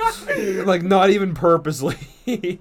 like 0.65 0.83
not 0.83 1.09
even 1.09 1.33
purposely. 1.33 1.97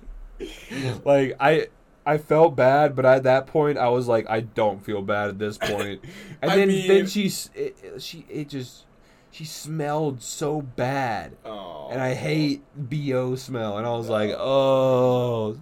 like 1.05 1.37
I 1.39 1.68
I 2.05 2.18
felt 2.18 2.57
bad, 2.57 2.97
but 2.97 3.07
at 3.07 3.22
that 3.24 3.47
point 3.47 3.78
I 3.78 3.89
was 3.89 4.09
like, 4.09 4.28
I 4.28 4.41
don't 4.41 4.85
feel 4.85 5.03
bad 5.03 5.28
at 5.28 5.39
this 5.39 5.59
point. 5.59 6.01
And 6.43 6.51
I 6.51 6.57
then 6.57 6.68
mean- 6.68 6.89
then 6.89 7.07
she 7.07 7.30
it- 7.55 7.76
she 8.03 8.24
it 8.28 8.49
just 8.49 8.85
she 9.33 9.45
smelled 9.45 10.22
so 10.22 10.62
bad, 10.62 11.37
Oh. 11.45 11.89
and 11.91 12.01
I 12.01 12.14
hate 12.14 12.62
bo 12.76 13.35
smell, 13.35 13.78
and 13.78 13.87
I 13.87 13.91
was 13.91 14.09
like, 14.09 14.30
oh, 14.39 15.59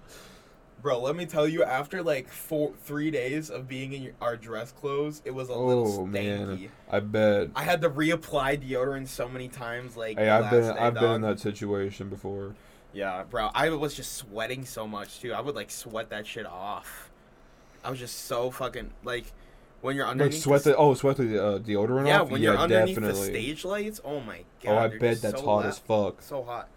Bro, 0.83 1.01
let 1.01 1.15
me 1.15 1.27
tell 1.27 1.47
you, 1.47 1.63
after 1.63 2.03
like 2.03 2.27
four, 2.29 2.73
three 2.85 3.11
days 3.11 3.51
of 3.51 3.69
being 3.69 3.93
in 3.93 4.03
your, 4.03 4.13
our 4.21 4.37
dress 4.37 4.73
clothes, 4.73 5.21
it 5.27 5.31
was 5.31 5.51
a 5.51 5.53
oh 5.53 5.67
little 5.67 6.07
stanky. 6.07 6.11
man, 6.11 6.69
I 6.91 7.01
bet. 7.01 7.51
I 7.55 7.65
had 7.65 7.83
to 7.83 7.91
reapply 7.91 8.67
deodorant 8.67 9.09
so 9.09 9.29
many 9.29 9.49
times. 9.49 9.95
Like, 9.97 10.19
Hey, 10.19 10.31
I've 10.31 10.51
been 10.51 10.65
I've 10.79 10.95
been 10.95 11.17
in 11.17 11.21
that 11.21 11.39
situation 11.39 12.09
before. 12.09 12.55
Yeah, 12.95 13.25
bro. 13.29 13.51
I 13.55 13.69
was 13.71 13.95
just 13.95 14.15
sweating 14.15 14.65
so 14.65 14.89
much 14.89 15.21
too. 15.21 15.35
I 15.35 15.41
would 15.43 15.55
like 15.55 15.71
sweat 15.71 16.09
that 16.11 16.27
shit 16.27 16.47
off. 16.47 17.11
I 17.85 17.91
was 17.91 17.99
just 17.99 18.25
so 18.25 18.51
fucking 18.51 18.91
like 19.05 19.27
when 19.81 19.97
you're 19.97 20.07
underneath 20.07 20.35
Like 20.35 20.43
sweat 20.43 20.65
the, 20.65 20.71
the 20.71 20.77
oh 20.77 20.95
sweat 20.95 21.17
the 21.17 21.43
uh, 21.43 21.59
deodorant 21.59 22.07
yeah, 22.07 22.21
off. 22.21 22.31
when 22.31 22.41
yeah, 22.41 22.51
you're 22.51 22.59
underneath 22.59 22.97
definitely. 22.97 23.21
the 23.21 23.27
stage 23.27 23.65
lights. 23.65 24.01
Oh 24.05 24.21
my 24.21 24.45
god. 24.63 24.73
oh, 24.73 24.79
I 24.79 24.89
bet 24.99 25.23
that's 25.23 25.41
so 25.41 25.45
hot 25.45 25.67
as 25.67 25.79
fuck. 25.79 26.23
So 26.23 26.43
hot. 26.43 26.69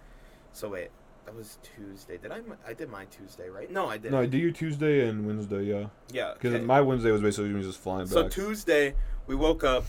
So 0.53 0.69
wait, 0.69 0.89
that 1.25 1.35
was 1.35 1.57
Tuesday. 1.63 2.17
Did 2.17 2.31
I? 2.31 2.41
I 2.67 2.73
did 2.73 2.89
my 2.89 3.05
Tuesday 3.05 3.49
right? 3.49 3.69
No, 3.69 3.87
I 3.87 3.97
didn't. 3.97 4.13
No, 4.13 4.19
I 4.19 4.25
did 4.25 4.41
your 4.41 4.51
Tuesday 4.51 5.07
and 5.07 5.25
Wednesday, 5.25 5.63
yeah. 5.63 5.87
yeah. 6.11 6.33
Because 6.33 6.55
okay. 6.55 6.63
my 6.63 6.81
Wednesday 6.81 7.11
was 7.11 7.21
basically 7.21 7.51
just 7.61 7.79
flying 7.79 8.07
So 8.07 8.23
back. 8.23 8.31
Tuesday, 8.31 8.95
we 9.27 9.35
woke 9.35 9.63
up, 9.63 9.85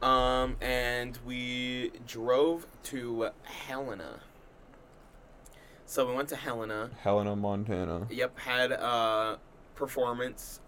um, 0.00 0.56
and 0.60 1.18
we 1.26 1.92
drove 2.06 2.66
to 2.84 3.30
Helena. 3.42 4.20
So 5.86 6.06
we 6.06 6.14
went 6.14 6.30
to 6.30 6.36
Helena. 6.36 6.90
Helena, 7.02 7.36
Montana. 7.36 8.06
Yep, 8.10 8.38
had 8.38 8.72
a 8.72 9.38
performance 9.74 10.60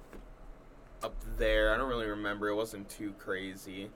up 1.05 1.15
there. 1.39 1.73
I 1.73 1.77
don't 1.77 1.89
really 1.89 2.07
remember. 2.07 2.49
It 2.49 2.55
wasn't 2.55 2.89
too 2.89 3.13
crazy. 3.19 3.91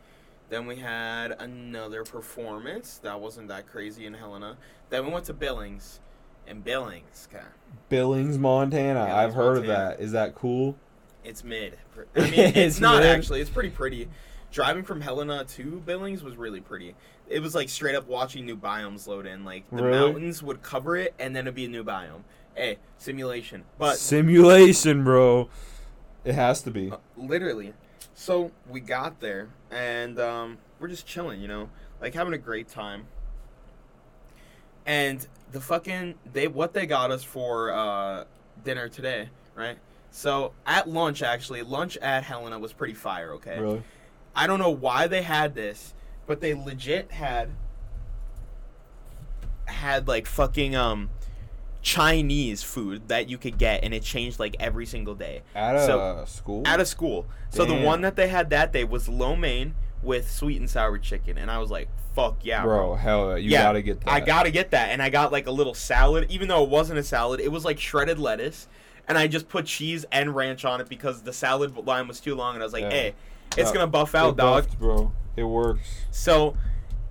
Then 0.50 0.66
we 0.66 0.76
had 0.76 1.32
another 1.40 2.04
performance 2.04 2.98
that 3.02 3.18
wasn't 3.20 3.48
that 3.48 3.66
crazy 3.66 4.06
in 4.06 4.14
Helena. 4.14 4.56
Then 4.90 5.06
we 5.06 5.12
went 5.12 5.24
to 5.26 5.34
Billings, 5.34 6.00
and 6.46 6.62
Billings, 6.64 7.28
God, 7.32 7.42
Billings, 7.88 8.38
Montana. 8.38 9.00
Billings, 9.00 9.14
I've 9.14 9.34
heard 9.34 9.56
Montana. 9.56 9.72
of 9.90 9.98
that. 9.98 10.00
Is 10.04 10.12
that 10.12 10.34
cool? 10.34 10.76
it's 11.24 11.44
mid. 11.44 11.76
I 12.16 12.20
mean, 12.30 12.32
it's, 12.40 12.56
It's 12.56 12.80
not 12.80 13.02
mid? 13.02 13.06
actually. 13.16 13.40
It's 13.40 13.50
pretty 13.50 13.70
pretty. 13.70 14.08
Driving 14.50 14.82
from 14.84 15.02
Helena 15.02 15.44
to 15.44 15.82
Billings 15.84 16.22
was 16.22 16.36
really 16.36 16.60
pretty. 16.62 16.94
It 17.28 17.40
was 17.40 17.54
like 17.54 17.68
straight 17.68 17.94
up 17.94 18.06
watching 18.08 18.46
new 18.46 18.56
biomes 18.56 19.06
load 19.06 19.26
in. 19.26 19.44
Like 19.44 19.68
the 19.70 19.82
Really? 19.82 20.12
mountains 20.12 20.42
would 20.42 20.62
cover 20.62 20.96
it, 20.96 21.14
and 21.18 21.36
then 21.36 21.44
it'd 21.44 21.54
be 21.54 21.66
a 21.66 21.68
new 21.68 21.84
biome. 21.84 22.22
Hey, 22.54 22.78
simulation. 22.96 23.64
But 23.78 23.98
Simulation, 23.98 25.04
bro. 25.04 25.50
It 26.24 26.34
has 26.34 26.62
to 26.62 26.70
be. 26.70 26.90
Uh, 26.90 26.96
literally. 27.16 27.74
So 28.14 28.50
we 28.68 28.80
got 28.80 29.20
there 29.20 29.48
and 29.70 30.18
um, 30.18 30.58
we're 30.80 30.88
just 30.88 31.06
chilling, 31.06 31.40
you 31.40 31.48
know, 31.48 31.70
like 32.00 32.14
having 32.14 32.34
a 32.34 32.38
great 32.38 32.68
time. 32.68 33.06
And 34.86 35.26
the 35.52 35.60
fucking 35.60 36.14
they 36.32 36.48
what 36.48 36.72
they 36.72 36.86
got 36.86 37.10
us 37.10 37.22
for 37.22 37.70
uh, 37.72 38.24
dinner 38.64 38.88
today, 38.88 39.28
right? 39.54 39.78
So 40.10 40.52
at 40.66 40.88
lunch, 40.88 41.22
actually, 41.22 41.62
lunch 41.62 41.96
at 41.98 42.24
Helena 42.24 42.58
was 42.58 42.72
pretty 42.72 42.94
fire. 42.94 43.32
Okay, 43.34 43.58
Really? 43.58 43.82
I 44.34 44.46
don't 44.46 44.58
know 44.58 44.70
why 44.70 45.06
they 45.06 45.22
had 45.22 45.54
this, 45.54 45.94
but 46.26 46.40
they 46.40 46.54
legit 46.54 47.10
had 47.12 47.50
had 49.66 50.08
like 50.08 50.26
fucking 50.26 50.74
um 50.74 51.10
Chinese 51.82 52.62
food 52.62 53.08
that 53.08 53.28
you 53.28 53.38
could 53.38 53.58
get, 53.58 53.84
and 53.84 53.94
it 53.94 54.02
changed 54.02 54.38
like 54.38 54.56
every 54.60 54.86
single 54.86 55.14
day 55.14 55.42
At 55.54 55.76
a 55.76 55.86
So, 55.86 56.24
school? 56.26 56.62
at 56.66 56.80
a 56.80 56.84
school. 56.86 57.26
So 57.50 57.64
the 57.64 57.74
one 57.74 58.02
that 58.02 58.16
they 58.16 58.28
had 58.28 58.50
that 58.50 58.72
day 58.72 58.84
was 58.84 59.08
lo 59.08 59.36
mein 59.36 59.74
with 60.02 60.30
sweet 60.30 60.58
and 60.58 60.68
sour 60.68 60.98
chicken, 60.98 61.38
and 61.38 61.50
I 61.50 61.58
was 61.58 61.70
like, 61.70 61.88
"Fuck 62.14 62.36
yeah, 62.44 62.62
bro, 62.62 62.88
bro!" 62.88 62.94
hell 62.96 63.30
yeah. 63.30 63.36
You 63.36 63.50
Yeah, 63.50 63.62
gotta 63.62 63.82
get 63.82 64.00
that. 64.02 64.10
I 64.12 64.20
gotta 64.20 64.50
get 64.50 64.70
that, 64.72 64.90
and 64.90 65.02
I 65.02 65.08
got 65.08 65.32
like 65.32 65.46
a 65.46 65.50
little 65.50 65.74
salad, 65.74 66.26
even 66.30 66.48
though 66.48 66.62
it 66.62 66.68
wasn't 66.70 66.98
a 66.98 67.02
salad. 67.02 67.40
It 67.40 67.50
was 67.50 67.64
like 67.64 67.78
shredded 67.80 68.18
lettuce, 68.18 68.68
and 69.08 69.16
I 69.18 69.26
just 69.26 69.48
put 69.48 69.66
cheese 69.66 70.04
and 70.12 70.36
ranch 70.36 70.64
on 70.64 70.80
it 70.80 70.88
because 70.88 71.22
the 71.22 71.32
salad 71.32 71.76
line 71.86 72.06
was 72.06 72.20
too 72.20 72.34
long, 72.34 72.54
and 72.54 72.62
I 72.62 72.66
was 72.66 72.72
like, 72.72 72.82
Yeah. 72.82 72.90
"Hey, 72.90 73.14
it's 73.56 73.72
gonna 73.72 73.86
buff 73.86 74.14
It 74.14 74.18
out, 74.18 74.36
dog." 74.36 74.64
buffed, 74.66 74.78
bro. 74.78 75.12
It 75.36 75.44
works. 75.44 75.88
So, 76.10 76.54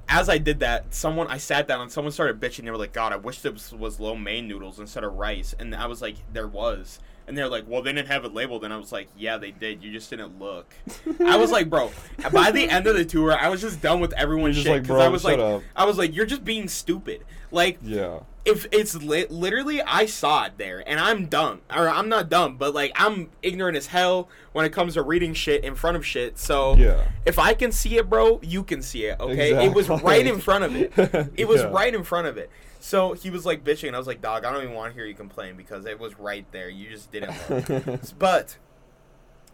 as 0.09 0.29
I 0.29 0.37
did 0.37 0.59
that, 0.59 0.93
someone 0.93 1.27
I 1.27 1.37
sat 1.37 1.67
down 1.67 1.81
and 1.81 1.91
someone 1.91 2.11
started 2.11 2.39
bitching. 2.39 2.63
They 2.63 2.71
were 2.71 2.77
like, 2.77 2.93
"God, 2.93 3.13
I 3.13 3.17
wish 3.17 3.39
this 3.39 3.71
was 3.71 3.99
lo 3.99 4.15
mein 4.15 4.47
noodles 4.47 4.79
instead 4.79 5.03
of 5.03 5.13
rice." 5.13 5.55
And 5.59 5.75
I 5.75 5.87
was 5.87 6.01
like, 6.01 6.15
"There 6.31 6.47
was." 6.47 6.99
And 7.27 7.37
they're 7.37 7.49
like, 7.49 7.65
"Well, 7.67 7.81
they 7.81 7.91
didn't 7.91 8.07
have 8.07 8.23
it 8.23 8.33
labeled." 8.33 8.63
And 8.63 8.73
I 8.73 8.77
was 8.77 8.91
like, 8.93 9.09
"Yeah, 9.17 9.37
they 9.37 9.51
did. 9.51 9.83
You 9.83 9.91
just 9.91 10.09
didn't 10.09 10.39
look." 10.39 10.73
I 11.25 11.35
was 11.35 11.51
like, 11.51 11.69
"Bro." 11.69 11.91
By 12.31 12.51
the 12.51 12.69
end 12.69 12.87
of 12.87 12.95
the 12.95 13.03
tour, 13.03 13.37
I 13.37 13.49
was 13.49 13.59
just 13.59 13.81
done 13.81 13.99
with 13.99 14.13
everyone's 14.13 14.55
just 14.55 14.65
shit 14.65 14.73
like, 14.73 14.81
because 14.83 14.95
"Bro, 14.95 15.05
I 15.05 15.09
was 15.09 15.23
like, 15.25 15.37
up." 15.39 15.61
I 15.75 15.83
was 15.85 15.97
like, 15.97 16.15
"You're 16.15 16.25
just 16.25 16.45
being 16.45 16.67
stupid." 16.69 17.25
Like, 17.51 17.79
Yeah. 17.81 18.19
if 18.45 18.65
it's 18.73 18.95
li- 18.95 19.25
literally 19.29 19.81
I 19.81 20.05
saw 20.05 20.45
it 20.45 20.53
there 20.57 20.83
and 20.87 20.99
I'm 20.99 21.27
dumb 21.27 21.61
or 21.73 21.87
I'm 21.89 22.09
not 22.09 22.27
dumb 22.29 22.57
but 22.57 22.73
like 22.73 22.91
I'm 22.95 23.29
ignorant 23.41 23.77
as 23.77 23.87
hell 23.87 24.27
when 24.51 24.65
it 24.65 24.73
comes 24.73 24.95
to 24.95 25.01
reading 25.01 25.33
shit 25.33 25.63
in 25.63 25.73
front 25.75 25.95
of 25.95 26.05
shit 26.05 26.37
so 26.37 26.75
Yeah. 26.75 27.03
if 27.25 27.39
I 27.39 27.53
can 27.53 27.71
see 27.71 27.97
it 27.97 28.09
bro 28.09 28.41
you 28.43 28.63
can 28.63 28.81
see 28.81 29.05
it 29.05 29.17
okay 29.21 29.65
it 29.65 29.73
was 29.73 29.87
right 29.89 30.25
in 30.27 30.39
front 30.41 30.65
of 30.65 30.75
it 30.75 30.91
it 31.37 31.47
was 31.47 31.61
Yeah. 31.61 31.67
right 31.69 31.93
in 31.95 32.03
front 32.03 32.27
of 32.27 32.37
it 32.37 32.49
so 32.87 33.13
he 33.13 33.29
was 33.29 33.45
like 33.45 33.63
bitching 33.63 33.87
and 33.87 33.95
I 33.95 33.99
was 33.99 34.07
like 34.07 34.21
dog 34.21 34.45
I 34.45 34.51
don't 34.53 34.63
even 34.63 34.75
want 34.75 34.93
to 34.93 34.95
hear 34.95 35.05
you 35.05 35.13
complain 35.13 35.57
because 35.57 35.85
it 35.85 35.99
was 35.99 36.17
right 36.17 36.45
there 36.51 36.69
you 36.69 36.89
just 36.89 37.11
didn't 37.11 38.13
but 38.19 38.57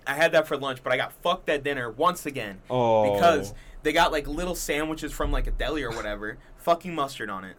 I 0.05 0.13
had 0.13 0.31
that 0.33 0.47
for 0.47 0.55
lunch 0.55 0.83
but 0.83 0.93
I 0.93 0.97
got 0.97 1.13
fucked 1.13 1.49
at 1.49 1.63
dinner 1.63 1.89
once 1.89 2.25
again 2.25 2.61
oh. 2.69 3.13
because 3.13 3.53
they 3.81 3.91
got 3.91 4.11
like 4.11 4.27
little 4.27 4.55
sandwiches 4.55 5.11
from 5.11 5.31
like 5.31 5.47
a 5.47 5.51
deli 5.51 5.83
or 5.83 5.91
whatever 5.91 6.37
fucking 6.57 6.93
mustard 6.93 7.29
on 7.29 7.43
it 7.43 7.55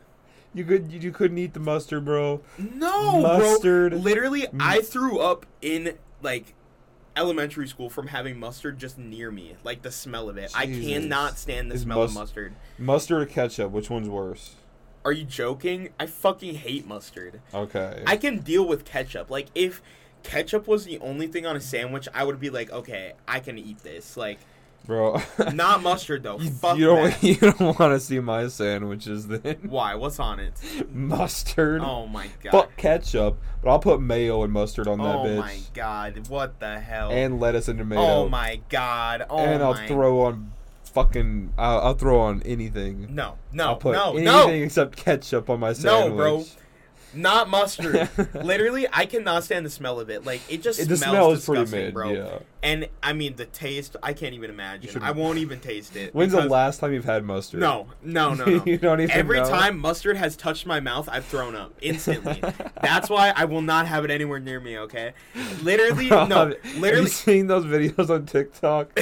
you 0.54 0.64
could 0.64 0.92
you 0.92 1.10
couldn't 1.10 1.36
eat 1.38 1.52
the 1.52 1.58
mustard, 1.60 2.04
bro. 2.04 2.40
No, 2.56 3.20
Mustard. 3.20 3.90
bro. 3.90 3.98
Literally, 3.98 4.42
Mm. 4.42 4.60
I 4.60 4.80
threw 4.82 5.18
up 5.18 5.46
in 5.60 5.98
like 6.22 6.54
elementary 7.16 7.66
school 7.66 7.90
from 7.90 8.06
having 8.06 8.38
mustard 8.38 8.78
just 8.78 8.96
near 8.96 9.32
me, 9.32 9.56
like 9.64 9.82
the 9.82 9.90
smell 9.90 10.28
of 10.28 10.36
it. 10.36 10.52
I 10.54 10.66
cannot 10.66 11.38
stand 11.38 11.72
the 11.72 11.74
Is 11.74 11.82
smell 11.82 12.02
of 12.02 12.14
mustard. 12.14 12.54
Mustard 12.78 13.22
or 13.22 13.26
ketchup? 13.26 13.72
Which 13.72 13.90
one's 13.90 14.08
worse? 14.08 14.54
Are 15.05 15.12
you 15.12 15.24
joking? 15.24 15.90
I 16.00 16.07
fucking 16.07 16.55
hate 16.55 16.86
mustard. 16.86 17.40
Okay. 17.52 18.02
I 18.07 18.16
can 18.16 18.38
deal 18.38 18.66
with 18.66 18.84
ketchup. 18.84 19.30
Like 19.30 19.48
if 19.55 19.82
ketchup 20.22 20.66
was 20.66 20.84
the 20.84 20.98
only 21.00 21.26
thing 21.26 21.44
on 21.46 21.57
a 21.57 21.61
sandwich, 21.61 22.09
I 22.14 22.24
would 22.24 22.40
be 22.40 22.50
like, 22.50 22.72
okay, 22.72 23.12
I 23.28 23.40
can 23.40 23.59
eat 23.59 23.78
this. 23.82 24.16
Like 24.16 24.38
bro. 24.86 25.20
not 25.52 25.82
mustard 25.82 26.22
though. 26.22 26.38
you, 26.38 26.50
Fuck 26.50 26.78
you 26.78 26.86
don't 26.86 27.11
that. 27.11 27.22
you 27.22 27.36
don't 27.36 27.78
want 27.78 27.92
to 27.92 28.00
see 28.00 28.20
my 28.20 28.48
sandwiches 28.48 29.28
then. 29.28 29.57
Why? 29.68 29.94
What's 29.94 30.18
on 30.18 30.40
it? 30.40 30.55
mustard. 30.90 31.82
Oh 31.82 32.07
my 32.07 32.28
god. 32.42 32.52
Fuck 32.52 32.76
ketchup, 32.76 33.38
but 33.62 33.70
I'll 33.70 33.78
put 33.78 34.00
mayo 34.00 34.42
and 34.42 34.52
mustard 34.52 34.88
on 34.88 34.98
that 34.98 35.16
oh 35.16 35.24
bitch. 35.24 35.38
my 35.38 35.59
god. 35.74 36.28
What 36.28 36.61
the 36.61 36.80
hell? 36.80 37.11
And 37.11 37.40
lettuce 37.40 37.68
and 37.68 37.78
tomato. 37.78 38.00
oh 38.00 38.28
my 38.28 38.61
god. 38.68 39.26
Oh 39.28 39.38
and 39.38 39.62
I'll 39.62 39.74
my 39.74 39.86
throw 39.86 40.22
on 40.22 40.52
fucking. 40.95 41.53
I'll, 41.59 41.80
I'll 41.80 41.95
throw 41.95 42.20
on 42.20 42.42
anything. 42.45 43.14
No, 43.14 43.36
no, 43.53 43.66
I'll 43.68 43.76
put 43.76 43.92
no, 43.92 44.11
anything 44.16 44.24
no, 44.24 44.49
except 44.49 44.97
ketchup 44.97 45.51
on 45.51 45.61
my 45.61 45.72
sandwich. 45.74 46.11
no, 46.11 46.16
bro. 46.16 46.45
Not 47.16 47.49
mustard. 47.49 48.09
Literally, 48.34 48.86
I 48.92 49.07
cannot 49.07 49.45
stand 49.45 49.64
the 49.64 49.70
smell 49.70 50.01
of 50.01 50.11
it. 50.11 50.24
Like 50.24 50.40
it 50.49 50.62
just 50.62 50.80
It- 50.80 50.88
the 50.88 50.97
smells 50.97 51.12
smell 51.12 51.32
is 51.32 51.45
pretty 51.45 51.61
disgusting, 51.62 51.84
mid, 51.86 51.95
bro. 51.95 52.11
yeah. 52.12 52.38
And 52.64 52.88
I 53.02 53.12
mean 53.12 53.36
the 53.36 53.44
taste, 53.44 53.94
I 54.02 54.14
can't 54.14 54.34
even 54.34 54.48
imagine. 54.48 55.02
I 55.02 55.10
won't 55.10 55.36
even 55.36 55.60
taste 55.60 55.96
it. 55.96 56.14
When's 56.14 56.32
the 56.32 56.48
last 56.48 56.80
time 56.80 56.94
you've 56.94 57.04
had 57.04 57.22
mustard? 57.22 57.60
No, 57.60 57.88
no, 58.02 58.32
no, 58.32 58.46
no. 58.46 58.64
you 58.66 58.78
don't 58.78 59.02
even 59.02 59.14
Every 59.14 59.38
know? 59.38 59.48
time 59.50 59.78
mustard 59.78 60.16
has 60.16 60.34
touched 60.34 60.64
my 60.64 60.80
mouth, 60.80 61.06
I've 61.12 61.26
thrown 61.26 61.54
up 61.54 61.74
instantly. 61.82 62.42
That's 62.80 63.10
why 63.10 63.34
I 63.36 63.44
will 63.44 63.60
not 63.60 63.86
have 63.86 64.06
it 64.06 64.10
anywhere 64.10 64.40
near 64.40 64.60
me. 64.60 64.78
Okay, 64.78 65.12
literally, 65.62 66.08
no, 66.10 66.26
Have 66.26 66.56
you 66.82 67.06
seen 67.06 67.48
those 67.48 67.66
videos 67.66 68.08
on 68.08 68.24
TikTok 68.24 68.98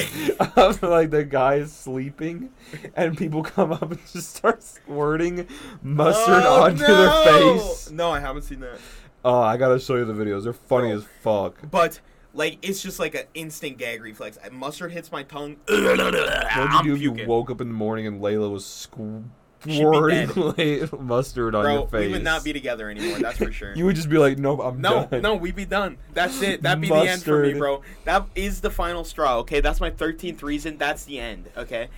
of 0.57 0.83
like 0.83 1.11
the 1.11 1.23
guy 1.23 1.55
is 1.55 1.71
sleeping 1.71 2.49
and 2.97 3.17
people 3.17 3.43
come 3.43 3.71
up 3.71 3.89
and 3.89 3.99
just 4.11 4.35
start 4.35 4.61
squirting 4.61 5.47
mustard 5.81 6.43
Oh, 6.45 6.63
onto 6.63 6.81
no! 6.85 7.23
their 7.23 7.57
face? 7.57 7.91
No, 7.91 8.11
I 8.11 8.19
haven't 8.19 8.41
seen 8.41 8.59
that. 8.59 8.77
Oh, 9.23 9.39
I 9.39 9.55
gotta 9.55 9.79
show 9.79 9.95
you 9.95 10.03
the 10.03 10.13
videos. 10.13 10.43
They're 10.43 10.51
funny 10.51 10.91
as 10.91 11.05
fuck. 11.21 11.55
But 11.71 12.01
like, 12.33 12.57
it's 12.61 12.81
just 12.81 12.99
like 12.99 13.15
an 13.15 13.25
instant 13.33 13.77
gag 13.77 14.01
reflex. 14.01 14.37
Mustard 14.51 14.91
hits 14.91 15.11
my 15.11 15.23
tongue. 15.23 15.57
What 15.67 15.97
would 15.97 16.85
you 16.85 16.95
do 16.97 17.11
if 17.13 17.19
you 17.19 17.27
woke 17.27 17.49
up 17.51 17.61
in 17.61 17.67
the 17.67 17.73
morning 17.73 18.07
and 18.07 18.21
Layla 18.21 18.51
was 18.51 18.65
squirting 18.65 19.29
mustard 21.07 21.55
on 21.55 21.63
Bro, 21.63 21.73
your 21.73 21.87
face? 21.87 22.07
we 22.07 22.11
would 22.13 22.23
not 22.23 22.43
be 22.43 22.53
together 22.53 22.89
anymore. 22.89 23.19
That's 23.19 23.37
for 23.37 23.51
sure. 23.51 23.73
You 23.75 23.85
would 23.85 23.95
just 23.95 24.09
be 24.09 24.17
like, 24.17 24.37
nope, 24.37 24.59
I'm 24.63 24.81
no, 24.81 25.05
done. 25.05 25.21
no, 25.21 25.35
we'd 25.35 25.55
be 25.55 25.65
done. 25.65 25.97
That's 26.13 26.41
it. 26.41 26.61
That'd 26.61 26.81
be 26.81 26.89
the 26.89 26.95
end 26.95 27.23
for 27.23 27.43
me, 27.43 27.53
bro. 27.53 27.81
That 28.05 28.27
is 28.35 28.61
the 28.61 28.69
final 28.69 29.03
straw. 29.03 29.37
Okay, 29.39 29.61
that's 29.61 29.79
my 29.79 29.89
thirteenth 29.89 30.43
reason. 30.43 30.77
That's 30.77 31.05
the 31.05 31.19
end. 31.19 31.49
Okay, 31.57 31.89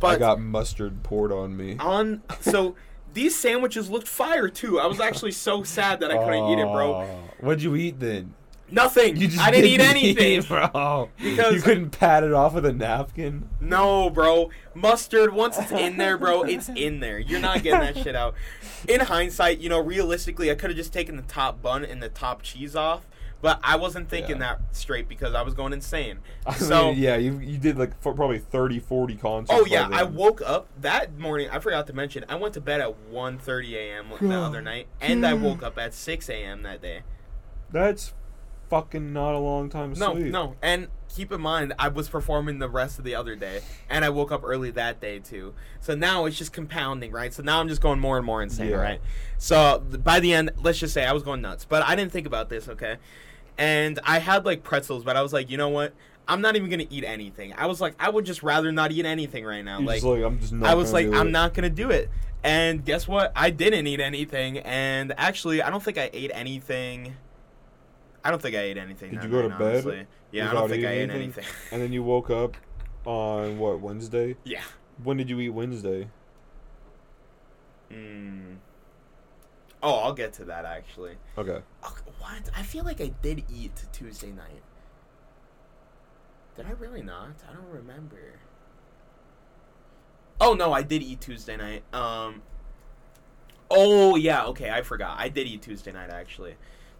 but 0.00 0.08
I 0.08 0.18
got 0.18 0.40
mustard 0.40 1.02
poured 1.02 1.32
on 1.32 1.56
me. 1.56 1.76
on 1.78 2.22
so 2.40 2.76
these 3.14 3.36
sandwiches 3.38 3.90
looked 3.90 4.08
fire 4.08 4.48
too. 4.48 4.78
I 4.78 4.86
was 4.86 5.00
actually 5.00 5.32
so 5.32 5.62
sad 5.62 6.00
that 6.00 6.10
I 6.10 6.18
couldn't 6.18 6.50
eat 6.50 6.58
it, 6.60 6.66
bro. 6.66 7.04
What'd 7.40 7.62
you 7.62 7.74
eat 7.76 7.98
then? 8.00 8.34
Nothing. 8.70 9.16
I 9.38 9.50
didn't 9.50 9.70
eat 9.70 9.80
anything. 9.80 10.42
bro. 10.48 11.10
Because- 11.16 11.54
you 11.54 11.62
couldn't 11.62 11.90
pat 11.90 12.24
it 12.24 12.32
off 12.32 12.54
with 12.54 12.66
a 12.66 12.72
napkin. 12.72 13.48
No, 13.60 14.10
bro. 14.10 14.50
Mustard, 14.74 15.32
once 15.32 15.58
it's 15.58 15.72
in 15.72 15.96
there, 15.96 16.16
bro, 16.18 16.42
it's 16.42 16.68
in 16.68 17.00
there. 17.00 17.18
You're 17.18 17.40
not 17.40 17.62
getting 17.62 17.80
that 17.80 18.02
shit 18.02 18.14
out. 18.14 18.34
In 18.88 19.00
hindsight, 19.00 19.58
you 19.58 19.68
know, 19.68 19.80
realistically, 19.80 20.50
I 20.50 20.54
could 20.54 20.70
have 20.70 20.76
just 20.76 20.92
taken 20.92 21.16
the 21.16 21.22
top 21.22 21.60
bun 21.60 21.84
and 21.84 22.02
the 22.02 22.08
top 22.08 22.42
cheese 22.42 22.76
off, 22.76 23.06
but 23.40 23.58
I 23.64 23.76
wasn't 23.76 24.08
thinking 24.08 24.36
Yeah. 24.36 24.56
that 24.56 24.76
straight 24.76 25.08
because 25.08 25.34
I 25.34 25.42
was 25.42 25.54
going 25.54 25.72
insane. 25.72 26.18
I 26.46 26.54
So, 26.54 26.90
mean, 26.90 26.98
yeah, 26.98 27.16
you 27.16 27.38
you 27.38 27.58
did 27.58 27.76
like 27.76 28.00
probably 28.00 28.38
30, 28.38 28.78
40 28.78 29.16
concerts. 29.16 29.58
oh 29.60 29.66
yeah, 29.66 29.88
I 29.90 30.04
woke 30.04 30.40
up 30.42 30.68
that 30.80 31.18
morning. 31.18 31.48
I 31.50 31.58
forgot 31.58 31.86
to 31.88 31.92
mention, 31.92 32.24
I 32.28 32.36
went 32.36 32.54
to 32.54 32.60
bed 32.60 32.80
at 32.80 32.94
1.30 33.12 33.72
a.m. 33.74 34.06
the 34.20 34.34
other 34.40 34.62
night, 34.62 34.86
and 35.00 35.26
I 35.26 35.36
hmm. 35.36 35.42
woke 35.42 35.62
up 35.62 35.76
at 35.78 35.94
6 35.94 36.28
a.m. 36.28 36.62
that 36.62 36.80
day. 36.80 37.00
That's 37.70 38.14
fucking 38.68 39.12
not 39.12 39.34
a 39.34 39.38
long 39.38 39.68
time 39.70 39.92
No, 39.94 40.14
sleep. 40.14 40.26
no. 40.32 40.54
And 40.62 40.88
keep 41.14 41.32
in 41.32 41.40
mind, 41.40 41.72
I 41.78 41.88
was 41.88 42.08
performing 42.08 42.58
the 42.58 42.68
rest 42.68 42.98
of 42.98 43.04
the 43.04 43.14
other 43.14 43.34
day, 43.34 43.60
and 43.88 44.04
I 44.04 44.10
woke 44.10 44.30
up 44.32 44.42
early 44.44 44.70
that 44.72 45.00
day 45.00 45.18
too. 45.18 45.54
So 45.80 45.94
now 45.94 46.26
it's 46.26 46.36
just 46.36 46.52
compounding, 46.52 47.12
right? 47.12 47.32
So 47.32 47.42
now 47.42 47.60
I'm 47.60 47.68
just 47.68 47.80
going 47.80 47.98
more 48.00 48.16
and 48.16 48.26
more 48.26 48.42
insane, 48.42 48.70
Yeah. 48.70 48.76
right? 48.76 49.00
So 49.38 49.78
by 50.04 50.20
the 50.20 50.32
end, 50.34 50.50
let's 50.62 50.78
just 50.78 50.92
say 50.94 51.04
I 51.04 51.12
was 51.12 51.22
going 51.22 51.40
nuts, 51.40 51.64
but 51.64 51.82
I 51.82 51.96
didn't 51.96 52.12
think 52.12 52.26
about 52.26 52.48
this, 52.50 52.68
okay? 52.68 52.96
And 53.56 53.98
I 54.04 54.18
had 54.18 54.44
like 54.44 54.62
pretzels, 54.62 55.02
but 55.04 55.16
I 55.16 55.22
was 55.22 55.32
like, 55.32 55.50
you 55.50 55.56
know 55.56 55.68
what? 55.70 55.94
I'm 56.28 56.42
not 56.42 56.56
even 56.56 56.68
gonna 56.68 56.86
eat 56.90 57.04
anything. 57.04 57.54
I 57.56 57.66
was 57.66 57.80
like, 57.80 57.94
I 57.98 58.10
would 58.10 58.26
just 58.26 58.42
rather 58.42 58.70
not 58.70 58.92
eat 58.92 59.06
anything 59.06 59.44
right 59.46 59.64
now. 59.64 59.80
Like, 59.80 60.02
like, 60.02 60.22
I'm 60.22 60.38
just 60.38 60.52
not 60.52 60.68
I 60.68 60.74
was 60.74 60.92
like, 60.92 61.06
I'm 61.06 61.28
it. 61.28 61.30
not 61.30 61.54
gonna 61.54 61.70
do 61.70 61.90
it. 61.90 62.10
And 62.44 62.84
guess 62.84 63.08
what? 63.08 63.32
I 63.34 63.50
didn't 63.50 63.86
eat 63.88 63.98
anything, 63.98 64.58
and 64.58 65.12
actually, 65.16 65.60
I 65.62 65.70
don't 65.70 65.82
think 65.82 65.98
I 65.98 66.08
ate 66.12 66.30
anything. 66.32 67.16
I 68.28 68.30
don't 68.30 68.42
think 68.42 68.56
I 68.56 68.60
ate 68.60 68.76
anything. 68.76 69.12
Did 69.12 69.24
you 69.24 69.30
go 69.30 69.40
to 69.40 69.48
bed 69.48 69.62
honestly. 69.62 70.06
Yeah, 70.32 70.50
I 70.50 70.52
don't 70.52 70.68
think 70.68 70.84
I 70.84 70.90
ate 70.90 71.08
anything. 71.08 71.22
anything? 71.22 71.44
And 71.72 71.80
then 71.80 71.94
you 71.94 72.02
woke 72.02 72.28
up 72.28 72.58
on 73.06 73.58
what 73.58 73.80
Wednesday? 73.80 74.36
yeah. 74.44 74.60
When 75.02 75.16
did 75.16 75.30
you 75.30 75.40
eat 75.40 75.48
Wednesday? 75.48 76.10
Mm. 77.90 78.56
Oh, 79.82 79.94
I'll 80.00 80.12
get 80.12 80.34
to 80.34 80.44
that 80.44 80.66
actually. 80.66 81.16
Okay. 81.38 81.62
Oh, 81.82 81.96
what? 82.18 82.50
I 82.54 82.62
feel 82.64 82.84
like 82.84 83.00
I 83.00 83.12
did 83.22 83.44
eat 83.50 83.86
Tuesday 83.92 84.30
night. 84.32 84.62
Did 86.54 86.66
I 86.66 86.72
really 86.72 87.02
not? 87.02 87.30
I 87.48 87.54
don't 87.54 87.70
remember. 87.70 88.34
Oh 90.38 90.52
no, 90.52 90.74
I 90.74 90.82
did 90.82 91.02
eat 91.02 91.22
Tuesday 91.22 91.56
night. 91.56 91.82
Um. 91.94 92.42
Oh 93.70 94.16
yeah, 94.16 94.44
okay, 94.48 94.70
I 94.70 94.82
forgot. 94.82 95.18
I 95.18 95.30
did 95.30 95.46
eat 95.46 95.62
Tuesday 95.62 95.92
night 95.92 96.10
actually. 96.10 96.56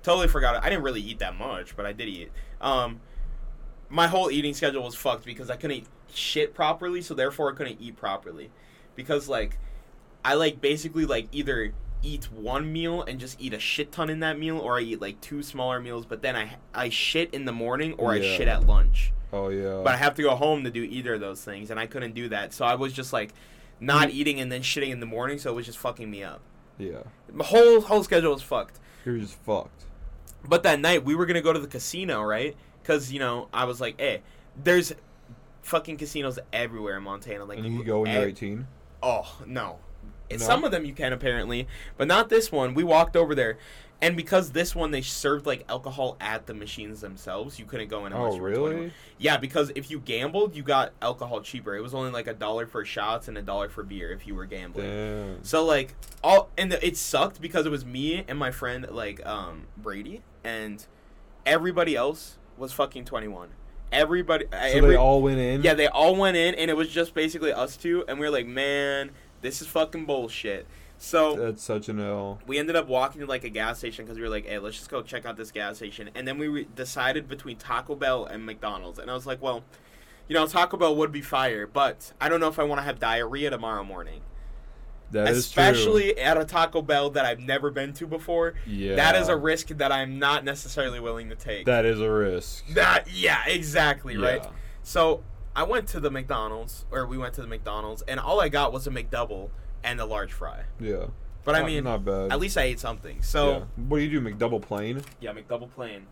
Totally 0.09 0.29
forgot. 0.29 0.57
it. 0.57 0.63
I 0.65 0.71
didn't 0.71 0.85
really 0.85 1.03
eat 1.03 1.19
that 1.19 1.37
much, 1.37 1.77
but 1.77 1.85
I 1.85 1.93
did 1.93 2.09
eat. 2.09 2.31
Um, 2.63 3.01
my 3.91 4.07
whole 4.07 4.31
eating 4.31 4.55
schedule 4.55 4.83
was 4.83 4.95
fucked 4.95 5.25
because 5.27 5.51
I 5.51 5.57
couldn't 5.57 5.77
eat 5.79 5.87
shit 6.13 6.55
properly, 6.55 7.03
so 7.03 7.13
therefore 7.15 7.53
I 7.53 7.55
couldn't 7.55 7.79
eat 7.81 7.97
properly. 7.97 8.51
Because 8.95 9.29
like, 9.29 9.59
I 10.25 10.35
like 10.35 10.61
basically 10.63 11.05
like 11.05 11.29
either 11.33 11.73
eat 12.03 12.31
one 12.33 12.73
meal 12.73 13.03
and 13.03 13.19
just 13.21 13.41
eat 13.41 13.53
a 13.53 13.59
shit 13.59 13.93
ton 13.93 14.09
in 14.09 14.21
that 14.21 14.39
meal, 14.39 14.59
or 14.59 14.79
I 14.79 14.81
eat 14.83 15.01
like 15.01 15.21
two 15.21 15.43
smaller 15.43 15.79
meals, 15.81 16.07
but 16.07 16.23
then 16.23 16.37
I 16.37 16.57
I 16.75 16.89
shit 16.89 17.35
in 17.35 17.45
the 17.45 17.53
morning 17.53 17.93
or 17.95 18.13
I 18.13 18.21
shit 18.21 18.49
at 18.49 18.67
lunch. 18.67 19.13
Oh 19.33 19.49
yeah. 19.51 19.83
But 19.85 19.95
I 19.95 19.99
have 19.99 20.15
to 20.15 20.23
go 20.23 20.35
home 20.37 20.65
to 20.65 20.71
do 20.71 20.83
either 20.85 21.15
of 21.15 21.21
those 21.21 21.43
things, 21.45 21.71
and 21.71 21.79
I 21.79 21.87
couldn't 21.87 22.15
do 22.15 22.29
that. 22.31 22.55
So 22.55 22.65
I 22.65 22.77
was 22.77 22.93
just 22.95 23.13
like 23.13 23.35
not 23.79 24.09
Mm. 24.09 24.15
eating 24.15 24.41
and 24.41 24.51
then 24.51 24.63
shitting 24.63 24.89
in 24.91 25.01
the 25.01 25.07
morning, 25.07 25.39
so 25.39 25.51
it 25.51 25.55
was 25.55 25.67
just 25.67 25.79
fucking 25.79 26.11
me 26.11 26.23
up. 26.23 26.41
yeah. 26.79 27.03
My 27.33 27.45
whole 27.45 27.81
whole 27.83 28.03
schedule 28.05 28.33
was 28.33 28.43
fucked. 28.43 28.79
You're 29.05 29.19
just 29.19 29.35
fucked. 29.45 29.85
But 30.49 30.63
that 30.63 30.81
night 30.81 31.05
we 31.05 31.15
were 31.15 31.27
gonna 31.27 31.43
go 31.43 31.53
to 31.53 31.59
the 31.59 31.69
casino, 31.69 32.23
right? 32.23 32.57
Because 32.83 33.13
you 33.13 33.19
know 33.19 33.49
I 33.53 33.65
was 33.65 33.81
like, 33.81 34.01
hey, 34.01 34.23
there's 34.63 34.95
fucking 35.63 35.99
casinos 35.99 36.39
everywhere 36.53 36.97
in 36.97 37.03
Montana. 37.03 37.45
Like, 37.45 37.59
and 37.59 37.75
you 37.75 37.85
go 37.85 38.01
when 38.01 38.13
you're 38.13 38.23
eh, 38.23 38.29
18. 38.29 38.67
Oh 39.03 39.43
no. 39.47 39.79
No? 40.31 40.37
Some 40.37 40.65
of 40.65 40.71
them 40.71 40.85
you 40.85 40.93
can 40.93 41.13
apparently, 41.13 41.67
but 41.97 42.09
not 42.09 42.29
this 42.29 42.53
one. 42.53 42.75
We 42.75 42.85
walked 42.85 43.17
over 43.17 43.35
there, 43.35 43.59
and 44.01 44.17
because 44.17 44.53
this 44.53 44.75
one 44.77 44.91
they 44.91 45.01
served 45.03 45.47
like 45.47 45.65
alcohol 45.69 46.17
at 46.21 46.47
the 46.47 46.55
machines 46.55 47.01
themselves, 47.01 47.59
you 47.59 47.65
couldn't 47.65 47.89
go 47.89 48.07
in 48.07 48.13
unless 48.13 48.33
Oh 48.35 48.37
you 48.37 48.43
were 48.43 48.55
21. 48.55 48.77
really? 48.77 48.93
Yeah, 49.19 49.37
because 49.39 49.73
if 49.75 49.91
you 49.91 49.99
gambled, 50.01 50.55
you 50.55 50.63
got 50.63 50.93
alcohol 51.03 51.41
cheaper. 51.41 51.75
It 51.77 51.81
was 51.81 51.95
only 51.95 52.11
like 52.11 52.27
a 52.27 52.35
dollar 52.35 52.67
for 52.67 52.85
shots 52.85 53.27
and 53.29 53.37
a 53.37 53.43
dollar 53.43 53.69
for 53.69 53.83
beer 53.83 54.11
if 54.13 54.27
you 54.27 54.35
were 54.35 54.47
gambling. 54.47 54.89
Damn. 54.89 55.45
So 55.45 55.65
like 55.65 55.95
all 56.23 56.51
and 56.57 56.71
the, 56.71 56.87
it 56.87 56.97
sucked 56.97 57.41
because 57.41 57.67
it 57.67 57.71
was 57.71 57.85
me 57.85 58.25
and 58.29 58.39
my 58.39 58.51
friend 58.51 58.87
like 58.91 59.25
um 59.27 59.67
Brady 59.77 60.23
and 60.45 60.87
everybody 61.45 61.97
else 61.97 62.39
was 62.57 62.73
fucking 62.73 63.05
21. 63.05 63.49
Everybody 63.91 64.45
So 64.53 64.59
every, 64.59 64.91
they 64.91 64.97
all 64.97 65.23
went 65.23 65.39
in. 65.39 65.63
Yeah, 65.63 65.75
they 65.75 65.89
all 65.89 66.15
went 66.15 66.37
in 66.37 66.55
and 66.55 66.71
it 66.71 66.77
was 66.77 66.89
just 66.89 67.15
basically 67.15 67.53
us 67.53 67.77
two 67.77 68.05
and 68.07 68.19
we 68.21 68.27
were 68.27 68.33
like, 68.33 68.47
"Man, 68.47 69.11
this 69.41 69.61
is 69.63 69.67
fucking 69.69 70.05
bullshit." 70.07 70.67
So 71.01 71.37
That's 71.37 71.63
such 71.63 71.89
an 71.89 72.01
L. 72.01 72.41
we 72.47 72.59
ended 72.59 72.75
up 72.75 72.89
walking 72.89 73.21
to 73.21 73.27
like 73.27 73.45
a 73.45 73.49
gas 73.49 73.79
station 73.79 74.05
because 74.05 74.17
we 74.17 74.23
were 74.23 74.29
like, 74.29 74.47
"Hey, 74.47 74.59
let's 74.59 74.77
just 74.77 74.91
go 74.91 75.01
check 75.03 75.25
out 75.25 75.37
this 75.37 75.53
gas 75.53 75.77
station." 75.77 76.11
And 76.15 76.27
then 76.27 76.39
we 76.39 76.49
re- 76.49 76.69
decided 76.75 77.29
between 77.29 77.57
Taco 77.57 77.95
Bell 77.95 78.25
and 78.25 78.45
McDonald's, 78.45 78.99
and 78.99 79.09
I 79.11 79.15
was 79.15 79.25
like, 79.27 79.41
"Well, 79.41 79.63
you 80.27 80.35
know, 80.35 80.47
Taco 80.47 80.77
Bell 80.77 80.97
would 80.97 81.13
be 81.13 81.21
fire, 81.23 81.67
but 81.67 82.13
I 82.21 82.29
don't 82.29 82.41
know 82.41 82.49
if 82.49 82.59
I 82.59 82.65
want 82.65 82.81
to 82.81 82.83
have 82.83 82.99
diarrhea 82.99 83.49
tomorrow 83.49 83.85
morning, 83.85 84.23
That 85.13 85.29
is 85.29 85.51
true. 85.51 85.63
especially 85.63 86.19
at 86.19 86.37
a 86.37 86.45
Taco 86.45 86.83
Bell 86.83 87.11
that 87.11 87.25
I've 87.25 87.39
never 87.41 87.71
been 87.71 87.93
to 87.95 88.07
before. 88.07 88.55
Yeah. 88.67 88.97
That 88.97 89.15
is 89.15 89.29
a 89.29 89.37
risk 89.37 89.69
that 89.69 89.93
I'm 89.93 90.19
not 90.19 90.45
necessarily 90.45 90.99
willing 90.99 91.29
to 91.29 91.37
take." 91.37 91.65
That 91.67 91.85
is 91.85 92.01
a 92.01 92.11
risk. 92.11 92.67
That 92.75 93.07
yeah, 93.09 93.45
exactly 93.47 94.17
right. 94.17 94.45
So 94.83 95.23
I 95.59 95.65
went 95.65 95.89
to 95.89 95.99
the 95.99 96.09
McDonald's, 96.09 96.85
or 96.93 97.05
we 97.05 97.19
went 97.19 97.35
to 97.35 97.41
the 97.41 97.49
McDonald's, 97.49 98.03
and 98.03 98.21
all 98.21 98.41
I 98.41 98.49
got 98.49 98.73
was 98.73 98.87
a 98.87 98.91
McDouble 98.91 99.51
and 99.83 99.99
a 99.99 100.05
large 100.05 100.33
fry. 100.33 100.61
Yeah. 100.79 101.07
But 101.43 101.57
I 101.57 101.67
mean, 101.67 101.83
not 101.83 102.05
bad. 102.05 102.31
at 102.31 102.39
least 102.39 102.57
I 102.57 102.63
ate 102.63 102.79
something. 102.79 103.23
So 103.23 103.51
yeah. 103.51 103.65
what 103.89 103.99
do 103.99 104.05
you 104.05 104.21
do? 104.21 104.21
McDouble 104.21 104.63
plain? 104.63 105.03
yeah, 105.21 105.33
McDouble 105.33 105.69
plain. 105.69 106.07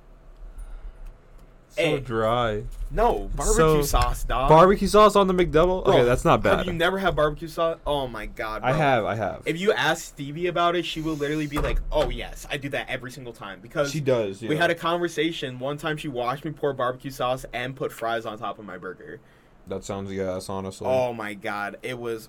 So 1.69 1.83
Hey. 1.83 2.01
dry. 2.01 2.65
No 2.91 3.31
barbecue 3.37 3.55
So, 3.55 3.83
sauce, 3.83 4.25
dog. 4.25 4.49
Barbecue 4.49 4.89
sauce 4.89 5.15
on 5.15 5.29
the 5.29 5.35
McDouble? 5.35 5.85
Bro, 5.85 5.95
okay, 5.95 6.05
that's 6.05 6.25
not 6.25 6.43
bad. 6.43 6.59
Have 6.59 6.67
you 6.67 6.73
never 6.73 6.99
had 6.99 7.15
barbecue 7.15 7.47
sauce? 7.47 7.79
Oh 7.87 8.09
my 8.09 8.27
god, 8.27 8.63
I 8.65 8.73
have. 8.73 9.05
I 9.05 9.15
have. 9.15 9.43
If 9.45 9.61
you 9.61 9.73
ask 9.73 10.07
Stevie 10.07 10.49
about 10.49 10.75
it, 10.75 10.85
she 10.85 11.01
will 11.03 11.15
literally 11.15 11.47
be 11.47 11.59
like, 11.59 11.79
"Oh 11.93 12.09
yes, 12.09 12.49
I 12.51 12.57
do 12.57 12.69
that 12.71 12.89
every 12.89 13.13
single 13.13 13.33
time." 13.33 13.61
Because 13.61 13.93
she 13.93 14.01
does. 14.01 14.43
Yeah. 14.43 14.49
we 14.49 14.57
had 14.57 14.71
a 14.71 14.75
conversation 14.75 15.61
one 15.61 15.77
time. 15.77 15.99
She 15.99 16.09
watched 16.09 16.45
me 16.45 16.51
pour 16.51 16.73
barbecue 16.73 17.13
sauce 17.13 17.45
and 17.53 17.77
put 17.77 17.93
fries 17.93 18.27
on 18.27 18.39
top 18.39 18.59
of 18.59 18.65
my 18.65 18.79
burger. 18.79 19.21
That 19.67 19.85
sounds 19.85 20.13
gas, 20.13 20.49
honestly. 20.49 20.87
Oh 20.89 21.13
my 21.13 21.35
god, 21.35 21.77
it 21.83 21.99
was. 21.99 22.29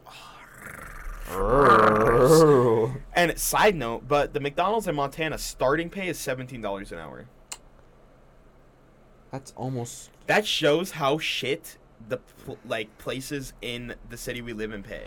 And 3.14 3.38
side 3.38 3.76
note, 3.76 4.08
but 4.08 4.34
the 4.34 4.40
McDonald's 4.40 4.88
in 4.88 4.96
Montana 4.96 5.38
starting 5.38 5.90
pay 5.90 6.08
is 6.08 6.18
seventeen 6.18 6.62
dollars 6.62 6.92
an 6.92 7.00
hour. 7.00 7.26
That's 9.32 9.52
almost. 9.58 10.10
That 10.28 10.46
shows 10.48 10.92
how 10.92 11.18
shit 11.18 11.78
the 12.08 12.18
pl- 12.46 12.58
like 12.66 12.98
places 12.98 13.54
in 13.62 13.96
the 14.10 14.16
city 14.18 14.42
we 14.42 14.54
live 14.54 14.72
in 14.72 14.84
pay. 14.84 15.04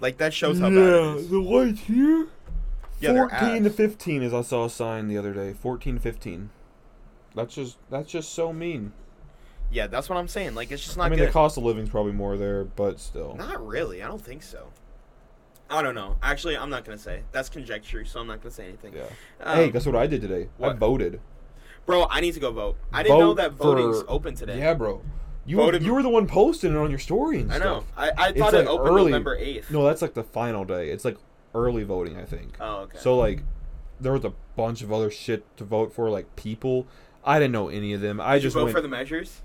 Like 0.00 0.16
that 0.18 0.32
shows 0.32 0.58
how 0.58 0.70
bad 0.70 0.78
it 0.78 1.16
is. 1.16 1.28
the 1.28 1.38
light 1.38 1.78
here. 1.78 2.28
Yeah, 3.00 3.12
Fourteen 3.12 3.64
to 3.64 3.70
fifteen, 3.70 4.22
as 4.22 4.32
I 4.32 4.42
saw 4.42 4.64
a 4.64 4.70
sign 4.70 5.08
the 5.08 5.18
other 5.18 5.34
day. 5.34 5.52
Fourteen 5.52 5.98
fifteen. 5.98 6.50
That's 7.34 7.54
just 7.54 7.76
that's 7.90 8.10
just 8.10 8.32
so 8.32 8.52
mean. 8.52 8.92
Yeah, 9.72 9.86
that's 9.86 10.08
what 10.08 10.18
I'm 10.18 10.28
saying. 10.28 10.54
Like 10.54 10.70
it's 10.70 10.84
just 10.84 10.96
not 10.98 11.04
I 11.06 11.08
mean, 11.08 11.18
good. 11.18 11.28
the 11.28 11.32
cost 11.32 11.56
of 11.56 11.64
living's 11.64 11.88
probably 11.88 12.12
more 12.12 12.36
there, 12.36 12.64
but 12.64 13.00
still. 13.00 13.34
Not 13.36 13.66
really. 13.66 14.02
I 14.02 14.06
don't 14.08 14.22
think 14.22 14.42
so. 14.42 14.68
I 15.70 15.80
don't 15.80 15.94
know. 15.94 16.16
Actually, 16.22 16.56
I'm 16.58 16.68
not 16.68 16.84
gonna 16.84 16.98
say. 16.98 17.22
That's 17.32 17.48
conjecture, 17.48 18.04
so 18.04 18.20
I'm 18.20 18.26
not 18.26 18.42
gonna 18.42 18.50
say 18.50 18.64
anything. 18.68 18.92
Yeah. 18.94 19.04
Um, 19.40 19.56
hey, 19.56 19.70
guess 19.70 19.86
what 19.86 19.96
I 19.96 20.06
did 20.06 20.20
today? 20.20 20.48
I 20.62 20.74
voted. 20.74 21.20
bro, 21.86 22.06
I 22.10 22.20
need 22.20 22.34
to 22.34 22.40
go 22.40 22.52
vote. 22.52 22.76
I 22.92 23.02
didn't 23.02 23.18
know 23.18 23.34
that 23.34 23.52
voting's 23.52 24.02
for- 24.02 24.10
open 24.10 24.34
today. 24.34 24.58
Yeah, 24.58 24.74
bro. 24.74 25.00
You 25.44 25.56
Voted- 25.56 25.82
you 25.82 25.92
were 25.94 26.02
the 26.04 26.08
one 26.08 26.28
posting 26.28 26.72
it 26.72 26.76
on 26.76 26.90
your 26.90 27.00
story 27.00 27.40
and 27.40 27.52
I 27.52 27.56
stuff. 27.56 27.84
I, 27.96 28.06
know. 28.06 28.12
I 28.16 28.28
It's 28.28 28.38
thought 28.38 28.54
it 28.54 28.58
like 28.58 28.66
opened 28.68 28.88
early. 28.90 29.10
November 29.10 29.36
eighth. 29.36 29.70
No, 29.72 29.82
that's 29.84 30.00
like 30.02 30.14
the 30.14 30.22
final 30.22 30.64
day. 30.64 30.90
It's 30.90 31.04
like 31.04 31.16
early 31.54 31.82
voting, 31.82 32.16
I 32.16 32.24
think. 32.24 32.56
Oh, 32.60 32.82
okay. 32.82 32.98
So 32.98 33.16
like, 33.16 33.42
there 34.00 34.12
was 34.12 34.24
a 34.24 34.32
bunch 34.54 34.82
of 34.82 34.92
other 34.92 35.10
shit 35.10 35.44
to 35.56 35.64
vote 35.64 35.92
for, 35.92 36.10
like 36.10 36.36
people. 36.36 36.86
I 37.24 37.38
didn't 37.40 37.52
know 37.52 37.68
any 37.70 37.92
of 37.92 38.00
them. 38.00 38.20
I 38.20 38.34
did 38.34 38.42
just 38.42 38.54
vote 38.54 38.64
went. 38.64 38.76
for 38.76 38.80
the 38.82 38.88
measures? 38.88 39.40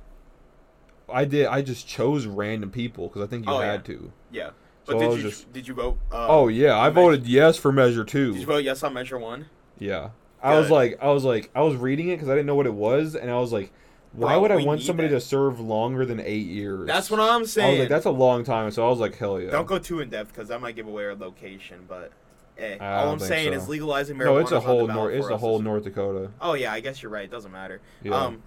I 1.09 1.25
did. 1.25 1.45
I 1.47 1.61
just 1.61 1.87
chose 1.87 2.25
random 2.25 2.69
people 2.71 3.07
because 3.07 3.21
I 3.21 3.27
think 3.27 3.45
you 3.45 3.51
Oh, 3.51 3.59
had 3.59 3.87
yeah. 3.87 3.95
to. 3.95 4.11
Yeah. 4.31 4.49
But 4.85 4.97
I 4.97 4.99
did 4.99 5.17
you 5.17 5.21
just- 5.23 5.51
did 5.53 5.67
you 5.67 5.73
vote? 5.73 5.97
Uh, 6.11 6.27
oh 6.29 6.47
yeah, 6.47 6.73
I 6.75 6.87
on 6.87 6.93
Measure- 6.93 7.05
voted 7.07 7.27
yes 7.27 7.57
for 7.57 7.71
Measure 7.71 8.03
Two. 8.03 8.31
Did 8.33 8.41
you 8.41 8.47
vote 8.47 8.63
yes 8.63 8.83
on 8.83 8.93
Measure 8.93 9.17
One? 9.17 9.47
Yeah. 9.79 10.09
I 10.41 10.57
was 10.57 10.69
like, 10.69 10.97
I 11.01 11.09
was 11.11 11.23
like, 11.25 11.49
I 11.55 11.61
was 11.61 11.75
reading 11.75 12.09
it 12.09 12.15
because 12.17 12.29
I 12.29 12.33
didn't 12.33 12.45
know 12.45 12.55
what 12.55 12.67
it 12.67 12.73
was, 12.73 13.15
and 13.15 13.29
I 13.31 13.39
was 13.39 13.51
like, 13.51 13.71
why 14.13 14.33
Bro, 14.33 14.41
would 14.43 14.51
I 14.51 14.63
want 14.63 14.81
somebody 14.81 15.09
that. 15.09 15.15
to 15.15 15.21
serve 15.21 15.59
longer 15.59 16.05
than 16.05 16.19
eight 16.19 16.45
years? 16.45 16.87
That's 16.87 17.09
what 17.11 17.19
I'm 17.19 17.41
I 17.41 17.45
saying. 17.45 17.71
was 17.71 17.79
like, 17.81 17.89
that's 17.89 18.05
a 18.05 18.11
long 18.11 18.43
time. 18.43 18.71
So 18.71 18.85
I 18.85 18.89
was 18.89 18.99
like, 18.99 19.17
hell 19.17 19.41
yeah. 19.41 19.49
Don't 19.51 19.65
go 19.67 19.77
too 19.79 19.99
in 19.99 20.09
depth 20.09 20.33
because 20.33 20.51
I 20.51 20.57
might 20.57 20.75
give 20.75 20.87
away 20.87 21.05
our 21.05 21.15
location. 21.15 21.79
But 21.87 22.11
Eh, 22.57 22.77
all 22.79 23.11
I'm 23.11 23.19
saying 23.19 23.51
so. 23.53 23.57
is 23.59 23.67
legalizing 23.67 24.15
marijuana. 24.15 24.25
No, 24.25 24.37
it's 24.37 24.51
a 24.51 24.59
whole 24.59 24.87
North. 24.87 25.13
It's 25.13 25.27
a 25.27 25.37
whole 25.37 25.59
North 25.59 25.83
Dakota. 25.83 26.31
Oh 26.39 26.53
yeah, 26.53 26.71
I 26.71 26.79
guess 26.79 27.01
you're 27.03 27.11
right. 27.11 27.25
It 27.25 27.31
doesn't 27.31 27.51
matter. 27.51 27.81
Yeah. 28.03 28.13
Um, 28.15 28.41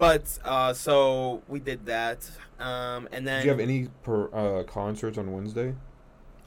but 0.00 0.36
uh, 0.44 0.72
so 0.72 1.42
we 1.46 1.60
did 1.60 1.86
that, 1.86 2.28
um, 2.58 3.08
and 3.12 3.24
then 3.28 3.42
Do 3.42 3.44
you 3.46 3.50
have 3.50 3.60
any 3.60 3.86
per, 4.02 4.28
uh, 4.34 4.64
concerts 4.64 5.16
on 5.18 5.30
Wednesday? 5.30 5.74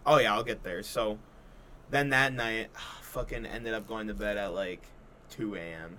oh 0.06 0.18
yeah, 0.20 0.34
I'll 0.34 0.44
get 0.44 0.64
there. 0.64 0.84
So 0.84 1.18
then 1.90 2.10
that 2.10 2.34
night, 2.34 2.68
fucking 3.02 3.46
ended 3.46 3.74
up 3.74 3.88
going 3.88 4.08
to 4.08 4.14
bed 4.14 4.36
at 4.36 4.54
like 4.54 4.82
2 5.30 5.56
a.m. 5.56 5.96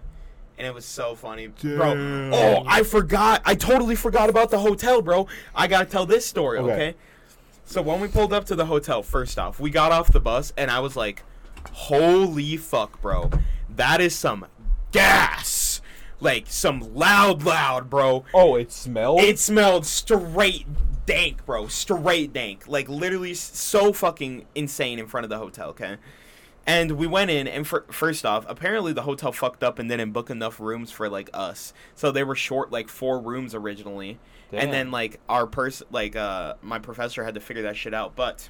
And 0.58 0.66
it 0.66 0.74
was 0.74 0.84
so 0.84 1.14
funny, 1.16 1.46
bro. 1.48 2.30
Oh, 2.32 2.64
I 2.66 2.82
forgot. 2.84 3.42
I 3.44 3.54
totally 3.56 3.96
forgot 3.96 4.28
about 4.30 4.50
the 4.50 4.58
hotel, 4.58 5.00
bro. 5.02 5.26
I 5.54 5.66
gotta 5.66 5.86
tell 5.86 6.06
this 6.06 6.26
story, 6.26 6.58
Okay. 6.58 6.72
okay? 6.72 6.94
So 7.64 7.80
when 7.82 7.98
we 8.00 8.08
pulled 8.08 8.32
up 8.32 8.44
to 8.46 8.54
the 8.54 8.66
hotel, 8.66 9.02
first 9.02 9.38
off, 9.38 9.58
we 9.58 9.70
got 9.70 9.90
off 9.90 10.12
the 10.12 10.20
bus, 10.20 10.52
and 10.56 10.70
I 10.70 10.80
was 10.80 10.96
like, 10.96 11.22
"Holy 11.72 12.56
fuck, 12.58 13.00
bro! 13.00 13.30
That 13.74 14.00
is 14.00 14.14
some 14.14 14.46
gas, 14.92 15.48
like 16.24 16.46
some 16.48 16.94
loud, 16.94 17.44
loud, 17.44 17.90
bro. 17.90 18.24
Oh, 18.32 18.56
it 18.56 18.72
smelled. 18.72 19.20
It 19.20 19.38
smelled 19.38 19.86
straight 19.86 20.66
dank, 21.06 21.44
bro. 21.46 21.68
Straight 21.68 22.32
dank. 22.32 22.66
Like 22.66 22.88
literally 22.88 23.34
so 23.34 23.92
fucking 23.92 24.46
insane 24.54 24.98
in 24.98 25.06
front 25.06 25.24
of 25.24 25.30
the 25.30 25.38
hotel, 25.38 25.68
okay? 25.70 25.96
And 26.66 26.92
we 26.92 27.06
went 27.06 27.30
in, 27.30 27.46
and 27.46 27.66
fir- 27.66 27.84
first 27.90 28.24
off, 28.24 28.46
apparently 28.48 28.94
the 28.94 29.02
hotel 29.02 29.32
fucked 29.32 29.62
up 29.62 29.78
and 29.78 29.88
didn't 29.88 30.12
book 30.12 30.30
enough 30.30 30.58
rooms 30.58 30.90
for 30.90 31.10
like 31.10 31.28
us, 31.34 31.74
so 31.94 32.10
they 32.10 32.24
were 32.24 32.34
short 32.34 32.72
like 32.72 32.88
four 32.88 33.20
rooms 33.20 33.54
originally, 33.54 34.18
and 34.50 34.72
then 34.72 34.90
like 34.90 35.20
our 35.28 35.46
person, 35.46 35.86
like 35.90 36.16
uh, 36.16 36.54
my 36.62 36.78
professor 36.78 37.22
had 37.22 37.34
to 37.34 37.40
figure 37.40 37.64
that 37.64 37.76
shit 37.76 37.92
out. 37.92 38.16
But 38.16 38.48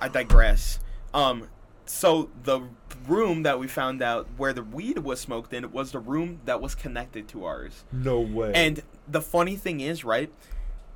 I 0.00 0.06
digress. 0.06 0.78
Um, 1.12 1.48
so 1.86 2.30
the 2.44 2.60
room 3.06 3.42
that 3.44 3.58
we 3.58 3.68
found 3.68 4.02
out 4.02 4.26
where 4.36 4.52
the 4.52 4.62
weed 4.62 4.98
was 4.98 5.20
smoked 5.20 5.52
in 5.52 5.70
was 5.72 5.92
the 5.92 5.98
room 5.98 6.40
that 6.44 6.60
was 6.60 6.74
connected 6.74 7.28
to 7.28 7.44
ours. 7.44 7.84
no 7.92 8.20
way. 8.20 8.52
And 8.54 8.82
the 9.08 9.20
funny 9.22 9.56
thing 9.56 9.80
is, 9.80 10.04
right? 10.04 10.30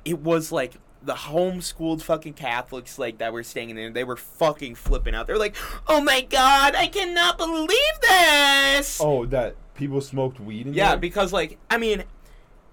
It 0.03 0.19
was 0.19 0.51
like 0.51 0.73
the 1.03 1.13
homeschooled 1.13 2.01
fucking 2.01 2.33
Catholics 2.33 2.99
like 2.99 3.17
that 3.19 3.33
were 3.33 3.43
staying 3.43 3.69
in 3.71 3.75
there. 3.75 3.89
They 3.89 4.03
were 4.03 4.17
fucking 4.17 4.75
flipping 4.75 5.15
out. 5.15 5.27
They're 5.27 5.37
like, 5.37 5.55
"Oh 5.87 6.01
my 6.01 6.21
god, 6.21 6.75
I 6.75 6.87
cannot 6.87 7.37
believe 7.37 7.99
this!" 8.01 8.99
oh, 9.01 9.25
that 9.27 9.55
people 9.75 10.01
smoked 10.01 10.39
weed 10.39 10.67
in 10.67 10.73
yeah, 10.73 10.85
there. 10.85 10.93
Yeah, 10.93 10.99
because 10.99 11.31
like, 11.33 11.57
I 11.69 11.77
mean, 11.77 12.03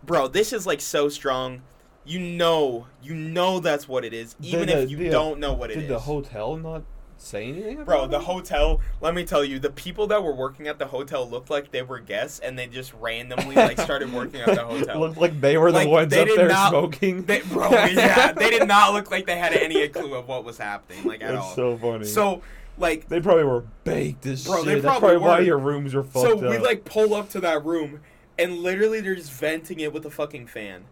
bro, 0.05 0.29
this 0.29 0.53
is 0.53 0.67
like 0.67 0.81
so 0.81 1.09
strong. 1.09 1.63
You 2.05 2.19
know, 2.21 2.87
you 3.03 3.15
know 3.15 3.61
that's 3.61 3.87
what 3.87 4.05
it 4.05 4.15
is, 4.15 4.35
even 4.43 4.67
Did 4.69 4.79
if 4.85 4.91
you 4.91 4.97
the- 4.97 5.11
don't 5.11 5.39
know 5.39 5.53
what 5.53 5.71
it 5.71 5.75
Did 5.75 5.85
is. 5.85 5.89
the 5.91 5.99
hotel 6.01 6.57
not 6.57 6.83
say 7.19 7.49
anything? 7.49 7.85
Bro, 7.85 8.07
the 8.09 8.21
hotel. 8.21 8.81
Let 9.01 9.15
me 9.15 9.25
tell 9.25 9.45
you, 9.45 9.59
the 9.59 9.71
people 9.71 10.07
that 10.09 10.23
were 10.23 10.35
working 10.35 10.69
at 10.69 10.79
the 10.79 10.87
hotel 10.87 11.29
looked 11.29 11.51
like 11.51 11.71
they 11.71 11.83
were 11.83 11.99
guests, 12.01 12.39
and 12.41 12.59
they 12.59 12.67
just 12.67 12.93
randomly 12.95 13.55
like 13.55 13.79
started 13.81 14.13
working 14.13 14.41
at 14.41 14.55
the 14.55 14.65
hotel. 14.65 15.01
looked 15.01 15.19
like 15.19 15.41
they 15.41 15.59
were 15.59 15.71
the 15.73 15.79
Like, 15.79 15.89
ones 15.89 16.13
up 16.17 16.29
there 16.35 16.49
not- 16.49 16.71
smoking. 16.71 17.25
They, 17.25 17.41
bro, 17.43 17.71
yeah, 17.71 18.33
they 18.37 18.51
did 18.51 18.67
not 18.69 18.93
look 18.95 19.11
like 19.11 19.27
they 19.27 19.37
had 19.37 19.53
any 19.53 19.87
clue 19.89 20.15
of 20.15 20.29
what 20.29 20.45
was 20.45 20.59
happening, 20.59 21.05
like 21.05 21.23
at 21.23 21.33
That's 21.33 21.45
all. 21.45 21.55
so 21.55 21.77
funny. 21.79 22.05
So, 22.07 22.43
like, 22.79 23.09
they 23.09 23.21
probably 23.21 23.45
were 23.45 23.65
baked 23.85 24.25
as 24.27 24.45
Bro, 24.47 24.59
shit. 24.59 24.65
they 24.67 24.75
That's 24.81 24.99
probably 24.99 25.19
probably 25.19 25.29
why 25.29 25.41
your 25.41 25.59
rooms 25.59 25.95
are 25.95 26.03
fucked 26.05 26.27
so 26.27 26.35
up. 26.45 26.51
we 26.51 26.59
like 26.59 26.85
pull 26.85 27.15
up 27.15 27.29
to 27.31 27.41
that 27.41 27.65
room, 27.65 28.01
and 28.39 28.59
literally 28.59 29.01
they're 29.01 29.17
just 29.17 29.33
venting 29.33 29.81
it 29.81 29.93
with 29.93 30.07
a 30.07 30.11
fucking 30.11 30.47
fan. 30.47 30.85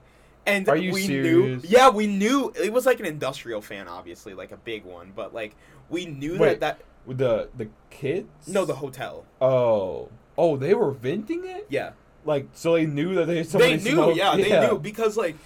And 0.49 0.69
Are 0.69 0.77
you 0.77 0.93
we 0.93 1.03
serious? 1.03 1.25
knew, 1.65 1.69
yeah, 1.69 1.89
we 1.91 2.07
knew 2.07 2.53
it 2.63 2.73
was 2.73 2.87
like 2.87 3.01
an 3.01 3.07
industrial 3.07 3.61
fan, 3.61 3.89
obviously, 3.89 4.33
like 4.33 4.53
a 4.53 4.57
big 4.57 4.85
one, 4.85 5.13
but 5.15 5.35
like 5.35 5.57
we 5.89 6.07
knew 6.07 6.39
Wait. 6.39 6.61
that 6.61 6.79
that 7.07 7.17
the 7.19 7.49
the 7.57 7.69
kids. 7.91 8.49
no, 8.49 8.65
the 8.65 8.75
hotel, 8.77 9.25
Oh, 9.41 10.09
oh, 10.37 10.57
they 10.57 10.75
were 10.75 10.91
venting 10.91 11.45
it. 11.47 11.67
yeah, 11.71 11.93
Like, 12.25 12.49
so 12.53 12.75
they 12.75 12.87
knew 12.87 13.15
that 13.15 13.27
they 13.27 13.43
somebody 13.45 13.77
they 13.77 13.85
knew, 13.91 13.97
smoked? 13.97 14.17
yeah, 14.19 14.37
they 14.37 14.67
knew 14.69 14.79
because 14.79 15.17
like 15.17 15.37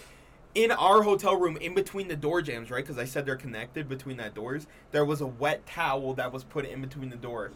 in 0.55 0.71
our 0.73 1.03
hotel 1.03 1.37
room, 1.37 1.57
in 1.59 1.75
between 1.75 2.09
the 2.09 2.17
door 2.17 2.43
jambs, 2.43 2.71
right? 2.71 2.83
Because 2.85 2.99
I 2.99 3.05
said 3.05 3.25
they're 3.27 3.37
connected 3.37 3.89
between 3.89 4.17
that 4.17 4.35
doors. 4.35 4.67
There 4.91 5.05
was 5.05 5.21
a 5.21 5.27
wet 5.27 5.65
towel 5.67 6.15
that 6.15 6.33
was 6.33 6.43
put 6.45 6.65
in 6.65 6.81
between 6.81 7.11
the 7.11 7.17
door, 7.17 7.53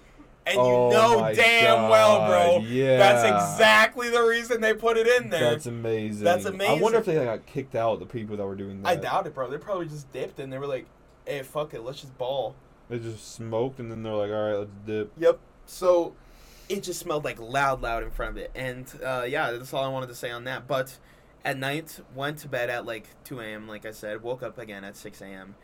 and 0.47 0.57
Oh 0.59 0.89
you 0.91 0.95
know 0.95 1.33
damn 1.35 1.89
well, 1.89 2.29
bro, 2.29 2.59
yeah. 2.69 2.99
that's 2.99 3.25
exactly 3.25 4.11
the 4.11 4.23
reason 4.23 4.61
they 4.61 4.75
put 4.75 4.97
it 4.97 5.09
in 5.09 5.31
there. 5.31 5.51
That's 5.51 5.67
amazing. 5.67 6.23
That's 6.23 6.45
amazing. 6.45 6.79
I 6.79 6.83
wonder 6.83 6.99
if 6.99 7.07
they 7.07 7.15
got 7.15 7.47
kicked 7.47 7.75
out. 7.75 7.99
The 7.99 8.07
people 8.07 8.37
that 8.37 8.45
were 8.47 8.55
doing 8.55 8.83
that. 8.83 8.89
I 8.89 8.97
doubt 8.97 9.27
it, 9.27 9.35
bro. 9.35 9.51
They 9.51 9.59
probably 9.59 9.87
just 9.87 10.13
dipped 10.13 10.39
and 10.39 10.53
they 10.53 10.59
were 10.59 10.67
like, 10.69 10.87
"Hey, 11.27 11.43
fuck 11.43 11.75
it, 11.75 11.81
let's 11.83 12.01
just 12.03 12.17
ball." 12.17 12.55
They 12.89 12.99
just 12.99 13.35
smoked 13.35 13.79
and 13.81 13.91
then 13.91 14.03
they're 14.03 14.13
like, 14.13 14.31
all 14.31 14.49
right, 14.51 14.59
let's 14.59 14.71
dip. 14.87 15.13
Yep. 15.19 15.39
So 15.67 16.15
it 16.69 16.83
just 16.83 17.01
smelled 17.01 17.25
like 17.25 17.41
loud, 17.41 17.83
loud 17.83 18.03
in 18.03 18.11
front 18.11 18.33
of 18.33 18.37
it, 18.39 18.51
and 18.55 18.87
uh, 19.05 19.25
yeah, 19.29 19.51
that's 19.53 19.73
all 19.73 19.85
I 19.85 19.89
wanted 19.89 20.09
to 20.09 20.15
say 20.15 20.31
on 20.31 20.45
that. 20.45 20.67
But 20.67 20.99
at 21.45 21.59
night, 21.59 22.01
went 22.15 22.39
to 22.39 22.49
bed 22.49 22.71
at 22.71 22.85
like 22.87 23.07
2 23.25 23.41
a.m. 23.41 23.67
Like 23.69 23.85
I 23.87 23.91
said, 23.93 24.23
woke 24.23 24.43
up 24.43 24.59
again 24.59 24.85
at 24.85 24.97
6 24.97 25.21
a.m. 25.23 25.55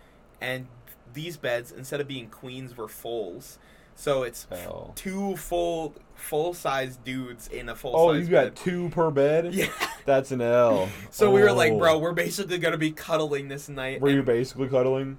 And 0.40 0.66
these 1.12 1.36
beds, 1.36 1.72
instead 1.72 2.00
of 2.00 2.08
being 2.08 2.28
queens, 2.28 2.76
were 2.76 2.88
fulls. 2.88 3.58
So 3.94 4.22
it's 4.22 4.46
Hell. 4.50 4.92
two 4.94 5.36
full, 5.36 5.94
full 6.14 6.54
size 6.54 6.96
dudes 6.96 7.48
in 7.48 7.68
a 7.68 7.74
full. 7.74 7.94
Oh, 7.94 8.12
you 8.12 8.24
got 8.26 8.44
bed. 8.44 8.56
two 8.56 8.88
per 8.90 9.10
bed. 9.10 9.52
Yeah. 9.52 9.66
That's 10.06 10.30
an 10.30 10.40
L. 10.40 10.88
So 11.10 11.30
we 11.30 11.42
were 11.42 11.52
like, 11.52 11.72
Oh. 11.72 11.78
bro, 11.78 11.98
we're 11.98 12.12
basically 12.12 12.56
gonna 12.58 12.78
be 12.78 12.92
cuddling 12.92 13.48
this 13.48 13.68
night. 13.68 14.00
Were 14.00 14.08
you 14.10 14.22
basically 14.22 14.68
cuddling? 14.68 15.18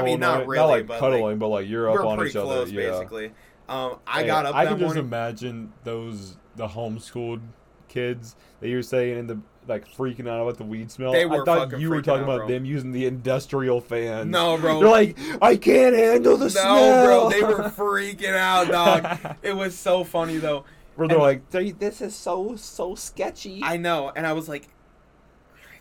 I 0.00 0.02
mean, 0.04 0.20
not 0.20 0.38
night? 0.40 0.46
really, 0.48 0.58
Not 0.62 0.70
like 0.70 0.86
but, 0.86 1.00
cuddling, 1.00 1.22
like, 1.22 1.38
but 1.38 1.48
like 1.48 1.68
you're 1.68 1.88
up 1.88 1.96
we're 1.96 2.06
on 2.06 2.26
each 2.26 2.36
other. 2.36 2.46
close, 2.46 2.70
yeah. 2.70 2.90
basically. 2.90 3.32
Um, 3.68 3.96
I 4.06 4.24
got 4.24 4.46
up 4.46 4.54
I 4.54 4.66
can 4.66 4.78
just 4.78 4.94
morning. 4.94 5.04
imagine 5.04 5.72
those 5.84 6.36
the 6.56 6.68
homeschooled 6.68 7.40
kids 7.88 8.36
that 8.60 8.68
you 8.68 8.76
were 8.76 8.82
saying 8.82 9.18
in 9.18 9.26
the 9.26 9.40
like 9.68 9.88
freaking 9.88 10.28
out 10.28 10.40
about 10.40 10.58
the 10.58 10.64
weed 10.64 10.90
smell. 10.90 11.12
They 11.12 11.24
I 11.24 11.44
thought 11.44 11.78
you 11.78 11.88
were 11.90 12.02
talking 12.02 12.22
out, 12.22 12.28
about 12.28 12.38
bro. 12.40 12.48
them 12.48 12.64
using 12.64 12.90
the 12.92 13.06
industrial 13.06 13.80
fan. 13.80 14.30
No, 14.30 14.58
bro. 14.58 14.80
They're 14.80 14.88
like, 14.88 15.16
I 15.40 15.56
can't 15.56 15.94
handle 15.94 16.36
the 16.36 16.50
smell. 16.50 16.74
no, 16.74 17.30
smell. 17.30 17.30
bro, 17.30 17.30
they 17.30 17.42
were 17.42 17.70
freaking 17.70 18.34
out, 18.34 18.68
dog. 18.68 19.36
it 19.42 19.52
was 19.54 19.78
so 19.78 20.04
funny 20.04 20.38
though. 20.38 20.64
Where 20.96 21.06
they're 21.08 21.16
and- 21.18 21.42
like, 21.52 21.78
this 21.78 22.00
is 22.00 22.14
so 22.14 22.56
so 22.56 22.94
sketchy. 22.94 23.60
I 23.62 23.76
know, 23.76 24.12
and 24.14 24.26
I 24.26 24.32
was 24.32 24.48
like, 24.48 24.68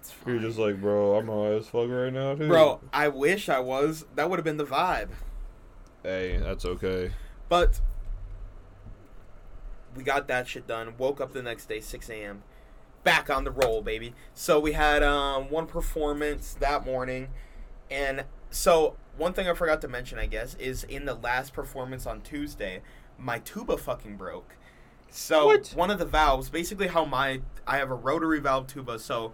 it's 0.01 0.11
fine. 0.11 0.33
You're 0.33 0.43
just 0.43 0.57
like, 0.57 0.81
bro, 0.81 1.15
I'm 1.15 1.27
high 1.27 1.57
as 1.57 1.67
fuck 1.67 1.89
right 1.89 2.11
now, 2.11 2.35
bro. 2.35 2.79
I 2.91 3.07
wish 3.07 3.47
I 3.49 3.59
was. 3.59 4.05
That 4.15 4.29
would 4.29 4.39
have 4.39 4.43
been 4.43 4.57
the 4.57 4.65
vibe. 4.65 5.09
Hey, 6.03 6.37
that's 6.37 6.65
okay. 6.65 7.11
But 7.47 7.79
we 9.95 10.03
got 10.03 10.27
that 10.27 10.47
shit 10.47 10.67
done. 10.67 10.93
Woke 10.97 11.21
up 11.21 11.33
the 11.33 11.43
next 11.43 11.67
day, 11.67 11.79
6 11.79 12.09
a.m. 12.09 12.43
Back 13.03 13.29
on 13.29 13.43
the 13.43 13.51
roll, 13.51 13.81
baby. 13.81 14.13
So 14.33 14.59
we 14.59 14.71
had 14.73 15.03
um, 15.03 15.49
one 15.49 15.67
performance 15.67 16.55
that 16.59 16.85
morning, 16.85 17.29
and 17.89 18.25
so 18.49 18.95
one 19.17 19.33
thing 19.33 19.47
I 19.47 19.53
forgot 19.53 19.81
to 19.81 19.87
mention, 19.87 20.17
I 20.17 20.25
guess, 20.25 20.55
is 20.55 20.83
in 20.83 21.05
the 21.05 21.15
last 21.15 21.53
performance 21.53 22.05
on 22.07 22.21
Tuesday, 22.21 22.81
my 23.19 23.39
tuba 23.39 23.77
fucking 23.77 24.17
broke. 24.17 24.55
So 25.09 25.47
What? 25.47 25.67
one 25.75 25.91
of 25.91 25.99
the 25.99 26.05
valves, 26.05 26.49
basically 26.49 26.87
how 26.87 27.05
my 27.05 27.41
I 27.67 27.77
have 27.77 27.91
a 27.91 27.95
rotary 27.95 28.39
valve 28.39 28.67
tuba, 28.67 28.97
so 28.97 29.33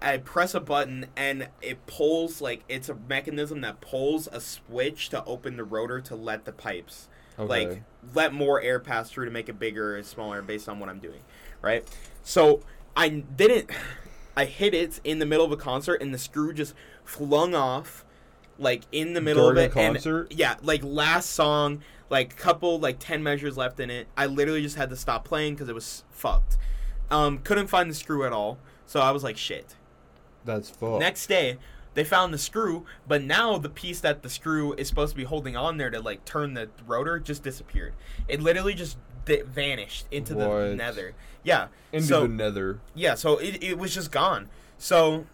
I 0.00 0.18
press 0.18 0.54
a 0.54 0.60
button 0.60 1.06
and 1.16 1.48
it 1.60 1.86
pulls 1.86 2.40
like 2.40 2.62
it's 2.68 2.88
a 2.88 2.94
mechanism 2.94 3.60
that 3.62 3.80
pulls 3.80 4.28
a 4.28 4.40
switch 4.40 5.08
to 5.10 5.24
open 5.24 5.56
the 5.56 5.64
rotor 5.64 6.00
to 6.02 6.14
let 6.14 6.44
the 6.44 6.52
pipes 6.52 7.08
Okay. 7.38 7.48
like 7.68 7.82
let 8.14 8.32
more 8.34 8.60
air 8.60 8.78
pass 8.78 9.08
through 9.10 9.24
to 9.24 9.30
make 9.30 9.48
it 9.48 9.58
bigger 9.58 9.96
or 9.96 10.02
smaller 10.02 10.42
based 10.42 10.68
on 10.68 10.78
what 10.78 10.88
I'm 10.90 10.98
doing, 10.98 11.20
right? 11.62 11.84
So 12.22 12.60
I 12.94 13.08
didn't. 13.08 13.70
I 14.36 14.44
hit 14.44 14.74
it 14.74 15.00
in 15.04 15.18
the 15.20 15.26
middle 15.26 15.44
of 15.46 15.52
a 15.52 15.56
concert 15.56 16.02
and 16.02 16.12
the 16.12 16.18
screw 16.18 16.52
just 16.52 16.74
flung 17.02 17.54
off, 17.54 18.04
like 18.58 18.82
in 18.92 19.14
the 19.14 19.20
middle 19.20 19.44
During 19.52 19.70
of 19.70 19.76
a 19.76 19.80
it. 19.80 19.92
concert? 19.92 20.30
And 20.30 20.38
yeah, 20.38 20.56
like 20.62 20.82
last 20.84 21.30
song, 21.30 21.82
like 22.10 22.36
couple 22.36 22.78
like 22.78 22.98
ten 22.98 23.22
measures 23.22 23.56
left 23.56 23.80
in 23.80 23.88
it. 23.90 24.06
I 24.16 24.26
literally 24.26 24.62
just 24.62 24.76
had 24.76 24.90
to 24.90 24.96
stop 24.96 25.24
playing 25.24 25.54
because 25.54 25.68
it 25.68 25.74
was 25.74 26.04
fucked. 26.10 26.58
Um, 27.10 27.38
couldn't 27.38 27.68
find 27.68 27.88
the 27.90 27.94
screw 27.94 28.24
at 28.24 28.32
all, 28.32 28.58
so 28.86 29.00
I 29.00 29.10
was 29.12 29.24
like, 29.24 29.36
shit. 29.38 29.76
That's 30.44 30.70
fuck. 30.70 31.00
Next 31.00 31.26
day, 31.26 31.58
they 31.94 32.04
found 32.04 32.32
the 32.32 32.38
screw, 32.38 32.86
but 33.06 33.22
now 33.22 33.58
the 33.58 33.68
piece 33.68 34.00
that 34.00 34.22
the 34.22 34.30
screw 34.30 34.72
is 34.74 34.88
supposed 34.88 35.12
to 35.12 35.16
be 35.16 35.24
holding 35.24 35.56
on 35.56 35.76
there 35.76 35.90
to 35.90 36.00
like 36.00 36.24
turn 36.24 36.54
the 36.54 36.68
rotor 36.86 37.18
just 37.18 37.42
disappeared. 37.42 37.94
It 38.28 38.40
literally 38.40 38.74
just 38.74 38.96
di- 39.24 39.42
vanished 39.42 40.06
into 40.10 40.34
the 40.34 40.48
What? 40.48 40.76
nether. 40.76 41.14
Yeah. 41.42 41.68
Into 41.92 42.06
so 42.06 42.22
the 42.22 42.28
nether. 42.28 42.78
yeah, 42.94 43.14
so 43.14 43.38
it 43.38 43.62
it 43.62 43.78
was 43.78 43.92
just 43.94 44.10
gone. 44.12 44.48
So 44.78 45.26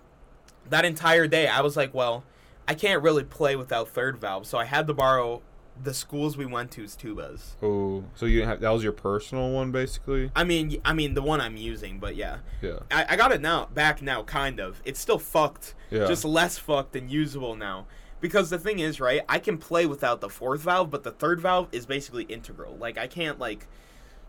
that 0.69 0.85
entire 0.85 1.27
day, 1.27 1.47
I 1.47 1.61
was 1.61 1.77
like, 1.77 1.93
well, 1.95 2.24
I 2.66 2.74
can't 2.74 3.03
really 3.03 3.23
play 3.24 3.55
without 3.55 3.89
third 3.89 4.19
valve, 4.19 4.47
so 4.47 4.59
I 4.59 4.65
had 4.65 4.87
to 4.89 4.95
borrow 4.95 5.43
the 5.82 5.93
schools 5.94 6.36
we 6.36 6.47
went 6.47 6.70
to's 6.70 6.97
tubas. 6.97 7.55
Oh, 7.62 8.05
so 8.15 8.27
you 8.27 8.36
didn't 8.39 8.48
have 8.48 8.61
that 8.61 8.70
was 8.70 8.82
your 8.82 8.93
personal 8.93 9.51
one, 9.51 9.73
basically. 9.73 10.31
I 10.35 10.43
mean, 10.44 10.81
I 10.85 10.93
mean 10.93 11.15
the 11.15 11.23
one 11.23 11.40
I'm 11.40 11.57
using, 11.57 11.98
but 11.98 12.16
yeah, 12.16 12.39
Yeah. 12.62 12.78
I, 12.90 13.07
I 13.11 13.16
got 13.16 13.32
it 13.32 13.40
now 13.40 13.66
back 13.66 14.01
now, 14.03 14.23
kind 14.23 14.59
of. 14.61 14.81
It's 14.85 14.98
still 15.01 15.19
fucked, 15.19 15.74
Yeah. 15.90 16.07
just 16.07 16.24
less 16.24 16.57
fucked 16.59 16.97
and 16.97 17.11
usable 17.11 17.55
now. 17.57 17.86
because 18.19 18.48
the 18.48 18.59
thing 18.59 18.78
is, 18.78 18.98
right? 18.98 19.20
I 19.28 19.39
can 19.39 19.59
play 19.59 19.85
without 19.85 20.20
the 20.23 20.31
fourth 20.31 20.62
valve, 20.62 20.90
but 20.90 21.03
the 21.05 21.11
third 21.11 21.39
valve 21.40 21.69
is 21.70 21.85
basically 21.85 22.24
integral. 22.24 22.74
Like 22.77 22.97
I 22.97 23.07
can't 23.07 23.39
like 23.39 23.66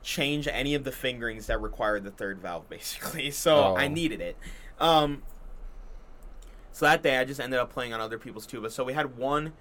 change 0.03 0.47
any 0.47 0.75
of 0.75 0.83
the 0.83 0.91
fingerings 0.91 1.47
that 1.47 1.59
require 1.61 1.99
the 2.01 2.11
third 2.11 2.39
valve, 2.39 2.67
basically. 2.77 3.31
So 3.31 3.55
Oh. 3.55 3.75
I 3.77 3.87
needed 3.87 4.19
it. 4.21 4.37
Um, 4.79 5.23
so 6.73 6.85
that 6.85 7.01
day, 7.01 7.17
I 7.17 7.23
just 7.25 7.39
ended 7.39 7.59
up 7.59 7.71
playing 7.71 7.93
on 7.93 8.01
other 8.01 8.19
people's 8.19 8.45
tuba. 8.45 8.69
So 8.69 8.83
we 8.83 8.93
had 8.93 9.17
one 9.17 9.53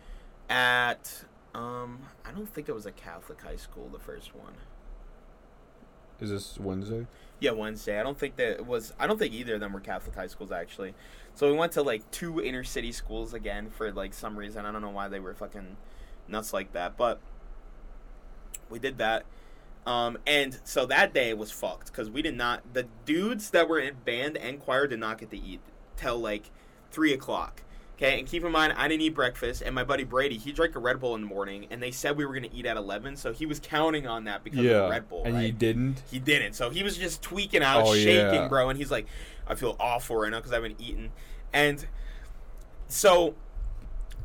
at 0.50 1.24
um, 1.56 2.00
I 2.24 2.32
don't 2.32 2.48
think 2.48 2.68
it 2.68 2.74
was 2.74 2.84
a 2.84 2.92
Catholic 2.92 3.40
high 3.40 3.56
school. 3.56 3.88
The 3.90 3.98
first 3.98 4.34
one. 4.34 4.52
Is 6.20 6.28
this 6.30 6.58
Wednesday? 6.60 7.06
Yeah, 7.40 7.52
Wednesday. 7.52 7.98
I 7.98 8.02
don't 8.02 8.18
think 8.18 8.36
that 8.36 8.50
it 8.52 8.66
was. 8.66 8.92
I 8.98 9.06
don't 9.06 9.18
think 9.18 9.32
either 9.32 9.54
of 9.54 9.60
them 9.60 9.72
were 9.72 9.80
Catholic 9.80 10.14
high 10.14 10.26
schools 10.26 10.52
actually. 10.52 10.94
So 11.34 11.50
we 11.50 11.56
went 11.56 11.72
to 11.72 11.82
like 11.82 12.10
two 12.10 12.42
inner 12.42 12.62
city 12.62 12.92
schools 12.92 13.32
again 13.32 13.70
for 13.70 13.90
like 13.90 14.12
some 14.12 14.36
reason. 14.38 14.66
I 14.66 14.72
don't 14.72 14.82
know 14.82 14.90
why 14.90 15.08
they 15.08 15.18
were 15.18 15.34
fucking 15.34 15.78
nuts 16.28 16.52
like 16.52 16.72
that, 16.74 16.98
but 16.98 17.20
we 18.68 18.78
did 18.78 18.98
that. 18.98 19.24
Um, 19.86 20.18
and 20.26 20.58
so 20.64 20.84
that 20.86 21.14
day 21.14 21.32
was 21.32 21.50
fucked 21.50 21.86
because 21.86 22.10
we 22.10 22.20
did 22.20 22.36
not. 22.36 22.74
The 22.74 22.86
dudes 23.06 23.50
that 23.50 23.66
were 23.66 23.78
in 23.78 23.94
band 24.04 24.36
and 24.36 24.60
choir 24.60 24.86
did 24.86 24.98
not 24.98 25.18
get 25.18 25.30
to 25.30 25.38
eat 25.38 25.60
till 25.96 26.18
like 26.18 26.50
three 26.90 27.14
o'clock. 27.14 27.62
Okay, 27.96 28.18
and 28.18 28.28
keep 28.28 28.44
in 28.44 28.52
mind, 28.52 28.74
I 28.76 28.88
didn't 28.88 29.00
eat 29.02 29.14
breakfast, 29.14 29.62
and 29.64 29.74
my 29.74 29.82
buddy 29.82 30.04
Brady, 30.04 30.36
he 30.36 30.52
drank 30.52 30.76
a 30.76 30.78
Red 30.78 31.00
Bull 31.00 31.14
in 31.14 31.22
the 31.22 31.26
morning, 31.26 31.66
and 31.70 31.82
they 31.82 31.90
said 31.90 32.18
we 32.18 32.26
were 32.26 32.34
gonna 32.34 32.50
eat 32.52 32.66
at 32.66 32.76
eleven, 32.76 33.16
so 33.16 33.32
he 33.32 33.46
was 33.46 33.58
counting 33.58 34.06
on 34.06 34.24
that 34.24 34.44
because 34.44 34.58
of 34.58 34.64
the 34.66 34.88
Red 34.90 35.08
Bull. 35.08 35.22
and 35.24 35.34
right? 35.34 35.46
you 35.46 35.52
didn't. 35.52 36.02
He 36.10 36.18
didn't. 36.18 36.52
So 36.52 36.68
he 36.68 36.82
was 36.82 36.98
just 36.98 37.22
tweaking 37.22 37.62
out, 37.62 37.84
Oh, 37.86 37.94
shaking, 37.94 38.42
yeah. 38.42 38.48
bro. 38.48 38.68
And 38.68 38.78
he's 38.78 38.90
like, 38.90 39.06
I 39.46 39.54
feel 39.54 39.76
awful 39.80 40.16
right 40.16 40.30
now 40.30 40.38
because 40.38 40.52
I 40.52 40.56
haven't 40.56 40.78
eaten. 40.78 41.10
And 41.54 41.86
so 42.86 43.34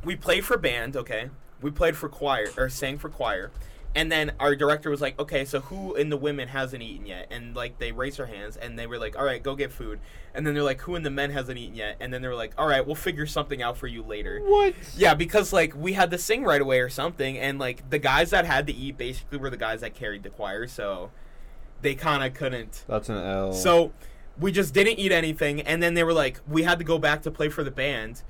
we 0.04 0.18
played 0.18 0.44
for 0.44 0.58
band, 0.58 0.98
okay? 0.98 1.30
We 1.62 1.72
played 1.72 1.96
for 1.96 2.10
choir, 2.10 2.48
or 2.58 2.68
sang 2.68 2.98
for 2.98 3.08
choir. 3.08 3.52
And 3.94 4.10
then 4.10 4.32
our 4.40 4.56
director 4.56 4.90
was 4.90 5.02
like, 5.02 5.20
okay, 5.20 5.44
so 5.44 5.60
who 5.60 5.96
in 5.96 6.10
the 6.10 6.16
women 6.16 6.48
hasn't 6.48 6.82
eaten 6.82 7.06
yet? 7.06 7.28
And 7.30 7.54
like 7.54 7.78
they 7.78 7.92
raised 7.92 8.20
their 8.20 8.26
hands 8.26 8.56
and 8.56 8.80
they 8.80 8.88
were 8.88 8.98
like, 8.98 9.18
all 9.18 9.26
right, 9.26 9.44
go 9.44 9.54
get 9.54 9.74
food. 9.74 10.00
And 10.34 10.48
then 10.48 10.54
they're 10.54 10.64
like, 10.64 10.80
who 10.80 10.96
in 10.96 11.04
the 11.04 11.10
men 11.10 11.32
hasn't 11.32 11.58
eaten 11.58 11.76
yet? 11.76 11.98
And 12.00 12.14
then 12.14 12.22
they 12.22 12.30
were 12.30 12.36
like, 12.36 12.54
all 12.58 12.68
right, 12.68 12.86
we'll 12.86 12.96
figure 12.96 13.26
something 13.26 13.62
out 13.62 13.78
for 13.78 13.88
you 13.88 14.02
later. 14.02 14.40
What? 14.46 14.76
Yeah, 14.96 15.14
because 15.14 15.52
like 15.52 15.76
we 15.76 15.92
had 15.92 16.10
to 16.12 16.18
sing 16.18 16.44
right 16.44 16.62
away 16.62 16.80
or 16.80 16.88
something, 16.88 17.38
and 17.38 17.60
like 17.60 17.90
the 17.90 18.00
guys 18.00 18.30
that 18.30 18.46
had 18.46 18.66
to 18.68 18.74
eat 18.74 18.98
basically 18.98 19.40
were 19.40 19.50
the 19.50 19.58
guys 19.58 19.82
that 19.82 19.94
carried 19.94 20.24
the 20.24 20.30
choir, 20.30 20.68
so 20.68 21.12
they 21.82 21.94
kind 21.94 22.24
of 22.24 22.34
couldn't. 22.34 22.86
That's 22.88 23.10
an 23.10 23.18
L. 23.18 23.52
So 23.52 23.92
we 24.40 24.54
just 24.54 24.74
didn't 24.74 25.00
eat 25.00 25.12
anything, 25.12 25.60
and 25.62 25.84
then 25.84 25.96
they 25.96 26.06
were 26.06 26.14
like, 26.14 26.40
we 26.48 26.64
had 26.64 26.80
to 26.80 26.86
go 26.86 26.98
back 26.98 27.24
to 27.24 27.32
play 27.32 27.50
for 27.50 27.66
the 27.66 27.72
band, 27.72 28.24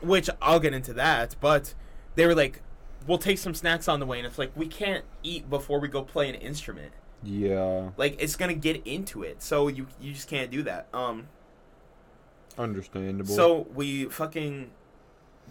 which 0.00 0.30
I'll 0.40 0.60
get 0.60 0.72
into 0.72 0.92
that, 0.92 1.34
but 1.40 1.74
they 2.14 2.26
were 2.26 2.34
like, 2.36 2.62
we'll 3.08 3.18
take 3.18 3.38
some 3.38 3.54
snacks 3.54 3.88
on 3.88 3.98
the 3.98 4.06
way, 4.06 4.18
and 4.18 4.26
it's 4.26 4.38
like 4.38 4.52
we 4.54 4.66
can't 4.68 5.04
eat 5.24 5.50
before 5.50 5.80
we 5.80 5.88
go 5.88 6.02
play 6.02 6.28
an 6.28 6.36
instrument. 6.36 6.92
yeah, 7.24 7.90
Like 7.96 8.22
it's 8.22 8.36
gonna 8.36 8.54
get 8.54 8.86
into 8.86 9.24
it, 9.24 9.42
so 9.42 9.66
you 9.66 9.88
you 10.00 10.12
just 10.12 10.28
can't 10.28 10.50
do 10.52 10.62
that. 10.62 10.86
Um. 10.94 11.26
understandable. 12.56 13.34
So 13.34 13.66
we 13.74 14.04
fucking 14.06 14.70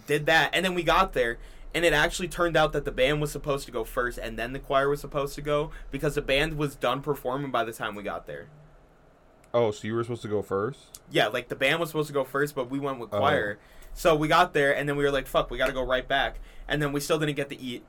did 0.05 0.25
that, 0.27 0.51
and 0.53 0.63
then 0.63 0.73
we 0.75 0.83
got 0.83 1.13
there, 1.13 1.37
and 1.73 1.83
it 1.85 1.93
actually 1.93 2.27
turned 2.27 2.55
out 2.57 2.73
that 2.73 2.85
the 2.85 2.91
band 2.91 3.21
was 3.21 3.31
supposed 3.31 3.65
to 3.65 3.71
go 3.71 3.83
first, 3.83 4.17
and 4.17 4.37
then 4.37 4.53
the 4.53 4.59
choir 4.59 4.89
was 4.89 5.01
supposed 5.01 5.35
to 5.35 5.41
go 5.41 5.71
because 5.91 6.15
the 6.15 6.21
band 6.21 6.57
was 6.57 6.75
done 6.75 7.01
performing 7.01 7.51
by 7.51 7.63
the 7.63 7.73
time 7.73 7.95
we 7.95 8.03
got 8.03 8.27
there. 8.27 8.47
oh, 9.53 9.71
so 9.71 9.87
you 9.87 9.95
were 9.95 10.03
supposed 10.03 10.21
to 10.21 10.27
go 10.27 10.41
first? 10.41 10.99
Yeah, 11.09 11.27
like 11.27 11.47
the 11.47 11.55
band 11.55 11.79
was 11.79 11.89
supposed 11.89 12.07
to 12.07 12.13
go 12.13 12.23
first, 12.23 12.53
but 12.53 12.69
we 12.69 12.79
went 12.79 12.99
with 12.99 13.13
Oh. 13.13 13.17
choir. 13.19 13.57
So 13.93 14.15
we 14.15 14.27
got 14.27 14.53
there, 14.53 14.75
and 14.75 14.87
then 14.87 14.95
we 14.97 15.03
were 15.03 15.09
like, 15.11 15.25
"Fuck, 15.25 15.49
we 15.49 15.57
got 15.57 15.67
to 15.67 15.73
go 15.73 15.81
right 15.81 16.07
back," 16.07 16.39
and 16.67 16.81
then 16.81 16.91
we 16.91 16.99
still 16.99 17.19
didn't 17.19 17.35
get 17.35 17.49
to 17.49 17.59
eat 17.59 17.83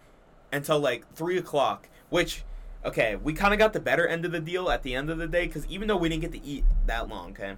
until 0.53 0.79
like 0.79 1.11
three 1.15 1.39
o'clock, 1.39 1.89
which. 2.11 2.45
Okay, 2.85 3.17
we 3.17 3.33
kind 3.33 3.53
of 3.53 3.59
got 3.59 3.73
the 3.73 3.81
better 3.81 4.07
end 4.07 4.25
of 4.25 4.31
the 4.31 4.39
deal 4.39 4.71
at 4.71 4.85
the 4.85 4.95
end 4.95 5.11
of 5.11 5.19
the 5.19 5.27
day 5.27 5.47
because 5.47 5.67
even 5.67 5.89
though 5.89 5.97
we 5.97 6.09
didn't 6.09 6.23
get 6.23 6.31
to 6.31 6.43
eat 6.47 6.65
that 6.87 7.09
long, 7.09 7.31
okay, 7.31 7.57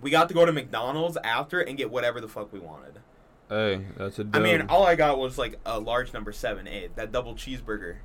we 0.00 0.10
got 0.10 0.28
to 0.28 0.34
go 0.34 0.44
to 0.44 0.52
McDonald's 0.52 1.16
after 1.24 1.60
and 1.60 1.78
get 1.78 1.90
whatever 1.90 2.20
the 2.20 2.28
fuck 2.28 2.52
we 2.52 2.58
wanted. 2.58 2.98
Hey, 3.48 3.84
that's 3.96 4.18
a. 4.18 4.26
I 4.32 4.38
mean, 4.38 4.62
all 4.68 4.84
I 4.84 4.94
got 4.94 5.18
was 5.18 5.38
like 5.38 5.58
a 5.64 5.78
large 5.78 6.12
number 6.12 6.32
seven, 6.32 6.66
eight, 6.66 6.96
that 6.96 7.12
double 7.12 7.34
cheeseburger. 7.34 7.96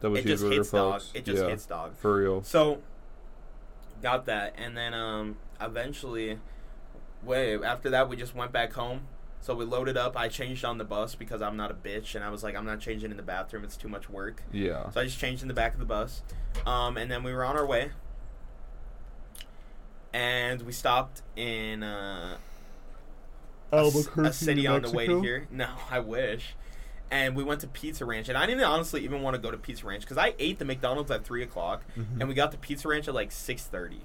double 0.00 0.16
it 0.16 0.26
just 0.26 0.44
cheeseburger, 0.44 0.52
hits 0.52 0.70
dog. 0.70 1.02
It 1.14 1.24
just 1.24 1.42
yeah, 1.42 1.48
hits 1.48 1.66
dog. 1.66 1.96
for 1.96 2.16
real. 2.16 2.42
So, 2.42 2.80
got 4.02 4.26
that, 4.26 4.54
and 4.56 4.76
then 4.76 4.94
um, 4.94 5.36
eventually, 5.60 6.38
wait. 7.22 7.62
After 7.62 7.90
that, 7.90 8.08
we 8.08 8.16
just 8.16 8.34
went 8.34 8.52
back 8.52 8.72
home. 8.72 9.02
So 9.42 9.54
we 9.56 9.64
loaded 9.64 9.96
up. 9.96 10.16
I 10.16 10.28
changed 10.28 10.64
on 10.64 10.78
the 10.78 10.84
bus 10.84 11.14
because 11.16 11.42
I'm 11.42 11.56
not 11.56 11.70
a 11.70 11.74
bitch, 11.74 12.14
and 12.14 12.24
I 12.24 12.30
was 12.30 12.42
like, 12.44 12.54
I'm 12.56 12.64
not 12.64 12.78
changing 12.80 13.10
in 13.10 13.16
the 13.16 13.22
bathroom. 13.24 13.64
It's 13.64 13.76
too 13.76 13.88
much 13.88 14.08
work. 14.08 14.42
Yeah. 14.52 14.88
So 14.90 15.00
I 15.00 15.04
just 15.04 15.18
changed 15.18 15.42
in 15.42 15.48
the 15.48 15.54
back 15.54 15.72
of 15.74 15.80
the 15.80 15.84
bus, 15.84 16.22
um, 16.64 16.96
and 16.96 17.10
then 17.10 17.24
we 17.24 17.32
were 17.34 17.44
on 17.44 17.56
our 17.56 17.66
way. 17.66 17.90
And 20.12 20.62
we 20.62 20.72
stopped 20.72 21.22
in 21.36 21.82
uh, 21.82 22.36
Albuquerque, 23.72 24.28
a 24.28 24.32
city 24.32 24.62
New 24.62 24.68
on 24.70 24.82
the 24.82 24.90
way 24.90 25.06
to 25.06 25.20
here. 25.22 25.48
No, 25.50 25.68
I 25.90 26.00
wish. 26.00 26.54
And 27.10 27.34
we 27.36 27.42
went 27.44 27.60
to 27.62 27.66
Pizza 27.66 28.04
Ranch, 28.04 28.28
and 28.28 28.38
I 28.38 28.46
didn't 28.46 28.64
honestly 28.64 29.04
even 29.04 29.22
want 29.22 29.34
to 29.34 29.42
go 29.42 29.50
to 29.50 29.56
Pizza 29.58 29.84
Ranch 29.86 30.02
because 30.02 30.16
I 30.18 30.34
ate 30.38 30.58
the 30.58 30.64
McDonald's 30.64 31.10
at 31.10 31.24
three 31.24 31.42
o'clock, 31.42 31.82
Mhm. 31.98 32.20
and 32.20 32.28
we 32.28 32.34
got 32.34 32.52
to 32.52 32.58
Pizza 32.58 32.88
Ranch 32.88 33.08
at 33.08 33.14
like 33.14 33.32
six 33.32 33.64
thirty, 33.64 34.00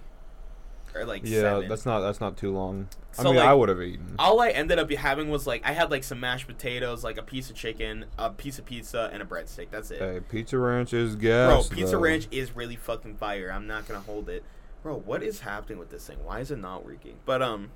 or 0.97 1.05
like 1.05 1.21
yeah, 1.25 1.41
seven. 1.41 1.69
that's 1.69 1.85
not 1.85 2.01
that's 2.01 2.19
not 2.19 2.37
too 2.37 2.51
long. 2.51 2.87
I 3.19 3.23
mean, 3.23 3.35
like, 3.35 3.47
I 3.47 3.53
would 3.53 3.69
have 3.69 3.81
eaten. 3.81 4.15
all 4.19 4.39
I 4.39 4.49
ended 4.49 4.77
up 4.77 4.91
having 4.91 5.29
was 5.29 5.47
like 5.47 5.63
I 5.65 5.71
had 5.71 5.89
like 5.89 6.03
some 6.03 6.19
mashed 6.19 6.47
potatoes, 6.47 7.03
like 7.03 7.17
a 7.17 7.23
piece 7.23 7.49
of 7.49 7.55
chicken, 7.55 8.05
a 8.17 8.29
piece 8.29 8.59
of 8.59 8.65
pizza, 8.65 9.09
and 9.11 9.21
a 9.21 9.25
breadstick. 9.25 9.67
That's 9.71 9.89
it. 9.91 9.99
Hey, 9.99 10.19
Pizza 10.19 10.57
Ranch 10.57 10.93
is 10.93 11.15
good. 11.15 11.47
Bro. 11.49 11.63
Pizza 11.75 11.93
though. 11.93 11.99
Ranch 11.99 12.27
is 12.31 12.55
really 12.55 12.75
fucking 12.75 13.15
fire. 13.15 13.51
I'm 13.51 13.65
not 13.65 13.87
gonna 13.87 14.01
hold 14.01 14.29
it. 14.29 14.43
Bro, 14.83 14.99
what 14.99 15.23
is 15.23 15.39
happening 15.39 15.79
with 15.79 15.89
this 15.89 16.05
thing? 16.07 16.17
Why 16.23 16.39
is 16.39 16.51
it 16.51 16.59
not 16.59 16.85
working? 16.85 17.15
But 17.25 17.41
um, 17.41 17.71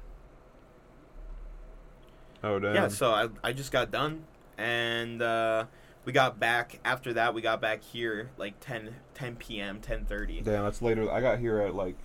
Oh 2.43 2.59
damn. 2.59 2.75
yeah. 2.75 2.87
So 2.87 3.11
I 3.11 3.29
I 3.43 3.53
just 3.53 3.71
got 3.71 3.91
done, 3.91 4.23
and 4.57 5.21
uh, 5.21 5.65
we 6.05 6.13
got 6.13 6.39
back 6.39 6.79
after 6.83 7.13
that. 7.13 7.33
We 7.33 7.41
got 7.41 7.61
back 7.61 7.83
here 7.83 8.31
like 8.37 8.59
10, 8.59 8.95
10 9.13 9.35
p.m. 9.35 9.79
ten 9.79 10.05
thirty. 10.05 10.41
Damn, 10.41 10.63
that's 10.63 10.81
later. 10.81 11.11
I 11.11 11.21
got 11.21 11.39
here 11.39 11.59
at 11.59 11.75
like 11.75 11.97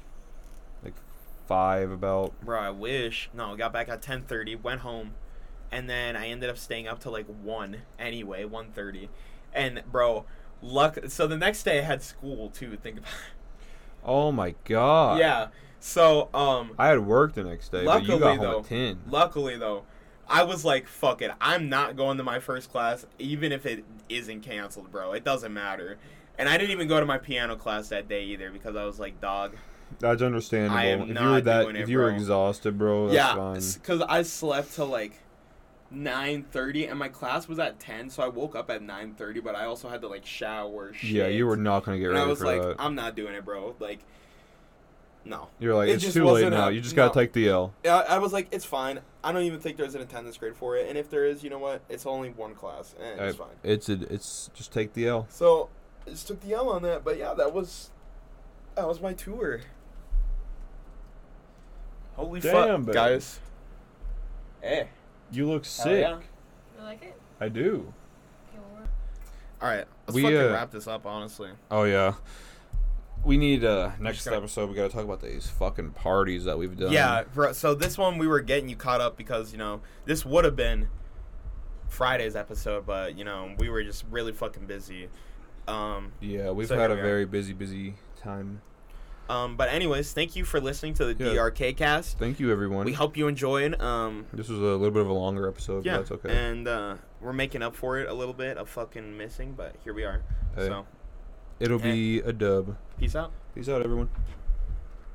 five 1.47 1.91
about. 1.91 2.39
Bro, 2.43 2.61
I 2.61 2.71
wish. 2.71 3.31
No, 3.35 3.53
we 3.53 3.57
got 3.57 3.73
back 3.73 3.89
at 3.89 4.03
ten 4.03 4.23
thirty. 4.23 4.57
Went 4.57 4.81
home, 4.81 5.15
and 5.71 5.89
then 5.89 6.17
I 6.17 6.29
ended 6.29 6.51
up 6.51 6.59
staying 6.59 6.89
up 6.89 7.01
to 7.01 7.11
like 7.11 7.27
one 7.27 7.83
anyway, 7.99 8.45
one 8.45 8.71
thirty. 8.73 9.09
And 9.53 9.83
bro, 9.91 10.27
luck. 10.63 10.99
So 11.09 11.27
the 11.27 11.37
next 11.37 11.63
day 11.63 11.79
I 11.79 11.83
had 11.83 12.03
school 12.03 12.51
too. 12.51 12.77
Think 12.77 12.99
about. 12.99 13.11
Oh 14.05 14.31
my 14.31 14.55
god. 14.65 15.19
Yeah. 15.19 15.49
So 15.81 16.29
um. 16.33 16.73
I 16.79 16.89
had 16.89 17.01
work 17.01 17.35
the 17.35 17.45
next 17.45 17.71
day, 17.71 17.85
but 17.85 18.03
you 18.05 18.15
Luckily, 18.15 18.19
got 18.19 18.37
home 18.37 18.39
though, 18.39 18.59
at 18.61 18.65
ten. 18.67 19.01
Luckily, 19.09 19.57
though, 19.57 19.85
I 20.29 20.43
was 20.45 20.65
like, 20.65 20.87
"Fuck 20.87 21.23
it, 21.23 21.31
I'm 21.41 21.69
not 21.69 21.97
going 21.97 22.17
to 22.19 22.25
my 22.25 22.39
first 22.39 22.71
class, 22.71 23.07
even 23.19 23.53
if 23.53 23.67
it 23.67 23.85
isn't 24.09 24.43
canceled, 24.43 24.91
bro. 24.91 25.13
It 25.13 25.25
doesn't 25.25 25.53
matter." 25.53 25.99
And 26.39 26.49
I 26.49 26.59
didn't 26.59 26.73
even 26.73 26.87
go 26.87 27.01
to 27.01 27.07
my 27.07 27.19
piano 27.19 27.57
class 27.57 27.89
that 27.89 28.09
day 28.09 28.25
either 28.25 28.51
because 28.51 28.77
I 28.77 28.85
was 28.85 29.01
like, 29.01 29.21
"Dog, 29.21 29.57
That's 29.99 30.23
understandable. 30.23 30.77
I 30.77 30.85
am 30.87 31.03
if 31.11 31.21
you 31.21 31.27
were 31.29 31.41
that, 31.41 31.69
it, 31.69 31.77
if 31.77 31.89
you 31.89 31.99
were 31.99 32.09
bro. 32.09 32.15
exhausted, 32.15 32.79
bro, 32.79 33.09
that's 33.09 33.15
yeah," 33.15 33.35
fine. 33.35 33.61
because 33.75 34.03
I 34.03 34.23
slept 34.23 34.75
till 34.75 34.87
like 34.87 35.21
nine 35.91 36.43
thirty, 36.43 36.87
and 36.87 36.99
my 36.99 37.09
class 37.09 37.49
was 37.49 37.59
at 37.59 37.79
ten, 37.81 38.11
so 38.11 38.23
I 38.23 38.29
woke 38.29 38.55
up 38.57 38.71
at 38.71 38.83
nine 38.83 39.15
thirty. 39.15 39.41
But 39.41 39.55
I 39.55 39.65
also 39.65 39.89
had 39.89 40.01
to 40.03 40.09
like 40.09 40.27
shower. 40.27 40.93
Shit. 40.93 41.11
Yeah, 41.11 41.29
you 41.29 41.47
were 41.47 41.57
not 41.57 41.85
gonna 41.85 41.99
get 41.99 42.07
And 42.07 42.15
ready 42.15 42.27
I 42.27 42.29
was 42.29 42.43
like, 42.43 42.61
that. 42.61 42.77
"I'm 42.79 42.95
not 42.95 43.15
doing 43.17 43.35
it, 43.35 43.45
bro." 43.45 43.75
Like, 43.79 44.01
no. 45.25 45.49
You're 45.59 45.75
like, 45.75 45.89
it 45.89 46.03
it's 46.03 46.13
too 46.13 46.25
late 46.25 46.49
now. 46.51 46.69
a- 46.69 46.73
You 46.73 46.81
just 46.81 46.97
gotta 46.97 47.15
take 47.15 47.33
the 47.33 47.49
L. 47.49 47.73
Yeah, 47.85 47.97
I 48.09 48.19
was 48.19 48.33
like, 48.33 48.49
it's 48.53 48.65
fine. 48.65 49.01
I 49.25 49.33
don't 49.33 49.43
even 49.43 49.61
think 49.61 49.77
there's 49.77 49.95
an 49.95 50.03
attendance 50.03 50.37
grade 50.37 50.57
for 50.57 50.77
it, 50.77 50.89
and 50.89 50.97
if 50.99 51.11
there 51.11 51.25
is, 51.25 51.43
you 51.43 51.51
know 51.51 51.59
what? 51.59 51.83
It's 51.89 52.07
only 52.07 52.31
one 52.31 52.55
class, 52.55 52.95
and 53.01 53.21
it's 53.21 53.37
fine. 53.37 53.49
It's 53.63 53.89
a, 53.89 53.95
it's 54.13 54.51
just 54.55 54.73
take 54.73 54.93
the 54.93 55.09
L. 55.09 55.27
So, 55.31 55.69
I 56.07 56.11
just 56.11 56.27
took 56.29 56.41
the 56.41 56.55
L 56.55 56.69
on 56.69 56.83
that, 56.83 57.03
but 57.05 57.19
yeah, 57.19 57.35
that 57.35 57.53
was 57.53 57.91
that 58.77 58.87
was 58.87 59.01
my 59.01 59.15
tour. 59.15 59.63
Holy 62.17 62.41
Damn, 62.41 62.53
fuck, 62.83 62.87
babe. 62.87 62.95
guys! 62.95 63.41
Hey, 64.63 64.89
You 65.31 65.47
look 65.49 65.65
sick. 65.65 66.01
yeah. 66.01 66.19
You 66.79 66.83
like 66.85 67.03
it? 67.03 67.21
I 67.41 67.49
do. 67.49 67.93
Okay, 68.51 68.59
well, 68.75 68.83
All 69.63 69.69
right, 69.69 69.85
let's 70.07 70.15
We, 70.15 70.23
fucking 70.23 70.37
uh, 70.39 70.53
wrap 70.53 70.71
this 70.71 70.87
up. 70.87 71.07
Honestly, 71.07 71.51
Oh 71.71 71.85
yeah. 71.85 72.15
We 73.25 73.37
need 73.39 73.65
uh 73.65 73.91
next 73.99 74.19
just 74.19 74.27
gonna- 74.27 74.39
episode. 74.39 74.69
We 74.71 74.77
gotta 74.77 74.89
talk 74.93 75.05
about 75.05 75.21
these 75.21 75.49
fucking 75.49 75.91
parties 75.91 76.45
that 76.45 76.57
we've 76.59 76.77
done. 76.77 76.93
yeah. 76.93 77.25
Bro, 77.35 77.53
so 77.53 77.75
this 77.75 77.99
one 77.99 78.19
we 78.19 78.27
were 78.27 78.41
getting 78.41 78.69
you 78.69 78.77
caught 78.77 79.01
up 79.01 79.17
because 79.17 79.53
you 79.53 79.59
know 79.59 79.81
this 80.05 80.25
would 80.25 80.45
have 80.45 80.55
been 80.57 80.89
Friday's 81.89 82.37
episode, 82.37 82.87
but 82.87 83.17
you 83.17 83.25
know 83.25 83.55
we 83.59 83.69
were 83.69 83.83
just 83.83 84.05
really 84.11 84.33
fucking 84.33 84.67
busy. 84.67 85.09
Um, 85.69 86.13
Yeah, 86.21 86.51
we've 86.51 86.69
So 86.69 86.79
had 86.79 86.91
a 86.91 86.95
here 86.95 87.03
we 87.03 87.09
are. 87.09 87.13
very 87.13 87.25
busy, 87.27 87.53
busy 87.53 87.95
time. 88.17 88.61
Um, 89.29 89.57
but 89.57 89.69
anyways, 89.69 90.13
thank 90.13 90.37
you 90.37 90.45
for 90.45 90.61
listening 90.61 90.95
to 90.95 91.13
the 91.13 91.25
Yeah. 91.25 91.33
DRK 91.35 91.73
KAST. 91.77 92.19
Thank 92.19 92.39
you, 92.39 92.53
everyone. 92.53 92.85
We 92.87 92.93
hope 92.93 93.17
you 93.17 93.27
enjoyed. 93.29 93.81
Um, 93.81 94.27
this 94.33 94.49
was 94.49 94.59
a 94.59 94.63
little 94.63 94.91
bit 94.91 95.03
of 95.03 95.09
a 95.09 95.13
longer 95.13 95.49
episode, 95.49 95.85
yeah, 95.85 95.97
but 95.99 96.09
that's 96.09 96.25
okay. 96.25 96.37
and 96.37 96.69
uh, 96.69 96.95
we're 97.21 97.33
making 97.33 97.63
up 97.63 97.75
for 97.75 97.99
it 97.99 98.09
a 98.09 98.15
little 98.15 98.35
bit 98.35 98.57
of 98.57 98.69
fucking 98.69 99.17
missing, 99.17 99.55
but 99.57 99.75
here 99.83 99.93
we 99.95 100.05
are. 100.05 100.23
Hey. 100.55 100.67
So 100.69 100.87
It'll 101.59 101.79
be 101.79 102.21
a 102.21 102.33
dub. 102.33 102.77
peace 103.01 103.17
out. 103.17 103.33
Peace 103.55 103.69
out, 103.69 103.83
everyone. 103.83 104.11